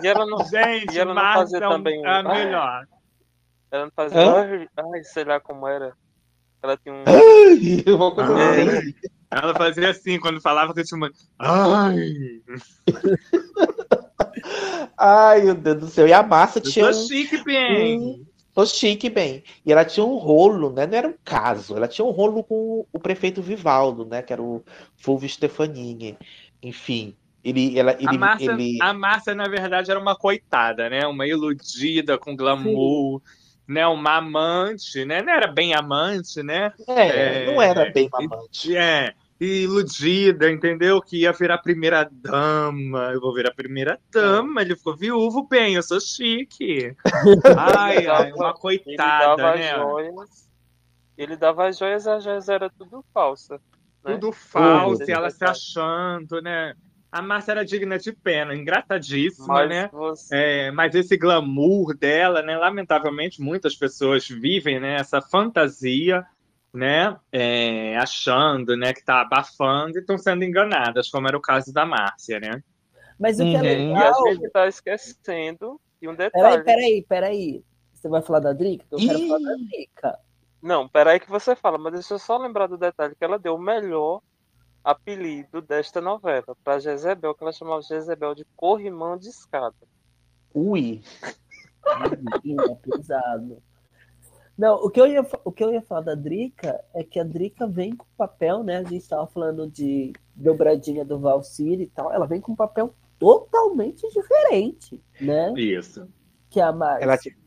E 0.03 0.07
ela 0.07 0.25
não, 0.25 0.39
Gente, 0.45 0.93
e 0.93 0.99
ela 0.99 1.13
não 1.13 1.21
fazia 1.21 1.57
é 1.59 1.67
um- 1.67 1.71
também 1.71 2.03
é 2.03 2.07
a 2.07 2.15
Ai, 2.27 2.45
melhor. 2.45 2.85
Ela 3.71 3.85
não 3.85 3.91
fazia. 3.95 4.19
Hã? 4.21 4.67
Ai, 4.93 5.03
sei 5.03 5.23
lá 5.23 5.39
como 5.39 5.67
era. 5.67 5.93
Ela 6.61 6.77
tinha 6.77 6.93
um. 6.93 7.03
Ai, 7.07 7.83
uma 7.93 8.13
coisa 8.13 8.33
assim. 8.33 8.93
Ela 9.31 9.53
fazia 9.55 9.89
assim, 9.89 10.19
quando 10.19 10.41
falava 10.41 10.73
que 10.73 10.81
eu 10.81 10.83
tinha 10.85 10.97
uma. 10.97 11.11
Ai! 11.39 11.97
Ai, 14.97 15.41
meu 15.43 15.55
Deus 15.55 15.77
do 15.79 15.87
céu. 15.87 16.07
E 16.07 16.13
a 16.13 16.23
Márcia 16.23 16.59
Eu 16.59 16.63
tinha. 16.71 16.93
sou 16.93 17.03
um- 17.03 17.07
chique, 17.07 17.43
bem. 17.43 17.99
um- 17.99 18.25
Sou 18.55 18.65
chique, 18.65 19.09
bem. 19.09 19.43
E 19.65 19.71
ela 19.71 19.83
tinha 19.83 20.05
um 20.05 20.15
rolo, 20.15 20.71
né? 20.71 20.87
Não 20.87 20.97
era 20.97 21.07
um 21.09 21.15
caso. 21.25 21.75
Ela 21.75 21.89
tinha 21.89 22.05
um 22.05 22.11
rolo 22.11 22.41
com 22.41 22.87
o 22.91 22.99
prefeito 22.99 23.41
Vivaldo, 23.41 24.05
né? 24.05 24.21
Que 24.21 24.31
era 24.31 24.41
o 24.41 24.63
Fulvio 24.95 25.27
Stefanini. 25.27 26.17
Enfim. 26.63 27.17
Ele, 27.43 27.77
ela, 27.77 27.91
ele, 27.93 28.07
a, 28.07 28.13
Márcia, 28.13 28.51
ele... 28.53 28.77
a 28.81 28.93
Márcia, 28.93 29.35
na 29.35 29.47
verdade, 29.49 29.91
era 29.91 29.99
uma 29.99 30.15
coitada, 30.15 30.89
né? 30.89 31.05
Uma 31.05 31.27
iludida 31.27 32.17
com 32.17 32.33
glamour, 32.33 33.21
né? 33.67 33.85
Uma 33.87 34.15
amante, 34.15 35.03
né? 35.03 35.21
Não 35.21 35.33
era 35.33 35.47
bem 35.47 35.75
amante, 35.75 36.41
né? 36.41 36.71
É, 36.87 37.45
não 37.45 37.61
era 37.61 37.91
bem 37.91 38.05
e- 38.05 38.25
amante. 38.25 38.75
É, 38.77 39.13
iludida, 39.39 40.49
entendeu? 40.49 41.01
Que 41.01 41.21
ia 41.21 41.31
virar 41.33 41.57
primeira 41.59 42.07
dama. 42.11 43.11
Eu 43.13 43.19
vou 43.19 43.33
virar 43.33 43.53
primeira 43.53 43.99
dama. 44.11 44.61
Ele 44.61 44.75
ficou 44.75 44.95
viúvo, 44.95 45.47
bem, 45.47 45.75
eu 45.75 45.83
sou 45.83 45.99
chique. 45.99 46.95
Ai, 47.57 48.07
ai, 48.07 48.31
uma 48.33 48.49
Ele 48.49 48.57
coitada, 48.57 49.35
dava 49.35 49.55
né? 49.55 49.71
as 49.71 49.77
joias. 49.81 50.49
Ele 51.17 51.35
dava 51.37 51.67
as 51.67 51.77
joias, 51.77 52.07
as 52.07 52.23
joias 52.23 52.49
era 52.49 52.69
tudo 52.69 53.03
falsa. 53.13 53.59
né? 54.03 54.13
Tudo 54.13 54.31
falso, 54.31 55.03
e 55.07 55.11
ela 55.11 55.29
se 55.29 55.43
achando, 55.45 56.41
né? 56.41 56.73
A 57.11 57.21
Márcia 57.21 57.53
era 57.53 57.63
digna 57.65 57.97
de 57.97 58.11
pena, 58.11 58.53
engraçadíssima, 58.53 59.47
Mas 59.47 59.69
né? 59.69 59.89
você- 59.93 60.35
É, 60.35 60.71
mas 60.71 60.93
esse 60.93 61.15
glamour 61.15 61.95
dela, 61.97 62.41
né? 62.41 62.57
Lamentavelmente, 62.57 63.41
muitas 63.41 63.73
pessoas 63.73 64.27
vivem 64.27 64.81
né, 64.81 64.95
essa 64.95 65.21
fantasia, 65.21 66.25
né? 66.75 67.17
é, 67.31 67.97
achando 67.97 68.75
né, 68.75 68.93
que 68.93 69.03
tá 69.03 69.21
abafando 69.21 69.97
e 69.97 70.01
estão 70.01 70.17
sendo 70.17 70.43
enganadas, 70.43 71.09
como 71.09 71.27
era 71.27 71.37
o 71.37 71.41
caso 71.41 71.73
da 71.73 71.85
Márcia, 71.85 72.39
né? 72.39 72.61
Mas 73.19 73.39
o 73.39 73.43
que 73.43 73.55
é 73.55 73.59
Uhum. 73.59 73.65
E 73.65 73.93
a 73.93 73.97
legal. 73.97 74.27
gente 74.27 74.49
tá 74.49 74.67
esquecendo 74.67 75.79
de 76.01 76.07
um 76.07 76.15
Peraí, 76.15 76.31
detalhe. 76.31 76.63
peraí, 76.63 77.05
peraí. 77.07 77.63
Você 77.93 78.09
vai 78.09 78.21
falar 78.21 78.39
da 78.39 78.53
Drica? 78.53 78.85
Eu 78.91 78.99
quero 78.99 79.27
falar 79.27 79.39
da 79.39 79.55
Drica. 79.55 80.19
Não, 80.61 80.87
peraí 80.89 81.19
que 81.19 81.29
você 81.29 81.55
fala, 81.55 81.77
mas 81.77 81.93
deixa 81.93 82.13
eu 82.15 82.19
só 82.19 82.37
lembrar 82.37 82.67
do 82.67 82.77
detalhe 82.77 83.15
que 83.15 83.23
ela 83.23 83.39
deu 83.39 83.55
o 83.55 83.61
melhor 83.61 84.21
apelido 84.83 85.61
desta 85.61 86.01
novela 86.01 86.55
para 86.63 86.79
Jezebel, 86.79 87.33
que 87.33 87.43
ela 87.43 87.51
chamava 87.51 87.81
Jezebel 87.81 88.35
de 88.35 88.45
corrimão 88.55 89.17
de 89.17 89.29
escada. 89.29 89.75
Ui. 90.53 91.01
Menina, 92.43 92.75
pesado. 92.75 93.61
Não, 94.57 94.75
o 94.75 94.89
que, 94.89 95.01
eu 95.01 95.07
ia, 95.07 95.25
o 95.43 95.51
que 95.51 95.63
eu 95.63 95.73
ia 95.73 95.81
falar 95.81 96.01
da 96.01 96.15
Drica 96.15 96.79
é 96.93 97.03
que 97.03 97.19
a 97.19 97.23
Drica 97.23 97.67
vem 97.67 97.95
com 97.95 98.05
papel, 98.17 98.63
né? 98.63 98.77
A 98.77 98.83
gente 98.83 98.97
estava 98.97 99.27
falando 99.27 99.69
de 99.69 100.13
dobradinha 100.33 101.03
do 101.03 101.19
Valkyrie 101.19 101.83
e 101.83 101.87
tal. 101.89 102.11
Ela 102.11 102.25
vem 102.25 102.39
com 102.39 102.53
um 102.53 102.55
papel 102.55 102.93
totalmente 103.19 104.07
diferente, 104.09 105.01
né? 105.19 105.53
Isso. 105.57 106.07
Que 106.49 106.61
a 106.61 106.71
Márcia. 106.71 107.03
Ela 107.03 107.17
ti- 107.17 107.37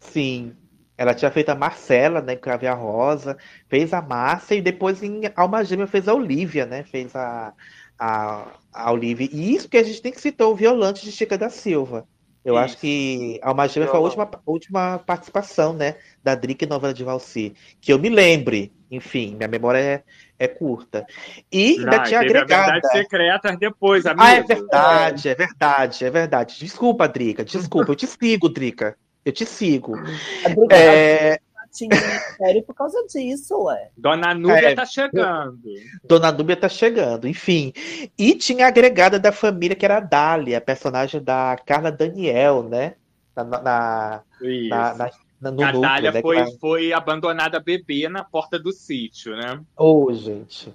Sim. 0.00 0.54
Ela 0.98 1.14
tinha 1.14 1.30
feito 1.30 1.48
a 1.48 1.54
Marcela, 1.54 2.20
né? 2.20 2.36
Com 2.36 2.50
a 2.50 2.74
Rosa, 2.74 3.38
fez 3.68 3.94
a 3.94 4.02
Márcia 4.02 4.56
e 4.56 4.60
depois 4.60 5.02
em 5.02 5.22
Alma 5.34 5.64
Gêmea 5.64 5.86
fez 5.86 6.06
a 6.08 6.14
Olivia, 6.14 6.66
né? 6.66 6.82
Fez 6.82 7.16
a, 7.16 7.54
a, 7.98 8.58
a 8.70 8.92
Olivia. 8.92 9.26
E 9.32 9.54
isso 9.54 9.66
que 9.66 9.78
a 9.78 9.82
gente 9.82 10.02
tem 10.02 10.12
que 10.12 10.20
citar 10.20 10.46
o 10.46 10.54
Violante 10.54 11.02
de 11.02 11.10
Chica 11.10 11.38
da 11.38 11.48
Silva. 11.48 12.06
Eu 12.44 12.56
acho 12.56 12.78
que 12.78 13.38
Alma 13.42 13.68
Gêmea 13.68 13.88
foi 13.88 13.98
a 13.98 14.02
última, 14.02 14.30
última 14.46 14.98
participação, 14.98 15.74
né? 15.74 15.96
Da 16.24 16.34
Drica 16.34 16.64
em 16.64 16.68
novela 16.68 16.94
de 16.94 17.04
Valci. 17.04 17.54
Que 17.80 17.92
eu 17.92 17.98
me 17.98 18.08
lembre. 18.08 18.72
Enfim, 18.90 19.36
minha 19.36 19.48
memória 19.48 19.78
é, 19.78 20.02
é 20.38 20.48
curta. 20.48 21.06
E 21.52 21.76
ainda 21.78 21.98
Ah, 21.98 22.00
tinha 22.00 22.18
a 22.18 22.22
agregada. 22.22 22.72
Verdades 22.72 22.90
Secretas 22.90 23.56
depois, 23.58 24.06
amigo. 24.06 24.22
Ah, 24.24 24.32
é 24.32 24.42
verdade, 24.42 25.28
é 25.28 25.34
verdade, 25.34 26.04
é 26.04 26.10
verdade. 26.10 26.58
Desculpa, 26.58 27.06
Drica, 27.06 27.44
desculpa, 27.44 27.92
eu 27.92 27.96
te 27.96 28.06
sigo, 28.06 28.48
Drica. 28.48 28.96
Eu 29.24 29.32
te 29.32 29.44
sigo. 29.44 29.96
A 29.96 30.48
É, 30.74 31.38
tinha 31.70 31.88
ministério 31.90 32.62
por 32.64 32.74
causa 32.74 32.98
disso, 33.06 33.64
ué. 33.64 33.90
Dona 33.96 34.34
Núbia 34.34 34.70
É. 34.70 34.74
tá 34.74 34.84
chegando. 34.84 35.60
Dona 36.04 36.32
Núbia 36.32 36.56
tá 36.56 36.68
chegando, 36.68 37.28
enfim. 37.28 37.72
E 38.18 38.34
tinha 38.34 38.64
a 38.66 38.68
agregada 38.68 39.18
da 39.18 39.32
família, 39.32 39.76
que 39.76 39.84
era 39.84 39.98
a 39.98 40.00
Dália, 40.00 40.58
a 40.58 40.60
personagem 40.60 41.22
da 41.22 41.56
Carla 41.64 41.90
Daniel, 41.92 42.62
né? 42.62 42.94
Na, 43.36 43.44
na, 43.44 44.22
Isso. 44.42 44.68
na, 44.68 44.94
na- 44.94 45.10
na- 45.40 45.50
no 45.50 45.62
a 45.62 45.66
núcleo, 45.66 45.80
Dália 45.80 46.12
né? 46.12 46.20
foi, 46.20 46.36
ela- 46.36 46.50
foi 46.60 46.92
abandonada 46.92 47.58
bebê 47.60 48.08
na 48.08 48.22
porta 48.24 48.58
do 48.58 48.72
sítio, 48.72 49.34
né? 49.36 49.60
Ô, 49.76 50.12
gente. 50.12 50.74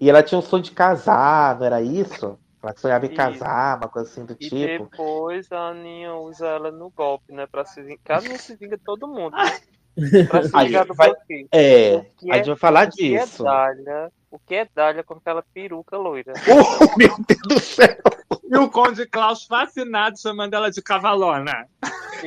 E 0.00 0.08
ela 0.08 0.22
tinha 0.22 0.38
um 0.38 0.42
sonho 0.42 0.62
de 0.62 0.70
casar, 0.70 1.58
não 1.58 1.66
era 1.66 1.82
isso? 1.82 2.38
Ela 2.62 2.74
sonhava 2.76 3.06
em 3.06 3.14
casar, 3.14 3.76
uma 3.78 3.88
coisa 3.88 4.08
assim 4.10 4.24
do 4.24 4.32
E 4.40 4.48
tipo. 4.48 4.88
depois 4.90 5.52
a 5.52 5.68
Aninha 5.68 6.14
usa 6.14 6.46
ela 6.46 6.70
no 6.72 6.90
golpe, 6.90 7.32
né? 7.32 7.46
Pra 7.46 7.64
se 7.64 7.80
vingar. 7.82 7.98
Caso 8.04 8.28
não 8.28 8.36
se 8.38 8.56
vinga 8.56 8.78
todo 8.82 9.06
mundo. 9.06 9.36
Né? 9.36 9.42
Pra 10.28 10.84
do 10.84 10.94
vai- 10.94 11.12
é, 11.52 11.96
O 11.96 12.04
que 12.18 12.30
a 12.30 12.36
gente 12.36 12.46
vai 12.48 12.56
falar 12.56 12.88
o 12.88 12.90
que 12.90 13.16
é 13.16 13.20
disso. 13.24 13.42
Dália, 13.44 14.12
o 14.30 14.38
que 14.38 14.54
é 14.54 14.68
Dália 14.74 15.02
com 15.02 15.14
aquela 15.14 15.42
peruca 15.54 15.96
loira? 15.96 16.32
Oh, 16.48 16.98
meu 16.98 17.14
Deus 17.26 17.40
do 17.48 17.58
céu! 17.60 17.96
E 18.48 18.56
o 18.58 18.68
Conde 18.70 19.06
Klaus 19.06 19.44
fascinado 19.44 20.18
chamando 20.20 20.54
ela 20.54 20.70
de 20.70 20.80
cavalona. 20.82 21.66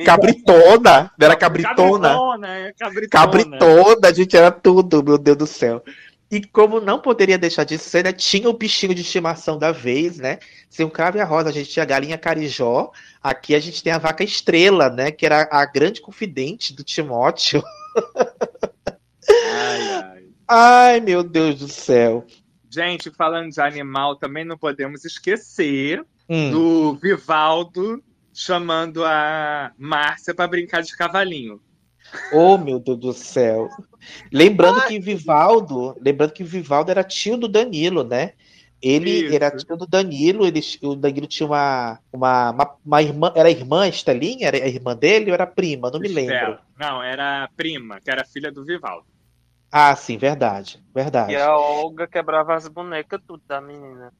Cabritona! 0.04 1.10
Não 1.18 1.24
era 1.26 1.36
cabritona? 1.36 2.08
Cabritona, 2.08 2.48
é 2.58 2.72
cabritona. 2.72 3.08
Cabritona, 3.10 4.08
a 4.08 4.12
gente 4.12 4.36
era 4.36 4.50
tudo, 4.50 5.02
meu 5.02 5.16
Deus 5.18 5.36
do 5.36 5.46
céu. 5.46 5.82
E 6.30 6.40
como 6.40 6.80
não 6.80 7.00
poderia 7.00 7.36
deixar 7.36 7.64
de 7.64 7.76
ser, 7.76 8.04
né, 8.04 8.12
tinha 8.12 8.48
o 8.48 8.52
bichinho 8.52 8.94
de 8.94 9.00
estimação 9.00 9.58
da 9.58 9.72
vez, 9.72 10.18
né? 10.18 10.38
Sem 10.68 10.86
o 10.86 10.90
cravo 10.90 11.16
e 11.18 11.20
a 11.20 11.24
rosa, 11.24 11.48
a 11.48 11.52
gente 11.52 11.70
tinha 11.70 11.82
a 11.82 11.86
galinha 11.86 12.16
carijó. 12.16 12.92
Aqui 13.20 13.54
a 13.54 13.58
gente 13.58 13.82
tem 13.82 13.92
a 13.92 13.98
vaca 13.98 14.22
estrela, 14.22 14.88
né? 14.88 15.10
Que 15.10 15.26
era 15.26 15.48
a 15.50 15.64
grande 15.66 16.00
confidente 16.00 16.72
do 16.72 16.84
Timóteo. 16.84 17.62
Ai, 19.28 19.92
ai. 19.92 20.24
Ai, 20.46 21.00
meu 21.00 21.22
Deus 21.24 21.58
do 21.58 21.68
céu. 21.68 22.24
Gente, 22.68 23.10
falando 23.10 23.50
de 23.50 23.60
animal, 23.60 24.14
também 24.14 24.44
não 24.44 24.56
podemos 24.56 25.04
esquecer 25.04 26.04
Hum. 26.28 26.50
do 26.52 26.94
Vivaldo 26.94 28.00
chamando 28.32 29.04
a 29.04 29.72
Márcia 29.76 30.32
para 30.32 30.46
brincar 30.46 30.80
de 30.80 30.96
cavalinho. 30.96 31.60
Oh, 32.32 32.58
meu 32.58 32.78
Deus 32.78 32.98
do 32.98 33.12
céu. 33.12 33.68
Lembrando 34.32 34.82
que 34.82 34.98
Vivaldo, 35.00 35.96
lembrando 36.00 36.32
que 36.32 36.44
Vivaldo 36.44 36.90
era 36.90 37.04
tio 37.04 37.36
do 37.36 37.48
Danilo, 37.48 38.04
né? 38.04 38.32
Ele 38.82 39.10
Isso. 39.10 39.34
era 39.34 39.50
tio 39.50 39.76
do 39.76 39.86
Danilo, 39.86 40.46
ele, 40.46 40.60
o 40.82 40.94
Danilo 40.94 41.26
tinha 41.26 41.46
uma, 41.46 42.00
uma, 42.12 42.50
uma, 42.50 42.76
uma 42.84 43.02
irmã, 43.02 43.32
era 43.36 43.50
irmã 43.50 43.86
Estelinha? 43.86 44.46
Era 44.48 44.56
a 44.56 44.68
irmã 44.68 44.96
dele 44.96 45.30
ou 45.30 45.34
era 45.34 45.46
prima? 45.46 45.90
Não 45.90 46.00
me 46.00 46.08
lembro. 46.08 46.58
Não, 46.78 47.02
era 47.02 47.44
a 47.44 47.48
prima, 47.48 48.00
que 48.00 48.10
era 48.10 48.24
filha 48.24 48.50
do 48.50 48.64
Vivaldo. 48.64 49.06
Ah, 49.70 49.94
sim, 49.94 50.16
verdade, 50.16 50.82
verdade. 50.94 51.32
E 51.32 51.36
a 51.36 51.56
Olga 51.56 52.06
quebrava 52.08 52.54
as 52.54 52.66
bonecas 52.66 53.20
tudo 53.26 53.42
da 53.46 53.60
menina. 53.60 54.12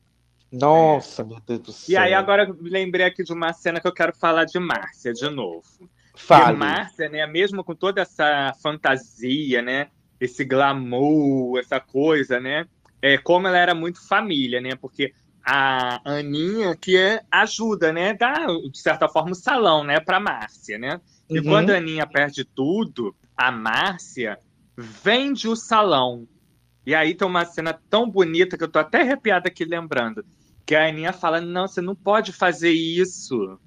Nossa, 0.53 1.25
meu 1.25 1.41
Deus 1.41 1.61
do 1.61 1.73
E 1.73 1.73
céu. 1.73 2.03
aí, 2.03 2.15
agora 2.15 2.55
lembrei 2.61 3.07
aqui 3.07 3.23
de 3.23 3.33
uma 3.33 3.53
cena 3.53 3.81
que 3.81 3.87
eu 3.87 3.95
quero 3.95 4.15
falar 4.15 4.45
de 4.45 4.59
Márcia 4.59 5.13
de 5.13 5.29
novo. 5.31 5.65
Fale. 6.27 6.57
Márcia, 6.57 7.09
né, 7.09 7.27
mesmo 7.27 7.65
com 7.65 7.75
toda 7.75 8.03
essa 8.03 8.53
fantasia, 8.63 9.63
né, 9.63 9.89
esse 10.21 10.45
glamour, 10.45 11.59
essa 11.59 11.81
coisa, 11.81 12.39
né, 12.39 12.67
é 13.03 13.17
como 13.19 13.47
ela 13.47 13.59
era 13.59 13.75
muito 13.75 14.07
família, 14.07 14.61
né, 14.61 14.77
porque 14.77 15.13
a 15.45 16.01
Aninha 16.05 16.77
que 16.77 16.97
é, 16.97 17.23
ajuda, 17.31 17.93
né, 17.93 18.15
dá 18.15 18.47
de 18.47 18.79
certa 18.79 19.09
forma 19.09 19.33
o 19.33 19.35
salão, 19.35 19.83
né, 19.83 19.99
para 19.99 20.21
Márcia, 20.21 20.79
né. 20.79 21.01
E 21.29 21.39
Uhum. 21.39 21.45
quando 21.45 21.71
a 21.71 21.77
Aninha 21.77 22.07
perde 22.07 22.45
tudo, 22.45 23.15
a 23.37 23.51
Márcia 23.51 24.39
vende 24.77 25.49
o 25.49 25.57
salão. 25.57 26.27
E 26.85 26.95
aí 26.95 27.15
tem 27.15 27.27
uma 27.27 27.45
cena 27.45 27.79
tão 27.89 28.09
bonita 28.09 28.57
que 28.57 28.65
eu 28.65 28.69
tô 28.69 28.79
até 28.79 29.03
arrepiada 29.03 29.49
aqui 29.49 29.65
lembrando. 29.65 30.25
Que 30.67 30.75
a 30.75 30.89
Aninha 30.89 31.13
fala: 31.13 31.41
Não, 31.41 31.69
você 31.69 31.81
não 31.81 31.95
pode 31.95 32.33
fazer 32.33 32.73
isso. 32.73 33.59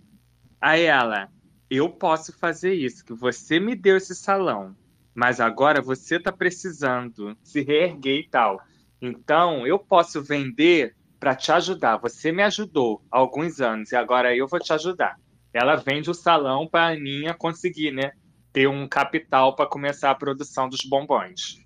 Aí 0.59 0.83
ela: 0.83 1.29
eu 1.75 1.89
posso 1.89 2.31
fazer 2.37 2.73
isso, 2.73 3.05
que 3.05 3.13
você 3.13 3.59
me 3.59 3.75
deu 3.75 3.97
esse 3.97 4.15
salão, 4.15 4.75
mas 5.13 5.39
agora 5.39 5.81
você 5.81 6.19
tá 6.19 6.31
precisando 6.31 7.37
se 7.43 7.61
reerguer 7.61 8.19
e 8.19 8.27
tal. 8.27 8.61
Então, 9.01 9.65
eu 9.67 9.77
posso 9.77 10.21
vender 10.23 10.95
para 11.19 11.35
te 11.35 11.51
ajudar. 11.51 11.97
Você 11.97 12.31
me 12.31 12.43
ajudou 12.43 13.01
há 13.11 13.17
alguns 13.17 13.61
anos 13.61 13.91
e 13.91 13.95
agora 13.95 14.35
eu 14.35 14.47
vou 14.47 14.59
te 14.59 14.73
ajudar. 14.73 15.17
Ela 15.53 15.75
vende 15.75 16.09
o 16.09 16.13
salão 16.13 16.67
para 16.67 16.87
a 16.87 16.91
Aninha 16.91 17.33
conseguir, 17.33 17.91
né? 17.91 18.11
Ter 18.51 18.67
um 18.67 18.87
capital 18.87 19.55
para 19.55 19.69
começar 19.69 20.11
a 20.11 20.15
produção 20.15 20.67
dos 20.67 20.81
bombons. 20.81 21.59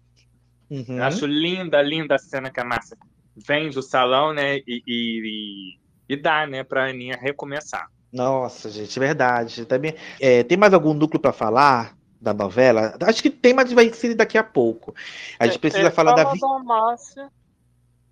Uhum. 0.69 0.97
Eu 0.97 1.03
acho 1.03 1.25
linda, 1.25 1.81
linda 1.81 2.15
a 2.15 2.19
cena 2.19 2.51
que 2.51 2.59
a 2.59 2.65
Márcia 2.65 2.97
vende 3.35 3.79
o 3.79 3.84
salão, 3.84 4.34
né? 4.34 4.57
E, 4.57 4.84
e, 4.85 5.77
e 6.09 6.15
dá, 6.15 6.45
né, 6.45 6.63
pra 6.63 6.89
Aninha 6.89 7.17
recomeçar. 7.19 7.88
Nossa, 8.11 8.69
gente, 8.69 8.97
verdade. 8.99 9.65
Também, 9.65 9.95
é, 10.19 10.43
tem 10.43 10.57
mais 10.57 10.73
algum 10.73 10.93
núcleo 10.93 11.19
para 11.19 11.34
falar 11.34 11.95
da 12.19 12.34
novela? 12.34 12.97
Acho 13.01 13.21
que 13.21 13.29
tem, 13.29 13.53
mas 13.53 13.71
vai 13.71 13.91
ser 13.93 14.15
daqui 14.15 14.38
a 14.38 14.43
pouco. 14.43 14.93
A 15.39 15.45
gente 15.45 15.59
precisa 15.59 15.88
É, 15.88 15.91
falar 15.91 16.13
da. 16.13 16.23
falar 16.23 16.57
da 16.57 16.63
Márcia. 16.63 17.29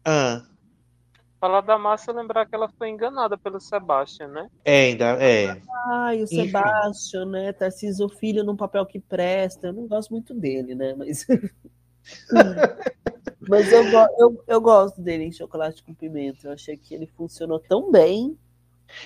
Ah, 0.04 0.44
Falar 1.40 1.62
da 1.62 1.78
Márcia, 1.78 2.14
lembrar 2.14 2.46
que 2.46 2.56
ela 2.56 2.70
foi 2.78 2.90
enganada 2.90 3.38
pelo 3.38 3.60
Sebastian, 3.60 4.28
né? 4.30 4.50
é, 4.64 4.86
ainda 4.86 5.06
é. 5.24 5.62
Ai, 5.88 6.24
o. 6.24 6.28
Sebastião, 6.28 7.26
né? 7.26 7.54
Tarcísio 7.54 8.10
Filho 8.10 8.44
num 8.44 8.56
papel 8.56 8.86
que 8.86 9.00
presta. 9.00 9.68
Eu 9.68 9.74
não 9.74 9.88
gosto 9.88 10.12
muito 10.12 10.34
dele, 10.34 10.76
né? 10.76 10.94
Mas. 10.96 11.26
Mas 13.48 13.72
eu, 13.72 13.84
eu, 14.18 14.44
eu 14.48 14.62
gosto 14.62 15.02
dele 15.02 15.26
em 15.26 15.32
Chocolate 15.32 15.84
com 15.84 15.94
Pimenta. 15.94 16.48
Eu 16.48 16.54
achei 16.54 16.76
que 16.78 16.94
ele 16.96 17.06
funcionou 17.08 17.60
tão 17.60 17.92
bem. 17.92 18.38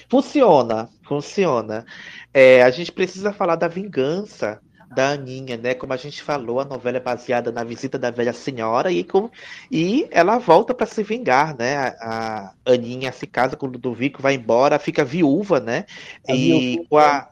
Funciona, 0.10 0.90
funciona. 1.04 1.86
É, 2.34 2.64
a 2.64 2.70
gente 2.70 2.92
precisa 2.92 3.34
falar 3.34 3.56
da 3.56 3.68
vingança 3.68 4.60
da 4.94 5.12
Aninha, 5.12 5.56
né? 5.56 5.74
Como 5.74 5.94
a 5.94 5.98
gente 5.98 6.22
falou, 6.22 6.60
a 6.60 6.66
novela 6.66 6.98
é 6.98 7.00
baseada 7.00 7.52
na 7.52 7.64
visita 7.64 7.98
da 7.98 8.10
velha 8.10 8.34
senhora 8.34 8.92
e, 8.92 9.04
com, 9.04 9.30
e 9.72 10.08
ela 10.12 10.38
volta 10.38 10.74
para 10.74 10.88
se 10.88 11.04
vingar, 11.04 11.56
né? 11.58 11.78
A, 12.00 12.54
a 12.66 12.72
Aninha 12.72 13.12
se 13.12 13.28
casa 13.28 13.56
com 13.56 13.68
o 13.68 13.70
Ludovico, 13.70 14.22
vai 14.22 14.34
embora, 14.34 14.80
fica 14.80 15.06
viúva, 15.06 15.60
né? 15.60 15.86
E 16.28 16.78
viúva. 16.78 16.88
com 16.90 16.98
a. 16.98 17.30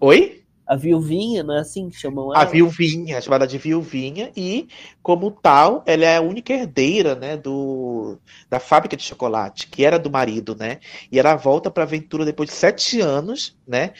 Oi? 0.00 0.41
A 0.66 0.76
viuvinha, 0.76 1.42
não 1.44 1.54
é 1.56 1.60
assim 1.60 1.88
que 1.90 1.96
chamam 1.96 2.32
A 2.34 2.44
ela? 2.44 2.46
viuvinha, 2.46 3.20
chamada 3.20 3.46
de 3.46 3.58
viuvinha, 3.58 4.32
e 4.34 4.66
como 5.02 5.30
tal, 5.30 5.82
ela 5.86 6.04
é 6.06 6.16
a 6.16 6.22
única 6.22 6.52
herdeira, 6.54 7.14
né, 7.14 7.36
do, 7.36 8.18
da 8.48 8.58
fábrica 8.58 8.96
de 8.96 9.02
chocolate, 9.02 9.66
que 9.68 9.84
era 9.84 9.98
do 9.98 10.10
marido, 10.10 10.56
né? 10.56 10.80
E 11.10 11.18
ela 11.18 11.34
volta 11.36 11.70
para 11.70 11.82
a 11.82 11.86
aventura 11.86 12.24
depois 12.24 12.48
de 12.48 12.54
sete 12.54 13.00
anos, 13.02 13.54
né? 13.66 13.92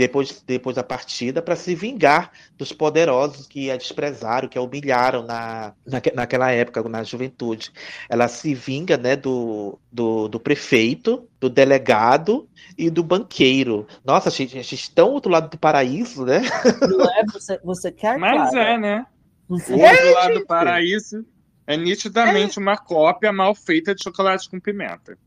Depois, 0.00 0.42
depois 0.46 0.76
da 0.76 0.82
partida, 0.82 1.42
para 1.42 1.54
se 1.54 1.74
vingar 1.74 2.32
dos 2.56 2.72
poderosos 2.72 3.46
que 3.46 3.70
a 3.70 3.76
desprezaram, 3.76 4.48
que 4.48 4.56
a 4.56 4.62
humilharam 4.62 5.22
na, 5.22 5.74
naque- 5.86 6.12
naquela 6.14 6.50
época, 6.50 6.82
na 6.88 7.02
juventude. 7.02 7.70
Ela 8.08 8.26
se 8.26 8.54
vinga, 8.54 8.96
né, 8.96 9.14
do, 9.14 9.78
do, 9.92 10.26
do 10.26 10.40
prefeito, 10.40 11.28
do 11.38 11.50
delegado 11.50 12.48
e 12.78 12.88
do 12.88 13.02
banqueiro. 13.04 13.86
Nossa, 14.02 14.30
gente, 14.30 14.56
a 14.56 14.62
gente 14.62 14.74
está 14.76 15.02
do 15.02 15.10
outro 15.10 15.30
lado 15.30 15.50
do 15.50 15.58
paraíso, 15.58 16.24
né? 16.24 16.40
Não 16.88 17.04
é? 17.04 17.22
Você, 17.30 17.60
você 17.62 17.92
quer, 17.92 18.18
Mas 18.18 18.52
Clara? 18.52 18.70
é, 18.70 18.78
né? 18.78 19.06
O 19.50 19.58
Você- 19.58 19.74
outro 19.74 20.12
lado 20.14 20.34
do 20.40 20.46
paraíso 20.46 21.26
é 21.66 21.76
nitidamente 21.76 22.58
uma 22.58 22.78
cópia 22.78 23.30
mal 23.34 23.54
feita 23.54 23.94
de 23.94 24.02
chocolate 24.02 24.48
com 24.48 24.58
pimenta. 24.58 25.18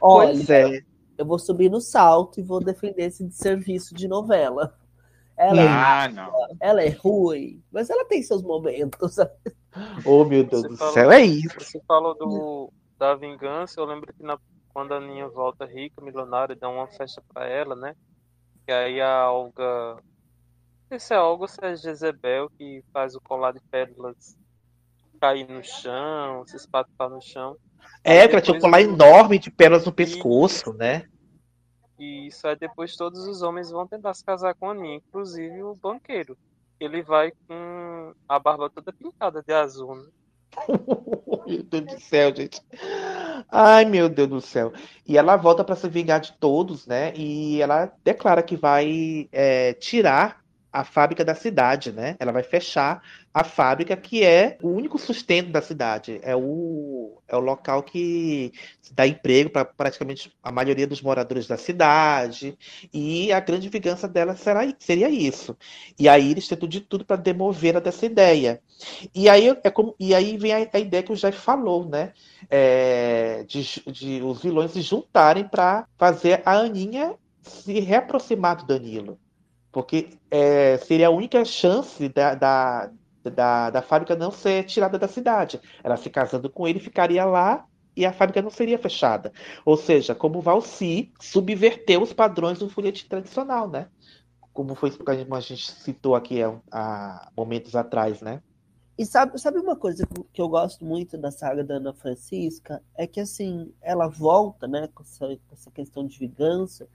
Olha, 0.00 0.28
Pois 0.32 0.48
é. 0.48 0.80
Eu 1.18 1.24
vou 1.26 1.38
subir 1.38 1.70
no 1.70 1.80
salto 1.80 2.38
e 2.40 2.42
vou 2.42 2.60
defender 2.60 3.04
esse 3.04 3.30
serviço 3.30 3.94
de 3.94 4.06
novela. 4.08 4.78
Ela, 5.36 5.60
é, 5.62 5.68
Ah, 5.68 6.08
não. 6.08 6.32
ela 6.60 6.82
é 6.82 6.88
ruim, 6.88 7.62
mas 7.70 7.90
ela 7.90 8.04
tem 8.06 8.22
seus 8.22 8.42
momentos. 8.42 9.16
Oh, 10.06 10.24
meu 10.24 10.44
Deus 10.44 10.62
Você 10.62 10.68
do 10.68 10.76
falou- 10.78 10.94
céu, 10.94 11.12
é 11.12 11.22
isso. 11.22 11.54
Você 11.60 11.80
falou 11.86 12.14
do, 12.14 12.72
da 12.98 13.14
vingança, 13.14 13.78
eu 13.78 13.84
lembro 13.84 14.10
que 14.14 14.22
na, 14.22 14.38
quando 14.72 14.92
a 14.92 14.96
Aninha 14.96 15.28
volta 15.28 15.66
rica, 15.66 16.00
milionária, 16.02 16.56
dá 16.56 16.68
uma 16.68 16.86
festa 16.86 17.22
pra 17.34 17.46
ela, 17.46 17.76
né? 17.76 17.94
E 18.66 18.72
aí 18.72 19.00
a 19.00 19.30
Olga. 19.30 19.96
Não 19.96 20.88
sei 20.88 20.98
se 20.98 21.14
é 21.14 21.18
Olga 21.20 21.42
ou 21.42 21.48
se 21.48 21.58
é 21.62 21.68
a 21.68 21.74
Jezebel 21.74 22.48
que 22.56 22.82
faz 22.92 23.14
o 23.14 23.20
colar 23.20 23.52
de 23.52 23.60
pérolas 23.70 24.36
cair 25.16 25.48
no 25.48 25.62
chão, 25.64 26.46
se 26.46 26.56
espatifar 26.56 27.10
no 27.10 27.20
chão. 27.20 27.56
É, 28.04 28.22
porque 28.22 28.36
ela 28.36 28.42
tinha 28.42 28.56
um 28.56 28.60
colar 28.60 28.82
enorme 28.82 29.38
de 29.38 29.50
pérolas 29.50 29.84
no 29.84 29.92
pescoço, 29.92 30.72
né? 30.72 31.06
E 31.98 32.26
isso 32.28 32.46
aí 32.46 32.56
depois 32.56 32.96
todos 32.96 33.26
os 33.26 33.42
homens 33.42 33.70
vão 33.70 33.86
tentar 33.86 34.12
se 34.14 34.24
casar 34.24 34.54
com 34.54 34.68
a 34.68 34.72
Aninha, 34.72 34.96
inclusive 34.96 35.62
o 35.62 35.74
banqueiro. 35.74 36.36
Ele 36.78 37.02
vai 37.02 37.32
com 37.48 38.12
a 38.28 38.38
barba 38.38 38.68
toda 38.68 38.92
pintada 38.92 39.42
de 39.42 39.52
azul, 39.52 39.96
né? 39.96 40.06
Meu 41.46 41.62
Deus 41.62 41.84
do 41.84 42.00
céu, 42.00 42.34
gente. 42.34 42.60
Ai, 43.48 43.84
meu 43.84 44.08
Deus 44.08 44.28
do 44.28 44.40
céu. 44.40 44.72
E 45.06 45.16
ela 45.16 45.36
volta 45.36 45.62
para 45.62 45.76
se 45.76 45.88
vingar 45.88 46.20
de 46.20 46.32
todos, 46.32 46.86
né? 46.86 47.12
E 47.14 47.62
ela 47.62 47.92
declara 48.02 48.42
que 48.42 48.56
vai 48.56 49.28
é, 49.30 49.72
tirar 49.74 50.44
a 50.76 50.84
fábrica 50.84 51.24
da 51.24 51.34
cidade, 51.34 51.90
né? 51.90 52.16
Ela 52.20 52.32
vai 52.32 52.42
fechar 52.42 53.02
a 53.32 53.42
fábrica 53.42 53.96
que 53.96 54.22
é 54.22 54.58
o 54.62 54.68
único 54.68 54.98
sustento 54.98 55.50
da 55.50 55.62
cidade. 55.62 56.20
É 56.22 56.36
o, 56.36 57.18
é 57.26 57.34
o 57.34 57.40
local 57.40 57.82
que 57.82 58.52
dá 58.92 59.06
emprego 59.06 59.48
para 59.48 59.64
praticamente 59.64 60.30
a 60.42 60.52
maioria 60.52 60.86
dos 60.86 61.00
moradores 61.00 61.46
da 61.46 61.56
cidade. 61.56 62.58
E 62.92 63.32
a 63.32 63.40
grande 63.40 63.70
vingança 63.70 64.06
dela 64.06 64.36
será, 64.36 64.70
seria 64.78 65.08
isso. 65.08 65.56
E 65.98 66.10
aí 66.10 66.30
eles 66.30 66.46
tentam 66.46 66.68
de 66.68 66.82
tudo 66.82 67.06
para 67.06 67.16
demovê-la 67.16 67.80
dessa 67.80 68.04
ideia. 68.04 68.60
E 69.14 69.30
aí, 69.30 69.48
é 69.64 69.70
como, 69.70 69.94
e 69.98 70.14
aí 70.14 70.36
vem 70.36 70.52
a, 70.52 70.68
a 70.74 70.78
ideia 70.78 71.02
que 71.02 71.12
o 71.12 71.16
Jeff 71.16 71.40
falou, 71.40 71.88
né? 71.88 72.12
É, 72.50 73.44
de, 73.44 73.62
de 73.90 74.22
os 74.22 74.42
vilões 74.42 74.72
se 74.72 74.82
juntarem 74.82 75.48
para 75.48 75.86
fazer 75.96 76.42
a 76.44 76.52
Aninha 76.58 77.14
se 77.42 77.80
reaproximar 77.80 78.56
do 78.56 78.66
Danilo. 78.66 79.18
Porque 79.76 80.08
é, 80.30 80.78
seria 80.78 81.08
a 81.08 81.10
única 81.10 81.44
chance 81.44 82.08
da, 82.08 82.34
da, 82.34 82.90
da, 83.22 83.68
da 83.68 83.82
fábrica 83.82 84.16
não 84.16 84.30
ser 84.30 84.64
tirada 84.64 84.98
da 84.98 85.06
cidade. 85.06 85.60
Ela 85.84 85.98
se 85.98 86.08
casando 86.08 86.48
com 86.48 86.66
ele 86.66 86.80
ficaria 86.80 87.26
lá 87.26 87.66
e 87.94 88.06
a 88.06 88.10
fábrica 88.10 88.40
não 88.40 88.48
seria 88.48 88.78
fechada. 88.78 89.30
Ou 89.66 89.76
seja, 89.76 90.14
como 90.14 90.40
Valci 90.40 91.12
subverteu 91.20 92.00
os 92.00 92.14
padrões 92.14 92.58
do 92.58 92.70
folhetim 92.70 93.06
tradicional, 93.06 93.68
né? 93.68 93.88
Como 94.50 94.74
foi 94.74 94.90
como 94.92 95.34
a 95.34 95.40
gente 95.40 95.70
citou 95.70 96.14
aqui 96.14 96.42
há, 96.42 96.58
há 96.72 97.30
momentos 97.36 97.76
atrás, 97.76 98.22
né? 98.22 98.40
E 98.96 99.04
sabe, 99.04 99.38
sabe 99.38 99.58
uma 99.58 99.76
coisa 99.76 100.08
que 100.32 100.40
eu 100.40 100.48
gosto 100.48 100.86
muito 100.86 101.18
da 101.18 101.30
saga 101.30 101.62
da 101.62 101.74
Ana 101.74 101.92
Francisca? 101.92 102.82
É 102.96 103.06
que, 103.06 103.20
assim, 103.20 103.70
ela 103.82 104.08
volta, 104.08 104.66
né, 104.66 104.88
com 104.94 105.02
essa, 105.02 105.26
com 105.26 105.52
essa 105.52 105.70
questão 105.70 106.06
de 106.06 106.18
vingança, 106.18 106.88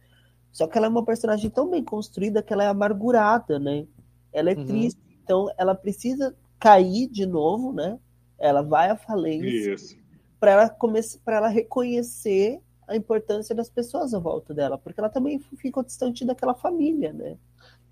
só 0.52 0.68
que 0.68 0.78
ela 0.78 0.88
é 0.88 0.90
uma 0.90 1.06
personagem 1.06 1.50
tão 1.50 1.70
bem 1.70 1.84
construída 1.84 2.44
que 2.44 2.52
ela 2.52 2.64
é 2.64 2.68
amargurada, 2.68 3.58
né? 3.58 3.86
Ela 4.34 4.52
é 4.52 4.56
Uhum. 4.56 4.66
triste, 4.66 5.00
então 5.24 5.48
ela 5.58 5.74
precisa 5.74 6.36
cair 6.60 7.08
de 7.08 7.26
novo, 7.26 7.74
né? 7.74 7.98
Ela 8.38 8.62
vai 8.62 8.90
à 8.90 8.96
falência 8.96 9.74
Isso. 9.74 9.98
para 10.40 10.52
ela 10.52 10.70
começar, 10.70 11.20
para 11.24 11.38
ela 11.38 11.48
reconhecer 11.48 12.60
a 12.88 12.96
importância 12.96 13.56
das 13.56 13.70
pessoas 13.70 14.14
à 14.14 14.20
volta 14.20 14.54
dela, 14.54 14.78
porque 14.78 15.00
ela 15.00 15.10
também 15.10 15.40
ficou 15.58 15.84
distante 15.84 16.26
daquela 16.26 16.54
família, 16.54 17.14
né? 17.14 17.38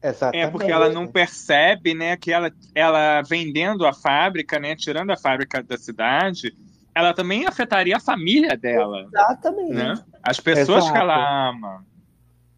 Exatamente. 0.02 0.48
É 0.48 0.50
porque 0.50 0.72
ela 0.72 0.90
não 0.90 1.08
percebe, 1.08 1.94
né, 1.94 2.16
que 2.16 2.32
ela, 2.32 2.52
ela 2.74 3.22
vendendo 3.22 3.86
a 3.86 3.94
fábrica, 3.94 4.58
né, 4.60 4.76
tirando 4.76 5.12
a 5.12 5.18
fábrica 5.18 5.62
da 5.62 5.78
cidade, 5.78 6.56
ela 6.96 7.14
também 7.14 7.46
afetaria 7.46 7.98
a 7.98 8.00
família 8.00 8.58
dela, 8.58 9.06
Exatamente. 9.08 9.74
né? 9.74 9.94
As 10.24 10.40
pessoas 10.40 10.86
Exato. 10.86 10.92
que 10.94 10.98
ela 10.98 11.50
ama. 11.50 11.86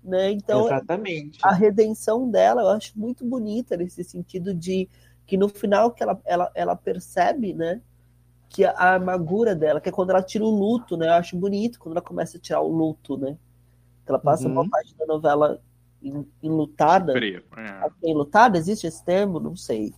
Né? 0.04 0.32
Então, 0.32 0.66
Exatamente. 0.66 1.40
a 1.44 1.52
redenção 1.52 2.30
dela 2.30 2.62
eu 2.64 2.70
acho 2.70 2.98
muito 2.98 3.24
bonita 3.26 3.78
nesse 3.78 4.04
sentido 4.04 4.54
de 4.54 4.90
que 5.26 5.38
no 5.38 5.48
final 5.48 5.92
que 5.92 6.02
ela, 6.04 6.20
ela, 6.26 6.52
ela 6.56 6.76
percebe, 6.76 7.54
né? 7.54 7.82
Que 8.50 8.66
a 8.66 8.96
amargura 8.96 9.56
dela, 9.56 9.80
que 9.80 9.88
é 9.88 9.92
quando 9.92 10.10
ela 10.10 10.22
tira 10.24 10.44
o 10.44 10.50
luto, 10.50 10.98
né? 10.98 11.08
Eu 11.08 11.14
acho 11.14 11.38
bonito 11.38 11.80
quando 11.80 11.94
ela 11.94 12.02
começa 12.02 12.38
a 12.38 12.40
tirar 12.42 12.62
o 12.62 12.68
luto, 12.68 13.18
né? 13.18 13.38
Que 14.06 14.12
ela 14.12 14.20
passa 14.20 14.46
Uhum. 14.48 14.54
uma 14.54 14.70
parte 14.70 14.96
da 14.98 15.06
novela 15.06 15.62
en- 16.04 16.26
enlutada. 16.44 17.14
Preto, 17.14 17.48
é. 17.58 18.10
Enlutada? 18.10 18.58
Existe 18.58 18.88
esse 18.88 19.06
termo? 19.06 19.40
Não 19.40 19.56
sei. 19.56 19.94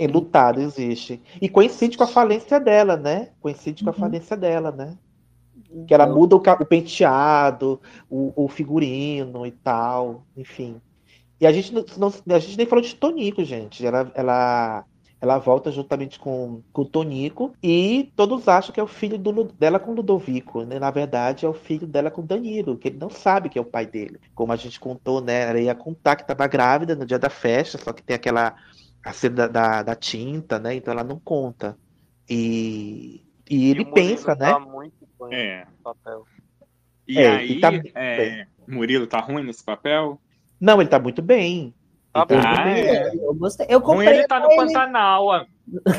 Enlutada 0.00 0.60
existe. 0.60 1.22
E 1.40 1.48
coincide 1.48 1.96
com 1.96 2.02
a 2.04 2.08
falência 2.08 2.58
dela, 2.58 2.96
né? 2.96 3.28
Coincide 3.40 3.84
com 3.84 3.90
a 3.90 3.92
falência 3.92 4.36
dela, 4.36 4.72
né? 4.72 4.98
Que 5.86 5.94
ela 5.94 6.04
Então, 6.04 6.16
muda 6.16 6.36
o, 6.36 6.38
o 6.38 6.66
penteado, 6.66 7.80
o, 8.10 8.32
o 8.44 8.48
figurino 8.48 9.46
e 9.46 9.50
tal, 9.50 10.24
enfim. 10.36 10.80
E 11.40 11.46
a 11.46 11.52
gente, 11.52 11.72
não, 11.72 12.12
a 12.30 12.38
gente 12.38 12.56
nem 12.56 12.66
falou 12.66 12.84
de 12.84 12.94
Tonico, 12.94 13.44
gente. 13.44 13.84
Ela, 13.84 14.10
ela, 14.14 14.84
Ela 15.20 15.38
volta 15.38 15.70
juntamente 15.70 16.18
com, 16.18 16.62
com 16.72 16.82
o 16.82 16.84
Tonico 16.84 17.54
e 17.62 18.12
todos 18.16 18.48
acham 18.48 18.72
que 18.72 18.80
é 18.80 18.82
o 18.82 18.88
filho 18.88 19.16
do 19.16 19.44
dela 19.44 19.78
com 19.78 19.92
o 19.92 19.94
Ludovico. 19.94 20.64
Né? 20.64 20.78
Na 20.80 20.90
verdade, 20.90 21.46
é 21.46 21.48
o 21.48 21.54
filho 21.54 21.86
dela 21.86 22.10
com 22.10 22.22
o 22.22 22.26
Danilo, 22.26 22.76
que 22.76 22.88
ele 22.88 22.98
não 22.98 23.08
sabe 23.10 23.48
que 23.48 23.58
é 23.58 23.62
o 23.62 23.64
pai 23.64 23.86
dele. 23.86 24.18
Como 24.34 24.52
a 24.52 24.56
gente 24.56 24.80
contou, 24.80 25.20
né? 25.20 25.48
Ela 25.48 25.60
ia 25.60 25.74
contar 25.76 26.16
que 26.16 26.22
estava 26.22 26.46
grávida 26.48 26.96
no 26.96 27.06
dia 27.06 27.18
da 27.18 27.30
festa, 27.30 27.78
só 27.78 27.92
que 27.92 28.02
tem 28.02 28.16
aquela 28.16 28.56
a 29.04 29.12
cena 29.12 29.34
da, 29.34 29.48
da, 29.48 29.82
da 29.82 29.94
tinta, 29.96 30.58
né? 30.58 30.74
Então 30.74 30.92
ela 30.92 31.04
não 31.04 31.18
conta. 31.20 31.76
E, 32.28 33.24
e 33.48 33.70
ele 33.70 33.84
Murilo 33.84 33.94
pensa, 33.94 34.34
né? 34.34 34.52
Tá 34.52 34.58
muito 34.60 35.01
bem 35.28 35.38
É. 35.38 35.64
no 35.64 35.82
papel. 35.82 36.24
E 37.08 37.18
É, 37.18 37.28
aí, 37.28 37.60
tá 37.60 37.70
é. 37.94 38.46
Murilo 38.66 39.06
tá 39.06 39.18
ruim 39.20 39.44
nesse 39.44 39.64
papel? 39.64 40.20
Não, 40.60 40.80
ele 40.80 40.88
tá 40.88 40.98
muito 40.98 41.20
bem. 41.20 41.74
Tá 42.12 42.22
Então, 42.22 42.38
bem. 42.38 42.46
Ah, 42.46 42.78
é. 42.78 43.14
Eu 43.16 43.34
gostei. 43.34 43.66
Eu 43.68 43.78
Ruim 43.80 43.96
comprei 43.98 44.18
ele 44.20 44.26
tá 44.28 44.38
no 44.38 44.46
ele- 44.50 44.56
Pantanal, 44.56 45.24
ó. 45.26 45.38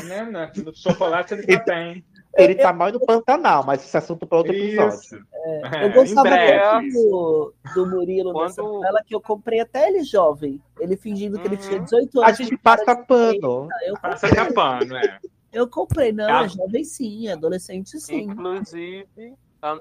né? 0.08 0.24
né? 0.30 0.52
No 0.64 0.74
chocolate 0.74 1.34
ele 1.34 1.46
tá 1.58 1.64
bem. 1.64 2.04
Ele 2.36 2.54
tá 2.56 2.72
mal 2.72 2.90
no 2.90 2.98
Pantanal, 2.98 3.64
mas 3.64 3.84
esse 3.84 3.96
assunto 3.96 4.26
para 4.26 4.38
outro 4.38 4.52
episódio. 4.52 5.24
Eu 5.44 5.70
É, 5.72 5.88
gostava 5.90 6.26
em 6.28 6.30
breve. 6.30 6.80
muito 6.80 6.94
do, 7.10 7.54
do 7.74 7.86
Murilo 7.86 8.32
nessa 8.42 8.60
Quando- 8.62 8.74
novela 8.74 9.02
que 9.06 9.14
eu 9.14 9.20
comprei 9.20 9.60
até 9.60 9.88
ele 9.88 10.02
jovem. 10.02 10.60
Ele 10.80 10.96
fingindo 10.96 11.38
que 11.38 11.46
ele 11.46 11.56
tinha 11.56 11.78
18 11.80 12.20
A 12.22 12.26
anos. 12.26 12.38
gente 12.38 12.56
com 12.56 12.62
cara 12.62 12.84
passa 12.84 13.02
pano. 13.04 13.68
30. 13.68 13.84
Eu 13.86 13.94
Passa 14.00 14.52
pano, 14.52 14.96
é. 14.96 15.18
Eu 15.54 15.68
comprei. 15.68 16.12
não, 16.12 16.26
Ah. 16.28 16.44
é 16.44 16.48
jovem 16.48 16.84
sim, 16.84 17.28
adolescente 17.28 17.98
sim. 18.00 18.22
Inclusive, 18.22 19.34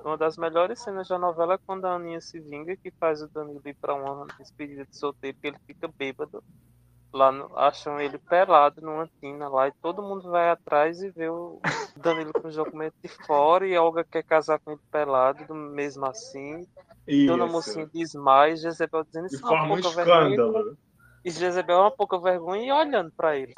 uma 0.06 0.18
das 0.18 0.38
melhores 0.38 0.80
cenas 0.82 1.08
da 1.08 1.18
novela 1.18 1.56
é 1.56 1.60
quando 1.66 1.86
a 1.86 1.96
Aninha 1.96 2.22
se 2.22 2.40
vinga, 2.40 2.76
que 2.78 2.92
faz 2.92 3.22
o 3.22 3.28
Danilo 3.28 3.62
ir 3.66 3.76
pra 3.76 3.94
uma 3.94 4.26
despedida 4.40 4.86
de 4.86 4.96
solteiro, 4.98 5.38
que 5.42 5.48
ele 5.48 5.58
fica 5.68 5.88
bêbado. 5.88 6.44
Lá 7.14 7.32
no- 7.32 7.56
acham 7.56 8.00
ele 8.02 8.18
pelado 8.18 8.82
numa 8.82 9.08
tina 9.20 9.48
lá 9.48 9.68
e 9.68 9.74
todo 9.84 10.02
mundo 10.02 10.32
vai 10.32 10.50
atrás 10.50 11.00
e 11.04 11.12
vê 11.12 11.30
o 11.30 11.60
Danilo 11.96 12.34
com 12.34 12.48
os 12.48 12.56
documentos 12.56 12.98
de 13.04 13.08
fora 13.28 13.68
e 13.68 13.76
a 13.76 13.84
Olga 13.84 14.04
quer 14.04 14.24
casar 14.24 14.58
com 14.60 14.72
ele 14.72 14.80
pelado, 14.92 15.46
do- 15.46 15.54
mesmo 15.54 16.06
assim. 16.08 16.66
Dona 17.28 17.44
Isso. 17.46 17.54
Mocinha 17.54 17.90
desmaia 17.94 18.54
e 18.54 18.58
Jezebel 18.58 19.04
dizendo 19.04 19.28
isso 19.28 19.36
é 19.36 19.40
uma 19.42 19.48
forma 19.50 19.76
um 19.76 19.82
pouca 19.82 19.96
vergonha. 19.96 20.30
escândalo. 20.32 20.78
E 21.24 21.30
Jezebel 21.30 21.76
é 21.78 21.82
uma 21.82 21.92
pouca 21.92 22.18
vergonha 22.20 22.66
e 22.66 22.72
olhando 22.72 23.12
pra 23.16 23.38
ele. 23.38 23.54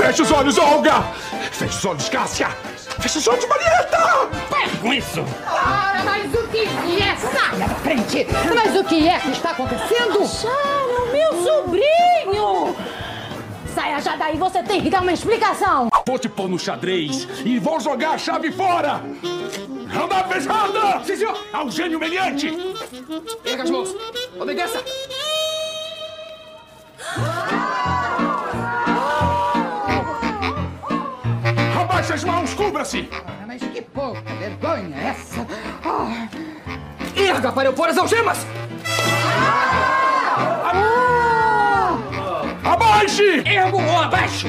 Fecha 0.00 0.22
os 0.22 0.32
olhos, 0.32 0.56
Olga! 0.56 1.02
Fecha 1.52 1.76
os 1.76 1.84
olhos, 1.84 2.08
Cássia! 2.08 2.48
Fecha 3.00 3.18
os 3.18 3.28
olhos, 3.28 3.46
Marieta! 3.46 4.30
Para 4.48 4.68
com 4.80 4.94
isso! 4.94 5.20
Ora, 5.46 6.02
mas 6.02 6.34
o 6.34 6.48
que 6.48 7.02
é? 7.02 7.14
Saia 7.16 7.68
da 7.68 7.74
frente! 7.74 8.26
Mas 8.54 8.76
o 8.76 8.84
que 8.84 9.06
é 9.06 9.20
que 9.20 9.30
está 9.30 9.50
acontecendo? 9.50 10.22
Acharam 10.22 11.12
meu 11.12 11.44
sobrinho! 11.44 12.76
Saia 13.74 14.00
já 14.00 14.16
daí, 14.16 14.38
você 14.38 14.62
tem 14.62 14.80
que 14.80 14.88
dar 14.88 15.02
uma 15.02 15.12
explicação! 15.12 15.90
Vou 16.06 16.18
te 16.18 16.30
pôr 16.30 16.48
no 16.48 16.58
xadrez 16.58 17.28
e 17.44 17.58
vou 17.58 17.78
jogar 17.78 18.12
a 18.12 18.18
chave 18.18 18.50
fora! 18.52 19.02
Anda 20.02 20.24
fechada! 20.24 21.04
Sim, 21.04 21.16
senhor! 21.16 21.46
Ao 21.52 21.70
gênio 21.70 22.00
meliante! 22.00 22.48
Erga 23.44 23.64
as 23.64 23.70
mãos! 23.70 23.94
Obedeça! 24.40 24.82
Abaixa 32.00 32.14
as 32.14 32.24
mãos, 32.24 32.54
cubra-se! 32.54 33.06
Ora, 33.12 33.46
mas 33.46 33.62
que 33.62 33.82
pouca 33.82 34.22
vergonha 34.36 34.96
é 34.96 35.08
essa? 35.08 35.46
Ah, 35.84 36.26
Erga 37.14 37.52
para 37.52 37.68
eu 37.68 37.74
pôr 37.74 37.90
as 37.90 37.98
algemas! 37.98 38.38
Abaixe! 42.64 43.42
Ergo 43.46 43.82
ou 43.82 43.98
abaixo! 43.98 44.46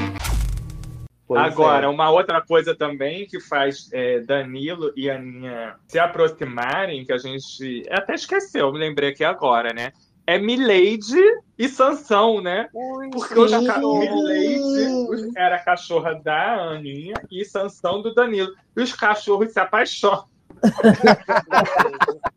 Pois 1.28 1.42
Agora, 1.42 1.84
é. 1.84 1.88
uma 1.90 2.08
outra 2.10 2.40
coisa 2.40 2.74
também 2.74 3.26
que 3.26 3.38
faz 3.38 3.90
é, 3.92 4.20
Danilo 4.20 4.90
e 4.96 5.10
Aninha 5.10 5.74
se 5.86 5.98
aproximarem, 5.98 7.04
que 7.04 7.12
a 7.12 7.18
gente 7.18 7.86
até 7.90 8.14
esqueceu, 8.14 8.72
me 8.72 8.78
lembrei 8.78 9.10
aqui 9.10 9.24
agora, 9.24 9.74
né? 9.74 9.92
É 10.26 10.38
Milady 10.38 11.20
e 11.58 11.68
Sansão, 11.68 12.40
né? 12.40 12.68
Porque 13.12 13.38
os 13.38 13.50
ca... 13.50 13.78
Milady 13.78 15.32
era 15.36 15.56
a 15.56 15.58
cachorra 15.58 16.14
da 16.14 16.54
Aninha 16.70 17.14
e 17.30 17.44
Sansão 17.44 18.00
do 18.02 18.14
Danilo. 18.14 18.52
E 18.76 18.80
os 18.82 18.92
cachorros 18.92 19.52
se 19.52 19.60
apaixonam. 19.60 20.24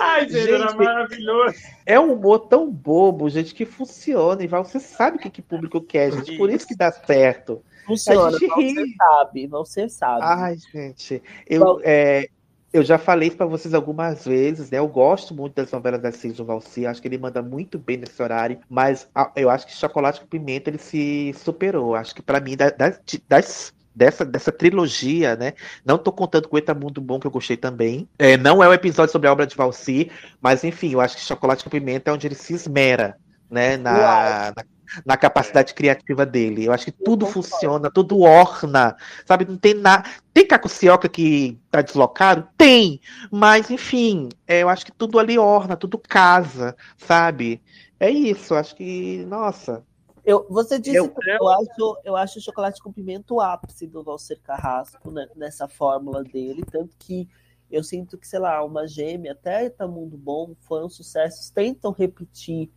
Ai, 0.00 0.28
gente, 0.28 0.50
era 0.50 0.68
Gente, 0.68 0.76
maravilhoso. 0.76 1.56
É 1.84 2.00
um 2.00 2.14
humor 2.14 2.40
tão 2.48 2.70
bobo, 2.70 3.28
gente, 3.28 3.54
que 3.54 3.64
funciona. 3.66 4.42
E 4.42 4.46
você 4.46 4.80
sabe 4.80 5.16
o 5.16 5.20
que, 5.20 5.30
que 5.30 5.40
o 5.40 5.44
público 5.44 5.80
quer, 5.80 6.10
gente. 6.12 6.36
Por 6.36 6.50
isso 6.50 6.66
que 6.66 6.76
dá 6.76 6.90
certo. 6.90 7.62
Funciona, 7.86 8.28
A 8.28 8.38
gente 8.38 8.46
você 8.48 8.82
ri. 8.82 8.94
sabe, 8.96 9.46
você 9.46 9.88
sabe. 9.88 10.20
Ai, 10.22 10.56
gente. 10.72 11.22
Eu, 11.46 11.80
é, 11.82 12.28
eu 12.72 12.82
já 12.84 12.98
falei 12.98 13.30
pra 13.30 13.46
vocês 13.46 13.72
algumas 13.74 14.24
vezes, 14.24 14.70
né? 14.70 14.78
Eu 14.78 14.88
gosto 14.88 15.34
muito 15.34 15.54
das 15.54 15.70
novelas 15.72 16.00
da 16.02 16.12
Cid 16.12 16.42
Valci. 16.42 16.86
Acho 16.86 17.00
que 17.00 17.08
ele 17.08 17.18
manda 17.18 17.42
muito 17.42 17.78
bem 17.78 17.96
nesse 17.96 18.22
horário. 18.22 18.60
Mas 18.68 19.08
ah, 19.14 19.32
eu 19.36 19.48
acho 19.50 19.66
que 19.66 19.72
Chocolate 19.74 20.20
com 20.20 20.26
Pimenta 20.26 20.68
ele 20.70 20.78
se 20.78 21.32
superou. 21.34 21.94
Acho 21.94 22.14
que 22.14 22.22
pra 22.22 22.40
mim, 22.40 22.56
da- 22.56 22.70
das, 22.70 23.00
das- 23.28 23.72
dessa, 23.94 24.24
dessa 24.24 24.52
trilogia, 24.52 25.34
né? 25.34 25.54
Não 25.84 25.98
tô 25.98 26.12
contando 26.12 26.48
com 26.48 26.56
o 26.56 26.58
Eta 26.58 26.74
Mundo 26.74 27.00
Bom, 27.00 27.18
que 27.18 27.26
eu 27.26 27.30
gostei 27.30 27.56
também. 27.56 28.08
É, 28.18 28.36
não 28.36 28.62
é 28.62 28.68
um 28.68 28.72
episódio 28.72 29.10
sobre 29.12 29.28
a 29.28 29.32
obra 29.32 29.46
de 29.46 29.56
Valci, 29.56 30.10
mas 30.40 30.62
enfim, 30.62 30.92
eu 30.92 31.00
acho 31.00 31.16
que 31.16 31.22
Chocolate 31.22 31.64
com 31.64 31.70
Pimenta 31.70 32.10
é 32.10 32.14
onde 32.14 32.26
ele 32.26 32.34
se 32.36 32.52
esmera, 32.54 33.16
né? 33.50 33.76
Na, 33.76 34.52
na, 34.56 34.64
na 35.04 35.16
capacidade 35.16 35.74
criativa 35.74 36.24
dele. 36.24 36.64
Eu 36.66 36.72
acho 36.72 36.86
que 36.86 36.92
tudo 36.92 37.26
funciona, 37.26 37.90
tudo 37.90 38.20
orna, 38.20 38.96
sabe? 39.26 39.44
Não 39.44 39.56
tem 39.56 39.74
nada. 39.74 40.08
Tem 40.32 40.46
Caco 40.46 40.68
Cioca 40.68 41.08
que 41.08 41.58
tá 41.70 41.82
deslocado? 41.82 42.48
Tem, 42.56 43.00
mas 43.30 43.70
enfim, 43.70 44.28
é, 44.46 44.62
eu 44.62 44.68
acho 44.68 44.84
que 44.86 44.92
tudo 44.92 45.18
ali 45.18 45.38
orna, 45.38 45.76
tudo 45.76 45.98
casa, 45.98 46.76
sabe? 46.96 47.62
É 48.00 48.10
isso, 48.10 48.54
acho 48.54 48.74
que, 48.76 49.24
nossa. 49.26 49.84
Eu, 50.24 50.46
você 50.48 50.78
disse 50.78 50.96
Eu- 50.98 51.08
que 51.08 51.30
eu, 51.30 51.48
acho, 51.48 52.00
eu 52.04 52.16
acho 52.16 52.38
o 52.38 52.42
chocolate 52.42 52.82
com 52.82 52.92
pimenta 52.92 53.32
o 53.32 53.40
ápice 53.40 53.86
do 53.86 54.02
Valser 54.02 54.38
Carrasco 54.42 55.10
né, 55.10 55.26
nessa 55.34 55.66
fórmula 55.66 56.22
dele, 56.22 56.62
tanto 56.70 56.94
que 56.98 57.28
eu 57.70 57.82
sinto 57.82 58.16
que, 58.16 58.26
sei 58.26 58.38
lá, 58.38 58.62
uma 58.64 58.86
gêmea, 58.86 59.32
até 59.32 59.68
Tá 59.68 59.86
Mundo 59.86 60.16
Bom, 60.16 60.54
foram 60.60 60.88
sucessos, 60.88 61.50
tentam 61.50 61.92
repetir 61.92 62.70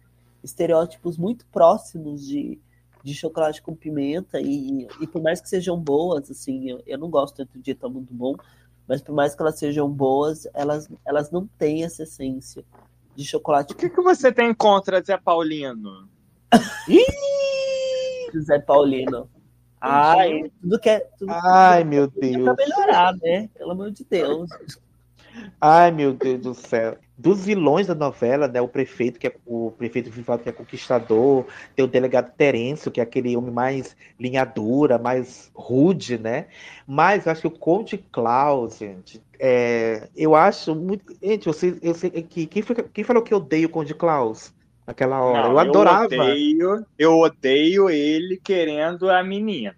estereótipos 0.44 1.18
muito 1.18 1.46
próximos 1.48 2.26
de, 2.28 2.60
de 3.04 3.14
chocolate 3.14 3.62
com 3.62 3.76
pimenta, 3.76 4.40
e, 4.40 4.88
e 5.00 5.08
por 5.08 5.22
mais 5.22 5.42
que 5.42 5.50
sejam 5.50 5.80
boas, 5.80 6.30
assim, 6.30 6.70
eu, 6.70 6.82
eu 6.86 6.98
não 6.98 7.10
gosto 7.10 7.38
tanto 7.38 7.60
de 7.60 7.74
Tá 7.74 7.88
Mundo 7.88 8.10
Bom, 8.12 8.36
mas 8.88 9.02
por 9.02 9.14
mais 9.14 9.36
que 9.36 9.42
elas 9.42 9.58
sejam 9.58 9.90
boas, 9.90 10.48
elas, 10.54 10.90
elas 11.06 11.32
não 11.32 11.48
têm 11.58 11.84
essa 11.84 12.04
essência 12.04 12.64
de 13.16 13.26
chocolate 13.26 13.74
O 13.74 13.76
que, 13.76 13.90
que 13.90 14.02
você 14.02 14.32
tem 14.32 14.54
contra 14.54 15.02
Zé 15.02 15.18
Paulino? 15.18 16.10
José 18.34 18.60
Paulino. 18.60 19.30
Ai, 19.80 20.52
tudo 20.62 20.80
que 20.80 20.90
é. 20.90 21.00
Tudo 21.18 21.32
Ai, 21.32 21.84
meu 21.84 22.04
é 22.04 22.08
Deus. 22.08 22.44
pra 22.44 22.54
melhorar, 22.54 23.16
né? 23.18 23.50
Pelo 23.58 23.72
amor 23.72 23.92
de 23.92 24.06
Deus. 24.06 24.50
Ai, 25.60 25.92
meu 25.92 26.14
Deus 26.14 26.42
do 26.42 26.54
céu. 26.54 26.98
Dos 27.18 27.46
vilões 27.46 27.88
da 27.88 27.94
novela, 27.96 28.48
né? 28.48 28.60
O 28.62 28.68
prefeito, 28.68 29.20
que 29.20 29.28
é 29.28 29.36
o 29.46 29.72
prefeito 29.72 30.10
Vivaldo, 30.10 30.44
que 30.44 30.50
é 30.50 30.52
conquistador, 30.52 31.46
tem 31.76 31.86
o 31.86 31.88
delegado 31.88 32.32
Terêncio, 32.36 32.92
que 32.92 33.00
é 33.00 33.04
aquele 33.04 33.36
homem 33.38 33.52
mais 33.52 33.96
linha 34.20 34.44
dura, 34.44 34.98
mais 34.98 35.52
rude, 35.56 36.18
né? 36.18 36.48
Mas 36.88 37.26
eu 37.26 37.32
acho 37.32 37.42
que 37.42 37.48
o 37.48 37.52
Conde 37.52 37.98
Klaus, 38.12 38.78
gente, 38.80 39.22
é, 39.40 40.10
eu 40.16 40.36
acho 40.36 40.76
muito. 40.76 41.06
Gente, 41.22 41.46
você, 41.46 41.78
eu 41.82 41.94
sei 41.94 42.10
que 42.10 42.48
quem, 42.48 42.62
foi- 42.64 42.76
quem 42.94 43.04
falou 43.04 43.24
que 43.24 43.34
odeia 43.34 43.68
o 43.68 43.70
Conde 43.70 43.94
Klaus 43.94 44.54
naquela 44.88 45.22
hora? 45.24 45.48
Não, 45.48 45.60
eu 45.60 45.60
adorava. 45.60 46.06
odeio, 46.06 46.86
eu 46.98 47.20
odeio 47.20 47.90
ele 47.90 48.38
querendo 48.38 49.10
a 49.10 49.24
menina. 49.24 49.76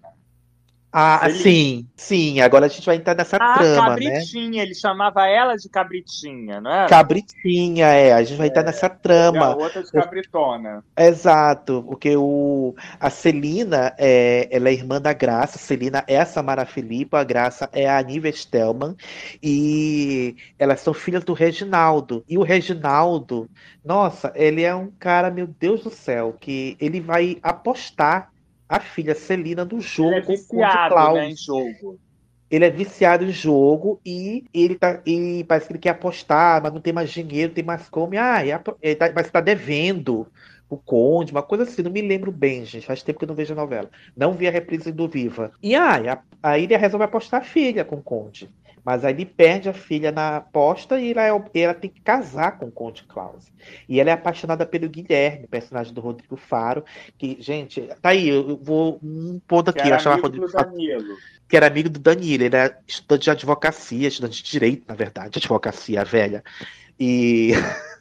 Ah, 0.94 1.22
Ele- 1.28 1.40
sim, 1.40 1.90
sim. 1.96 2.40
Agora 2.40 2.68
a 2.68 2.70
gente 2.70 2.86
vai 2.86 2.96
entrar 2.98 3.16
nessa 3.16 3.38
Ah, 3.38 3.54
trama, 3.56 3.98
né? 3.98 4.00
cabritinha, 4.12 4.62
ele 4.62 4.76
chamava 4.76 5.28
ela 5.28 5.56
de 5.56 5.68
cabritinha, 5.68 6.62
não 6.62 6.72
era? 6.72 6.88
Cabritinha, 6.88 7.88
é. 7.88 8.14
A 8.14 8.24
gente 8.24 8.38
vai 8.38 8.48
entrar 8.48 8.64
nessa 8.64 8.86
E 8.86 8.90
a 8.90 8.90
trama. 8.90 9.56
outra 9.56 9.82
de 9.84 9.92
cabritona. 9.92 10.84
Exato, 10.96 11.84
porque 11.88 12.16
o, 12.16 12.76
a 13.00 13.10
Celina 13.10 13.96
é, 13.98 14.48
ela 14.52 14.70
é 14.70 14.74
irmã 14.74 15.02
da 15.02 15.14
Graça, 15.14 15.58
Celina 15.58 16.04
é 16.08 16.20
a 16.20 16.26
Samara 16.26 16.66
Filippo, 16.66 17.16
a 17.16 17.24
Graça 17.24 17.68
é 17.74 17.90
a 17.90 17.98
Aniva 17.98 18.28
Stelman, 18.32 18.96
e 19.42 20.36
elas 20.60 20.80
são 20.82 20.94
filhas 20.94 21.24
do 21.24 21.34
Reginaldo. 21.34 22.24
E 22.30 22.38
o 22.38 22.44
Reginaldo, 22.44 23.50
nossa, 23.84 24.32
ele 24.36 24.62
é 24.64 24.74
um 24.76 24.92
cara, 25.00 25.32
meu 25.32 25.48
Deus 25.48 25.84
do 25.84 25.90
céu, 25.90 26.38
que 26.40 26.78
ele 26.80 27.02
vai 27.02 27.38
apostar 27.42 28.33
a 28.68 28.80
filha 28.80 29.16
Celina 29.16 29.66
no 29.66 29.80
jogo 29.82 30.10
Ele 30.12 30.16
é 30.20 30.22
com 30.22 30.34
o 30.34 30.38
Conde 30.48 30.80
viciado, 30.80 30.96
né, 31.14 31.30
em 31.30 31.36
jogo. 31.36 32.00
ele 32.50 32.66
é 32.66 32.70
viciado 32.70 33.24
em 33.26 33.32
jogo 33.32 34.00
e 34.06 34.46
ele 34.54 34.76
tá. 34.76 35.02
E 35.06 35.44
parece 35.46 35.68
que 35.68 35.74
ele 35.74 35.80
quer 35.80 35.90
apostar, 35.90 36.62
mas 36.62 36.74
não 36.74 36.82
tem 36.82 36.94
mais 36.94 37.10
dinheiro, 37.12 37.50
não 37.50 37.56
tem 37.56 37.64
mais 37.64 37.90
como. 37.90 38.14
Ah, 38.18 38.46
e 38.46 38.52
apo- 38.52 38.78
ele 38.82 38.96
tá, 38.96 39.12
mas 39.16 39.30
tá 39.32 39.42
devendo 39.42 40.28
o 40.70 40.78
Conde, 40.78 41.32
uma 41.32 41.44
coisa 41.44 41.64
assim, 41.64 41.82
não 41.84 41.92
me 41.92 42.02
lembro 42.02 42.32
bem, 42.32 42.66
gente. 42.66 42.86
Faz 42.86 43.04
tempo 43.04 43.20
que 43.20 43.26
eu 43.26 43.28
não 43.30 43.36
vejo 43.36 43.54
a 43.54 43.56
novela. 43.56 43.90
Não 44.16 44.34
vi 44.34 44.48
a 44.48 44.52
reprise 44.52 44.92
do 44.92 45.08
Viva. 45.08 45.52
E 45.62 45.76
ah, 45.76 46.02
e 46.02 46.08
a- 46.10 46.24
aí 46.42 46.64
ele 46.64 46.78
resolve 46.78 47.04
apostar 47.06 47.42
a 47.42 47.44
filha 47.44 47.86
com 47.86 47.96
o 47.98 48.04
Conde. 48.04 48.50
Mas 48.86 49.06
aí 49.06 49.14
ele 49.14 49.26
perde 49.26 49.70
a 49.70 49.74
filha 49.74 50.12
na 50.12 50.38
aposta 50.38 51.00
e 51.00 51.12
ela, 51.12 51.24
é- 51.28 51.62
ela 51.62 51.74
tem 51.74 51.90
que 51.90 52.02
casar 52.02 52.58
com 52.58 52.66
o 52.66 52.72
Conde 52.72 53.04
Klaus. 53.04 53.46
E 53.88 54.00
ela 54.00 54.10
é 54.10 54.14
apaixonada 54.14 54.66
pelo 54.66 54.90
Guilherme, 54.90 55.48
personagem 55.48 55.94
do 55.94 56.02
Rodrigo 56.02 56.36
Faro. 56.36 56.84
Que, 57.18 57.38
gente, 57.40 57.82
tá 58.02 58.10
aí, 58.10 58.28
eu 58.30 58.58
vou 58.62 59.00
um 59.02 59.40
ponto 59.48 59.70
aqui. 59.70 59.80
Que 59.80 59.86
era 59.88 59.96
eu 59.96 59.96
achava 59.96 60.14
amigo 60.16 60.28
Rodrigo 60.28 60.46
do 60.48 60.52
Faro 60.52 60.72
Danilo. 60.72 61.16
que 61.48 61.56
era 61.58 61.68
amigo 61.68 61.90
do 61.90 62.00
Danilo, 62.00 62.44
ele 62.44 62.56
era 62.56 62.78
estudante 62.88 63.24
de 63.24 63.30
advocacia, 63.32 64.08
estudante 64.08 64.44
de 64.44 64.52
direito, 64.52 64.84
na 64.88 64.96
verdade, 64.96 65.38
advocacia 65.40 66.04
velha. 66.04 66.44
E. 67.00 67.52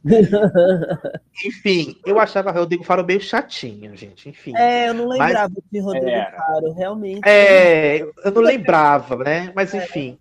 Enfim, 1.46 1.96
eu 2.04 2.18
achava 2.18 2.50
o 2.50 2.54
Rodrigo 2.54 2.84
Faro 2.84 3.04
meio 3.04 3.20
chatinho, 3.20 3.96
gente. 3.96 4.28
Enfim. 4.28 4.52
É, 4.56 4.88
eu 4.88 4.94
não 4.94 5.08
Mas- 5.08 5.18
lembrava 5.18 5.54
de 5.72 5.80
Rodrigo 5.80 6.08
Era. 6.08 6.36
Faro, 6.36 6.72
realmente. 6.72 7.20
É, 7.26 8.00
eu 8.02 8.30
não 8.32 8.42
lembrava, 8.42 9.16
né? 9.16 9.52
Mas 9.54 9.72
enfim. 9.74 10.18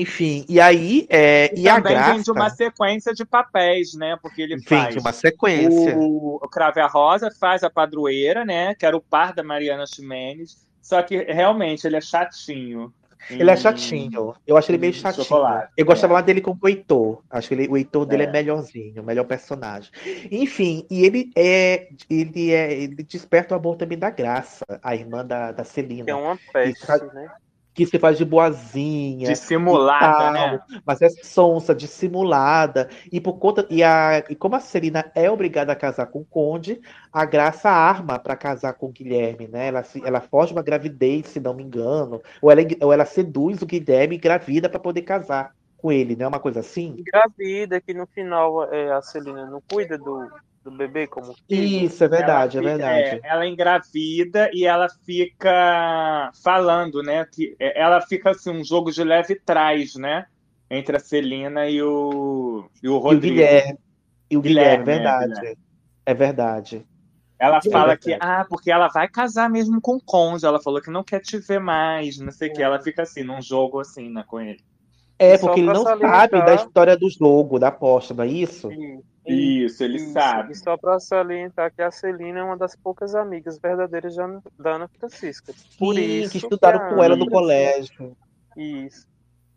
Enfim, 0.00 0.44
e 0.48 0.60
aí, 0.60 1.06
é, 1.08 1.52
e, 1.56 1.68
a 1.68 1.76
também 1.76 1.94
vem 1.94 2.02
de 2.02 2.08
Graça 2.14 2.32
uma 2.32 2.50
sequência 2.50 3.12
de 3.14 3.24
papéis, 3.24 3.94
né? 3.94 4.16
Porque 4.20 4.42
ele 4.42 4.56
vem 4.56 4.64
faz 4.80 4.94
de 4.94 5.00
uma 5.00 5.12
sequência. 5.12 5.96
o, 5.96 6.36
o 6.42 6.48
Crave 6.48 6.80
a 6.80 6.86
Rosa, 6.86 7.30
faz 7.38 7.62
a 7.62 7.70
padroeira, 7.70 8.44
né? 8.44 8.74
Que 8.74 8.84
era 8.86 8.96
o 8.96 9.00
par 9.00 9.32
da 9.32 9.42
Mariana 9.42 9.86
Ximenes. 9.86 10.64
Só 10.82 11.00
que 11.02 11.16
realmente 11.16 11.86
ele 11.86 11.96
é 11.96 12.00
chatinho. 12.00 12.92
Ele 13.30 13.50
é 13.50 13.54
em- 13.54 13.56
chatinho. 13.56 14.34
Eu 14.46 14.54
acho 14.54 14.70
ele 14.70 14.76
meio 14.76 14.92
chatinho. 14.92 15.24
Chocolate, 15.24 15.72
Eu 15.78 15.86
gostava 15.86 16.12
é. 16.12 16.14
mais 16.14 16.26
dele 16.26 16.42
como 16.42 16.58
o 16.62 16.68
Heitor. 16.68 17.22
Acho 17.30 17.48
que 17.48 17.54
ele- 17.54 17.68
o 17.68 17.76
Heitor 17.76 18.04
dele 18.04 18.24
é. 18.24 18.26
É. 18.26 18.30
melhorzinho, 18.30 19.00
o 19.02 19.04
melhor 19.04 19.24
personagem. 19.24 19.90
Enfim, 20.30 20.86
e 20.90 21.06
ele 21.06 21.30
é. 21.34 21.88
Ele 22.10 22.52
é. 22.52 22.72
Ele 22.74 22.96
desperta 23.02 23.54
o 23.54 23.58
amor 23.58 23.76
também 23.76 23.96
da 23.98 24.10
Graça, 24.10 24.64
a 24.82 24.94
irmã 24.94 25.24
da, 25.24 25.52
da 25.52 25.64
Celina. 25.64 26.04
Que 26.04 26.10
é 26.10 26.14
uma 26.14 26.38
peste, 26.52 26.84
faz- 26.84 27.14
né? 27.14 27.30
Que 27.74 27.84
se 27.84 27.98
faz 27.98 28.16
de 28.16 28.24
boazinha. 28.24 29.28
Dissimulada, 29.28 30.30
né? 30.30 30.60
Mas 30.86 31.02
é 31.02 31.08
sonsa, 31.08 31.74
dissimulada. 31.74 32.88
E 33.10 33.20
por 33.20 33.38
conta. 33.38 33.66
E, 33.68 33.82
a, 33.82 34.24
e 34.30 34.36
como 34.36 34.54
a 34.54 34.60
Celina 34.60 35.10
é 35.14 35.28
obrigada 35.28 35.72
a 35.72 35.76
casar 35.76 36.06
com 36.06 36.20
o 36.20 36.24
Conde, 36.24 36.80
a 37.12 37.24
Graça 37.24 37.68
arma 37.68 38.18
para 38.18 38.36
casar 38.36 38.74
com 38.74 38.86
o 38.86 38.92
Guilherme, 38.92 39.48
né? 39.48 39.68
Ela, 39.68 39.82
se, 39.82 40.00
ela 40.06 40.20
foge 40.20 40.52
uma 40.52 40.62
gravidez, 40.62 41.26
se 41.26 41.40
não 41.40 41.52
me 41.52 41.64
engano. 41.64 42.22
Ou 42.40 42.50
ela, 42.50 42.62
ou 42.80 42.92
ela 42.92 43.04
seduz 43.04 43.60
o 43.60 43.66
Guilherme 43.66 44.14
e 44.14 44.18
engravida 44.18 44.68
para 44.68 44.78
poder 44.78 45.02
casar 45.02 45.52
com 45.76 45.92
ele, 45.92 46.16
não 46.16 46.26
é 46.26 46.28
uma 46.28 46.40
coisa 46.40 46.60
assim? 46.60 46.96
Engravida, 46.98 47.78
que 47.78 47.92
no 47.92 48.06
final 48.06 48.72
é, 48.72 48.90
a 48.92 49.02
Celina 49.02 49.44
não 49.44 49.60
cuida 49.68 49.98
do, 49.98 50.30
do 50.64 50.70
bebê 50.70 51.06
como 51.06 51.34
filho. 51.48 51.84
Isso, 51.84 52.02
é 52.02 52.08
verdade, 52.08 52.56
é 52.56 52.60
Ela 52.60 52.72
fica- 52.72 52.84
verdade. 52.86 53.20
é, 53.22 53.28
ela 53.30 53.46
engravida 53.46 54.50
e 54.52 54.64
ela 54.64 54.88
fica 55.04 56.30
falando, 56.42 57.02
né? 57.02 57.26
Que 57.30 57.54
é, 57.60 57.80
ela 57.80 58.00
fica 58.00 58.30
assim, 58.30 58.50
um 58.50 58.64
jogo 58.64 58.90
de 58.90 59.04
leve 59.04 59.34
trás, 59.36 59.94
né? 59.94 60.26
Entre 60.70 60.96
a 60.96 61.00
Celina 61.00 61.68
e 61.68 61.82
o, 61.82 62.64
e 62.82 62.88
o 62.88 62.92
E 62.92 62.94
o 62.94 62.98
Rodrigo. 62.98 63.34
Guilherme. 63.36 63.78
E 64.30 64.36
o 64.36 64.40
Guilherme, 64.40 64.84
Guilherme, 64.84 64.90
é, 64.90 64.96
verdade. 64.96 65.34
Guilherme. 65.40 65.58
É 66.06 66.14
verdade. 66.14 66.86
Ela 67.38 67.58
É 67.58 67.70
fala 67.70 67.86
verdade. 67.88 68.00
que, 68.00 68.18
ah, 68.20 68.46
porque 68.48 68.70
ela 68.70 68.88
vai 68.88 69.06
casar 69.08 69.50
mesmo 69.50 69.80
com 69.80 69.96
o 69.96 70.00
Conde. 70.02 70.46
Ela 70.46 70.60
falou 70.62 70.80
que 70.80 70.90
não 70.90 71.04
quer 71.04 71.20
te 71.20 71.36
ver 71.38 71.60
mais, 71.60 72.18
não 72.18 72.32
sei 72.32 72.48
o 72.48 72.52
que. 72.54 72.62
Ela 72.62 72.80
fica 72.80 73.02
assim, 73.02 73.22
num 73.22 73.42
jogo 73.42 73.80
assim, 73.80 74.08
né, 74.08 74.24
com 74.26 74.40
ele. 74.40 74.60
É, 75.18 75.36
porque 75.38 75.60
ele 75.60 75.66
não 75.72 75.82
salientar- 75.82 76.30
sabe 76.30 76.44
da 76.46 76.54
história 76.54 76.96
do 76.96 77.08
jogo, 77.10 77.58
da 77.58 77.68
aposta, 77.68 78.14
não 78.14 78.24
é 78.24 78.28
isso? 78.28 78.68
Isso, 79.26 79.82
ele 79.82 79.98
sabe. 79.98 80.52
E 80.52 80.56
só 80.56 80.76
pra 80.76 81.00
salientar 81.00 81.72
que 81.74 81.80
a 81.82 81.90
Celina 81.90 82.40
é 82.40 82.42
uma 82.42 82.56
das 82.56 82.76
poucas 82.76 83.14
amigas 83.14 83.58
verdadeiras 83.58 84.16
da 84.16 84.24
Ana, 84.24 84.42
da 84.58 84.70
Ana 84.72 84.88
Francisca. 84.98 85.52
Por 85.78 85.94
Sim, 85.94 86.02
isso 86.02 86.32
que 86.32 86.38
estudaram 86.38 86.80
a 86.86 86.88
com 86.94 87.02
ela 87.02 87.16
no 87.16 87.28
colégio. 87.30 88.16
Isso. 88.56 89.06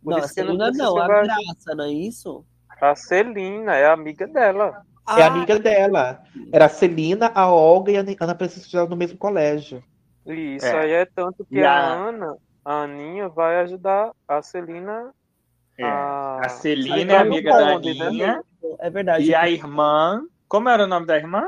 Por 0.04 0.12
Não, 0.12 0.18
a 0.18 0.20
isso 0.22 0.34
que 0.34 0.40
a 0.40 0.44
Celina 0.46 0.72
não, 0.72 0.98
a 0.98 1.08
vai- 1.08 1.24
Graça, 1.26 1.76
não 1.76 1.84
é 1.84 1.92
isso? 1.92 2.46
A 2.82 2.96
Celina 2.96 3.76
é 3.76 3.88
amiga 3.88 4.26
dela. 4.28 4.82
É 5.18 5.24
amiga 5.24 5.58
dela. 5.60 6.22
Era 6.52 6.66
a 6.66 6.70
Celina, 6.70 7.32
a 7.34 7.50
Olga 7.52 7.92
e 7.92 7.98
a 7.98 8.02
Ana 8.02 8.36
Francisca 8.36 8.62
estudaram 8.66 8.90
no 8.90 8.96
mesmo 8.96 9.18
colégio. 9.18 9.84
Isso 10.26 10.66
É. 10.66 10.80
aí 10.80 10.92
é 10.92 11.06
tanto 11.06 11.46
que 11.46 11.62
a... 11.62 11.72
a- 11.72 11.94
Ana, 12.10 12.36
a 12.64 12.84
Aninha, 12.84 13.30
vai 13.30 13.58
ajudar 13.62 14.12
a 14.28 14.42
Celina 14.42 15.12
É. 15.78 15.84
a. 15.86 16.42
A 16.44 16.50
Celina 16.50 17.14
é 17.14 17.18
amiga 17.18 17.52
da 17.52 17.74
bonde, 17.74 17.98
né? 17.98 18.42
É 18.80 18.90
verdade. 18.90 19.26
E 19.26 19.36
a 19.36 19.50
irmã. 19.50 20.24
Como 20.48 20.70
era 20.70 20.84
o 20.84 20.88
nome 20.88 21.06
da 21.06 21.18
irmã? 21.18 21.46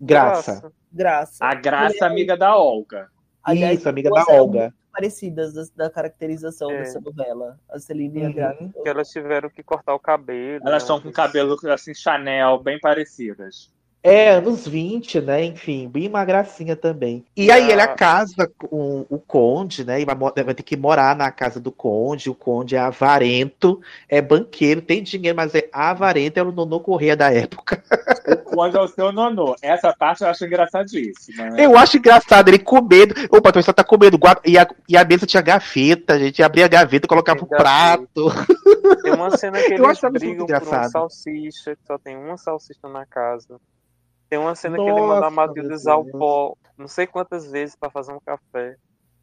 Graça. 0.00 0.72
Graça. 0.92 1.44
A 1.44 1.54
Graça, 1.54 2.06
amiga 2.06 2.36
da 2.36 2.56
Olga. 2.56 3.08
Aliás, 3.42 3.78
Isso, 3.80 3.88
amiga 3.88 4.10
da 4.10 4.24
Olga. 4.28 4.60
muito 4.60 4.74
parecidas 4.92 5.52
da, 5.54 5.84
da 5.84 5.90
caracterização 5.90 6.70
É. 6.70 6.78
dessa 6.78 7.00
novela. 7.00 7.58
A 7.68 7.78
Celina 7.78 8.18
e 8.18 8.22
a 8.24 8.26
Uhum. 8.28 8.32
Graça. 8.34 8.82
Que 8.82 8.88
elas 8.88 9.08
tiveram 9.10 9.50
que 9.50 9.62
cortar 9.62 9.94
o 9.94 9.98
cabelo. 9.98 10.60
Elas 10.62 10.70
né? 10.72 10.76
estão 10.78 11.00
com 11.00 11.10
cabelo 11.12 11.56
assim, 11.70 11.94
Chanel, 11.94 12.58
bem 12.62 12.78
parecidas. 12.78 13.72
É, 14.06 14.32
anos 14.32 14.68
20, 14.68 15.18
né? 15.22 15.42
Enfim, 15.44 15.88
bem 15.88 16.06
uma 16.08 16.22
gracinha 16.26 16.76
também. 16.76 17.24
E 17.34 17.50
aí 17.50 17.72
ela 17.72 17.86
casa 17.88 18.52
com 18.58 19.06
o 19.08 19.18
conde, 19.18 19.82
né? 19.82 19.98
E 19.98 20.04
vai, 20.04 20.14
vai 20.14 20.54
ter 20.54 20.62
que 20.62 20.76
morar 20.76 21.16
na 21.16 21.30
casa 21.30 21.58
do 21.58 21.72
conde. 21.72 22.28
O 22.28 22.34
conde 22.34 22.76
é 22.76 22.78
avarento, 22.80 23.80
é 24.06 24.20
banqueiro, 24.20 24.82
tem 24.82 25.02
dinheiro, 25.02 25.34
mas 25.34 25.54
é 25.54 25.70
avarento, 25.72 26.36
é 26.38 26.42
o 26.42 26.52
Nonô 26.52 26.80
Correia 26.80 27.16
da 27.16 27.32
época. 27.32 27.82
Quando 28.54 28.76
é 28.76 28.80
o 28.82 28.88
seu 28.88 29.10
nonô. 29.10 29.56
Essa 29.62 29.92
parte 29.92 30.22
eu 30.22 30.28
acho 30.28 30.44
engraçadíssima. 30.44 31.50
né? 31.50 31.64
Eu 31.64 31.76
acho 31.76 31.96
engraçado 31.96 32.48
ele 32.48 32.58
com 32.58 32.82
medo. 32.82 33.14
O 33.32 33.40
patrão 33.40 33.62
só 33.62 33.72
tá 33.72 33.82
com 33.82 33.96
medo. 33.98 34.18
guarda- 34.18 34.42
E 34.44 34.58
a, 34.58 34.68
e 34.86 34.96
a 34.98 35.04
mesa 35.04 35.26
tinha 35.26 35.42
gaveta, 35.42 36.12
a 36.12 36.18
gente 36.18 36.42
abria 36.42 36.66
a 36.66 36.68
gaveta, 36.68 37.08
colocava 37.08 37.42
o 37.42 37.46
prato. 37.46 38.30
Tem 39.02 39.12
uma 39.14 39.36
cena 39.36 39.58
que 39.62 39.72
eles 39.74 39.80
muito 40.02 40.12
brigam 40.12 40.46
por 40.46 40.68
uma 40.68 40.88
salsicha, 40.90 41.74
que 41.74 41.86
só 41.86 41.98
tem 41.98 42.16
uma 42.16 42.36
salsicha 42.36 42.86
na 42.88 43.04
casa. 43.06 43.58
Tem 44.34 44.38
uma 44.42 44.56
cena 44.56 44.74
que 44.76 44.82
ele 44.82 44.90
manda 45.00 45.14
Nossa, 45.14 45.26
a 45.26 45.30
Matilde 45.30 45.72
usar 45.72 45.94
o 45.94 46.04
pó 46.06 46.54
não 46.76 46.88
sei 46.88 47.06
quantas 47.06 47.48
vezes 47.52 47.76
pra 47.76 47.88
fazer 47.88 48.12
um 48.12 48.18
café. 48.26 48.74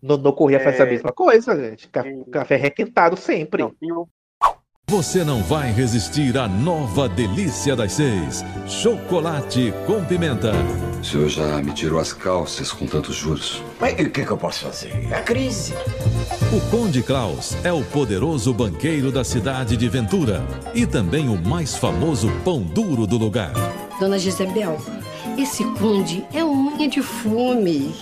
Nonô 0.01 0.31
Correia 0.31 0.63
faz 0.63 0.79
a 0.79 0.85
É. 0.85 0.89
mesma 0.89 1.11
coisa, 1.11 1.53
gente. 1.59 1.89
Ca- 1.89 2.05
Café 2.31 2.55
requentado 2.55 3.17
sempre. 3.17 3.61
Você 4.87 5.25
não 5.25 5.43
vai 5.43 5.69
resistir 5.71 6.37
à 6.37 6.47
nova 6.47 7.09
delícia 7.09 7.75
das 7.75 7.91
seis. 7.91 8.41
Chocolate 8.67 9.73
com 9.85 10.01
pimenta. 10.05 10.51
O 11.01 11.03
senhor 11.03 11.27
já 11.27 11.57
me 11.61 11.73
tirou 11.73 11.99
as 11.99 12.13
calças 12.13 12.71
com 12.71 12.85
tantos 12.85 13.15
juros. 13.15 13.61
Mas 13.81 13.93
o 13.93 14.09
que, 14.09 14.23
que 14.25 14.31
eu 14.31 14.37
posso 14.37 14.63
fazer? 14.63 14.91
É 15.11 15.15
a 15.15 15.21
crise. 15.23 15.73
O 16.53 16.71
Conde 16.71 17.03
Klaus 17.03 17.53
é 17.65 17.71
o 17.73 17.83
poderoso 17.83 18.53
banqueiro 18.53 19.11
da 19.11 19.25
cidade 19.25 19.75
de 19.75 19.89
Ventura 19.89 20.41
e 20.73 20.87
também 20.87 21.27
o 21.27 21.35
mais 21.37 21.75
famoso 21.75 22.29
pão 22.45 22.61
duro 22.61 23.05
do 23.05 23.17
lugar. 23.17 23.51
Dona 23.99 24.17
Gisabel, 24.17 24.77
esse 25.37 25.63
conde 25.79 26.25
é 26.33 26.43
um 26.43 26.75
unha 26.75 26.87
de 26.87 27.01
fome. 27.01 27.93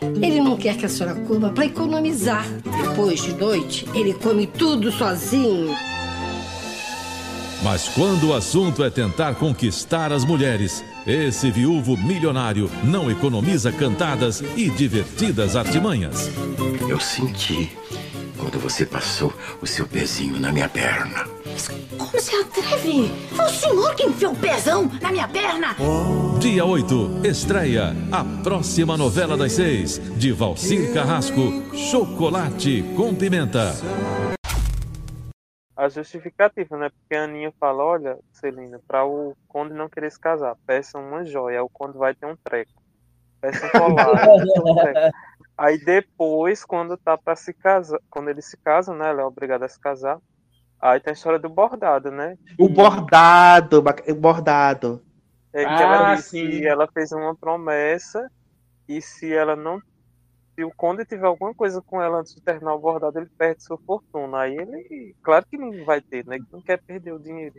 Ele 0.00 0.40
não 0.40 0.56
quer 0.56 0.76
que 0.76 0.86
a 0.86 0.88
senhora 0.88 1.14
coma 1.26 1.50
para 1.50 1.66
economizar. 1.66 2.46
Depois 2.64 3.22
de 3.22 3.34
noite, 3.34 3.86
ele 3.94 4.14
come 4.14 4.46
tudo 4.46 4.90
sozinho. 4.92 5.76
Mas 7.62 7.88
quando 7.88 8.28
o 8.28 8.34
assunto 8.34 8.84
é 8.84 8.90
tentar 8.90 9.34
conquistar 9.34 10.12
as 10.12 10.24
mulheres, 10.24 10.84
esse 11.04 11.50
viúvo 11.50 11.96
milionário 11.96 12.70
não 12.84 13.10
economiza 13.10 13.72
cantadas 13.72 14.42
e 14.56 14.70
divertidas 14.70 15.56
artimanhas. 15.56 16.30
Eu 16.88 17.00
senti 17.00 17.70
quando 18.38 18.58
você 18.58 18.86
passou 18.86 19.32
o 19.60 19.66
seu 19.66 19.86
pezinho 19.86 20.38
na 20.40 20.52
minha 20.52 20.68
perna. 20.68 21.24
Como 21.98 22.20
se 22.20 22.34
atreve? 22.36 23.08
Foi 23.34 23.44
o 23.44 23.48
senhor 23.48 23.94
que 23.94 24.04
enfiou 24.04 24.32
o 24.32 24.36
pezão 24.36 24.90
na 25.02 25.10
minha 25.10 25.28
perna? 25.28 25.76
Dia 26.38 26.64
8, 26.64 27.26
estreia 27.26 27.92
a 28.12 28.24
próxima 28.42 28.96
novela 28.96 29.36
das 29.36 29.52
seis, 29.52 29.98
de 30.16 30.32
Valcir 30.32 30.94
Carrasco, 30.94 31.40
Chocolate 31.74 32.82
com 32.96 33.14
Pimenta. 33.14 33.72
A 35.76 35.88
justificativa, 35.88 36.76
né? 36.76 36.90
Porque 36.90 37.14
a 37.14 37.24
Aninha 37.24 37.52
fala, 37.58 37.84
olha, 37.84 38.18
Celina, 38.32 38.80
pra 38.86 39.04
o 39.04 39.36
Conde 39.46 39.74
não 39.74 39.88
querer 39.88 40.10
se 40.10 40.18
casar, 40.18 40.56
peça 40.66 40.98
uma 40.98 41.24
joia, 41.24 41.62
o 41.62 41.68
Conde 41.68 41.98
vai 41.98 42.14
ter 42.14 42.26
um 42.26 42.36
treco. 42.36 42.82
Peça 43.40 43.66
um 43.66 43.70
colar, 43.70 44.14
vai 44.14 44.38
ter 44.38 44.60
um 44.60 44.74
treco. 44.74 45.16
Aí 45.58 45.76
depois, 45.84 46.64
quando 46.64 46.96
tá 46.96 47.18
pra 47.18 47.34
se 47.34 47.52
casar, 47.52 47.98
quando 48.08 48.28
ele 48.30 48.40
se 48.40 48.56
casa, 48.58 48.94
né? 48.94 49.08
Ela 49.10 49.22
é 49.22 49.24
obrigada 49.24 49.66
a 49.66 49.68
se 49.68 49.78
casar. 49.80 50.20
Aí 50.80 51.00
tem 51.00 51.10
a 51.10 51.14
história 51.14 51.38
do 51.38 51.48
bordado, 51.48 52.10
né? 52.12 52.36
O 52.58 52.68
bordado, 52.68 53.78
o 54.08 54.14
bordado. 54.14 55.02
É 55.52 55.64
que 55.64 55.82
ela 55.82 56.12
Ah, 56.12 56.16
disse 56.16 56.30
sim. 56.30 56.48
que 56.48 56.66
ela 56.66 56.86
fez 56.92 57.10
uma 57.10 57.34
promessa 57.34 58.30
e 58.88 59.02
se 59.02 59.34
ela 59.34 59.56
não 59.56 59.80
se 60.54 60.64
o 60.64 60.72
Conde 60.76 61.04
tiver 61.04 61.26
alguma 61.26 61.54
coisa 61.54 61.80
com 61.82 62.02
ela 62.02 62.18
antes 62.18 62.34
de 62.34 62.42
terminar 62.42 62.74
o 62.74 62.80
bordado, 62.80 63.18
ele 63.18 63.30
perde 63.38 63.62
sua 63.62 63.78
fortuna. 63.78 64.40
Aí 64.40 64.56
ele, 64.56 65.14
claro 65.22 65.46
que 65.46 65.56
não 65.56 65.84
vai 65.84 66.00
ter, 66.00 66.24
né? 66.26 66.38
Que 66.38 66.52
não 66.52 66.60
quer 66.62 66.82
perder 66.82 67.12
o 67.12 67.18
dinheiro. 67.18 67.54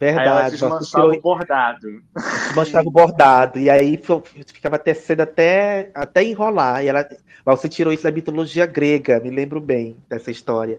Aí 0.00 0.08
ela 0.08 0.24
Verdade. 0.24 0.50
desmanchava 0.52 1.04
tirou- 1.06 1.18
o 1.18 1.20
bordado. 1.20 2.02
desmanchava 2.46 2.88
o 2.88 2.90
bordado. 2.92 3.58
E 3.58 3.68
aí 3.68 4.00
ficava 4.46 4.78
tecendo 4.78 5.22
até, 5.22 5.90
até 5.94 6.22
enrolar. 6.22 6.84
E 6.84 6.88
ela, 6.88 7.06
mas 7.44 7.60
você 7.60 7.68
tirou 7.68 7.92
isso 7.92 8.02
da 8.04 8.12
mitologia 8.12 8.66
grega, 8.66 9.18
me 9.20 9.30
lembro 9.30 9.60
bem 9.60 9.96
dessa 10.08 10.30
história. 10.30 10.78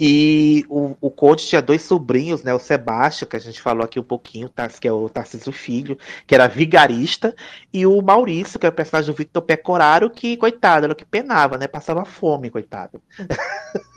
E 0.00 0.64
o, 0.68 0.96
o 1.00 1.10
Conde 1.10 1.44
tinha 1.46 1.60
dois 1.62 1.82
sobrinhos, 1.82 2.42
né? 2.42 2.54
O 2.54 2.58
Sebastião, 2.58 3.28
que 3.28 3.36
a 3.36 3.40
gente 3.40 3.60
falou 3.60 3.84
aqui 3.84 3.98
um 4.00 4.04
pouquinho, 4.04 4.48
tá, 4.48 4.68
que 4.68 4.86
é 4.88 4.92
o 4.92 5.08
Tarcísio 5.08 5.52
Filho, 5.52 5.98
que 6.26 6.34
era 6.34 6.46
vigarista, 6.46 7.34
e 7.72 7.84
o 7.86 8.00
Maurício, 8.00 8.58
que 8.58 8.66
é 8.66 8.68
o 8.68 8.72
personagem 8.72 9.12
do 9.12 9.16
Victor 9.16 9.42
Pecoraro, 9.42 10.08
que, 10.10 10.36
coitado, 10.36 10.84
era 10.84 10.92
o 10.92 10.96
que 10.96 11.04
penava, 11.04 11.58
né? 11.58 11.66
Passava 11.68 12.04
fome, 12.04 12.48
coitado. 12.50 13.00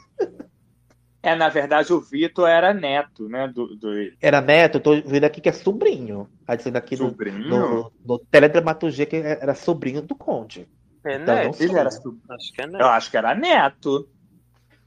É, 1.24 1.36
na 1.36 1.50
verdade, 1.50 1.94
o 1.94 2.02
Vitor 2.02 2.50
era 2.50 2.74
neto, 2.74 3.30
né? 3.30 3.48
Do, 3.48 3.76
do... 3.76 3.90
Era 4.20 4.42
neto, 4.42 4.78
eu 4.78 4.82
tô 4.82 5.02
vendo 5.02 5.24
aqui 5.24 5.40
que 5.40 5.50
é 5.50 5.52
sobrinho. 5.52 6.28
Tá 6.46 6.56
dizendo 6.56 6.78
aqui 6.78 6.96
no, 6.98 7.10
Sobrinho? 7.10 7.48
no, 7.48 7.92
no 8.04 8.20
teledramaturgia 8.20 9.06
que 9.06 9.18
era 9.18 9.54
sobrinho 9.54 10.02
do 10.02 10.16
Conde. 10.16 10.68
É 11.04 11.16
Então, 11.18 11.36
neto. 11.36 11.62
Ele 11.62 11.76
era 11.78 11.90
Acho 11.90 12.54
que 12.54 12.62
é 12.62 12.66
Eu 12.66 12.70
neto. 12.72 12.86
acho 12.86 13.12
que 13.12 13.18
era 13.18 13.36
neto. 13.36 14.10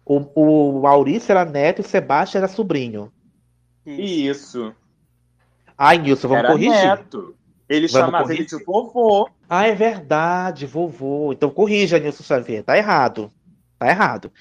O, 0.05 0.19
o 0.35 0.83
Maurício 0.83 1.31
era 1.31 1.45
neto 1.45 1.79
e 1.81 1.85
o 1.85 1.89
Sebastião 1.89 2.41
era 2.41 2.49
sobrinho. 2.49 3.13
Isso. 3.87 4.75
Ai, 5.77 5.99
Nilson, 5.99 6.29
vamos 6.29 6.45
era 6.45 6.53
corrigir. 6.53 6.71
neto. 6.71 7.37
Ele 7.69 7.89
Vamos 7.89 8.07
chamava 8.07 8.25
corrigir? 8.25 8.47
ele 8.53 8.59
de 8.59 8.65
vovô. 8.65 9.29
Ah, 9.49 9.67
é 9.67 9.75
verdade, 9.75 10.67
vovô. 10.67 11.33
Então 11.33 11.51
corrija, 11.51 11.99
Nilson 11.99 12.23
Xavier. 12.25 12.63
Tá 12.65 12.77
errado. 12.77 13.33
Tá 13.85 13.91
errado. 13.91 14.33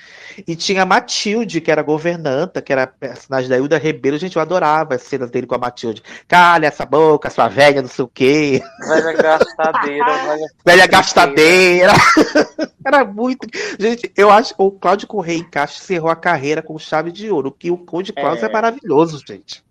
E 0.48 0.56
tinha 0.56 0.84
a 0.84 0.86
Matilde, 0.86 1.60
que 1.60 1.70
era 1.70 1.82
governanta, 1.82 2.62
que 2.62 2.72
era 2.72 2.88
personagem 2.88 3.50
da 3.50 3.58
Hilda 3.58 3.78
Ribeiro. 3.78 4.18
Gente, 4.18 4.38
eu 4.38 4.42
adorava 4.42 4.96
as 4.96 5.02
cenas 5.02 5.30
dele 5.30 5.46
com 5.46 5.56
a 5.56 5.58
Matilde. 5.58 6.02
Calha 6.30 6.68
essa 6.68 6.86
boca, 6.86 7.30
sua 7.30 7.50
velha, 7.50 7.82
não 7.82 7.90
sei 7.90 8.06
o 8.06 8.08
quê. 8.08 8.62
Velha 8.88 9.12
gastadeira, 9.12 10.14
velha. 10.24 10.48
Velha 10.66 10.88
gastadeira. 10.88 11.92
Era 12.88 13.04
muito. 13.04 13.46
Gente, 13.78 14.10
eu 14.16 14.30
acho 14.30 14.56
que 14.56 14.62
o 14.62 14.72
Cláudio 14.72 15.08
Correia 15.08 15.40
em 15.40 15.64
encerrou 15.66 16.10
a 16.10 16.16
carreira 16.16 16.62
com 16.62 16.80
chave 16.80 17.12
de 17.12 17.30
ouro. 17.30 17.52
Que 17.52 17.70
o 17.70 17.78
Conde 17.78 18.14
Cláudio 18.14 18.46
é. 18.46 18.50
É. 18.50 18.52
maravilhoso, 18.52 19.22
gente. 19.28 19.62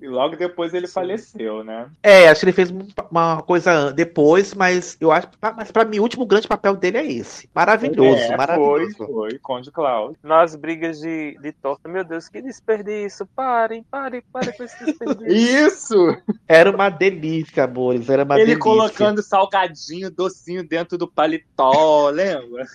E 0.00 0.08
logo 0.08 0.36
depois 0.36 0.72
ele 0.72 0.86
faleceu, 0.86 1.62
né? 1.62 1.88
É, 2.02 2.28
acho 2.28 2.40
que 2.40 2.46
ele 2.46 2.52
fez 2.52 2.72
uma 3.10 3.42
coisa 3.42 3.92
depois, 3.92 4.54
mas 4.54 4.96
eu 5.00 5.12
acho. 5.12 5.28
Mas 5.56 5.70
pra 5.70 5.84
mim, 5.84 5.98
o 5.98 6.02
último 6.02 6.24
grande 6.24 6.48
papel 6.48 6.74
dele 6.74 6.98
é 6.98 7.12
esse. 7.12 7.48
Maravilhoso, 7.54 8.18
É, 8.18 8.36
maravilhoso. 8.36 8.96
Foi, 8.96 9.06
foi, 9.06 9.38
Conde 9.38 9.70
Cláudio. 9.70 10.16
Nas 10.22 10.56
brigas 10.56 11.00
de, 11.00 11.36
de 11.40 11.52
torta, 11.52 11.88
meu 11.88 12.04
Deus, 12.04 12.28
que 12.28 12.40
desperdício. 12.40 13.26
Parem, 13.36 13.82
parem, 13.90 14.22
parem 14.32 14.52
com 14.56 14.64
esse 14.64 14.84
desperdício. 14.84 15.32
Isso! 15.32 16.16
Era 16.48 16.70
uma 16.70 16.88
delícia, 16.88 17.64
amores. 17.64 18.08
Era 18.08 18.24
uma 18.24 18.36
ele 18.36 18.46
delícia. 18.46 18.62
colocando 18.62 19.22
salgadinho, 19.22 20.10
docinho 20.10 20.66
dentro 20.66 20.96
do 20.96 21.06
paletó, 21.06 22.08
lembra? 22.10 22.66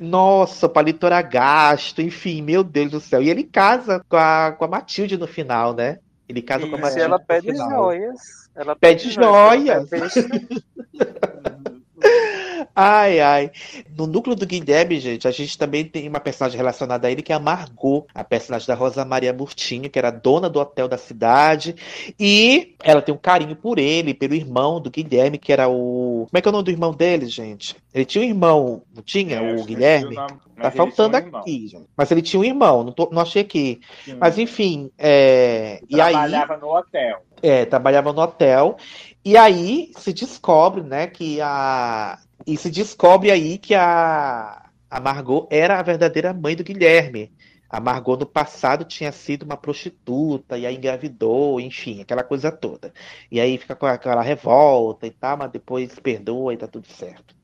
Nossa, 0.00 0.66
o 0.66 0.70
palito 0.70 1.06
era 1.06 1.20
gasto, 1.22 2.00
enfim, 2.00 2.40
meu 2.42 2.64
Deus 2.64 2.90
do 2.90 3.00
céu. 3.00 3.22
E 3.22 3.28
ele 3.28 3.44
casa 3.44 4.04
com 4.08 4.16
a, 4.16 4.52
com 4.58 4.64
a 4.64 4.68
Matilde 4.68 5.16
no 5.18 5.26
final, 5.26 5.74
né? 5.74 5.98
Ele 6.28 6.40
casa 6.42 6.66
com 6.66 6.76
a 6.76 6.78
Matilde. 6.78 7.02
ela 7.02 7.18
no 7.18 7.24
pede 7.24 7.50
final. 7.52 7.70
joias. 7.70 8.20
Ela 8.54 8.76
Pede 8.76 9.10
joias. 9.10 9.92
ela 9.92 10.08
pede- 10.08 10.64
Ai, 12.74 13.20
ai. 13.20 13.50
No 13.96 14.06
núcleo 14.06 14.36
do 14.36 14.46
Guilherme, 14.46 15.00
gente, 15.00 15.26
a 15.26 15.30
gente 15.30 15.56
também 15.56 15.84
tem 15.84 16.08
uma 16.08 16.20
personagem 16.20 16.56
relacionada 16.56 17.06
a 17.06 17.10
ele, 17.10 17.22
que 17.22 17.32
é 17.32 17.36
a 17.36 17.40
Margot, 17.40 18.06
a 18.14 18.24
personagem 18.24 18.66
da 18.66 18.74
Rosa 18.74 19.04
Maria 19.04 19.32
Murtinho, 19.32 19.88
que 19.90 19.98
era 19.98 20.10
dona 20.10 20.48
do 20.48 20.60
hotel 20.60 20.88
da 20.88 20.98
cidade. 20.98 21.74
E 22.18 22.74
ela 22.82 23.02
tem 23.02 23.14
um 23.14 23.18
carinho 23.18 23.56
por 23.56 23.78
ele, 23.78 24.14
pelo 24.14 24.34
irmão 24.34 24.80
do 24.80 24.90
Guilherme, 24.90 25.38
que 25.38 25.52
era 25.52 25.68
o. 25.68 26.26
Como 26.28 26.38
é 26.38 26.40
que 26.40 26.48
é 26.48 26.50
o 26.50 26.52
nome 26.52 26.64
do 26.64 26.70
irmão 26.70 26.92
dele, 26.92 27.26
gente? 27.26 27.76
Ele 27.92 28.04
tinha 28.04 28.24
um 28.24 28.28
irmão, 28.28 28.82
não 28.94 29.02
tinha? 29.02 29.36
É, 29.36 29.54
o 29.54 29.64
Guilherme? 29.64 30.16
Tá 30.60 30.70
faltando 30.70 31.16
um 31.16 31.36
aqui, 31.38 31.68
gente. 31.68 31.86
Mas 31.96 32.10
ele 32.10 32.20
tinha 32.22 32.38
um 32.40 32.44
irmão, 32.44 32.84
não, 32.84 32.92
tô- 32.92 33.08
não 33.10 33.22
achei 33.22 33.42
aqui. 33.42 33.80
Sim. 34.04 34.16
Mas 34.20 34.38
enfim, 34.38 34.90
é... 34.98 35.80
e 35.88 36.00
aí. 36.00 36.12
Trabalhava 36.12 36.56
no 36.58 36.76
hotel. 36.76 37.22
É, 37.42 37.64
trabalhava 37.64 38.12
no 38.12 38.20
hotel. 38.20 38.76
E 39.24 39.36
aí 39.36 39.90
se 39.96 40.12
descobre, 40.12 40.82
né, 40.82 41.06
que 41.06 41.40
a. 41.40 42.18
E 42.46 42.56
se 42.56 42.70
descobre 42.70 43.30
aí 43.30 43.58
que 43.58 43.74
a, 43.74 44.70
a 44.90 45.00
Margot 45.00 45.46
era 45.50 45.78
a 45.78 45.82
verdadeira 45.82 46.32
mãe 46.32 46.56
do 46.56 46.64
Guilherme. 46.64 47.32
A 47.68 47.78
Margot 47.78 48.16
no 48.16 48.26
passado 48.26 48.84
tinha 48.84 49.12
sido 49.12 49.44
uma 49.44 49.56
prostituta 49.56 50.58
e 50.58 50.66
aí 50.66 50.76
engravidou, 50.76 51.60
enfim, 51.60 52.00
aquela 52.00 52.24
coisa 52.24 52.50
toda. 52.50 52.92
E 53.30 53.40
aí 53.40 53.56
fica 53.58 53.76
com 53.76 53.86
aquela 53.86 54.22
revolta 54.22 55.06
e 55.06 55.10
tal, 55.10 55.36
mas 55.36 55.52
depois 55.52 55.94
perdoa 56.00 56.52
e 56.52 56.56
tá 56.56 56.66
tudo 56.66 56.88
certo. 56.88 57.38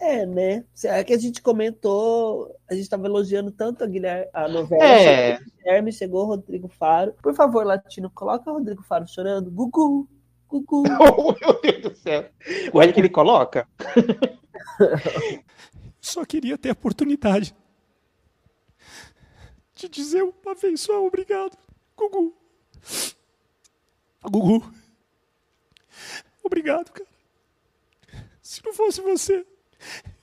É, 0.00 0.26
né? 0.26 0.64
É 0.84 1.02
que 1.04 1.12
a 1.12 1.18
gente 1.18 1.42
comentou, 1.42 2.54
a 2.68 2.74
gente 2.74 2.84
estava 2.84 3.06
elogiando 3.06 3.50
tanto 3.50 3.82
a, 3.82 3.86
Guilherme, 3.86 4.28
a 4.32 4.48
novela. 4.48 4.84
É. 4.84 5.38
Guilherme, 5.58 5.92
chegou 5.92 6.24
o 6.24 6.26
Rodrigo 6.26 6.68
Faro. 6.68 7.14
Por 7.22 7.34
favor, 7.34 7.64
Latino, 7.64 8.10
coloca 8.10 8.50
o 8.50 8.54
Rodrigo 8.54 8.82
Faro 8.82 9.06
chorando. 9.06 9.50
Gugu, 9.50 10.08
Gugu. 10.48 10.84
Oh, 11.00 11.34
meu 11.40 11.60
Deus 11.60 11.82
do 11.82 11.96
céu. 11.96 12.30
O 12.72 12.82
L 12.82 12.92
que 12.92 13.00
ele 13.00 13.08
coloca? 13.08 13.68
Só 16.00 16.24
queria 16.24 16.56
ter 16.56 16.70
a 16.70 16.72
oportunidade 16.72 17.54
de 19.74 19.88
dizer 19.88 20.22
uma 20.22 20.54
vez 20.54 20.80
só 20.80 21.04
obrigado, 21.04 21.56
Gugu. 21.96 22.34
Gugu. 24.22 24.72
Obrigado, 26.42 26.92
cara. 26.92 27.08
Se 28.40 28.64
não 28.64 28.72
fosse 28.72 29.00
você, 29.00 29.44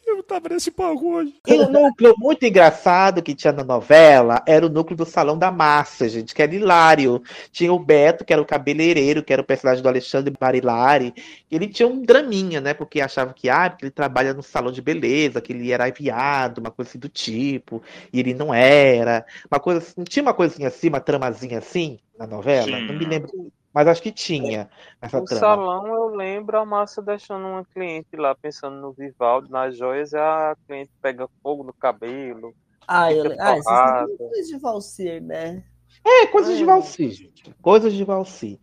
eu 0.05 0.17
não 0.17 0.23
tava 0.23 0.49
nesse 0.49 0.71
palco 0.71 1.15
hoje. 1.15 1.34
E 1.47 1.53
o 1.53 1.69
núcleo 1.69 2.13
muito 2.17 2.45
engraçado 2.45 3.21
que 3.21 3.34
tinha 3.34 3.53
na 3.53 3.63
novela 3.63 4.43
era 4.47 4.65
o 4.65 4.69
núcleo 4.69 4.97
do 4.97 5.05
Salão 5.05 5.38
da 5.38 5.51
Márcia, 5.51 6.09
gente, 6.09 6.34
que 6.34 6.41
era 6.41 6.53
hilário. 6.53 7.21
Tinha 7.51 7.71
o 7.73 7.80
Beto, 7.80 8.25
que 8.25 8.34
era 8.34 8.41
o 8.41 8.45
cabeleireiro, 8.45 9.23
que 9.23 9.31
era 9.31 9.41
o 9.41 9.45
personagem 9.45 9.81
do 9.81 9.89
Alexandre 9.89 10.34
Barilari. 10.38 11.13
Ele 11.49 11.67
tinha 11.67 11.88
um 11.88 12.01
draminha, 12.01 12.59
né? 12.59 12.73
Porque 12.73 13.01
achava 13.01 13.34
que, 13.34 13.49
ah, 13.49 13.69
porque 13.69 13.85
ele 13.85 13.91
trabalha 13.91 14.34
no 14.34 14.43
salão 14.43 14.71
de 14.71 14.81
beleza, 14.81 15.41
que 15.41 15.53
ele 15.53 15.71
era 15.71 15.89
viado, 15.91 16.59
uma 16.59 16.71
coisa 16.71 16.89
assim 16.89 16.99
do 16.99 17.09
tipo, 17.09 17.81
e 18.11 18.19
ele 18.19 18.34
não 18.34 18.53
era. 18.53 19.25
Uma 19.49 19.59
coisa 19.59 19.80
assim, 19.80 19.93
não 19.97 20.05
tinha 20.05 20.23
uma 20.23 20.34
coisinha 20.34 20.67
assim, 20.67 20.89
uma 20.89 20.99
tramazinha 20.99 21.59
assim 21.59 21.99
na 22.17 22.27
novela? 22.27 22.80
Não 22.80 22.95
me 22.95 23.05
lembro. 23.05 23.31
Mas 23.74 23.88
acho 23.88 24.02
que 24.02 24.12
tinha 24.12 24.70
essa 25.02 25.20
No 25.20 25.26
trama. 25.26 25.40
salão 25.40 25.88
eu 25.88 26.08
lembro 26.16 26.58
a 26.60 26.66
Márcia 26.66 27.02
deixando 27.02 27.48
uma 27.48 27.66
cliente 27.66 28.16
lá 28.16 28.36
pensando 28.36 28.78
no 28.80 28.91
Vivaldo, 28.94 29.50
nas 29.50 29.76
joias, 29.78 30.14
e 30.14 30.18
a 30.18 30.56
cliente 30.68 30.91
pega 31.02 31.28
fogo 31.41 31.64
no 31.64 31.74
cabelo. 31.74 32.54
Ai, 32.88 33.20
eu, 33.20 33.32
fica 33.32 33.38
ai, 33.40 33.62
vocês 33.62 33.64
torrada. 33.64 34.08
têm 34.08 34.18
coisa 34.18 34.48
de 34.48 34.58
Valcir, 34.60 35.24
né? 35.24 35.64
É, 36.06 36.28
coisas 36.28 36.58
de 36.58 36.66
Valci, 36.66 37.12
gente. 37.12 37.56
Coisas 37.62 37.94
de 37.94 38.04
Valci. 38.04 38.60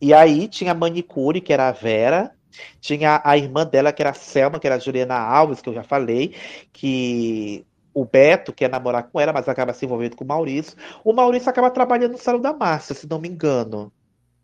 E 0.00 0.12
aí 0.12 0.48
tinha 0.48 0.72
a 0.72 0.74
manicure, 0.74 1.40
que 1.40 1.52
era 1.52 1.68
a 1.68 1.72
Vera. 1.72 2.34
Tinha 2.80 3.20
a 3.24 3.36
irmã 3.36 3.64
dela, 3.64 3.92
que 3.92 4.02
era 4.02 4.10
a 4.10 4.14
Selma, 4.14 4.58
que 4.60 4.66
era 4.66 4.76
a 4.76 4.78
Juliana 4.78 5.16
Alves, 5.16 5.62
que 5.62 5.68
eu 5.68 5.74
já 5.74 5.82
falei. 5.82 6.34
Que 6.72 7.66
o 7.94 8.04
Beto 8.04 8.52
quer 8.52 8.68
namorar 8.68 9.04
com 9.04 9.18
ela, 9.20 9.32
mas 9.32 9.48
acaba 9.48 9.72
se 9.72 9.84
envolvendo 9.86 10.16
com 10.16 10.24
o 10.24 10.26
Maurício. 10.26 10.76
O 11.04 11.12
Maurício 11.12 11.48
acaba 11.48 11.70
trabalhando 11.70 12.12
no 12.12 12.18
salão 12.18 12.40
da 12.40 12.52
Márcia, 12.52 12.94
se 12.94 13.08
não 13.08 13.18
me 13.20 13.28
engano. 13.28 13.90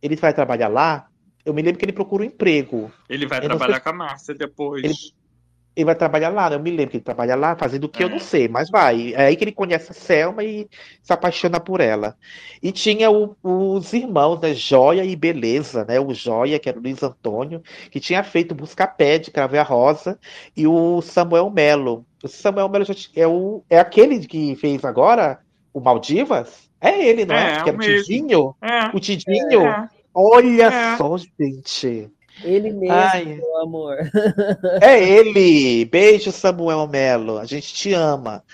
Ele 0.02 0.16
vai 0.16 0.32
trabalhar 0.32 0.68
lá. 0.68 1.06
Eu 1.44 1.54
me 1.54 1.62
lembro 1.62 1.78
que 1.78 1.84
ele 1.84 1.92
procura 1.92 2.22
um 2.22 2.26
emprego. 2.26 2.90
Ele 3.08 3.26
vai 3.26 3.38
Eu 3.38 3.44
trabalhar 3.44 3.74
sei- 3.74 3.82
com 3.82 3.88
a 3.90 3.92
Márcia 3.92 4.34
depois. 4.34 4.84
Ele- 4.84 4.94
Ele 5.76 5.84
vai 5.84 5.94
trabalhar 5.94 6.30
lá, 6.30 6.50
né? 6.50 6.56
Eu 6.56 6.60
me 6.60 6.70
lembro 6.72 6.90
que 6.90 6.96
ele 6.96 7.04
trabalha 7.04 7.36
lá 7.36 7.54
fazendo 7.54 7.84
o 7.84 7.88
que 7.88 8.02
eu 8.02 8.08
não 8.08 8.18
sei, 8.18 8.48
mas 8.48 8.68
vai. 8.68 9.12
É 9.14 9.26
aí 9.26 9.36
que 9.36 9.44
ele 9.44 9.52
conhece 9.52 9.92
a 9.92 9.94
Selma 9.94 10.42
e 10.42 10.68
se 11.00 11.12
apaixona 11.12 11.60
por 11.60 11.80
ela. 11.80 12.16
E 12.60 12.72
tinha 12.72 13.08
o- 13.12 13.36
os 13.44 13.92
irmãos, 13.92 14.40
né? 14.40 14.52
Joia 14.54 15.04
e 15.04 15.14
Beleza, 15.14 15.84
né? 15.84 16.00
O 16.00 16.12
Joia, 16.12 16.58
que 16.58 16.68
era 16.68 16.76
o 16.76 16.82
Luiz 16.82 17.00
Antônio, 17.00 17.62
que 17.92 18.00
tinha 18.00 18.24
feito 18.24 18.56
Buscapé 18.56 19.18
de 19.18 19.30
Cravo 19.30 19.54
e 19.54 19.58
a 19.60 19.62
Rosa, 19.62 20.18
e 20.56 20.66
o 20.66 21.00
Samuel 21.00 21.48
Melo. 21.48 22.04
O 22.24 22.26
Samuel 22.26 22.68
Melo 22.68 22.84
é, 23.14 23.26
o, 23.28 23.62
é 23.70 23.78
aquele 23.78 24.26
que 24.26 24.56
fez 24.56 24.84
agora 24.84 25.38
o 25.72 25.78
Maldivas? 25.80 26.67
É 26.80 27.04
ele, 27.08 27.24
não 27.24 27.34
é? 27.34 27.54
É, 27.58 27.62
que 27.62 27.68
era 27.70 27.72
o 27.72 27.74
o 27.74 27.78
mesmo. 27.78 28.04
Tidinho? 28.04 28.56
É. 28.62 28.96
O 28.96 29.00
Tidinho? 29.00 29.66
É. 29.66 29.88
Olha 30.14 30.64
É. 30.66 30.96
só, 30.96 31.16
gente. 31.16 32.10
Ele 32.44 32.70
mesmo, 32.72 32.94
Ai. 32.94 33.24
meu 33.24 33.56
amor. 33.62 33.96
É 34.80 35.02
ele! 35.02 35.84
Beijo, 35.86 36.30
Samuel 36.30 36.86
Melo. 36.86 37.38
A 37.38 37.44
gente 37.44 37.74
te 37.74 37.92
ama. 37.92 38.44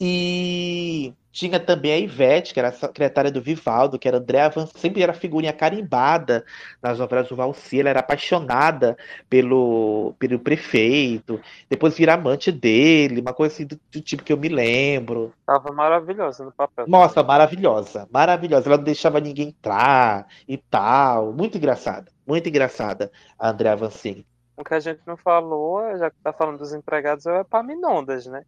E 0.00 1.12
Tinha 1.38 1.60
também 1.60 1.92
a 1.92 1.98
Ivete, 1.98 2.52
que 2.52 2.58
era 2.58 2.70
a 2.70 2.72
secretária 2.72 3.30
do 3.30 3.40
Vivaldo, 3.40 3.96
que 3.96 4.08
era 4.08 4.16
Andréa 4.16 4.48
Van, 4.48 4.66
sempre 4.66 5.04
era 5.04 5.12
figurinha 5.12 5.52
carimbada 5.52 6.44
nas 6.82 6.98
novelas 6.98 7.28
do 7.28 7.36
Valci, 7.36 7.78
ela 7.78 7.90
era 7.90 8.00
apaixonada 8.00 8.98
pelo, 9.30 10.16
pelo 10.18 10.40
prefeito, 10.40 11.40
depois 11.70 11.96
vira 11.96 12.14
amante 12.14 12.50
dele, 12.50 13.20
uma 13.20 13.32
coisa 13.32 13.54
assim 13.54 13.64
do, 13.64 13.78
do 13.88 14.00
tipo 14.00 14.24
que 14.24 14.32
eu 14.32 14.36
me 14.36 14.48
lembro. 14.48 15.32
Tava 15.46 15.72
maravilhosa 15.72 16.44
no 16.44 16.50
papel. 16.50 16.86
Nossa, 16.88 17.22
maravilhosa, 17.22 18.08
maravilhosa. 18.10 18.68
Ela 18.68 18.76
não 18.78 18.84
deixava 18.84 19.20
ninguém 19.20 19.50
entrar 19.50 20.26
e 20.48 20.56
tal. 20.56 21.32
Muito 21.32 21.56
engraçada, 21.56 22.10
muito 22.26 22.48
engraçada 22.48 23.12
a 23.38 23.50
Andréa 23.50 23.76
Vancini. 23.76 24.26
O 24.56 24.64
que 24.64 24.74
a 24.74 24.80
gente 24.80 25.02
não 25.06 25.16
falou, 25.16 25.96
já 25.96 26.10
que 26.10 26.16
tá 26.20 26.32
falando 26.32 26.58
dos 26.58 26.74
empregados, 26.74 27.26
é 27.26 27.30
o 27.30 27.40
Epaminondas, 27.42 28.26
né? 28.26 28.42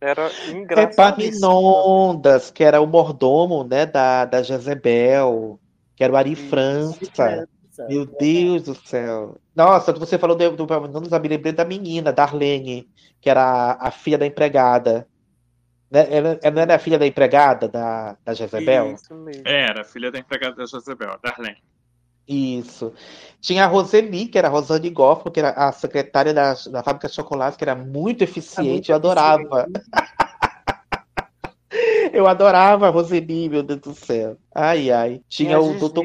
Era 0.00 0.30
engraçadíssimo. 0.48 1.46
Epaminondas, 1.46 2.50
que 2.50 2.62
era 2.62 2.80
o 2.80 2.86
mordomo, 2.86 3.64
né, 3.64 3.84
da, 3.84 4.24
da 4.24 4.42
Jezebel, 4.42 5.58
que 5.96 6.04
era 6.04 6.12
o 6.12 6.16
Ari 6.16 6.36
França. 6.36 7.48
Meu 7.88 8.06
Deus 8.06 8.62
do 8.64 8.74
céu. 8.74 9.36
Nossa, 9.54 9.92
você 9.92 10.18
falou 10.18 10.36
do, 10.36 10.56
do 10.56 10.64
Epaminondas, 10.64 11.12
eu 11.12 11.20
me 11.20 11.28
lembrei 11.28 11.52
da 11.52 11.64
menina, 11.64 12.12
Darlene, 12.12 12.88
que 13.20 13.28
era 13.28 13.42
a, 13.42 13.88
a 13.88 13.90
filha 13.90 14.18
da 14.18 14.26
empregada. 14.26 15.06
Né, 15.90 16.06
Ela, 16.10 16.38
ela 16.42 16.54
não 16.54 16.62
era 16.62 16.74
a 16.74 16.78
filha 16.78 16.98
da 16.98 17.06
empregada 17.06 17.68
da, 17.68 18.16
da 18.24 18.34
Jezebel? 18.34 18.92
Isso 18.92 19.14
mesmo. 19.14 19.42
Era, 19.46 19.84
filha 19.84 20.10
da 20.10 20.18
empregada 20.18 20.56
da 20.56 20.66
Jezebel, 20.66 21.18
Darlene. 21.22 21.58
Isso. 22.28 22.92
Tinha 23.40 23.64
a 23.64 23.66
Roseli, 23.66 24.26
que 24.26 24.36
era 24.36 24.48
a 24.48 24.50
Rosane 24.50 24.90
Goffman, 24.90 25.32
que 25.32 25.40
era 25.40 25.50
a 25.50 25.72
secretária 25.72 26.34
da, 26.34 26.52
da 26.70 26.82
fábrica 26.82 27.08
de 27.08 27.14
chocolate, 27.14 27.56
que 27.56 27.64
era 27.64 27.74
muito 27.74 28.22
eficiente, 28.22 28.90
eu 28.90 28.96
adorava. 28.96 29.66
eu 32.12 32.26
adorava 32.26 32.86
a 32.86 32.90
Roseli, 32.90 33.48
meu 33.48 33.62
Deus 33.62 33.80
do 33.80 33.94
céu. 33.94 34.36
Ai, 34.54 34.90
ai. 34.90 35.22
Tinha 35.28 35.58
o 35.58 35.68
Gigi. 35.68 35.80
doutor. 35.80 36.04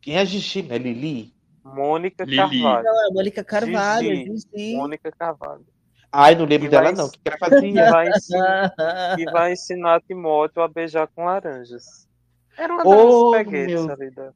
Quem 0.00 0.16
é 0.16 0.20
a 0.20 0.24
Gigi, 0.24 0.62
né? 0.62 0.78
Lili? 0.78 1.32
Mônica 1.64 2.24
Lili. 2.24 2.36
Carvalho. 2.36 2.84
Não, 2.84 3.08
é 3.08 3.12
Mônica 3.12 3.44
Carvalho, 3.44 4.14
Gigi. 4.16 4.36
Gigi. 4.54 4.76
Mônica 4.76 5.10
Carvalho. 5.12 5.64
Ai, 6.12 6.34
não 6.36 6.44
lembro 6.44 6.66
Que 6.66 6.70
dela, 6.70 6.84
vai 6.84 6.92
não. 6.94 7.06
O 7.06 7.10
que 7.10 7.18
que 7.18 7.28
ela 7.28 7.38
Que 7.38 7.40
fazia? 7.50 7.90
vai, 7.90 8.08
ensinar, 8.08 8.74
que 9.16 9.24
vai 9.32 9.52
ensinar 9.52 10.00
Timóteo 10.02 10.62
a 10.62 10.68
beijar 10.68 11.08
com 11.08 11.24
laranjas. 11.24 12.06
Era 12.56 12.72
uma 12.72 12.86
Oh, 12.86 13.32
das 13.32 13.44
peguetes 13.44 13.84
meu- 13.84 13.92
ali 13.92 14.10
da. 14.10 14.32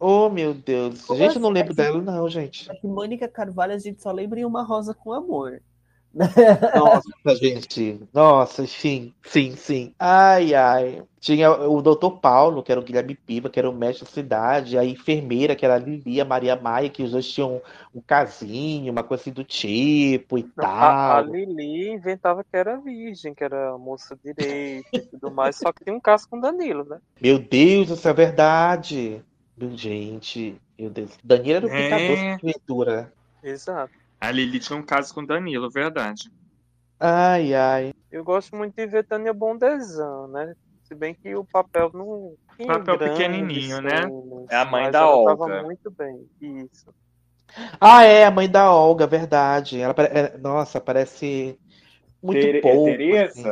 Oh, 0.00 0.28
meu 0.28 0.52
Deus. 0.54 1.02
Como 1.02 1.18
Gente, 1.18 1.36
eu 1.36 1.40
não 1.42 1.50
assim? 1.50 1.58
lembro 1.58 1.74
dela, 1.74 2.00
não, 2.02 2.28
gente. 2.28 2.68
É 2.70 2.74
que 2.74 2.86
Mônica 2.86 3.28
Carvalho 3.28 3.74
a 3.74 3.78
gente 3.78 4.00
só 4.02 4.10
lembra 4.12 4.40
em 4.40 4.44
Uma 4.44 4.62
Rosa 4.62 4.94
com 4.94 5.12
Amor. 5.12 5.62
Nossa, 6.72 7.34
gente. 7.36 8.00
Nossa, 8.12 8.66
sim, 8.66 9.12
sim, 9.24 9.56
sim. 9.56 9.94
Ai, 9.98 10.54
ai. 10.54 11.02
Tinha 11.18 11.50
o 11.52 11.82
doutor 11.82 12.20
Paulo, 12.20 12.62
que 12.62 12.70
era 12.72 12.80
o 12.80 12.84
Guilherme 12.84 13.14
Piva, 13.14 13.50
que 13.50 13.58
era 13.58 13.68
o 13.68 13.72
mestre 13.74 14.04
da 14.04 14.10
cidade, 14.10 14.78
a 14.78 14.84
enfermeira, 14.84 15.56
que 15.56 15.64
era 15.64 15.74
a 15.74 15.78
Lili, 15.78 16.20
a 16.20 16.24
Maria 16.24 16.56
Maia, 16.56 16.88
que 16.88 17.02
os 17.02 17.10
dois 17.10 17.28
tinham 17.30 17.60
um 17.94 18.00
casinho, 18.00 18.92
uma 18.92 19.02
coisa 19.02 19.22
assim 19.22 19.32
do 19.32 19.44
tipo 19.44 20.38
e 20.38 20.44
Não, 20.56 20.70
a, 20.78 21.18
a 21.18 21.20
tal. 21.22 21.22
Lili 21.22 21.90
inventava 21.90 22.44
que 22.44 22.56
era 22.56 22.78
virgem, 22.80 23.34
que 23.34 23.44
era 23.44 23.76
moça 23.78 24.16
direita 24.16 25.00
e 25.00 25.04
tudo 25.04 25.30
mais, 25.30 25.56
só 25.56 25.72
que 25.72 25.82
tinha 25.84 25.94
um 25.94 26.00
caso 26.00 26.28
com 26.28 26.38
o 26.38 26.40
Danilo, 26.40 26.84
né? 26.84 27.00
Meu 27.20 27.38
Deus, 27.38 27.88
isso 27.90 28.08
é 28.08 28.12
verdade. 28.12 29.24
Gente, 29.68 30.60
meu 30.78 30.90
Deus. 30.90 31.18
Daniela 31.22 31.58
era 31.58 31.66
o 31.66 31.70
É. 31.70 31.82
picador 31.84 32.16
de 32.16 32.48
aventura. 32.48 33.12
Exato. 33.42 33.92
A 34.20 34.30
Lili 34.30 34.58
tinha 34.58 34.78
um 34.78 34.82
caso 34.82 35.14
com 35.14 35.24
Danilo, 35.24 35.70
verdade. 35.70 36.30
Ai, 36.98 37.54
ai. 37.54 37.92
Eu 38.10 38.22
gosto 38.24 38.54
muito 38.56 38.74
de 38.74 38.86
ver 38.86 39.04
Tânia 39.04 39.32
Bondezan, 39.32 40.28
né? 40.28 40.54
Se 40.84 40.94
bem 40.94 41.14
que 41.14 41.34
o 41.34 41.44
papel 41.44 41.90
não 41.94 42.34
tinha 42.56 42.66
Papel 42.68 42.98
grandes 42.98 43.16
pequenininho, 43.18 43.80
né? 43.80 44.02
É 44.50 44.56
a 44.56 44.64
mãe 44.64 44.82
mas 44.84 44.92
da 44.92 44.98
ela 44.98 45.16
Olga. 45.16 45.36
tava 45.36 45.62
muito 45.62 45.90
bem. 45.90 46.26
Isso. 46.40 46.92
Ah, 47.80 48.04
é, 48.04 48.24
a 48.26 48.30
mãe 48.30 48.48
da 48.48 48.72
Olga, 48.72 49.06
verdade. 49.06 49.80
Ela, 49.80 49.94
é, 50.04 50.36
nossa, 50.38 50.80
parece 50.80 51.58
muito 52.22 52.40
Tere- 52.40 52.58
é 52.58 52.60
pouco. 52.60 52.90
assim. 52.90 53.42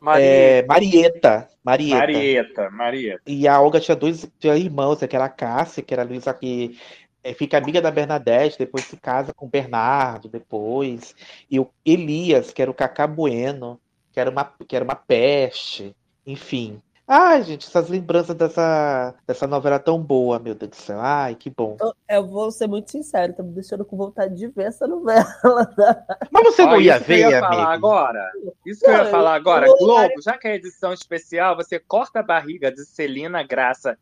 Tereza? 0.00 0.20
É, 0.20 0.66
Marieta. 0.66 1.48
Marieta. 1.64 1.98
Marieta, 1.98 2.70
Marieta. 2.70 3.22
E 3.26 3.46
a 3.46 3.60
Olga 3.60 3.80
tinha 3.80 3.96
dois 3.96 4.30
tinha 4.38 4.56
irmãos, 4.56 4.98
que 4.98 5.16
era 5.16 5.26
a 5.26 5.28
Cássia, 5.28 5.82
que 5.82 5.92
era 5.92 6.02
a 6.02 6.06
Luísa, 6.06 6.32
que 6.32 6.78
eh, 7.22 7.34
fica 7.34 7.58
amiga 7.58 7.80
da 7.80 7.90
Bernadette, 7.90 8.58
depois 8.58 8.84
se 8.84 8.96
casa 8.96 9.34
com 9.34 9.46
o 9.46 9.50
Bernardo, 9.50 10.28
depois. 10.28 11.14
E 11.50 11.60
o 11.60 11.68
Elias, 11.84 12.52
que 12.52 12.62
era 12.62 12.70
o 12.70 12.74
Cacá 12.74 13.06
Bueno, 13.06 13.80
que 14.12 14.20
era 14.20 14.30
uma, 14.30 14.52
que 14.66 14.74
era 14.74 14.84
uma 14.84 14.94
peste. 14.94 15.94
Enfim. 16.26 16.80
Ai, 17.10 17.42
gente, 17.42 17.66
essas 17.66 17.88
lembranças 17.88 18.36
dessa, 18.36 19.14
dessa 19.26 19.46
novela 19.46 19.78
tão 19.78 19.98
boa, 19.98 20.38
meu 20.38 20.54
Deus 20.54 20.70
do 20.70 20.76
céu. 20.76 21.00
Ai, 21.00 21.34
que 21.34 21.48
bom. 21.48 21.74
Eu, 21.80 21.94
eu 22.10 22.26
vou 22.26 22.50
ser 22.50 22.66
muito 22.66 22.90
sincero, 22.90 23.32
tá 23.32 23.42
me 23.42 23.50
deixando 23.52 23.82
com 23.82 23.96
vontade 23.96 24.34
de 24.34 24.46
ver 24.48 24.64
essa 24.64 24.86
novela. 24.86 25.24
Mas 26.30 26.44
você 26.44 26.66
não 26.66 26.72
Ó, 26.72 26.76
ia 26.76 26.96
isso 26.96 27.04
que 27.06 27.12
eu 27.12 27.16
ver, 27.16 27.30
ia 27.30 27.40
falar 27.40 27.56
amigo? 27.56 27.70
agora. 27.86 28.32
Isso 28.66 28.80
que 28.84 28.90
eu 28.90 28.92
ia 28.92 29.04
falar 29.06 29.34
agora. 29.36 29.66
Globo, 29.78 30.20
já 30.22 30.36
que 30.36 30.48
é 30.48 30.56
edição 30.56 30.92
especial, 30.92 31.56
você 31.56 31.78
corta 31.78 32.20
a 32.20 32.22
barriga 32.22 32.70
de 32.70 32.84
Celina, 32.84 33.42
Graça 33.42 33.96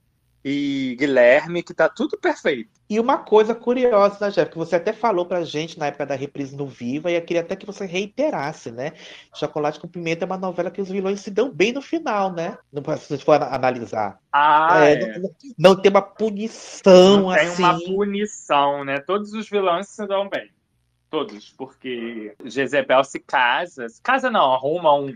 e 0.49 0.95
Guilherme, 0.97 1.61
que 1.61 1.75
tá 1.75 1.89
tudo 1.89 2.17
perfeito. 2.17 2.71
E 2.89 3.01
uma 3.01 3.19
coisa 3.19 3.53
curiosa, 3.53 4.25
né, 4.25 4.31
Jeff, 4.31 4.53
que 4.53 4.57
você 4.57 4.77
até 4.77 4.93
falou 4.93 5.27
pra 5.27 5.43
gente 5.43 5.77
na 5.77 5.87
época 5.87 6.07
da 6.07 6.15
reprise 6.15 6.57
no 6.57 6.69
Viva, 6.69 7.11
e 7.11 7.17
eu 7.17 7.23
queria 7.23 7.41
até 7.41 7.57
que 7.57 7.67
você 7.67 7.85
reiterasse, 7.85 8.71
né? 8.71 8.93
Chocolate 9.35 9.81
com 9.81 9.89
Pimenta 9.89 10.25
é 10.25 10.27
uma 10.27 10.37
novela 10.37 10.71
que 10.71 10.81
os 10.81 10.89
vilões 10.89 11.19
se 11.19 11.33
dão 11.33 11.51
bem 11.51 11.73
no 11.73 11.83
final, 11.83 12.33
né? 12.33 12.57
Não 12.73 12.81
se 12.97 13.13
a 13.13 13.17
gente 13.17 13.25
for 13.25 13.43
analisar. 13.43 14.21
Ah, 14.33 14.85
É, 14.85 14.93
é. 14.93 15.19
Não, 15.19 15.31
não 15.59 15.83
tem 15.83 15.91
uma 15.91 16.03
punição 16.03 17.23
Não 17.23 17.35
tem 17.35 17.49
assim. 17.49 17.65
uma 17.65 17.81
punição, 17.81 18.85
né? 18.85 19.01
Todos 19.01 19.33
os 19.33 19.51
vilões 19.51 19.89
se 19.89 20.07
dão 20.07 20.29
bem. 20.29 20.49
Todos, 21.11 21.53
porque 21.59 22.37
Jezebel 22.45 23.03
se 23.03 23.19
casa. 23.19 23.89
Se 23.89 24.01
casa 24.01 24.31
não, 24.31 24.55
arruma 24.55 24.95
um, 24.95 25.13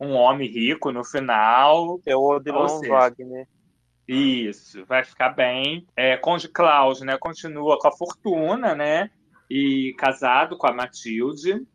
um 0.00 0.12
homem 0.14 0.48
rico 0.48 0.90
no 0.90 1.04
final. 1.04 2.00
É 2.06 2.16
o 2.16 2.22
Odilon 2.22 2.80
Wagner. 2.88 3.46
Isso, 4.14 4.84
vai 4.86 5.04
ficar 5.04 5.30
bem. 5.30 5.86
É, 5.96 6.16
Conde 6.16 6.48
Klaus, 6.48 7.00
né? 7.00 7.16
Continua 7.18 7.78
com 7.78 7.88
a 7.88 7.92
fortuna, 7.92 8.74
né? 8.74 9.10
E 9.48 9.94
casado 9.98 10.56
com 10.56 10.66
a 10.66 10.72
Matilde. 10.72 11.66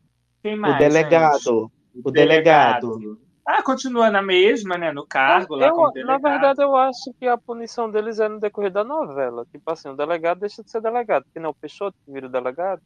Quem 0.41 0.55
mais, 0.55 0.75
O 0.75 0.77
delegado. 0.79 1.39
gente? 1.39 1.71
O 2.05 2.11
delegado. 2.11 3.19
Ah, 3.47 3.61
continua 3.61 4.09
na 4.09 4.21
mesma, 4.23 4.75
né? 4.77 4.91
No 4.91 5.05
cargo 5.05 5.55
lá 5.55 5.67
Eu- 5.67 5.77
na 5.77 5.89
delegado. 5.91 6.21
verdade, 6.23 6.63
eu 6.63 6.75
acho 6.75 7.13
que 7.19 7.27
a 7.27 7.37
punição 7.37 7.89
deles 7.91 8.19
é 8.19 8.27
no 8.27 8.39
decorrer 8.39 8.71
da 8.71 8.83
novela. 8.83 9.45
Tipo 9.51 9.71
assim, 9.71 9.89
o 9.89 9.95
delegado 9.95 10.39
deixa 10.39 10.63
de 10.63 10.71
ser 10.71 10.81
delegado. 10.81 11.23
Porque 11.25 11.39
não, 11.39 11.51
o 11.51 11.55
Peixoto 11.55 11.95
que 12.03 12.11
vira 12.11 12.25
o 12.27 12.29
delegado. 12.29 12.81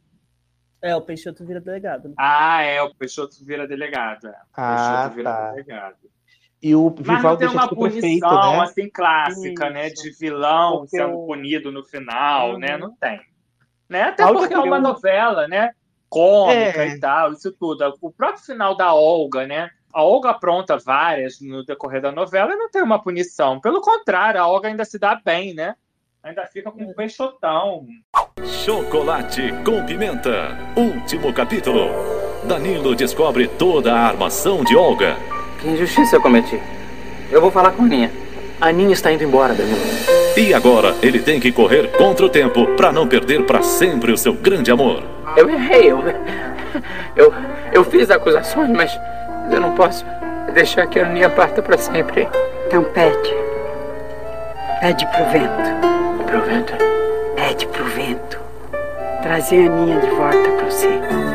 É, 0.82 0.94
o 0.94 1.00
Peixoto 1.02 1.44
vira 1.46 1.60
delegado. 1.60 2.08
né? 2.08 2.14
Ah, 2.18 2.62
é, 2.62 2.82
o 2.82 2.94
Peixoto 2.94 3.34
vira 3.44 3.66
delegado. 3.66 4.26
É. 4.26 4.30
O 4.30 4.34
Ah, 4.54 4.76
Peixoto 5.08 5.16
vira 5.16 5.30
tá. 5.30 5.50
delegado. 5.52 5.96
E 6.62 6.74
o 6.74 6.94
Mas 6.98 7.06
não 7.06 7.16
Vivaldo 7.16 7.38
tem 7.38 7.48
deixa 7.48 7.62
uma 7.62 7.68
punição 7.68 8.00
prefeito, 8.00 8.26
né? 8.28 8.60
assim 8.62 8.90
clássica, 8.90 9.70
né? 9.70 9.86
Isso. 9.88 10.02
De 10.02 10.10
vilão 10.18 10.78
Porque 10.80 10.96
sendo 10.98 11.14
o- 11.18 11.26
punido 11.26 11.72
no 11.72 11.82
final, 11.84 12.52
Uhum. 12.52 12.58
né? 12.58 12.76
Não 12.76 12.94
tem. 12.96 13.20
Né? 13.88 14.02
Até 14.02 14.22
A 14.22 14.26
única 14.26 14.40
porque 14.40 14.54
é 14.54 14.58
uma 14.58 14.76
eu- 14.76 14.82
novela, 14.82 15.48
né? 15.48 15.70
Cômica 16.08 16.82
É. 16.84 16.88
e 16.88 17.00
tal, 17.00 17.32
isso 17.32 17.50
tudo. 17.52 17.94
O 18.02 18.10
próprio 18.12 18.42
final 18.44 18.76
da 18.76 18.92
Olga, 18.92 19.46
né? 19.46 19.70
A 19.92 20.02
Olga 20.02 20.30
apronta 20.30 20.76
várias 20.76 21.40
no 21.40 21.64
decorrer 21.64 22.00
da 22.02 22.12
novela 22.12 22.52
e 22.52 22.56
não 22.56 22.68
tem 22.70 22.82
uma 22.82 23.02
punição. 23.02 23.60
Pelo 23.60 23.80
contrário, 23.80 24.40
a 24.40 24.46
Olga 24.46 24.68
ainda 24.68 24.84
se 24.84 24.98
dá 24.98 25.14
bem, 25.24 25.54
né? 25.54 25.74
Ainda 26.22 26.44
fica 26.46 26.70
com 26.70 26.82
um 26.82 26.92
peixotão. 26.92 27.86
Chocolate 28.44 29.50
com 29.64 29.84
pimenta. 29.86 30.56
Último 30.76 31.32
capítulo. 31.32 31.86
Danilo 32.46 32.94
descobre 32.94 33.48
toda 33.48 33.94
a 33.94 34.06
armação 34.08 34.62
de 34.62 34.76
Olga. 34.76 35.16
Que 35.60 35.68
injustiça 35.68 36.16
eu 36.16 36.22
cometi. 36.22 36.60
Eu 37.30 37.40
vou 37.40 37.50
falar 37.50 37.72
com 37.72 37.82
a 37.82 37.84
Aninha. 37.84 38.10
A 38.60 38.68
Aninha 38.68 38.92
está 38.92 39.12
indo 39.12 39.24
embora, 39.24 39.54
Danilo. 39.54 39.78
E 40.36 40.54
agora 40.54 40.94
ele 41.02 41.20
tem 41.20 41.38
que 41.38 41.52
correr 41.52 41.92
contra 41.92 42.24
o 42.24 42.28
tempo 42.28 42.66
para 42.76 42.90
não 42.92 43.06
perder 43.06 43.44
para 43.44 43.62
sempre 43.62 44.10
o 44.12 44.16
seu 44.16 44.32
grande 44.32 44.70
amor. 44.70 45.02
Eu 45.36 45.50
errei, 45.50 45.90
eu, 45.90 46.02
eu, 47.14 47.34
eu 47.72 47.84
fiz 47.84 48.10
acusações, 48.10 48.70
mas 48.70 48.98
eu 49.50 49.60
não 49.60 49.74
posso 49.74 50.04
deixar 50.54 50.86
que 50.86 50.98
a 50.98 51.06
Aninha 51.06 51.28
parta 51.28 51.60
para 51.60 51.76
sempre. 51.76 52.26
Então 52.66 52.84
pede. 52.84 53.34
Pede 54.80 55.06
pro 55.06 55.24
vento. 55.26 56.26
Pro 56.26 56.40
vento? 56.42 56.72
Pede 57.36 57.66
pro 57.66 57.84
vento. 57.84 58.29
Trazer 59.22 59.68
a 59.68 59.72
Aninha 59.72 60.00
de 60.00 60.06
volta 60.10 60.50
pra 60.56 60.64
você. 60.64 60.88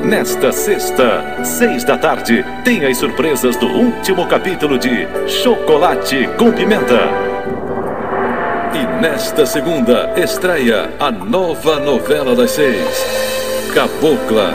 Nesta 0.04 0.52
sexta, 0.52 1.44
seis 1.44 1.84
da 1.84 1.98
tarde, 1.98 2.44
tem 2.64 2.84
as 2.86 2.98
surpresas 2.98 3.56
do 3.58 3.68
último 3.68 4.26
capítulo 4.28 4.78
de 4.80 5.08
Chocolate 5.28 6.28
com 6.38 6.52
Pimenta. 6.52 7.00
E 8.74 9.02
nesta 9.02 9.46
segunda, 9.46 10.12
estreia 10.18 10.90
a 11.00 11.12
nova 11.12 11.80
novela 11.80 12.36
das 12.36 12.52
seis, 12.52 13.72
Cabocla. 13.74 14.52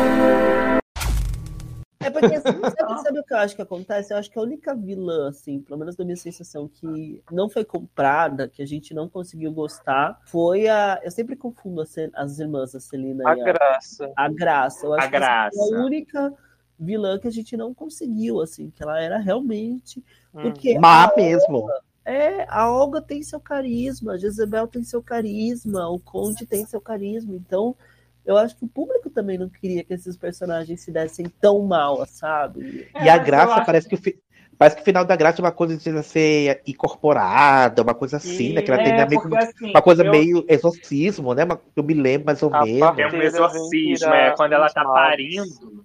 É 2.03 2.09
porque 2.11 2.35
assim, 2.35 2.43
sabe, 2.79 3.03
sabe 3.03 3.21
o 3.21 3.25
que 3.25 3.35
eu 3.35 3.39
acho 3.39 3.55
que 3.57 3.63
acontece? 3.63 4.13
Eu 4.13 4.17
acho 4.17 4.31
que 4.31 4.39
a 4.39 4.43
única 4.43 4.75
vilã, 4.75 5.29
assim, 5.29 5.61
pelo 5.61 5.79
menos 5.79 5.95
da 5.95 6.05
minha 6.05 6.17
sensação, 6.17 6.67
que 6.67 7.23
não 7.31 7.49
foi 7.49 7.65
comprada, 7.65 8.49
que 8.49 8.63
a 8.63 8.67
gente 8.67 8.95
não 8.95 9.09
conseguiu 9.09 9.53
gostar, 9.53 10.19
foi 10.25 10.67
a. 10.67 10.99
Eu 11.03 11.11
sempre 11.11 11.37
confundo 11.37 11.83
as, 11.83 11.95
as 12.15 12.39
irmãs, 12.39 12.75
a 12.75 12.81
Celina 12.81 13.29
A 13.29 13.37
e 13.37 13.41
a 13.41 13.45
Graça. 13.45 14.13
A 14.17 14.29
Graça. 14.29 14.87
Eu 14.87 14.95
A 14.95 14.97
acho 14.99 15.11
que 15.11 15.17
essa 15.17 15.27
Graça. 15.27 15.59
a 15.61 15.79
única 15.85 16.33
vilã 16.79 17.19
que 17.19 17.29
a 17.29 17.33
gente 17.33 17.55
não 17.57 17.75
conseguiu, 17.75 18.41
assim, 18.41 18.71
que 18.71 18.83
ela 18.83 18.99
era 18.99 19.19
realmente. 19.19 20.03
Porque 20.33 20.79
Má 20.79 21.05
a 21.05 21.17
mesmo. 21.17 21.59
Olga- 21.59 21.81
É, 22.07 22.47
a 22.49 22.71
Olga 22.73 23.03
tem 23.03 23.23
seu 23.23 23.39
carisma, 23.39 24.13
a 24.13 24.17
Jezebel 24.17 24.67
tem 24.67 24.83
seu 24.83 25.03
carisma, 25.03 25.87
o 25.91 25.99
Conde 25.99 26.47
tem 26.47 26.65
seu 26.65 26.81
carisma. 26.81 27.35
Então, 27.35 27.77
eu 28.25 28.37
acho 28.37 28.57
que 28.57 28.65
o 28.65 28.69
público 28.69 29.11
também 29.11 29.39
não 29.39 29.49
queria 29.49 29.85
que 29.85 29.95
esses 29.95 30.17
personagens 30.17 30.81
se 30.81 30.91
dessem 30.91 31.27
tão 31.41 31.63
mal, 31.63 32.05
sabe? 32.07 32.87
E 33.05 33.09
a 33.09 33.19
graça 33.19 33.63
parece 33.65 33.89
que 33.89 33.95
o 33.95 33.99
fi- 33.99 34.19
Parece 34.61 34.77
que 34.77 34.83
o 34.83 34.85
final 34.85 35.07
da 35.07 35.17
graça 35.17 35.41
é 35.41 35.43
uma 35.43 35.53
coisa 35.53 35.75
de 35.75 36.03
ser 36.03 36.61
incorporada, 36.67 37.81
uma 37.81 37.95
coisa 37.95 38.19
assim, 38.19 38.53
né? 38.53 38.61
Que 38.61 38.71
ela 38.71 38.79
É, 38.79 38.85
tem 38.85 38.95
meio, 39.09 39.23
porque, 39.23 39.37
assim, 39.39 39.71
uma 39.71 39.81
coisa 39.81 40.05
eu- 40.05 40.11
meio 40.11 40.45
exorcismo, 40.47 41.33
né? 41.33 41.45
Eu 41.75 41.83
me 41.83 41.95
lembro 41.95 42.27
mais 42.27 42.43
ou 42.43 42.51
menos. 42.51 42.99
É 42.99 43.07
um 43.07 43.23
exorcismo, 43.23 44.13
é 44.13 44.33
quando 44.37 44.53
ela 44.53 44.69
tá 44.69 44.85
parindo, 44.85 45.83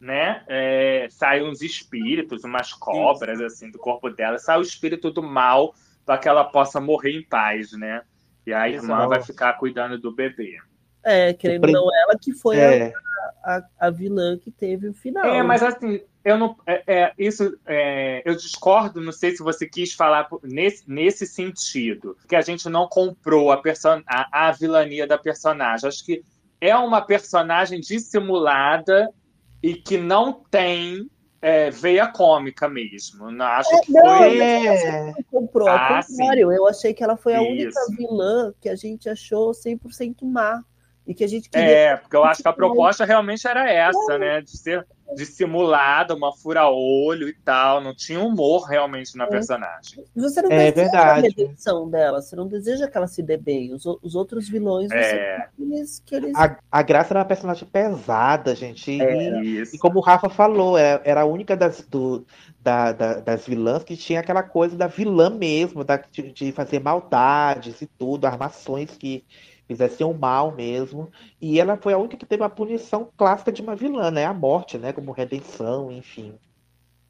né? 0.00 0.42
É, 0.48 1.06
saem 1.08 1.48
uns 1.48 1.62
espíritos, 1.62 2.42
umas 2.42 2.72
cobras, 2.72 3.40
assim, 3.40 3.70
do 3.70 3.78
corpo 3.78 4.10
dela. 4.10 4.38
Sai 4.38 4.58
o 4.58 4.62
espírito 4.62 5.12
do 5.12 5.22
mal 5.22 5.72
para 6.04 6.18
que 6.18 6.28
ela 6.28 6.42
possa 6.42 6.80
morrer 6.80 7.12
em 7.12 7.22
paz, 7.22 7.70
né? 7.78 8.02
E 8.44 8.52
a 8.52 8.68
irmã 8.68 8.94
Exato. 8.96 9.08
vai 9.08 9.22
ficar 9.22 9.52
cuidando 9.52 10.00
do 10.00 10.12
bebê. 10.12 10.56
É, 11.06 11.32
querendo 11.32 11.56
ou 11.58 11.60
prin- 11.62 11.72
não, 11.72 11.94
ela 11.94 12.18
que 12.20 12.32
foi 12.34 12.58
É. 12.58 12.92
a, 13.44 13.56
a, 13.56 13.86
a 13.86 13.90
vilã 13.90 14.36
que 14.36 14.50
teve 14.50 14.88
o 14.88 14.92
final. 14.94 15.24
É, 15.24 15.42
mas 15.42 15.62
né? 15.62 15.68
assim, 15.68 16.00
eu 16.24 16.36
não. 16.36 16.56
É, 16.66 16.82
é, 16.86 17.12
isso 17.16 17.56
é, 17.64 18.22
eu 18.24 18.34
discordo, 18.34 19.00
não 19.00 19.12
sei 19.12 19.30
se 19.30 19.42
você 19.42 19.68
quis 19.68 19.92
falar 19.94 20.28
nesse, 20.42 20.82
nesse 20.90 21.26
sentido, 21.26 22.16
que 22.28 22.34
a 22.34 22.40
gente 22.40 22.68
não 22.68 22.88
comprou 22.88 23.52
a, 23.52 23.62
person, 23.62 24.02
a, 24.06 24.48
a 24.48 24.52
vilania 24.52 25.06
da 25.06 25.16
personagem. 25.16 25.88
Acho 25.88 26.04
que 26.04 26.22
é 26.60 26.74
uma 26.76 27.00
personagem 27.00 27.78
dissimulada 27.80 29.08
e 29.62 29.74
que 29.74 29.96
não 29.98 30.42
tem 30.50 31.08
é, 31.40 31.70
veia 31.70 32.08
cômica 32.08 32.68
mesmo. 32.68 33.30
Não, 33.30 33.44
acho 33.46 33.80
que 33.82 33.92
Não, 33.92 34.02
foi. 34.02 34.38
mas 34.38 34.82
não 35.14 35.22
comprou, 35.30 35.68
ao 35.68 35.76
Ah, 35.76 36.02
contrário, 36.02 36.50
eu 36.52 36.66
achei 36.66 36.92
que 36.92 37.04
ela 37.04 37.16
foi 37.16 37.34
a 37.36 37.40
única 37.42 37.68
Isso. 37.68 37.96
vilã 37.96 38.52
que 38.60 38.68
a 38.68 38.74
gente 38.74 39.08
achou 39.08 39.54
100% 39.54 40.24
má. 40.24 40.64
E 41.06 41.14
que 41.14 41.22
a 41.24 41.28
gente 41.28 41.48
queria. 41.48 41.68
É, 41.68 41.96
porque 41.96 42.16
eu 42.16 42.24
acho 42.24 42.42
que 42.42 42.48
a 42.48 42.52
proposta 42.52 43.04
realmente 43.04 43.46
era 43.46 43.70
essa, 43.70 44.18
né? 44.18 44.40
De 44.40 44.50
ser 44.56 44.84
dissimulada, 45.14 46.14
uma 46.16 46.32
fura-olho 46.32 47.28
e 47.28 47.32
tal. 47.32 47.80
Não 47.80 47.94
tinha 47.94 48.18
humor 48.20 48.64
realmente 48.64 49.16
na 49.16 49.26
personagem. 49.28 50.04
Você 50.16 50.42
não 50.42 50.50
É 50.50 50.72
deseja 50.72 50.90
verdade. 50.90 51.18
a 51.20 51.22
redenção 51.22 51.88
dela, 51.88 52.20
você 52.20 52.34
não 52.34 52.48
deseja 52.48 52.88
que 52.88 52.96
ela 52.96 53.06
se 53.06 53.22
dê 53.22 53.36
bem. 53.36 53.72
Os, 53.72 53.84
os 53.86 54.14
outros 54.16 54.48
vilões, 54.48 54.88
você 54.88 54.96
É. 54.96 55.46
eles. 55.58 56.02
Que 56.04 56.16
eles... 56.16 56.34
A, 56.34 56.58
a 56.72 56.82
Graça 56.82 57.12
era 57.12 57.20
uma 57.20 57.24
personagem 57.24 57.68
pesada, 57.68 58.54
gente. 58.56 58.90
E, 58.90 59.00
É. 59.00 59.62
e 59.72 59.78
como 59.78 59.98
o 59.98 60.02
Rafa 60.02 60.28
falou, 60.28 60.76
era, 60.76 61.00
era 61.04 61.20
a 61.20 61.24
única 61.24 61.56
das, 61.56 61.82
do- 61.82 62.26
da- 62.60 62.90
da- 62.92 63.20
das 63.20 63.46
vilãs 63.46 63.84
que 63.84 63.96
tinha 63.96 64.18
aquela 64.18 64.42
coisa 64.42 64.76
da 64.76 64.88
vilã 64.88 65.30
mesmo, 65.30 65.84
da, 65.84 65.96
de, 65.98 66.32
de 66.32 66.50
fazer 66.50 66.80
maldades 66.80 67.80
e 67.80 67.86
tudo, 67.86 68.26
armações 68.26 68.96
que 68.96 69.24
fizessem 69.66 70.06
o 70.06 70.12
mal 70.14 70.52
mesmo. 70.54 71.10
E 71.40 71.58
ela 71.60 71.76
foi 71.76 71.92
a 71.92 71.98
única 71.98 72.16
que 72.16 72.26
teve 72.26 72.42
a 72.44 72.48
punição 72.48 73.08
clássica 73.16 73.50
de 73.52 73.62
uma 73.62 73.74
vilã, 73.76 74.10
né? 74.10 74.24
A 74.24 74.34
morte, 74.34 74.78
né? 74.78 74.92
Como 74.92 75.12
redenção, 75.12 75.90
enfim. 75.90 76.34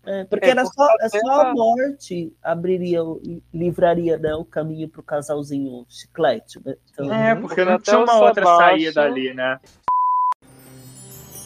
É, 0.05 0.23
porque 0.25 0.47
É, 0.47 0.51
era 0.51 0.65
só, 0.65 0.87
é 1.01 1.09
só 1.09 1.41
a- 1.41 1.53
morte 1.53 2.33
abriria, 2.43 3.03
o- 3.03 3.21
livraria 3.53 4.17
né, 4.17 4.35
o 4.37 4.45
caminho 4.45 4.89
pro 4.89 5.03
casalzinho 5.03 5.85
chiclete. 5.89 6.61
Né? 6.65 6.77
Então, 6.93 7.13
É, 7.13 7.35
porque 7.35 7.65
não 7.65 7.79
tinha 7.81 7.99
o 7.99 8.05
uma 8.05 8.15
outra 8.21 8.45
Sebastian- 8.45 8.57
saída 8.69 9.03
ali, 9.03 9.35
né? 9.35 9.59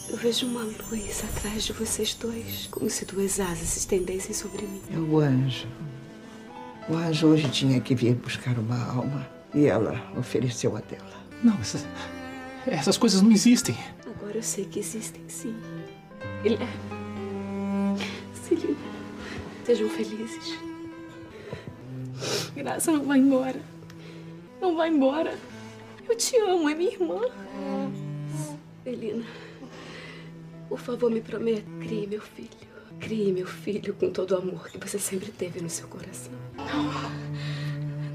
Eu 0.09 0.17
vejo 0.17 0.45
uma 0.45 0.61
luz 0.61 1.23
atrás 1.23 1.63
de 1.63 1.73
vocês 1.73 2.13
dois, 2.15 2.67
como 2.67 2.89
se 2.89 3.05
duas 3.05 3.39
asas 3.39 3.67
se 3.69 3.79
estendessem 3.79 4.33
sobre 4.35 4.63
mim. 4.67 4.81
É 4.93 4.97
o 4.97 5.17
anjo. 5.19 5.67
O 6.89 6.95
anjo 6.95 7.27
hoje 7.29 7.49
tinha 7.49 7.79
que 7.79 7.95
vir 7.95 8.15
buscar 8.15 8.59
uma 8.59 8.77
alma 8.93 9.25
e 9.53 9.65
ela 9.65 10.01
ofereceu 10.17 10.75
a 10.75 10.81
dela. 10.81 11.21
Não, 11.43 11.57
essas, 11.59 11.85
essas 12.65 12.97
coisas 12.97 13.21
não 13.21 13.31
existem. 13.31 13.75
Agora 14.05 14.37
eu 14.37 14.43
sei 14.43 14.65
que 14.65 14.79
existem 14.79 15.23
sim. 15.27 15.55
Guilherme. 16.43 16.67
Celina. 18.33 18.77
Sejam 19.65 19.89
felizes. 19.89 20.57
Graça 22.55 22.91
não 22.91 23.03
vai 23.03 23.19
embora. 23.19 23.59
Não 24.61 24.75
vai 24.75 24.89
embora. 24.89 25.37
Eu 26.07 26.15
te 26.15 26.37
amo, 26.37 26.69
é 26.69 26.75
minha 26.75 26.91
irmã. 26.91 27.21
Celina, 28.83 29.23
por 30.67 30.79
favor, 30.79 31.11
me 31.11 31.21
prometa. 31.21 31.63
Crie 31.79 32.07
meu 32.07 32.21
filho. 32.21 32.49
Crie 32.99 33.31
meu 33.31 33.47
filho 33.47 33.93
com 33.95 34.11
todo 34.11 34.31
o 34.31 34.37
amor 34.37 34.69
que 34.69 34.77
você 34.77 34.99
sempre 34.99 35.31
teve 35.31 35.59
no 35.61 35.69
seu 35.69 35.87
coração. 35.87 36.33
Não. 36.55 37.30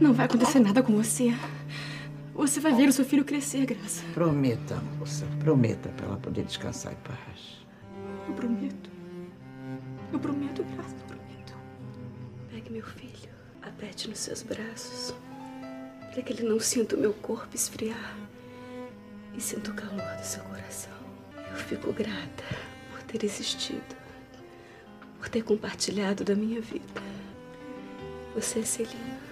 Não 0.01 0.13
vai 0.13 0.27
acontecer 0.27 0.61
nada 0.61 0.83
com 0.83 0.95
você. 0.95 1.35
Você 2.35 2.61
vai 2.61 2.75
ver 2.75 2.89
o 2.89 2.93
seu 2.93 3.05
filho 3.05 3.25
crescer, 3.25 3.65
Graça. 3.65 4.05
Prometa, 4.13 4.77
moça, 4.99 5.25
prometa 5.41 5.89
para 5.91 6.07
ela 6.07 6.17
poder 6.19 6.45
descansar 6.45 6.93
em 6.93 6.97
paz. 6.97 7.65
Eu 8.29 8.35
prometo. 8.35 8.91
Eu 10.13 10.19
prometo, 10.19 10.63
Graça, 10.65 10.95
eu 10.95 11.07
prometo. 11.07 11.55
Pegue 12.51 12.71
meu 12.71 12.83
filho, 12.85 13.31
aperte 13.63 14.09
nos 14.09 14.19
seus 14.19 14.43
braços, 14.43 15.15
para 16.13 16.23
que 16.23 16.33
ele 16.35 16.47
não 16.47 16.61
sinta 16.61 16.95
o 16.95 17.01
meu 17.01 17.15
corpo 17.15 17.57
esfriar 17.57 18.15
e 19.35 19.41
sinta 19.41 19.71
o 19.71 19.75
calor 19.75 20.17
do 20.19 20.25
seu 20.25 20.43
coração. 20.45 20.93
Eu 21.51 21.57
fico 21.57 21.91
grata 21.91 22.45
por 22.91 23.03
ter 23.05 23.25
existido, 23.25 23.97
por 25.19 25.31
ter 25.31 25.43
compartilhado 25.43 26.23
da 26.23 26.35
minha 26.35 26.61
vida. 26.61 27.03
Você, 28.35 28.63
Celina. 28.63 29.26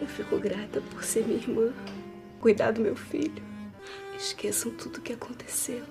Eu 0.00 0.06
fico 0.06 0.38
grata 0.38 0.80
por 0.90 1.04
ser 1.04 1.24
minha 1.26 1.38
irmã, 1.38 1.72
cuidar 2.40 2.72
do 2.72 2.80
meu 2.80 2.96
filho. 2.96 3.42
Esqueçam 4.16 4.72
tudo 4.72 4.98
o 4.98 5.00
que 5.00 5.12
aconteceu. 5.12 5.82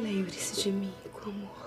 Lembre-se 0.00 0.62
de 0.62 0.72
mim 0.72 0.92
com 1.12 1.30
amor. 1.30 1.59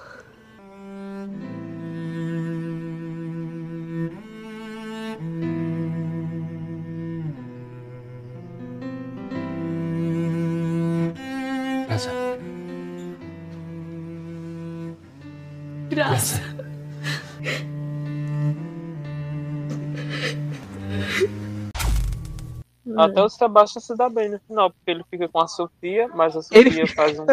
Até 23.06 23.22
o 23.24 23.30
Sebastião 23.30 23.82
se 23.82 23.96
dá 23.96 24.10
bem 24.10 24.30
no 24.30 24.40
final, 24.40 24.72
porque 24.72 24.92
ele 24.92 25.04
fica 25.10 25.28
com 25.30 25.40
a 25.40 25.48
Sofia, 25.48 26.08
mas 26.10 26.36
a 26.36 26.42
Sofia 26.42 26.88
faz 26.88 27.20
um, 27.20 27.26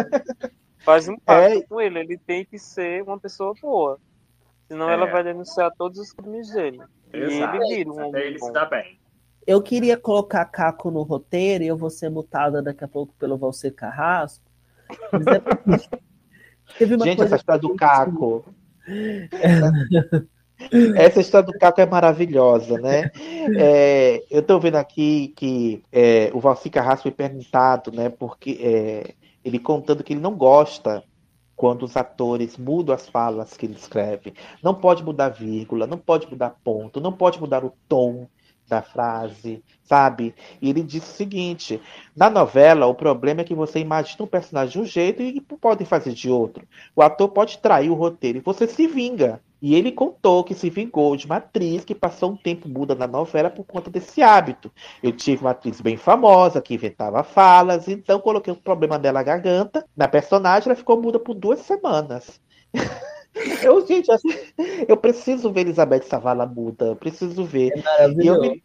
faz 0.85 1.09
um 1.09 1.17
pacto 1.25 1.65
com 1.69 1.81
ele. 1.81 1.99
Ele 2.01 2.19
tem 2.19 2.45
que 2.45 2.59
ser 2.59 3.03
uma 3.03 3.19
pessoa 3.19 3.53
boa. 3.61 3.99
Senão 4.69 4.89
É. 4.89 4.95
ela 4.95 5.07
vai 5.07 5.25
denunciar 5.25 5.71
todos 5.77 5.99
os 5.99 6.13
crimes 6.13 6.51
dele. 6.53 6.81
Exato. 7.13 7.57
E 7.57 7.61
ele 7.61 7.77
vira 7.77 7.91
um 7.91 8.09
homem 8.09 8.23
ele 8.23 8.39
se 8.39 8.47
bom. 8.47 8.53
dá 8.53 8.65
bem. 8.67 8.99
Eu 9.47 9.61
queria 9.63 9.97
colocar 9.97 10.45
Caco 10.45 10.91
no 10.91 11.03
roteiro 11.03 11.65
e 11.65 11.67
eu 11.67 11.77
vou 11.77 11.91
ser 11.91 12.09
mutada 12.11 12.63
daqui 12.63 12.85
a 12.85 12.89
pouco 12.89 13.13
pelo 13.19 13.37
Valcer 13.39 13.75
Carrasco. 13.75 14.45
Mas 15.13 15.27
é 15.27 15.41
porque 15.41 15.89
teve 16.79 16.95
uma 16.95 17.05
Gente, 17.05 17.17
coisa 17.17 17.35
essa 17.35 17.41
história 17.41 17.61
do 17.61 17.75
Caco. 17.75 18.45
Essa 20.97 21.21
história 21.21 21.47
do 21.47 21.59
Caco 21.59 21.81
é 21.81 21.87
maravilhosa, 21.87 22.79
né? 22.79 23.11
É, 23.57 24.23
eu 24.31 24.43
tô 24.43 24.59
vendo 24.59 24.77
aqui 24.77 25.33
que 25.37 25.83
é, 25.91 26.31
o 26.35 26.41
Valci 26.41 26.69
Carrasco 26.69 27.05
foi 27.05 27.11
perguntado, 27.13 27.91
né? 27.93 28.09
Porque 28.09 28.59
é, 28.61 29.15
ele 29.45 29.59
contando 29.59 30.05
que 30.05 30.13
ele 30.13 30.21
não 30.21 30.35
gosta 30.35 31.03
quando 31.57 31.83
os 31.83 31.97
atores 31.97 32.57
mudam 32.57 32.95
as 32.95 33.09
falas 33.09 33.57
que 33.57 33.67
ele 33.67 33.75
escreve. 33.75 34.35
Não 34.63 34.75
pode 34.75 35.05
mudar 35.05 35.29
vírgula, 35.29 35.87
não 35.87 35.99
pode 35.99 36.27
mudar 36.29 36.57
ponto, 36.65 37.01
não 37.01 37.13
pode 37.13 37.39
mudar 37.39 37.65
o 37.65 37.75
tom 37.89 38.27
da 38.67 38.81
frase, 38.81 39.63
sabe? 39.83 40.35
E 40.63 40.71
ele 40.71 40.83
disse 40.83 41.11
o 41.11 41.17
seguinte: 41.17 41.81
na 42.17 42.31
novela, 42.31 42.87
o 42.87 42.95
problema 42.95 43.43
é 43.43 43.45
que 43.45 43.55
você 43.55 43.81
imagina 43.81 44.25
um 44.25 44.29
personagem 44.29 44.73
de 44.73 44.79
um 44.81 44.85
jeito 44.87 45.21
e 45.21 45.41
podem 45.41 45.87
fazer 45.87 46.13
de 46.13 46.31
outro. 46.31 46.67
O 46.95 47.03
ator 47.03 47.29
pode 47.29 47.59
trair 47.59 47.91
o 47.91 47.95
roteiro 47.95 48.39
e 48.39 48.43
você 48.43 48.67
se 48.67 48.87
vinga. 48.87 49.41
E 49.63 49.75
ele 49.75 49.93
contou 49.93 50.43
que 50.45 50.55
se 50.55 50.71
vingou 50.71 51.17
de 51.17 51.27
uma 51.27 51.37
atriz 51.37 51.85
que 51.85 51.95
passou 51.95 52.33
um 52.33 52.37
tempo 52.37 52.69
muda 52.69 52.95
na 52.95 53.07
novela 53.07 53.51
por 53.51 53.65
conta 53.65 53.91
desse 53.91 54.23
hábito. 54.23 54.71
Eu 55.03 55.13
tive 55.13 55.43
uma 55.43 55.51
atriz 55.51 55.81
bem 55.81 55.97
famosa 55.97 56.63
que 56.63 56.75
inventava 56.75 57.23
falas, 57.23 57.87
então 57.89 58.21
coloquei 58.21 58.53
um 58.53 58.57
problema 58.57 58.99
dela 58.99 59.21
na 59.21 59.23
garganta. 59.25 59.85
Na 59.97 60.09
personagem, 60.09 60.69
ela 60.69 60.77
ficou 60.77 61.01
muda 61.01 61.19
por 61.19 61.35
duas 61.35 61.61
semanas. 61.61 62.41
Eu, 63.63 63.87
gente, 63.87 64.09
eu 64.89 64.97
preciso 64.97 65.53
ver 65.53 65.61
Elizabeth 65.63 66.03
Savala 66.03 66.47
muda, 66.47 66.87
eu 66.87 66.97
preciso 66.97 67.45
ver. 67.45 67.73
E 68.19 68.27
eu 68.27 68.39
me- 68.41 68.63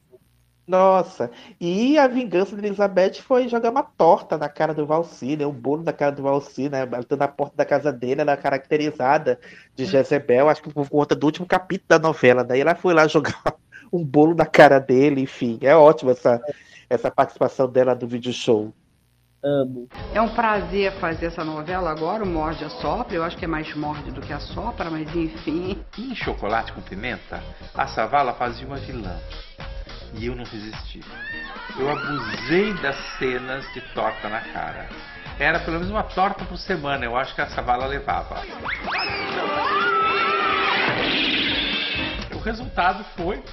Nossa, 0.67 1.29
e 1.61 1.95
a 1.97 2.07
vingança 2.07 2.55
de 2.55 2.65
Elizabeth 2.65 3.21
foi 3.21 3.47
jogar 3.47 3.69
uma 3.69 3.83
torta 3.83 4.35
na 4.35 4.49
cara 4.49 4.73
do 4.73 4.85
Valci, 4.85 5.37
né? 5.37 5.45
Um 5.45 5.51
bolo 5.51 5.83
na 5.83 5.93
cara 5.93 6.11
do 6.11 6.23
Valci, 6.23 6.69
né? 6.69 6.83
Batendo 6.87 7.19
na 7.19 7.27
porta 7.27 7.55
da 7.55 7.63
casa 7.63 7.93
dele, 7.93 8.21
ela 8.21 8.35
caracterizada 8.35 9.39
de 9.75 9.85
Jezebel, 9.85 10.49
acho 10.49 10.63
que 10.63 10.73
por 10.73 10.89
conta 10.89 11.15
do 11.15 11.23
último 11.23 11.45
capítulo 11.45 11.87
da 11.87 11.99
novela. 11.99 12.43
Daí 12.43 12.61
ela 12.61 12.73
foi 12.73 12.95
lá 12.95 13.07
jogar 13.07 13.43
um 13.93 14.03
bolo 14.03 14.33
na 14.33 14.45
cara 14.45 14.79
dele, 14.79 15.21
enfim. 15.21 15.59
É 15.61 15.75
ótimo 15.75 16.09
essa, 16.09 16.41
essa 16.89 17.11
participação 17.11 17.69
dela 17.69 17.93
no 17.93 18.07
vídeo 18.07 18.33
show. 18.33 18.73
Amo. 19.43 19.87
É 20.11 20.19
um 20.19 20.29
prazer 20.29 20.91
fazer 20.93 21.27
essa 21.27 21.45
novela 21.45 21.91
agora, 21.91 22.23
o 22.23 22.27
Morde 22.27 22.65
a 22.65 22.69
Sopra. 22.69 23.15
Eu 23.15 23.23
acho 23.23 23.37
que 23.37 23.45
é 23.45 23.47
mais 23.47 23.71
morde 23.75 24.09
do 24.09 24.19
que 24.19 24.33
a 24.33 24.39
sopra, 24.39 24.89
mas 24.89 25.15
enfim. 25.15 25.79
E 25.95 26.11
em 26.11 26.15
Chocolate 26.15 26.73
com 26.73 26.81
Pimenta, 26.81 27.43
a 27.75 27.85
Savala 27.85 28.33
fazia 28.33 28.65
uma 28.65 28.77
vilã. 28.77 29.15
E 30.17 30.27
eu 30.27 30.35
não 30.35 30.43
resisti. 30.45 31.01
Eu 31.77 31.89
abusei 31.89 32.73
das 32.75 32.95
cenas 33.17 33.65
de 33.73 33.81
torta 33.93 34.29
na 34.29 34.41
cara. 34.41 34.87
Era 35.37 35.59
pelo 35.59 35.73
menos 35.73 35.91
uma 35.91 36.03
torta 36.03 36.45
por 36.45 36.57
semana, 36.57 37.03
eu 37.03 37.17
acho 37.17 37.35
que 37.35 37.41
a 37.41 37.47
Savala 37.47 37.85
levava. 37.85 38.41
O 42.33 42.39
resultado 42.39 43.03
foi 43.17 43.43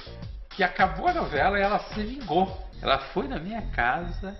que 0.51 0.63
acabou 0.63 1.07
a 1.07 1.13
novela 1.13 1.59
e 1.59 1.61
ela 1.61 1.79
se 1.79 2.01
vingou. 2.03 2.57
Ela 2.81 2.99
foi 2.99 3.27
na 3.27 3.39
minha 3.39 3.61
casa 3.73 4.35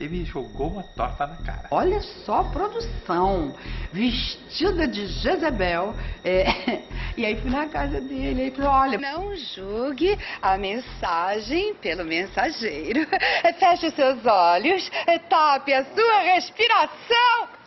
e 0.00 0.08
me 0.08 0.24
jogou 0.24 0.68
uma 0.68 0.82
torta 0.82 1.26
na 1.26 1.36
cara. 1.36 1.68
Olha 1.70 2.00
só 2.24 2.40
a 2.40 2.44
produção, 2.44 3.54
vestida 3.92 4.86
de 4.88 5.06
Jezebel. 5.06 5.94
é, 6.24 6.82
E 7.16 7.24
aí 7.24 7.40
fui 7.40 7.50
na 7.50 7.66
casa 7.68 8.00
dele, 8.00 8.42
aí 8.42 8.50
falei, 8.50 8.68
olha... 8.68 8.98
Não 8.98 9.36
julgue 9.36 10.18
a 10.42 10.58
mensagem 10.58 11.74
pelo 11.76 12.04
mensageiro. 12.04 13.06
Feche 13.58 13.86
os 13.86 13.94
seus 13.94 14.26
olhos, 14.26 14.90
tape 15.28 15.72
a 15.72 15.84
sua 15.84 16.18
respiração. 16.34 17.63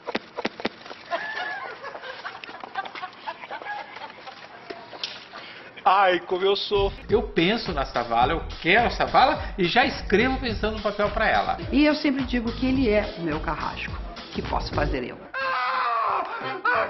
Ai, 5.89 6.19
como 6.19 6.43
eu 6.43 6.53
sou. 6.57 6.91
Eu 7.09 7.23
penso 7.23 7.71
na 7.71 7.85
Savala, 7.85 8.33
eu 8.33 8.43
quero 8.61 8.87
a 8.87 8.89
Savala 8.89 9.41
e 9.57 9.63
já 9.63 9.85
escrevo 9.85 10.37
pensando 10.37 10.75
no 10.75 10.83
papel 10.83 11.09
pra 11.11 11.29
ela. 11.29 11.57
E 11.71 11.85
eu 11.85 11.95
sempre 11.95 12.25
digo 12.25 12.51
que 12.51 12.65
ele 12.65 12.89
é 12.89 13.15
o 13.17 13.21
meu 13.21 13.39
carrasco. 13.39 13.97
Que 14.33 14.41
posso 14.41 14.75
fazer 14.75 15.05
eu? 15.05 15.17
Ah, 15.33 16.23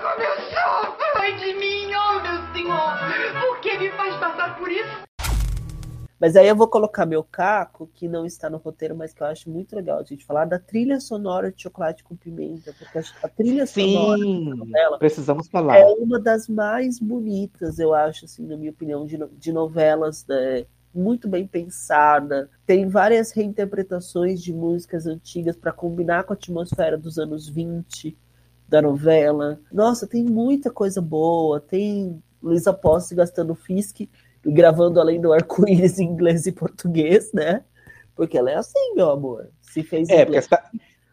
como 0.01 0.23
eu 0.23 0.35
sofro! 0.49 0.97
Ai 1.15 1.31
de 1.33 1.53
mim, 1.53 1.93
oh 1.93 2.19
meu 2.21 2.53
senhor! 2.53 3.39
Por 3.39 3.59
que 3.59 3.77
me 3.77 3.91
faz 3.91 4.15
passar 4.15 4.55
por 4.55 4.71
isso? 4.71 5.06
Mas 6.19 6.35
aí 6.35 6.47
eu 6.47 6.55
vou 6.55 6.67
colocar 6.67 7.05
meu 7.05 7.23
caco, 7.23 7.89
que 7.93 8.07
não 8.07 8.25
está 8.25 8.49
no 8.49 8.57
roteiro, 8.57 8.95
mas 8.95 9.13
que 9.13 9.21
eu 9.21 9.27
acho 9.27 9.49
muito 9.49 9.75
legal 9.75 9.99
a 9.99 10.03
gente 10.03 10.25
falar 10.25 10.45
da 10.45 10.57
trilha 10.57 10.99
sonora 10.99 11.51
de 11.51 11.61
Chocolate 11.61 12.03
com 12.03 12.15
Pimenta, 12.15 12.73
porque 12.77 12.99
a 13.21 13.29
trilha 13.29 13.67
sonora 13.67 14.17
Sim, 14.17 14.49
da 14.49 14.55
novela 14.55 14.97
precisamos 14.97 15.47
falar. 15.47 15.77
é 15.77 15.85
uma 15.85 16.19
das 16.19 16.47
mais 16.47 16.99
bonitas, 16.99 17.77
eu 17.77 17.93
acho, 17.93 18.25
assim, 18.25 18.45
na 18.47 18.57
minha 18.57 18.71
opinião, 18.71 19.05
de, 19.05 19.17
de 19.37 19.51
novelas, 19.51 20.25
né? 20.27 20.65
muito 20.93 21.27
bem 21.27 21.45
pensada. 21.45 22.49
Tem 22.65 22.87
várias 22.87 23.31
reinterpretações 23.31 24.41
de 24.41 24.51
músicas 24.51 25.05
antigas 25.05 25.55
para 25.55 25.71
combinar 25.71 26.23
com 26.23 26.33
a 26.33 26.35
atmosfera 26.35 26.97
dos 26.97 27.19
anos 27.19 27.47
20 27.47 28.17
da 28.67 28.81
novela. 28.81 29.59
Nossa, 29.71 30.07
tem 30.07 30.23
muita 30.23 30.71
coisa 30.71 30.99
boa. 30.99 31.59
Tem 31.59 32.21
Luísa 32.41 32.73
Posse 32.73 33.15
gastando 33.15 33.55
Fisk 33.55 34.01
gravando 34.45 34.99
além 34.99 35.19
do 35.19 35.33
arco-íris 35.33 35.99
em 35.99 36.05
inglês 36.05 36.45
e 36.45 36.51
português, 36.51 37.31
né? 37.33 37.63
Porque 38.15 38.37
ela 38.37 38.51
é 38.51 38.55
assim, 38.55 38.93
meu 38.95 39.09
amor. 39.11 39.49
Se 39.61 39.83
fez 39.83 40.09
É, 40.09 40.23
inglês. 40.23 40.45
essa, 40.45 40.63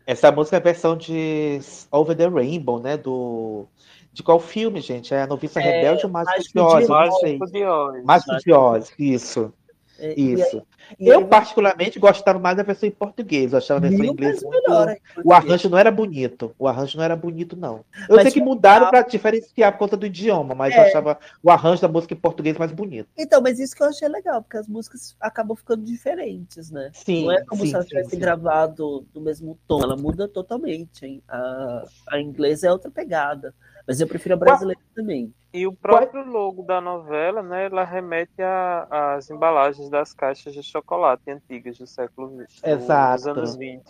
essa 0.07 0.33
música 0.33 0.57
é 0.57 0.61
a 0.61 0.63
versão 0.63 0.97
de 0.97 1.61
Over 1.91 2.17
the 2.17 2.29
Rainbow, 2.29 2.81
né? 2.81 2.97
Do. 2.97 3.67
De 4.13 4.23
qual 4.23 4.39
filme, 4.39 4.81
gente? 4.81 5.13
É 5.13 5.23
a 5.23 5.27
Noviça 5.27 5.61
É, 5.61 5.63
Rebelde 5.65 6.07
ou 6.07 6.13
Mágico 6.13 6.53
de 6.53 6.61
Oz? 6.61 6.89
Mágico 6.89 7.47
de 7.51 7.65
Oz. 7.65 8.05
Mágico 8.05 8.37
de 8.39 8.53
Oz, 8.53 8.93
isso. 8.99 9.53
É, 9.99 10.15
e 10.19 10.33
Isso. 10.35 10.63
Eu, 10.99 11.27
particularmente, 11.27 11.99
gostava 11.99 12.39
mais 12.39 12.57
da 12.57 12.63
versão 12.63 12.89
em 12.89 12.93
português. 12.93 13.53
Eu 13.53 13.59
achava 13.59 13.79
a 13.79 13.89
versão 13.89 14.05
em 14.05 14.09
inglês 14.09 14.43
muito... 14.43 14.63
melhor, 14.69 14.97
O 15.25 15.33
arranjo 15.33 15.69
não 15.69 15.79
era 15.79 15.91
bonito. 15.91 16.55
O 16.59 16.69
arranjo 16.69 16.97
não 16.97 17.05
era 17.05 17.17
bonito, 17.17 17.57
não. 17.57 17.85
Eu 18.09 18.17
Mas 18.17 18.23
sei 18.25 18.33
que 18.33 18.41
mudaram 18.41 18.91
para 18.91 19.03
diferenciar 19.03 19.73
por 19.73 19.79
conta 19.79 19.97
do 19.97 20.07
idioma, 20.07 20.55
mas 20.55 20.75
eu 20.75 20.83
É. 20.83 20.89
achava 20.89 21.19
o 21.43 21.51
arranjo 21.51 21.83
da 21.83 21.89
música 21.89 22.15
em 22.15 22.17
português 22.17 22.57
mais 22.57 22.73
bonito. 22.73 23.09
Então, 23.17 23.41
mas 23.41 23.59
isso 23.59 23.75
que 23.75 23.83
eu 23.83 23.89
achei 23.89 24.09
legal, 24.09 24.43
porque 24.43 24.57
as 24.57 24.69
músicas 24.69 25.17
acabam 25.21 25.57
ficando 25.57 25.83
diferentes, 25.85 26.71
né? 26.71 26.91
Sim, 26.93 27.25
Não 27.25 27.33
é 27.33 27.45
como 27.45 27.63
sim, 27.63 27.69
se 27.69 27.75
elas 27.75 27.87
tivessem 27.87 28.19
gravado 28.19 29.07
no 29.15 29.21
mesmo 29.21 29.59
tom, 29.67 29.83
ela 29.83 29.97
muda 29.97 30.29
totalmente. 30.29 31.05
Hein? 31.07 31.23
A, 31.29 31.85
a 32.11 32.21
inglesa 32.21 32.67
é 32.69 32.73
outra 32.73 32.91
pegada, 32.91 33.55
mas 33.87 34.01
eu 34.01 34.07
prefiro 34.07 34.35
a 34.35 34.39
brasileira 34.39 34.81
também. 34.95 35.33
E 35.53 35.69
o 35.69 35.73
próprio 35.73 36.25
logo 36.25 36.65
da 36.65 36.81
novela, 36.81 37.41
né, 37.41 37.67
ela 37.67 37.85
remete 37.85 38.43
às 38.91 39.31
embalagens 39.31 39.89
das 39.89 40.13
caixas 40.13 40.53
de 40.53 40.65
chocolate 40.65 40.84
antigas 41.29 41.79
do 41.79 41.87
século 41.87 42.43
XX, 42.45 42.61
Exato. 42.65 43.17
dos 43.17 43.27
anos 43.27 43.57
20. 43.57 43.83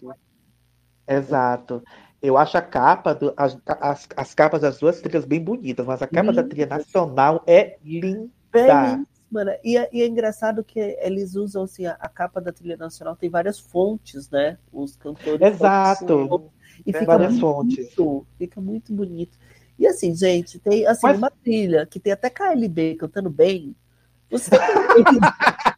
Exato. 1.07 1.83
Eu 2.23 2.39
acho 2.39 2.57
a 2.57 2.63
capa, 2.63 3.15
do- 3.15 3.35
as, 3.37 3.59
as, 3.67 4.09
as 4.17 4.35
capas 4.35 4.63
das 4.63 4.79
duas 4.79 5.01
trilhas 5.01 5.25
bem 5.27 5.43
bonitas, 5.43 5.85
mas 5.85 6.01
a 6.01 6.07
capa 6.07 6.33
da 6.33 6.43
trilha 6.43 6.67
nacional 6.67 7.43
é 7.47 7.77
linda. 7.85 8.31
Belíssima, 8.51 9.45
né? 9.45 9.59
E, 9.63 9.77
é, 9.77 9.91
e 9.93 10.01
é 10.03 10.07
engraçado 10.07 10.65
que 10.65 10.79
eles 10.81 11.35
usam 11.35 11.65
assim, 11.65 11.85
a, 11.85 11.93
a 12.01 12.09
capa 12.09 12.41
da 12.41 12.53
trilha 12.53 12.77
nacional 12.77 13.15
tem 13.17 13.29
várias 13.29 13.59
fontes, 13.59 14.31
né? 14.31 14.57
Os 14.73 14.97
cantores. 14.97 15.41
Exato. 15.43 16.51
E 16.87 16.93
Tem 16.93 17.01
fica 17.03 17.05
várias 17.07 17.33
muito 17.33 17.41
fontes. 17.43 17.77
bonito, 17.95 18.27
fica 18.39 18.61
muito 18.61 18.93
bonito. 18.93 19.39
E 19.79 19.87
assim, 19.87 20.15
gente, 20.15 20.59
tem 20.59 20.87
assim, 20.87 21.07
Mas- 21.09 21.19
uma 21.19 21.31
trilha 21.31 21.85
que 21.85 22.01
tem 22.01 22.13
até 22.13 22.31
KLB 22.31 22.95
cantando 22.95 23.29
bem. 23.29 23.75
Você 24.31 24.51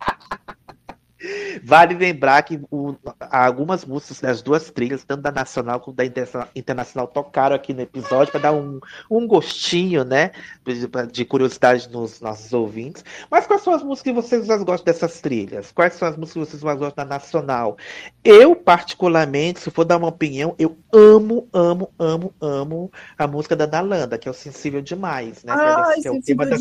Vale 1.62 1.94
lembrar 1.94 2.42
que 2.42 2.60
o- 2.70 2.94
algumas 3.30 3.84
músicas 3.84 4.20
das 4.20 4.42
duas 4.42 4.70
trilhas, 4.70 5.04
tanto 5.04 5.22
da 5.22 5.32
nacional 5.32 5.80
quanto 5.80 5.96
da 5.96 6.04
interna- 6.04 6.48
internacional, 6.54 7.06
tocaram 7.06 7.56
aqui 7.56 7.72
no 7.72 7.80
episódio 7.82 8.30
para 8.32 8.42
dar 8.42 8.52
um, 8.52 8.80
um 9.10 9.26
gostinho, 9.26 10.04
né? 10.04 10.30
De, 10.64 10.86
de 11.12 11.24
curiosidade 11.24 11.88
nos 11.90 12.20
nossos 12.20 12.52
ouvintes. 12.52 13.04
Mas 13.30 13.46
quais 13.46 13.62
são 13.62 13.72
as 13.72 13.82
músicas 13.82 14.02
que 14.02 14.12
vocês 14.12 14.46
mais 14.46 14.62
gostam 14.62 14.84
dessas 14.84 15.20
trilhas? 15.20 15.72
Quais 15.72 15.94
são 15.94 16.08
as 16.08 16.16
músicas 16.16 16.44
que 16.44 16.50
vocês 16.50 16.62
mais 16.62 16.78
gostam 16.78 17.04
da 17.04 17.14
nacional? 17.14 17.76
Eu, 18.24 18.54
particularmente, 18.54 19.60
se 19.60 19.70
for 19.70 19.84
dar 19.84 19.96
uma 19.96 20.08
opinião, 20.08 20.54
eu 20.58 20.76
amo, 20.92 21.48
amo, 21.52 21.90
amo, 21.98 22.34
amo 22.40 22.92
a 23.16 23.26
música 23.26 23.56
da 23.56 23.66
Nalanda, 23.66 24.18
que 24.18 24.28
é 24.28 24.30
o 24.30 24.34
Sensível 24.34 24.82
Demais, 24.82 25.42
né? 25.44 25.52
É- 25.52 25.56
Ai, 25.56 26.00
que 26.00 26.08
é 26.08 26.10
o 26.10 26.22
tema 26.22 26.44
da 26.46 26.56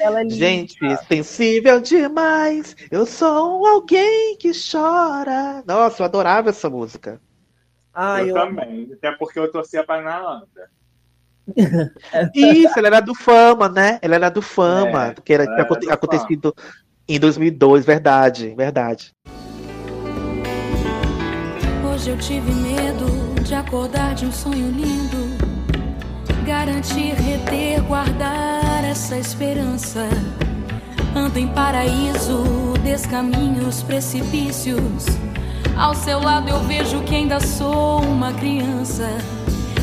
ela 0.00 0.22
é. 0.22 0.28
Gente, 0.28 0.78
sensível 1.08 1.80
demais. 1.80 2.76
Eu 2.90 3.06
sou 3.06 3.51
alguém 3.66 4.36
que 4.38 4.52
chora. 4.52 5.62
Nossa, 5.66 6.02
eu 6.02 6.06
adorava 6.06 6.50
essa 6.50 6.68
música. 6.70 7.20
Ah, 7.94 8.20
eu, 8.22 8.28
eu- 8.28 8.34
também. 8.34 8.90
Até 8.92 9.12
porque 9.12 9.38
eu 9.38 9.50
torcia 9.50 9.84
pra 9.84 10.00
Nalanda. 10.00 10.46
Isso, 12.34 12.78
ela 12.78 12.86
era 12.86 13.00
do 13.00 13.14
Fama, 13.14 13.68
né? 13.68 13.98
Ela 14.00 14.14
era 14.14 14.28
do 14.30 14.40
Fama, 14.40 15.08
É, 15.08 15.14
que 15.14 15.32
era 15.32 15.42
era 15.44 15.62
aconte- 15.62 15.86
do 15.86 15.92
acontecido 15.92 16.54
em 17.08 17.18
2002, 17.18 17.84
verdade, 17.84 18.54
verdade. 18.56 19.12
Hoje 21.92 22.10
eu 22.10 22.18
tive 22.18 22.50
medo 22.52 23.42
de 23.42 23.54
acordar 23.54 24.14
de 24.14 24.24
um 24.26 24.32
sonho 24.32 24.70
lindo. 24.70 25.32
Garantir, 26.46 27.12
reter, 27.14 27.82
guardar 27.84 28.84
essa 28.84 29.16
esperança. 29.18 30.08
Anda 31.14 31.38
em 31.38 31.48
paraíso, 31.48 32.42
descaminhos, 32.82 33.82
precipícios. 33.82 35.06
Ao 35.76 35.94
seu 35.94 36.20
lado 36.20 36.48
eu 36.48 36.60
vejo 36.60 37.02
que 37.02 37.14
ainda 37.14 37.38
sou 37.38 38.00
uma 38.00 38.32
criança. 38.32 39.08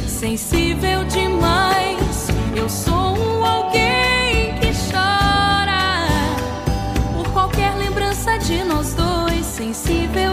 Sensível 0.07 1.03
demais, 1.05 2.27
eu 2.55 2.67
sou 2.67 3.17
um 3.17 3.45
alguém 3.45 4.53
que 4.59 4.71
chora. 4.91 6.07
Por 7.15 7.31
qualquer 7.31 7.75
lembrança 7.77 8.37
de 8.39 8.63
nós 8.63 8.93
dois, 8.93 9.45
sensível 9.45 10.28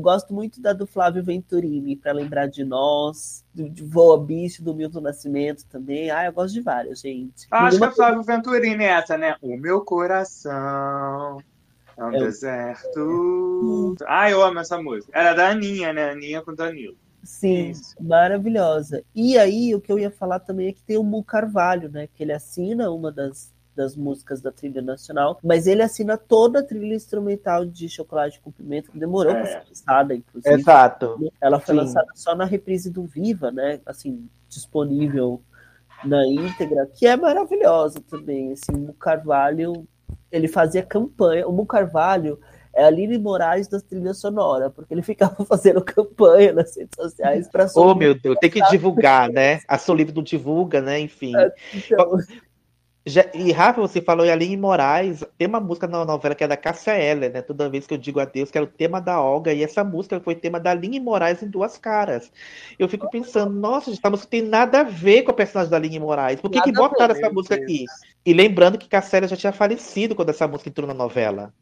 gosto 0.00 0.32
muito 0.32 0.60
da 0.60 0.72
do 0.72 0.86
Flávio 0.86 1.22
Venturini, 1.22 1.96
para 1.96 2.12
lembrar 2.12 2.46
de 2.46 2.64
nós, 2.64 3.44
do, 3.54 3.68
de 3.68 3.84
Voa 3.84 4.22
Bicho, 4.22 4.62
do 4.62 4.74
Milton 4.74 5.00
Nascimento 5.00 5.64
também. 5.68 6.10
Ah, 6.10 6.24
eu 6.24 6.32
gosto 6.32 6.54
de 6.54 6.60
várias, 6.60 7.00
gente. 7.00 7.46
Acho 7.50 7.78
que 7.78 7.84
é 7.84 7.90
Flávio 7.90 8.22
Venturini 8.22 8.84
essa, 8.84 9.18
né? 9.18 9.36
O 9.42 9.56
meu 9.56 9.82
coração 9.82 11.42
é 11.96 12.04
um 12.04 12.14
É 12.14 12.18
deserto. 12.18 13.96
Ah, 14.06 14.30
eu 14.30 14.42
amo 14.42 14.58
essa 14.58 14.80
música. 14.80 15.12
Era 15.16 15.34
da 15.34 15.50
Aninha, 15.50 15.92
né? 15.92 16.10
Aninha 16.10 16.42
com 16.42 16.54
Danilo. 16.54 16.96
Sim, 17.22 17.72
maravilhosa. 18.00 19.04
E 19.14 19.38
aí, 19.38 19.74
o 19.74 19.80
que 19.80 19.92
eu 19.92 19.98
ia 19.98 20.10
falar 20.10 20.40
também 20.40 20.68
é 20.68 20.72
que 20.72 20.82
tem 20.82 20.98
o 20.98 21.04
Mu 21.04 21.22
Carvalho, 21.22 21.88
né? 21.88 22.08
Que 22.12 22.24
ele 22.24 22.32
assina 22.32 22.90
uma 22.90 23.12
das, 23.12 23.52
das 23.74 23.96
músicas 23.96 24.40
da 24.40 24.52
trilha 24.52 24.82
nacional, 24.82 25.38
mas 25.42 25.66
ele 25.66 25.82
assina 25.82 26.16
toda 26.18 26.60
a 26.60 26.62
trilha 26.62 26.94
instrumental 26.94 27.64
de 27.64 27.88
Chocolate 27.88 28.40
com 28.40 28.50
Pimenta, 28.50 28.90
que 28.90 28.98
demorou 28.98 29.32
para 29.32 29.42
É. 29.42 29.46
ser 29.46 29.68
lançada, 29.68 30.14
inclusive. 30.14 30.54
Exato. 30.54 31.30
Ela 31.40 31.58
foi 31.58 31.74
Sim. 31.74 31.80
lançada 31.80 32.08
só 32.14 32.34
na 32.34 32.44
reprise 32.44 32.90
do 32.90 33.04
Viva, 33.04 33.50
né? 33.50 33.80
Assim, 33.86 34.28
disponível 34.48 35.42
na 36.04 36.26
íntegra, 36.26 36.86
que 36.86 37.06
é 37.06 37.16
maravilhosa 37.16 38.00
também. 38.08 38.52
Assim, 38.52 38.72
o 38.74 38.78
Mu 38.78 38.94
Carvalho, 38.94 39.86
ele 40.30 40.48
fazia 40.48 40.82
campanha. 40.82 41.46
O 41.46 41.52
Mu 41.52 41.64
Carvalho 41.64 42.38
é 42.74 42.84
a 42.84 42.86
Aline 42.86 43.18
Moraes 43.18 43.68
das 43.68 43.82
trilhas 43.82 44.18
sonoras, 44.18 44.72
porque 44.72 44.92
ele 44.94 45.02
ficava 45.02 45.36
fazendo 45.46 45.82
campanha 45.82 46.52
nas 46.52 46.76
redes 46.76 46.96
sociais 46.98 47.48
para 47.48 47.66
Oh, 47.76 47.94
meu 47.94 48.14
Deus, 48.18 48.36
tem 48.40 48.50
que 48.50 48.62
divulgar, 48.70 49.30
né? 49.30 49.60
A 49.68 49.78
Solívio 49.78 50.14
não 50.14 50.22
divulga, 50.22 50.80
né? 50.80 50.98
Enfim. 51.00 51.32
então. 51.74 52.18
Já- 53.04 53.28
e 53.34 53.50
Rafa, 53.50 53.80
você 53.80 54.00
falou 54.00 54.24
em 54.24 54.30
Aline 54.30 54.56
Moraes, 54.56 55.24
tem 55.36 55.48
uma 55.48 55.58
música 55.58 55.88
na 55.88 56.04
novela 56.04 56.34
que 56.36 56.44
é 56.44 56.48
da 56.48 56.56
Cássia 56.56 56.92
Eller, 56.96 57.32
né? 57.32 57.42
Toda 57.42 57.68
vez 57.68 57.86
que 57.86 57.94
eu 57.94 57.98
digo 57.98 58.20
adeus, 58.20 58.50
que 58.50 58.56
era 58.56 58.64
o 58.64 58.70
tema 58.70 59.00
da 59.00 59.20
Olga, 59.20 59.52
e 59.52 59.62
essa 59.62 59.82
música 59.82 60.20
foi 60.20 60.36
tema 60.36 60.60
da 60.60 60.70
Aline 60.70 61.00
Moraes 61.00 61.42
em 61.42 61.48
Duas 61.48 61.76
Caras. 61.76 62.30
Eu 62.78 62.88
fico 62.88 63.10
pensando, 63.10 63.52
nossa, 63.52 63.90
essa 63.90 64.08
música 64.08 64.28
tem 64.30 64.42
nada 64.42 64.80
a 64.80 64.84
ver 64.84 65.22
com 65.22 65.32
a 65.32 65.34
personagem 65.34 65.70
da 65.70 65.76
Aline 65.76 65.98
Moraes. 65.98 66.40
Por 66.40 66.50
que, 66.50 66.60
que 66.60 66.70
Nada 66.70 66.88
botaram 66.88 67.14
ver, 67.14 67.20
essa 67.20 67.32
música 67.32 67.56
aqui? 67.56 67.84
E 68.24 68.32
lembrando 68.32 68.78
que 68.78 68.88
Cássia 68.88 69.16
Eller 69.16 69.28
já 69.28 69.36
tinha 69.36 69.52
falecido 69.52 70.14
quando 70.14 70.30
essa 70.30 70.46
música 70.46 70.68
entrou 70.68 70.86
na 70.86 70.94
novela. 70.94 71.52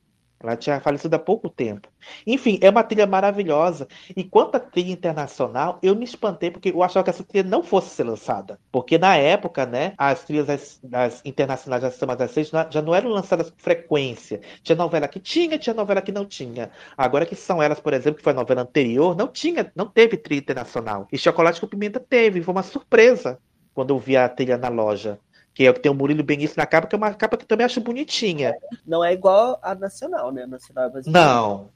Ela 0.42 0.56
tinha 0.56 0.80
falecido 0.80 1.14
há 1.14 1.18
pouco 1.18 1.50
tempo. 1.50 1.88
Enfim, 2.26 2.58
é 2.62 2.70
uma 2.70 2.82
trilha 2.82 3.06
maravilhosa. 3.06 3.86
E 4.16 4.24
quanto 4.24 4.54
à 4.54 4.60
trilha 4.60 4.92
internacional, 4.92 5.78
eu 5.82 5.94
me 5.94 6.04
espantei 6.04 6.50
porque 6.50 6.70
eu 6.70 6.82
achava 6.82 7.04
que 7.04 7.10
essa 7.10 7.22
trilha 7.22 7.46
não 7.46 7.62
fosse 7.62 7.90
ser 7.90 8.04
lançada. 8.04 8.58
Porque 8.72 8.96
na 8.96 9.16
época, 9.16 9.66
né, 9.66 9.92
as 9.98 10.24
trilhas 10.24 10.46
das, 10.46 10.80
das 10.82 11.22
internacionais 11.26 11.82
das 11.82 11.94
Samas 11.96 12.16
das 12.16 12.30
Seis 12.30 12.48
já 12.48 12.80
não 12.80 12.94
eram 12.94 13.10
lançadas 13.10 13.50
com 13.50 13.58
frequência. 13.58 14.40
Tinha 14.62 14.76
novela 14.76 15.06
que 15.06 15.20
tinha, 15.20 15.58
tinha 15.58 15.74
novela 15.74 16.00
que 16.00 16.10
não 16.10 16.24
tinha. 16.24 16.70
Agora 16.96 17.26
que 17.26 17.36
são 17.36 17.62
elas, 17.62 17.78
por 17.78 17.92
exemplo, 17.92 18.16
que 18.16 18.24
foi 18.24 18.32
a 18.32 18.36
novela 18.36 18.62
anterior, 18.62 19.14
não 19.14 19.28
tinha, 19.28 19.70
não 19.76 19.86
teve 19.86 20.16
trilha 20.16 20.40
internacional. 20.40 21.06
E 21.12 21.18
Chocolate 21.18 21.60
com 21.60 21.66
Pimenta 21.66 22.00
teve. 22.00 22.42
Foi 22.42 22.54
uma 22.54 22.62
surpresa 22.62 23.38
quando 23.74 23.90
eu 23.90 23.98
vi 23.98 24.16
a 24.16 24.28
trilha 24.28 24.56
na 24.56 24.68
loja. 24.68 25.18
Que 25.54 25.66
é 25.66 25.70
o 25.70 25.74
que 25.74 25.80
tem 25.80 25.90
o 25.90 25.94
Murilo 25.94 26.22
Benício 26.22 26.56
na 26.56 26.66
capa, 26.66 26.86
que 26.86 26.94
é 26.94 26.98
uma 26.98 27.12
capa 27.12 27.36
que 27.36 27.44
eu 27.44 27.48
também 27.48 27.66
acho 27.66 27.80
bonitinha. 27.80 28.54
Não 28.86 29.04
é 29.04 29.12
igual 29.12 29.58
a 29.62 29.74
nacional, 29.74 30.32
né? 30.32 30.44
A 30.44 30.46
nacional 30.46 30.84
é 30.88 30.92
mais 30.92 31.06
Hum. 31.06 31.10
Não, 31.12 31.70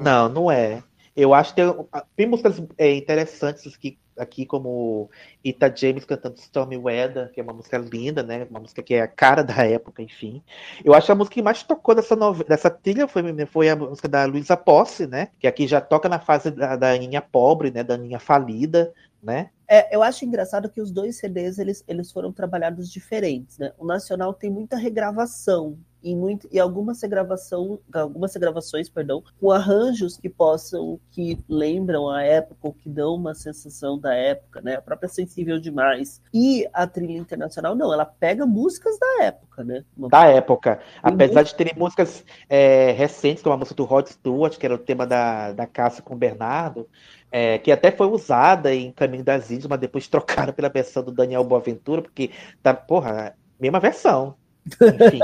não, 0.00 0.28
não 0.28 0.50
é. 0.50 0.82
Eu 1.16 1.32
acho 1.32 1.54
que 1.54 1.62
tem, 1.62 1.74
tem 2.14 2.26
músicas 2.26 2.62
é, 2.76 2.94
interessantes 2.94 3.74
aqui, 3.74 3.98
aqui, 4.18 4.44
como 4.44 5.08
Ita 5.42 5.74
James 5.74 6.04
cantando 6.04 6.38
Stormy 6.38 6.76
Weather, 6.76 7.32
que 7.32 7.40
é 7.40 7.42
uma 7.42 7.54
música 7.54 7.78
linda, 7.78 8.22
né? 8.22 8.46
Uma 8.50 8.60
música 8.60 8.82
que 8.82 8.92
é 8.94 9.00
a 9.00 9.08
cara 9.08 9.42
da 9.42 9.64
época, 9.64 10.02
enfim. 10.02 10.42
Eu 10.84 10.92
acho 10.92 11.06
que 11.06 11.12
a 11.12 11.14
música 11.14 11.34
que 11.34 11.42
mais 11.42 11.62
tocou 11.62 11.94
dessa, 11.94 12.14
nove- 12.14 12.44
dessa 12.44 12.68
trilha 12.68 13.08
foi, 13.08 13.22
foi 13.46 13.70
a 13.70 13.76
música 13.76 14.06
da 14.06 14.26
Luísa 14.26 14.58
Posse, 14.58 15.06
né? 15.06 15.28
Que 15.40 15.46
aqui 15.46 15.66
já 15.66 15.80
toca 15.80 16.06
na 16.06 16.20
fase 16.20 16.50
da, 16.50 16.76
da 16.76 16.90
Aninha 16.92 17.22
pobre, 17.22 17.70
né? 17.70 17.82
Da 17.82 17.94
Aninha 17.94 18.18
falida, 18.20 18.92
né? 19.26 19.50
É, 19.68 19.94
eu 19.94 20.02
acho 20.02 20.24
engraçado 20.24 20.70
que 20.70 20.80
os 20.80 20.92
dois 20.92 21.16
CDs 21.16 21.58
eles, 21.58 21.84
eles 21.88 22.12
foram 22.12 22.32
trabalhados 22.32 22.88
diferentes, 22.88 23.58
né? 23.58 23.72
O 23.76 23.84
Nacional 23.84 24.32
tem 24.32 24.48
muita 24.48 24.76
regravação 24.76 25.76
e, 26.02 26.14
muito, 26.14 26.48
e 26.52 26.58
algumas, 26.58 27.02
regravação, 27.02 27.78
algumas 27.92 28.32
regravações, 28.34 28.88
perdão, 28.88 29.22
com 29.40 29.50
arranjos 29.50 30.16
que 30.16 30.28
possam, 30.28 31.00
que 31.10 31.38
lembram 31.48 32.08
a 32.08 32.22
época 32.22 32.58
ou 32.62 32.72
que 32.72 32.88
dão 32.88 33.14
uma 33.14 33.34
sensação 33.34 33.98
da 33.98 34.14
época, 34.14 34.60
né? 34.60 34.76
A 34.76 34.82
própria 34.82 35.08
Sensível 35.08 35.58
Demais. 35.58 36.20
E 36.32 36.68
a 36.72 36.86
trilha 36.86 37.16
internacional, 37.18 37.74
não, 37.74 37.92
ela 37.92 38.04
pega 38.04 38.46
músicas 38.46 38.98
da 38.98 39.24
época, 39.24 39.64
né? 39.64 39.84
Uma- 39.96 40.08
Da 40.08 40.26
época. 40.26 40.80
Apesar 41.02 41.42
de 41.42 41.54
terem 41.54 41.74
músicas 41.76 42.24
é, 42.48 42.92
recentes, 42.92 43.42
como 43.42 43.54
a 43.54 43.58
música 43.58 43.74
do 43.74 43.84
Rod 43.84 44.06
Stewart, 44.06 44.56
que 44.58 44.66
era 44.66 44.74
o 44.74 44.78
tema 44.78 45.06
da, 45.06 45.52
da 45.52 45.66
Cássia 45.66 46.02
com 46.02 46.14
o 46.14 46.18
Bernardo, 46.18 46.88
é, 47.30 47.58
que 47.58 47.72
até 47.72 47.90
foi 47.90 48.06
usada 48.06 48.74
em 48.74 48.92
Caminho 48.92 49.24
das 49.24 49.50
Índias, 49.50 49.66
mas 49.66 49.80
depois 49.80 50.06
trocaram 50.08 50.52
pela 50.52 50.68
versão 50.68 51.02
do 51.02 51.10
Daniel 51.12 51.44
Boaventura, 51.44 52.02
porque 52.02 52.30
tá, 52.62 52.72
porra, 52.74 53.36
mesma 53.58 53.80
versão. 53.80 54.34
Enfim. 54.66 55.20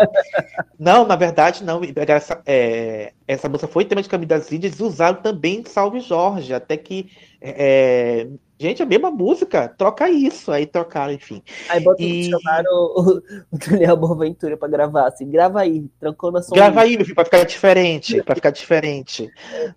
não, 0.78 1.06
na 1.06 1.16
verdade, 1.16 1.64
não. 1.64 1.80
Essa, 2.06 2.40
é, 2.46 3.12
essa 3.26 3.48
foi 3.66 3.84
tema 3.84 4.02
de 4.02 4.08
Caminho 4.08 4.28
das 4.28 4.50
Índias 4.52 4.78
e 4.78 4.82
usaram 4.82 5.20
também 5.20 5.64
Salve 5.64 6.00
Jorge, 6.00 6.54
até 6.54 6.76
que. 6.76 7.10
é, 7.40 8.26
gente, 8.62 8.82
a 8.82 8.86
mesma 8.86 9.10
música, 9.10 9.68
troca 9.68 10.08
isso. 10.08 10.50
Aí 10.52 10.64
trocaram, 10.64 11.12
enfim. 11.12 11.42
Aí 11.68 11.80
botam, 11.80 12.06
E- 12.06 12.30
chamaram 12.30 12.70
o, 12.72 13.22
o 13.50 13.58
Daniel 13.58 13.96
Boaventura 13.96 14.56
pra 14.56 14.68
gravar, 14.68 15.08
assim, 15.08 15.28
grava 15.28 15.60
aí, 15.60 15.84
trancou 15.98 16.30
na 16.30 16.40
sua 16.40 16.54
Grava 16.56 16.80
aí, 16.82 16.96
meu 16.96 17.04
filho, 17.04 17.14
pra 17.14 17.24
ficar 17.24 17.44
diferente, 17.44 18.22
pra 18.22 18.34
ficar 18.34 18.50
diferente. 18.50 19.28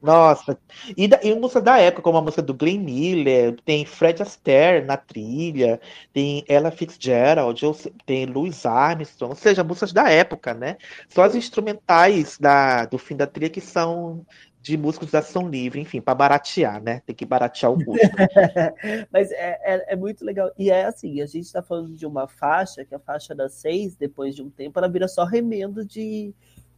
Nossa. 0.02 0.58
E, 0.96 1.08
da, 1.08 1.20
e 1.24 1.34
música 1.34 1.62
da 1.62 1.78
época, 1.80 2.04
como 2.04 2.18
a 2.18 2.22
música 2.22 2.42
do 2.42 2.54
Glenn 2.54 2.80
Miller, 2.80 3.56
tem 3.66 3.86
Fred 3.86 4.22
Astaire 4.22 4.86
na 4.86 4.98
trilha, 4.98 5.80
tem 6.14 6.44
Ella 6.48 6.72
Fitzgerald, 6.72 7.60
tem 8.06 8.26
Louis 8.26 8.66
Armstrong, 8.66 9.32
ou 9.32 9.36
seja, 9.36 9.64
músicas 9.64 9.92
da 9.92 10.10
época, 10.10 10.54
né? 10.54 10.78
Só 11.10 11.24
as 11.24 11.36
instrumentais 11.36 12.38
da, 12.38 12.86
do 12.86 12.98
fim 12.98 13.16
da 13.16 13.26
trilha 13.26 13.50
que 13.50 13.62
são 13.62 14.26
de 14.66 14.76
músicos 14.78 15.12
da 15.12 15.20
ação 15.20 15.48
livre, 15.48 15.80
enfim, 15.80 16.02
pra 16.02 16.16
baratear, 16.16 16.82
né? 16.82 17.00
Tem 17.06 17.16
que 17.16 17.24
baratear 17.24 17.72
o 17.72 17.76
custo. 17.76 18.02
Mas 19.14 19.32
é, 19.32 19.60
é, 19.64 19.94
é 19.94 19.96
muito 19.96 20.26
legal. 20.26 20.52
E 20.58 20.72
é 20.72 20.86
assim, 20.86 21.22
a 21.22 21.28
gente 21.28 21.46
está 21.46 21.62
falando 21.62 21.96
de 21.96 22.04
uma 22.04 22.28
faixa, 22.28 22.84
que 22.84 22.96
a 22.96 22.98
faixa 22.98 23.36
das 23.36 23.54
seis, 23.54 23.96
depois 23.96 24.34
de 24.36 24.42
um 24.42 24.50
tempo, 24.50 24.80
ela 24.80 24.90
vira 24.90 25.08
só 25.08 25.24
remendo 25.24 25.86
de, 25.86 26.34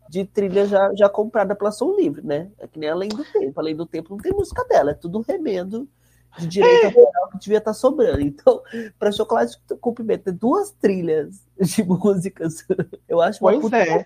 de 0.09 0.25
trilha 0.25 0.65
já, 0.65 0.93
já 0.95 1.07
comprada 1.07 1.55
pela 1.55 1.71
Som 1.71 1.95
Livre, 1.95 2.21
né? 2.27 2.51
É 2.59 2.67
que 2.67 2.77
nem 2.77 2.89
Além 2.89 3.07
do 3.07 3.23
Tempo. 3.23 3.57
Além 3.57 3.73
do 3.73 3.85
Tempo 3.85 4.09
não 4.09 4.17
tem 4.17 4.33
música 4.33 4.65
dela, 4.65 4.91
é 4.91 4.93
tudo 4.93 5.21
remendo 5.21 5.87
de 6.37 6.47
direito 6.47 6.85
autoral 6.85 7.29
que 7.31 7.39
devia 7.39 7.57
estar 7.57 7.73
sobrando. 7.73 8.21
Então, 8.21 8.61
para 8.97 9.11
Chocolate 9.11 9.57
com 9.79 9.93
Pimenta, 9.93 10.25
ter 10.25 10.31
duas 10.33 10.71
trilhas 10.71 11.41
de 11.59 11.83
músicas, 11.85 12.65
eu 13.07 13.21
acho 13.21 13.43
uma 13.43 13.59
Pois 13.59 13.73
é. 13.73 14.05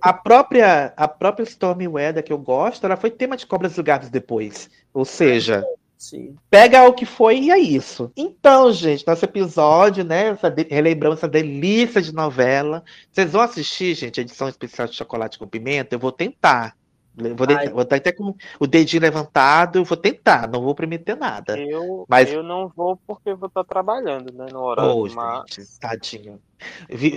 A 0.00 0.12
própria, 0.12 0.92
a 0.96 1.06
própria 1.08 1.44
Stormy 1.44 1.86
Weather 1.88 2.22
que 2.24 2.32
eu 2.32 2.38
gosto, 2.38 2.84
ela 2.84 2.96
foi 2.96 3.10
tema 3.10 3.36
de 3.36 3.46
Cobras 3.46 3.78
Gatos 3.78 4.08
depois. 4.10 4.70
Ou 4.92 5.04
seja, 5.04 5.64
Sim. 5.96 6.36
pega 6.50 6.86
o 6.88 6.92
que 6.92 7.06
foi 7.06 7.38
e 7.38 7.50
é 7.50 7.58
isso. 7.58 8.10
Então, 8.16 8.72
gente, 8.72 9.06
nosso 9.06 9.24
episódio, 9.24 10.04
né? 10.04 10.28
Essa 10.28 10.50
de- 10.50 10.68
relembrando 10.70 11.14
essa 11.16 11.28
delícia 11.28 12.00
de 12.00 12.12
novela. 12.14 12.84
Vocês 13.10 13.30
vão 13.32 13.42
assistir, 13.42 13.94
gente, 13.94 14.20
a 14.20 14.22
edição 14.22 14.48
especial 14.48 14.88
de 14.88 14.94
Chocolate 14.94 15.38
com 15.38 15.46
Pimenta? 15.46 15.94
Eu 15.94 15.98
vou 15.98 16.12
tentar. 16.12 16.76
Vou, 17.16 17.46
tentar, 17.46 17.70
vou 17.70 17.82
estar 17.82 17.96
até 17.96 18.10
com 18.12 18.34
o 18.58 18.66
dedinho 18.66 19.02
levantado, 19.02 19.78
eu 19.78 19.84
vou 19.84 19.96
tentar, 19.96 20.48
não 20.48 20.62
vou 20.62 20.74
prometer 20.74 21.16
nada. 21.16 21.56
Eu, 21.58 22.04
Mas- 22.08 22.32
eu 22.32 22.42
não 22.42 22.68
vou 22.68 22.98
porque 23.06 23.32
vou 23.34 23.46
estar 23.46 23.62
trabalhando, 23.64 24.32
né, 24.32 24.46
no 24.50 24.60
horário, 24.62 24.90
Ô, 24.96 25.08
mas 25.14 25.44
gente, 25.48 25.78
tadinho. 25.78 26.40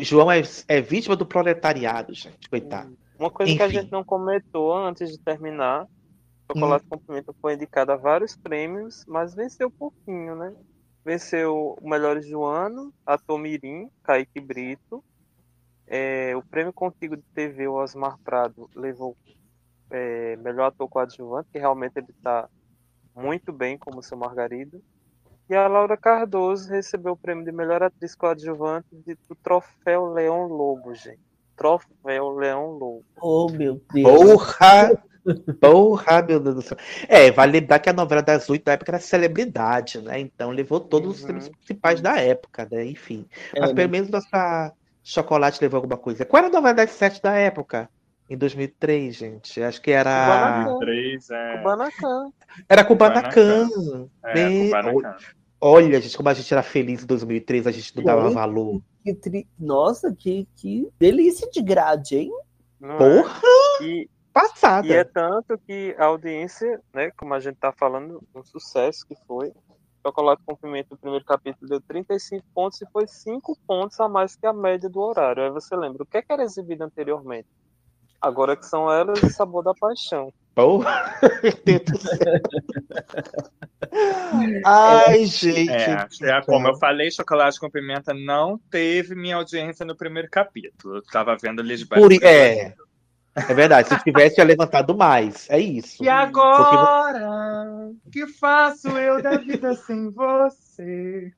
João 0.04 0.32
é, 0.32 0.42
é 0.68 0.82
vítima 0.82 1.16
do 1.16 1.26
proletariado, 1.26 2.14
gente, 2.14 2.48
coitado. 2.48 2.96
uma 3.18 3.32
coisa 3.32 3.56
que 3.56 3.62
a 3.62 3.66
Enfim. 3.66 3.80
gente 3.82 3.92
não 3.92 4.04
comentou 4.04 4.76
antes 4.76 5.10
de 5.12 5.18
terminar, 5.20 5.88
Chocolate 6.50 6.86
Hum. 6.86 6.90
com 6.92 6.98
Pimenta 7.00 7.34
foi 7.42 7.56
indicado 7.56 7.92
a 7.92 7.98
vários 7.98 8.36
prêmios, 8.38 9.04
mas 9.08 9.34
venceu 9.34 9.70
pouquinho, 9.70 10.36
né? 10.36 10.54
Venceu 11.04 11.76
o 11.82 11.90
Melhores 11.90 12.30
do 12.30 12.44
Ano, 12.44 12.94
Ator 13.06 13.38
Mirim, 13.38 13.90
Kaique 14.04 14.40
Brito. 14.40 15.04
É, 15.86 16.36
o 16.36 16.42
prêmio 16.42 16.72
Contigo 16.74 17.16
de 17.18 17.24
TV, 17.34 17.68
o 17.68 17.74
Osmar 17.76 18.18
Prado, 18.24 18.70
levou 18.76 19.16
é, 19.92 20.36
melhor 20.38 20.68
ator 20.68 20.88
coadjuvante, 20.88 21.50
que 21.52 21.60
realmente 21.60 21.98
ele 21.98 22.08
está 22.10 22.48
muito 23.16 23.52
bem 23.52 23.78
como 23.78 24.04
seu 24.04 24.18
Margarido. 24.18 24.82
E 25.50 25.56
a 25.56 25.68
Laura 25.68 25.96
Cardoso 25.96 26.70
recebeu 26.70 27.14
o 27.14 27.18
prêmio 27.18 27.46
de 27.46 27.52
melhor 27.52 27.82
atriz 27.82 28.14
coadjuvante 28.14 28.88
do 28.94 29.36
Troféu 29.36 30.08
Leão 30.08 30.48
Lobo, 30.48 30.94
gente. 30.94 31.22
Troféu 31.56 32.30
Leão 32.32 32.72
Lobo. 32.72 33.06
Oh, 33.22 33.50
meu 33.50 33.82
Deus. 33.94 34.04
Porra! 34.04 34.92
Porra, 35.60 36.22
meu 36.22 36.40
Deus 36.40 36.56
do 36.56 36.62
céu. 36.62 36.78
É, 37.08 37.32
vale 37.32 37.60
lembrar 37.60 37.80
que 37.80 37.90
a 37.90 37.94
novela 37.94 38.22
das 38.22 38.50
oito 38.50 38.66
da 38.66 38.74
época 38.74 38.92
era 38.92 39.00
celebridade, 39.00 40.00
né? 40.02 40.20
Então 40.20 40.52
levou 40.52 40.80
todos 40.80 41.18
os 41.18 41.24
prêmios 41.24 41.50
principais 41.50 42.02
da 42.02 42.18
época, 42.18 42.68
né? 42.72 42.86
Enfim. 42.86 43.26
É, 43.54 43.60
Mas 43.60 43.70
né? 43.70 43.76
pelo 43.76 43.90
menos 43.90 44.10
nossa 44.10 44.74
Chocolate 45.04 45.62
levou 45.62 45.78
alguma 45.78 45.98
coisa. 45.98 46.26
Qual 46.26 46.40
era 46.40 46.50
a 46.50 46.52
novela 46.52 46.76
das 46.76 46.92
sete 46.92 47.22
da 47.22 47.34
época? 47.34 47.90
Em 48.30 48.38
2003, 48.38 49.16
gente. 49.16 49.62
Acho 49.62 49.82
que 49.82 49.92
era. 49.92 50.64
2003, 50.66 51.30
é. 51.30 51.58
Kubanacan. 51.58 52.32
Era 52.68 52.84
Kubanacan. 52.84 53.70
É, 54.24 54.34
Bem- 54.34 54.66
Kubanacan. 54.66 55.18
Olha, 55.60 56.00
gente, 56.02 56.16
como 56.16 56.30
a 56.30 56.34
gente 56.36 56.54
era 56.54 56.62
feliz 56.62 57.02
em 57.04 57.08
2003, 57.08 57.66
a 57.66 57.72
gente 57.72 57.96
não 57.96 58.04
dava 58.04 58.30
valor. 58.30 58.80
Que 59.04 59.14
tri- 59.16 59.48
Nossa, 59.58 60.14
que, 60.14 60.48
que 60.56 60.88
delícia 61.00 61.50
de 61.50 61.62
grade, 61.64 62.16
hein? 62.18 62.32
Não 62.80 62.92
é? 62.92 62.98
Porra! 63.24 63.42
E, 63.82 64.08
Passada. 64.32 64.86
e 64.86 64.92
é 64.94 65.04
tanto 65.04 65.58
que 65.66 65.96
a 65.98 66.06
audiência, 66.06 66.80
né, 66.94 67.10
como 67.18 67.34
a 67.34 67.40
gente 67.40 67.56
tá 67.56 67.72
falando, 67.72 68.22
um 68.36 68.44
sucesso 68.44 69.04
que 69.08 69.16
foi. 69.28 69.52
Chocolate 70.06 70.42
com 70.46 70.56
Pimenta, 70.56 70.94
o 70.94 70.98
primeiro 70.98 71.26
capítulo 71.26 71.68
deu 71.68 71.82
35 71.82 72.46
pontos 72.54 72.80
e 72.82 72.86
foi 72.92 73.08
5 73.08 73.58
pontos 73.68 74.00
a 74.00 74.08
mais 74.08 74.36
que 74.36 74.46
a 74.46 74.54
média 74.54 74.88
do 74.88 75.00
horário. 75.02 75.44
Aí 75.44 75.50
você 75.50 75.76
lembra, 75.76 76.04
o 76.04 76.06
que, 76.06 76.18
é 76.18 76.22
que 76.22 76.32
era 76.32 76.44
exibido 76.44 76.84
anteriormente? 76.84 77.48
Agora 78.22 78.56
que 78.56 78.66
são 78.66 78.92
elas 78.92 79.22
e 79.22 79.30
Sabor 79.30 79.64
da 79.64 79.74
Paixão. 79.74 80.34
Porra! 80.56 81.14
Meu 81.44 81.54
Deus 81.64 81.82
do 81.82 81.98
céu. 82.00 82.42
Ai, 84.66 85.26
gente. 85.26 85.72
É, 85.72 86.08
é, 86.24 86.42
como 86.42 86.68
eu 86.68 86.76
falei, 86.78 87.12
Chocolate 87.12 87.60
com 87.60 87.70
Pimenta 87.70 88.12
não 88.14 88.60
teve 88.72 89.14
minha 89.14 89.36
audiência 89.36 89.86
no 89.86 89.96
primeiro 89.96 90.28
capítulo. 90.32 90.96
Eu 90.96 91.04
tava 91.04 91.38
vendo 91.40 91.62
Lisbeth. 91.62 92.00
Por, 92.00 92.12
é, 92.24 92.74
é 93.36 93.54
verdade. 93.54 93.90
Se 93.90 94.04
tivesse, 94.04 94.42
ia 94.42 94.46
levantado 94.46 94.98
mais. 94.98 95.48
É 95.48 95.60
isso. 95.60 96.04
E 96.04 96.10
agora? 96.10 97.30
O 98.04 98.10
que 98.10 98.26
faço 98.26 98.90
eu 98.90 99.22
da 99.22 99.38
vida 99.38 99.76
sem 99.76 100.10
você? 100.10 101.32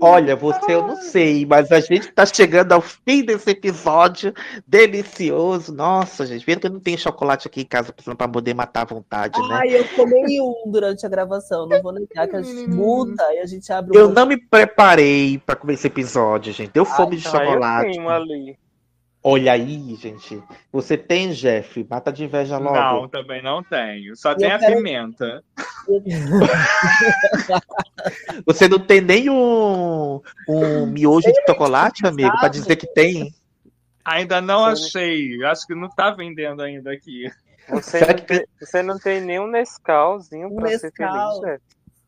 Olha, 0.00 0.36
você 0.36 0.74
eu 0.74 0.86
não 0.86 0.96
sei, 0.96 1.44
mas 1.46 1.72
a 1.72 1.80
gente 1.80 2.12
tá 2.12 2.24
chegando 2.26 2.72
ao 2.72 2.80
fim 2.80 3.24
desse 3.24 3.50
episódio 3.50 4.32
delicioso. 4.66 5.74
Nossa, 5.74 6.26
gente, 6.26 6.44
vendo 6.44 6.60
que 6.60 6.66
eu 6.66 6.72
não 6.72 6.80
tenho 6.80 6.98
chocolate 6.98 7.48
aqui 7.48 7.62
em 7.62 7.66
casa 7.66 7.92
pra 8.16 8.28
poder 8.28 8.54
matar 8.54 8.82
à 8.82 8.84
vontade, 8.84 9.40
né? 9.48 9.54
Ai, 9.54 9.76
eu 9.76 9.84
comi 9.96 10.40
um 10.40 10.70
durante 10.70 11.04
a 11.04 11.08
gravação, 11.08 11.66
não 11.66 11.82
vou 11.82 11.92
negar 11.92 12.28
que 12.28 12.36
a 12.36 12.42
gente 12.42 12.68
muda 12.68 13.24
e 13.34 13.38
a 13.38 13.46
gente 13.46 13.72
abre 13.72 13.96
um 13.96 14.00
Eu 14.00 14.08
não 14.10 14.26
me 14.26 14.36
preparei 14.36 15.38
pra 15.44 15.56
comer 15.56 15.74
esse 15.74 15.86
episódio, 15.86 16.52
gente. 16.52 16.70
Deu 16.72 16.84
fome 16.84 17.16
de 17.16 17.26
Ah, 17.26 17.30
eu 17.30 17.46
chocolate. 17.46 17.90
tenho 17.92 18.08
ali. 18.08 18.58
Olha 19.30 19.52
aí, 19.52 19.94
gente. 19.96 20.42
Você 20.72 20.96
tem, 20.96 21.32
Jeff? 21.32 21.86
Mata 21.90 22.10
de 22.10 22.24
inveja 22.24 22.56
logo. 22.56 22.74
Não, 22.74 23.06
também 23.08 23.42
não 23.42 23.62
tenho. 23.62 24.16
Só 24.16 24.32
Eu 24.32 24.36
tem 24.36 24.50
a 24.50 24.58
quero- 24.58 24.76
pimenta. 24.76 25.44
Você 28.46 28.68
não 28.68 28.78
tem 28.78 29.00
nem 29.00 29.28
um, 29.28 30.20
um 30.48 30.86
miojo 30.86 31.26
de 31.32 31.42
chocolate, 31.46 32.06
amigo, 32.06 32.36
pra 32.38 32.48
dizer 32.48 32.76
que 32.76 32.86
tem? 32.86 33.32
Ainda 34.04 34.40
não 34.40 34.64
achei. 34.64 35.42
Acho 35.44 35.66
que 35.66 35.74
não 35.74 35.88
tá 35.90 36.10
vendendo 36.10 36.62
ainda 36.62 36.92
aqui. 36.92 37.30
Você 37.68 38.00
não, 38.00 38.14
tem, 38.14 38.44
você 38.58 38.82
não 38.82 38.98
tem 38.98 39.20
nem 39.20 39.38
um 39.38 39.46
Nescauzinho 39.46 40.54
pra 40.54 40.68
ser 40.78 40.90
Nescau. 40.98 41.40
feliz, 41.40 41.42
Jeff. 41.52 41.62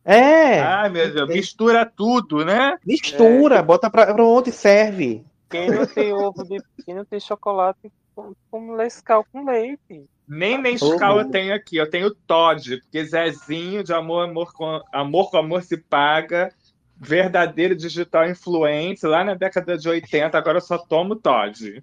É. 0.06 0.60
Ai, 0.60 0.88
meu 0.88 1.12
Deus, 1.12 1.28
mistura 1.28 1.84
tudo, 1.84 2.42
né? 2.46 2.78
Mistura, 2.86 3.62
bota 3.62 3.90
pra, 3.90 4.14
pronto 4.14 4.48
e 4.48 4.52
serve. 4.52 5.22
Quem 5.50 5.68
não 5.68 5.86
tem 5.86 6.12
ovo 6.12 6.44
de. 6.44 6.62
Quem 6.84 6.94
não 6.94 7.04
tem 7.04 7.18
chocolate 7.18 7.92
com, 8.14 8.32
com 8.50 8.76
Nescau 8.76 9.26
com 9.32 9.44
leite? 9.44 10.08
Nem 10.26 10.56
Nescau 10.56 11.16
Oh. 11.16 11.20
eu 11.20 11.30
tenho 11.30 11.52
aqui, 11.52 11.76
eu 11.76 11.90
tenho 11.90 12.14
Todd, 12.14 12.78
porque 12.78 13.04
Zezinho 13.04 13.82
de 13.82 13.92
Amor, 13.92 14.28
Amor 14.28 14.52
com 14.52 14.80
Amor, 14.92 15.30
com 15.30 15.36
amor 15.38 15.62
se 15.62 15.76
paga, 15.76 16.54
verdadeiro 16.96 17.74
digital 17.74 18.28
influente, 18.28 19.04
lá 19.04 19.24
na 19.24 19.34
década 19.34 19.76
de 19.76 19.88
80, 19.88 20.38
agora 20.38 20.58
eu 20.58 20.62
só 20.62 20.78
tomo 20.78 21.16
Todd. 21.16 21.82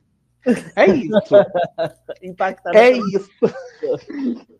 É 0.75 0.85
isso. 0.87 1.19
Impactado. 2.23 2.77
É 2.77 2.91
isso. 2.91 3.29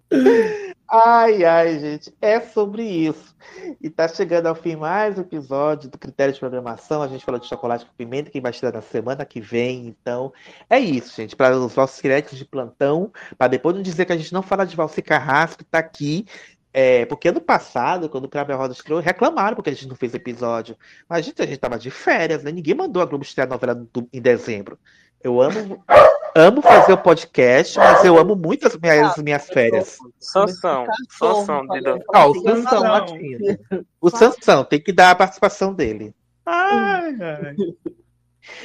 Ai, 0.90 1.44
ai, 1.44 1.80
gente, 1.80 2.16
é 2.22 2.40
sobre 2.40 2.82
isso. 2.84 3.36
E 3.82 3.90
tá 3.90 4.08
chegando 4.08 4.48
ao 4.48 4.56
fim 4.56 4.78
mais 4.78 5.18
um 5.18 5.22
episódio 5.22 5.90
do 5.90 5.98
Critério 5.98 6.34
de 6.34 6.40
Programação. 6.40 7.02
A 7.02 7.10
gente 7.10 7.26
falou 7.26 7.40
de 7.42 7.46
chocolate 7.48 7.86
com 7.86 7.92
pimenta, 7.94 8.32
que 8.32 8.40
vai 8.40 8.52
estrear 8.52 8.74
na 8.74 8.82
semana 8.82 9.26
que 9.26 9.42
vem. 9.42 9.86
Então, 9.88 10.32
é 10.70 10.80
isso, 10.80 11.14
gente. 11.14 11.36
Para 11.36 11.58
os 11.58 11.74
vossos 11.74 12.00
créditos 12.00 12.38
de 12.38 12.46
plantão, 12.46 13.12
para 13.38 13.50
depois 13.50 13.76
não 13.76 13.82
dizer 13.82 14.06
que 14.06 14.14
a 14.14 14.18
gente 14.18 14.32
não 14.34 14.42
fala 14.42 14.66
de 14.66 14.78
Valci 14.78 15.02
Carrasco, 15.02 15.58
que 15.58 15.66
tá 15.66 15.80
aqui. 15.80 16.26
É, 16.74 17.06
porque 17.08 17.28
ano 17.30 17.42
passado, 17.42 18.08
quando 18.08 18.26
o 18.26 18.30
Crave 18.30 18.54
Roda 18.54 18.72
estreou, 18.74 19.02
reclamaram 19.02 19.56
porque 19.56 19.72
a 19.72 19.74
gente 19.74 19.88
não 19.90 19.96
fez 19.96 20.14
episódio. 20.14 20.78
Mas, 21.10 21.26
gente, 21.26 21.42
a 21.42 21.46
gente 21.46 21.58
tava 21.58 21.78
de 21.78 21.90
férias, 21.92 22.44
né? 22.44 22.52
Ninguém 22.52 22.76
mandou 22.76 23.02
a 23.02 23.06
Globo 23.06 23.24
estrear 23.26 23.48
a 23.48 23.52
novela 23.52 23.76
do- 23.76 24.08
em 24.14 24.22
dezembro. 24.22 24.80
Eu 25.24 25.42
amo, 25.42 25.84
amo 26.36 26.62
fazer 26.62 26.94
o 26.94 26.98
podcast, 26.98 27.78
mas 27.78 28.06
eu 28.06 28.18
amo 28.18 28.36
muito 28.36 28.68
as 28.68 28.78
minhas, 28.78 29.12
as 29.12 29.24
minhas 29.24 29.48
férias. 29.48 29.98
Sansão. 30.20 30.86
Sansão 31.10 31.68
de 31.68 31.82
Dan. 31.82 32.00
Ah, 32.14 32.28
o 32.28 32.36
Sansão. 32.42 32.84
O 34.00 34.10
Sansão 34.10 34.64
tem 34.64 34.80
que 34.80 34.94
dar 34.94 35.12
a 35.12 35.16
participação 35.16 35.74
dele. 35.74 36.14
Ai, 36.46 37.16
ai. 37.20 37.56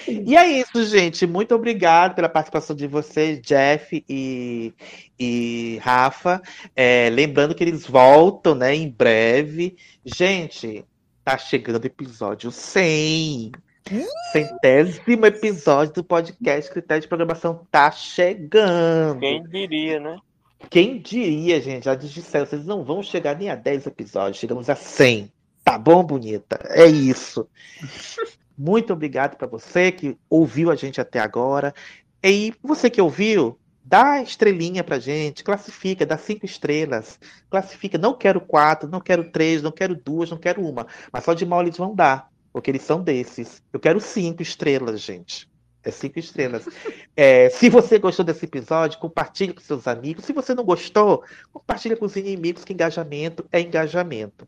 E 0.06 0.36
é 0.36 0.46
isso, 0.60 0.84
gente. 0.84 1.26
Muito 1.26 1.54
obrigado 1.54 2.14
pela 2.14 2.28
participação 2.28 2.74
de 2.76 2.86
vocês, 2.86 3.40
Jeff 3.40 4.04
e, 4.08 4.72
e 5.18 5.78
Rafa. 5.82 6.40
É, 6.76 7.10
lembrando 7.10 7.54
que 7.54 7.64
eles 7.64 7.86
voltam, 7.86 8.54
né, 8.54 8.74
em 8.74 8.88
breve. 8.88 9.76
Gente, 10.04 10.84
tá 11.24 11.36
chegando 11.36 11.82
o 11.82 11.86
episódio 11.86 12.50
100. 12.50 13.52
Centésimo 14.32 15.26
episódio 15.26 15.94
do 15.94 16.04
podcast 16.04 16.70
Critério 16.70 17.02
de 17.02 17.08
Programação 17.08 17.66
tá 17.70 17.90
chegando. 17.90 19.20
Quem 19.20 19.42
diria, 19.42 20.00
né? 20.00 20.18
Quem 20.70 20.98
diria, 21.00 21.60
gente? 21.60 21.84
Já 21.84 21.94
disseram, 21.94 22.46
vocês 22.46 22.64
não 22.64 22.84
vão 22.84 23.02
chegar 23.02 23.36
nem 23.36 23.50
a 23.50 23.54
10 23.54 23.86
episódios, 23.86 24.38
chegamos 24.38 24.70
a 24.70 24.76
100. 24.76 25.32
Tá 25.64 25.78
bom, 25.78 26.02
bonita? 26.02 26.58
É 26.70 26.86
isso. 26.86 27.48
Muito 28.56 28.92
obrigado 28.92 29.36
para 29.36 29.48
você 29.48 29.90
que 29.90 30.16
ouviu 30.30 30.70
a 30.70 30.76
gente 30.76 31.00
até 31.00 31.18
agora. 31.18 31.74
E 32.22 32.54
você 32.62 32.88
que 32.88 33.00
ouviu, 33.00 33.58
dá 33.84 34.22
estrelinha 34.22 34.84
pra 34.84 34.98
gente, 34.98 35.42
classifica, 35.42 36.06
dá 36.06 36.16
cinco 36.16 36.46
estrelas. 36.46 37.18
Classifica, 37.50 37.98
não 37.98 38.14
quero 38.14 38.40
quatro, 38.40 38.88
não 38.88 39.00
quero 39.00 39.30
três, 39.30 39.62
não 39.62 39.72
quero 39.72 39.94
duas, 39.94 40.30
não 40.30 40.38
quero 40.38 40.64
uma. 40.64 40.86
Mas 41.12 41.24
só 41.24 41.34
de 41.34 41.44
mal 41.44 41.62
eles 41.62 41.76
vão 41.76 41.94
dar, 41.94 42.30
porque 42.52 42.70
eles 42.70 42.82
são 42.82 43.02
desses. 43.02 43.62
Eu 43.72 43.80
quero 43.80 44.00
cinco 44.00 44.42
estrelas, 44.42 45.00
gente. 45.00 45.50
É 45.84 45.90
cinco 45.90 46.18
estrelas. 46.18 46.68
É, 47.16 47.50
se 47.50 47.68
você 47.68 47.98
gostou 47.98 48.24
desse 48.24 48.44
episódio, 48.44 49.00
compartilhe 49.00 49.52
com 49.52 49.60
seus 49.60 49.88
amigos. 49.88 50.24
Se 50.24 50.32
você 50.32 50.54
não 50.54 50.64
gostou, 50.64 51.24
compartilhe 51.52 51.96
com 51.96 52.04
os 52.04 52.14
inimigos, 52.14 52.64
que 52.64 52.72
engajamento 52.72 53.44
é 53.50 53.60
engajamento. 53.60 54.46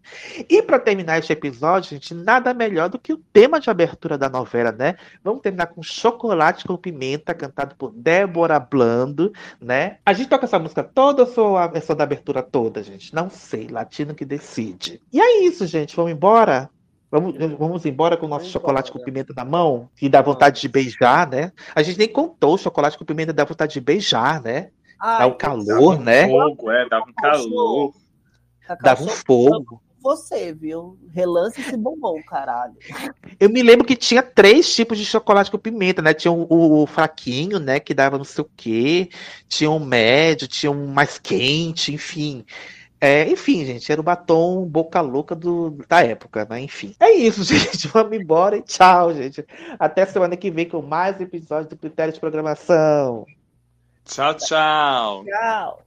E 0.49 0.63
para 0.63 0.79
terminar 0.79 1.19
este 1.19 1.33
episódio, 1.33 1.91
gente, 1.91 2.15
nada 2.15 2.55
melhor 2.55 2.89
do 2.89 3.01
que 3.01 3.13
o 3.13 3.19
tema 3.33 3.59
de 3.59 3.69
abertura 3.69 4.17
da 4.17 4.29
novela, 4.29 4.71
né? 4.71 4.95
Vamos 5.25 5.43
terminar 5.43 5.67
com 5.67 5.83
Chocolate 5.83 6.65
com 6.65 6.77
Pimenta, 6.77 7.35
cantado 7.35 7.75
por 7.75 7.91
Débora 7.93 8.61
Blando, 8.61 9.33
né? 9.61 9.99
A 10.07 10.13
gente 10.13 10.29
toca 10.29 10.45
essa 10.45 10.59
música 10.59 10.85
toda 10.85 11.29
ou 11.37 11.57
a 11.57 11.67
versão 11.67 11.97
da 11.97 12.05
abertura 12.05 12.43
toda, 12.43 12.83
gente? 12.83 13.13
Não 13.13 13.29
sei, 13.29 13.67
latino 13.67 14.15
que 14.15 14.25
decide. 14.25 15.01
E 15.13 15.21
é 15.21 15.43
isso, 15.43 15.67
gente. 15.67 15.97
Vamos 15.97 16.13
embora? 16.13 16.71
Vamos, 17.11 17.35
vamos 17.59 17.87
embora 17.87 18.17
com 18.17 18.27
o 18.27 18.29
nosso 18.29 18.47
chocolate 18.47 18.91
com 18.91 18.99
pimenta 18.99 19.33
na 19.37 19.45
mão? 19.45 19.89
Que 19.97 20.09
dá 20.09 20.21
vontade 20.21 20.61
de 20.61 20.69
beijar, 20.69 21.29
né? 21.29 21.53
A 21.75 21.83
gente 21.83 21.99
nem 21.99 22.09
contou 22.09 22.55
o 22.55 22.59
chocolate 22.59 22.99
com 22.99 23.05
pimenta 23.05 23.33
dá 23.33 23.45
vontade 23.45 23.75
de 23.75 23.81
beijar, 23.81 24.43
né? 24.43 24.71
Dá 25.19 25.27
o 25.27 25.35
calor, 25.37 25.99
né? 26.01 26.29
Fogo, 26.29 26.71
é, 26.71 26.89
dava 26.89 27.05
um 27.09 27.13
calor. 27.13 27.93
Dava 28.83 29.03
um 29.05 29.09
fogo. 29.09 29.81
Você, 30.03 30.53
viu? 30.53 30.99
Relance 31.13 31.61
esse 31.61 31.77
bombom, 31.79 32.21
caralho. 32.29 32.75
Eu 33.41 33.49
me 33.49 33.63
lembro 33.63 33.87
que 33.87 33.97
tinha 33.97 34.23
três 34.23 34.75
tipos 34.75 34.99
de 34.99 35.05
chocolate 35.07 35.51
com 35.51 35.57
pimenta, 35.59 36.03
né? 36.03 36.13
Tinha 36.13 36.31
o, 36.33 36.47
o- 36.51 36.83
o 36.83 36.87
fraquinho, 36.87 37.59
né? 37.59 37.81
Que 37.81 37.95
dava 37.95 38.19
não 38.19 38.25
sei 38.25 38.45
o 38.45 38.51
quê. 38.55 39.09
Tinha 39.49 39.71
um 39.71 39.83
médio, 39.83 40.47
tinha 40.47 40.71
um 40.71 40.89
mais 40.89 41.19
quente, 41.19 41.93
enfim. 41.95 42.45
É, 43.05 43.29
enfim, 43.29 43.67
gente, 43.67 43.93
era 43.93 44.01
o 44.01 44.05
batom 44.05 44.65
boca 44.65 44.99
louca 45.03 45.35
do, 45.35 45.73
da 45.87 46.03
época, 46.03 46.47
né? 46.49 46.63
Enfim. 46.63 46.97
É 46.99 47.13
isso, 47.13 47.45
gente. 47.45 47.87
Vamos 47.89 48.17
embora 48.17 48.57
e 48.57 48.63
tchau, 48.63 49.13
gente. 49.13 49.45
Até 49.79 50.07
semana 50.07 50.39
que 50.39 50.51
vem 50.51 50.67
com 50.67 50.81
mais 50.81 51.21
episódios 51.21 51.69
do 51.69 51.77
Critério 51.77 52.15
de 52.15 52.19
Programação. 52.19 53.27
Tchau, 54.07 54.35
tchau. 54.39 55.25
Tchau. 55.27 55.83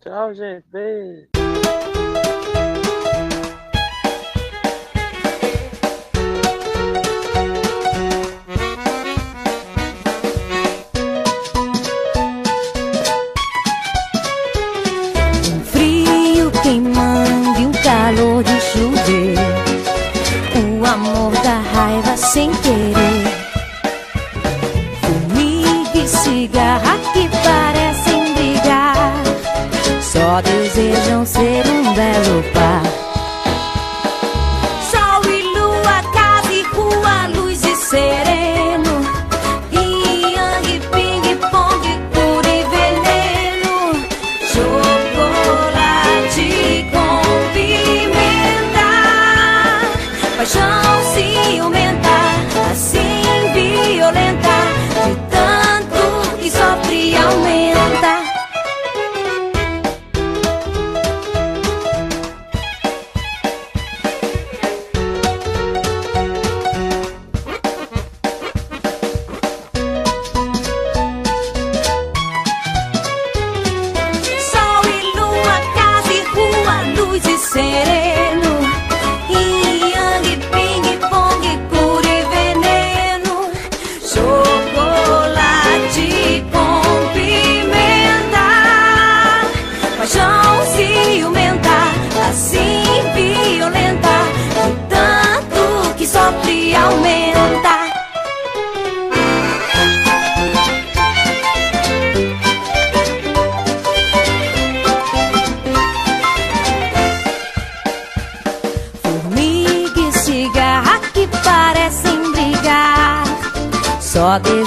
Tchau, 0.00 0.34
gente. 0.34 0.64
Beijo. 0.72 1.31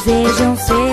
Desejam 0.05 0.55
ser 0.55 0.84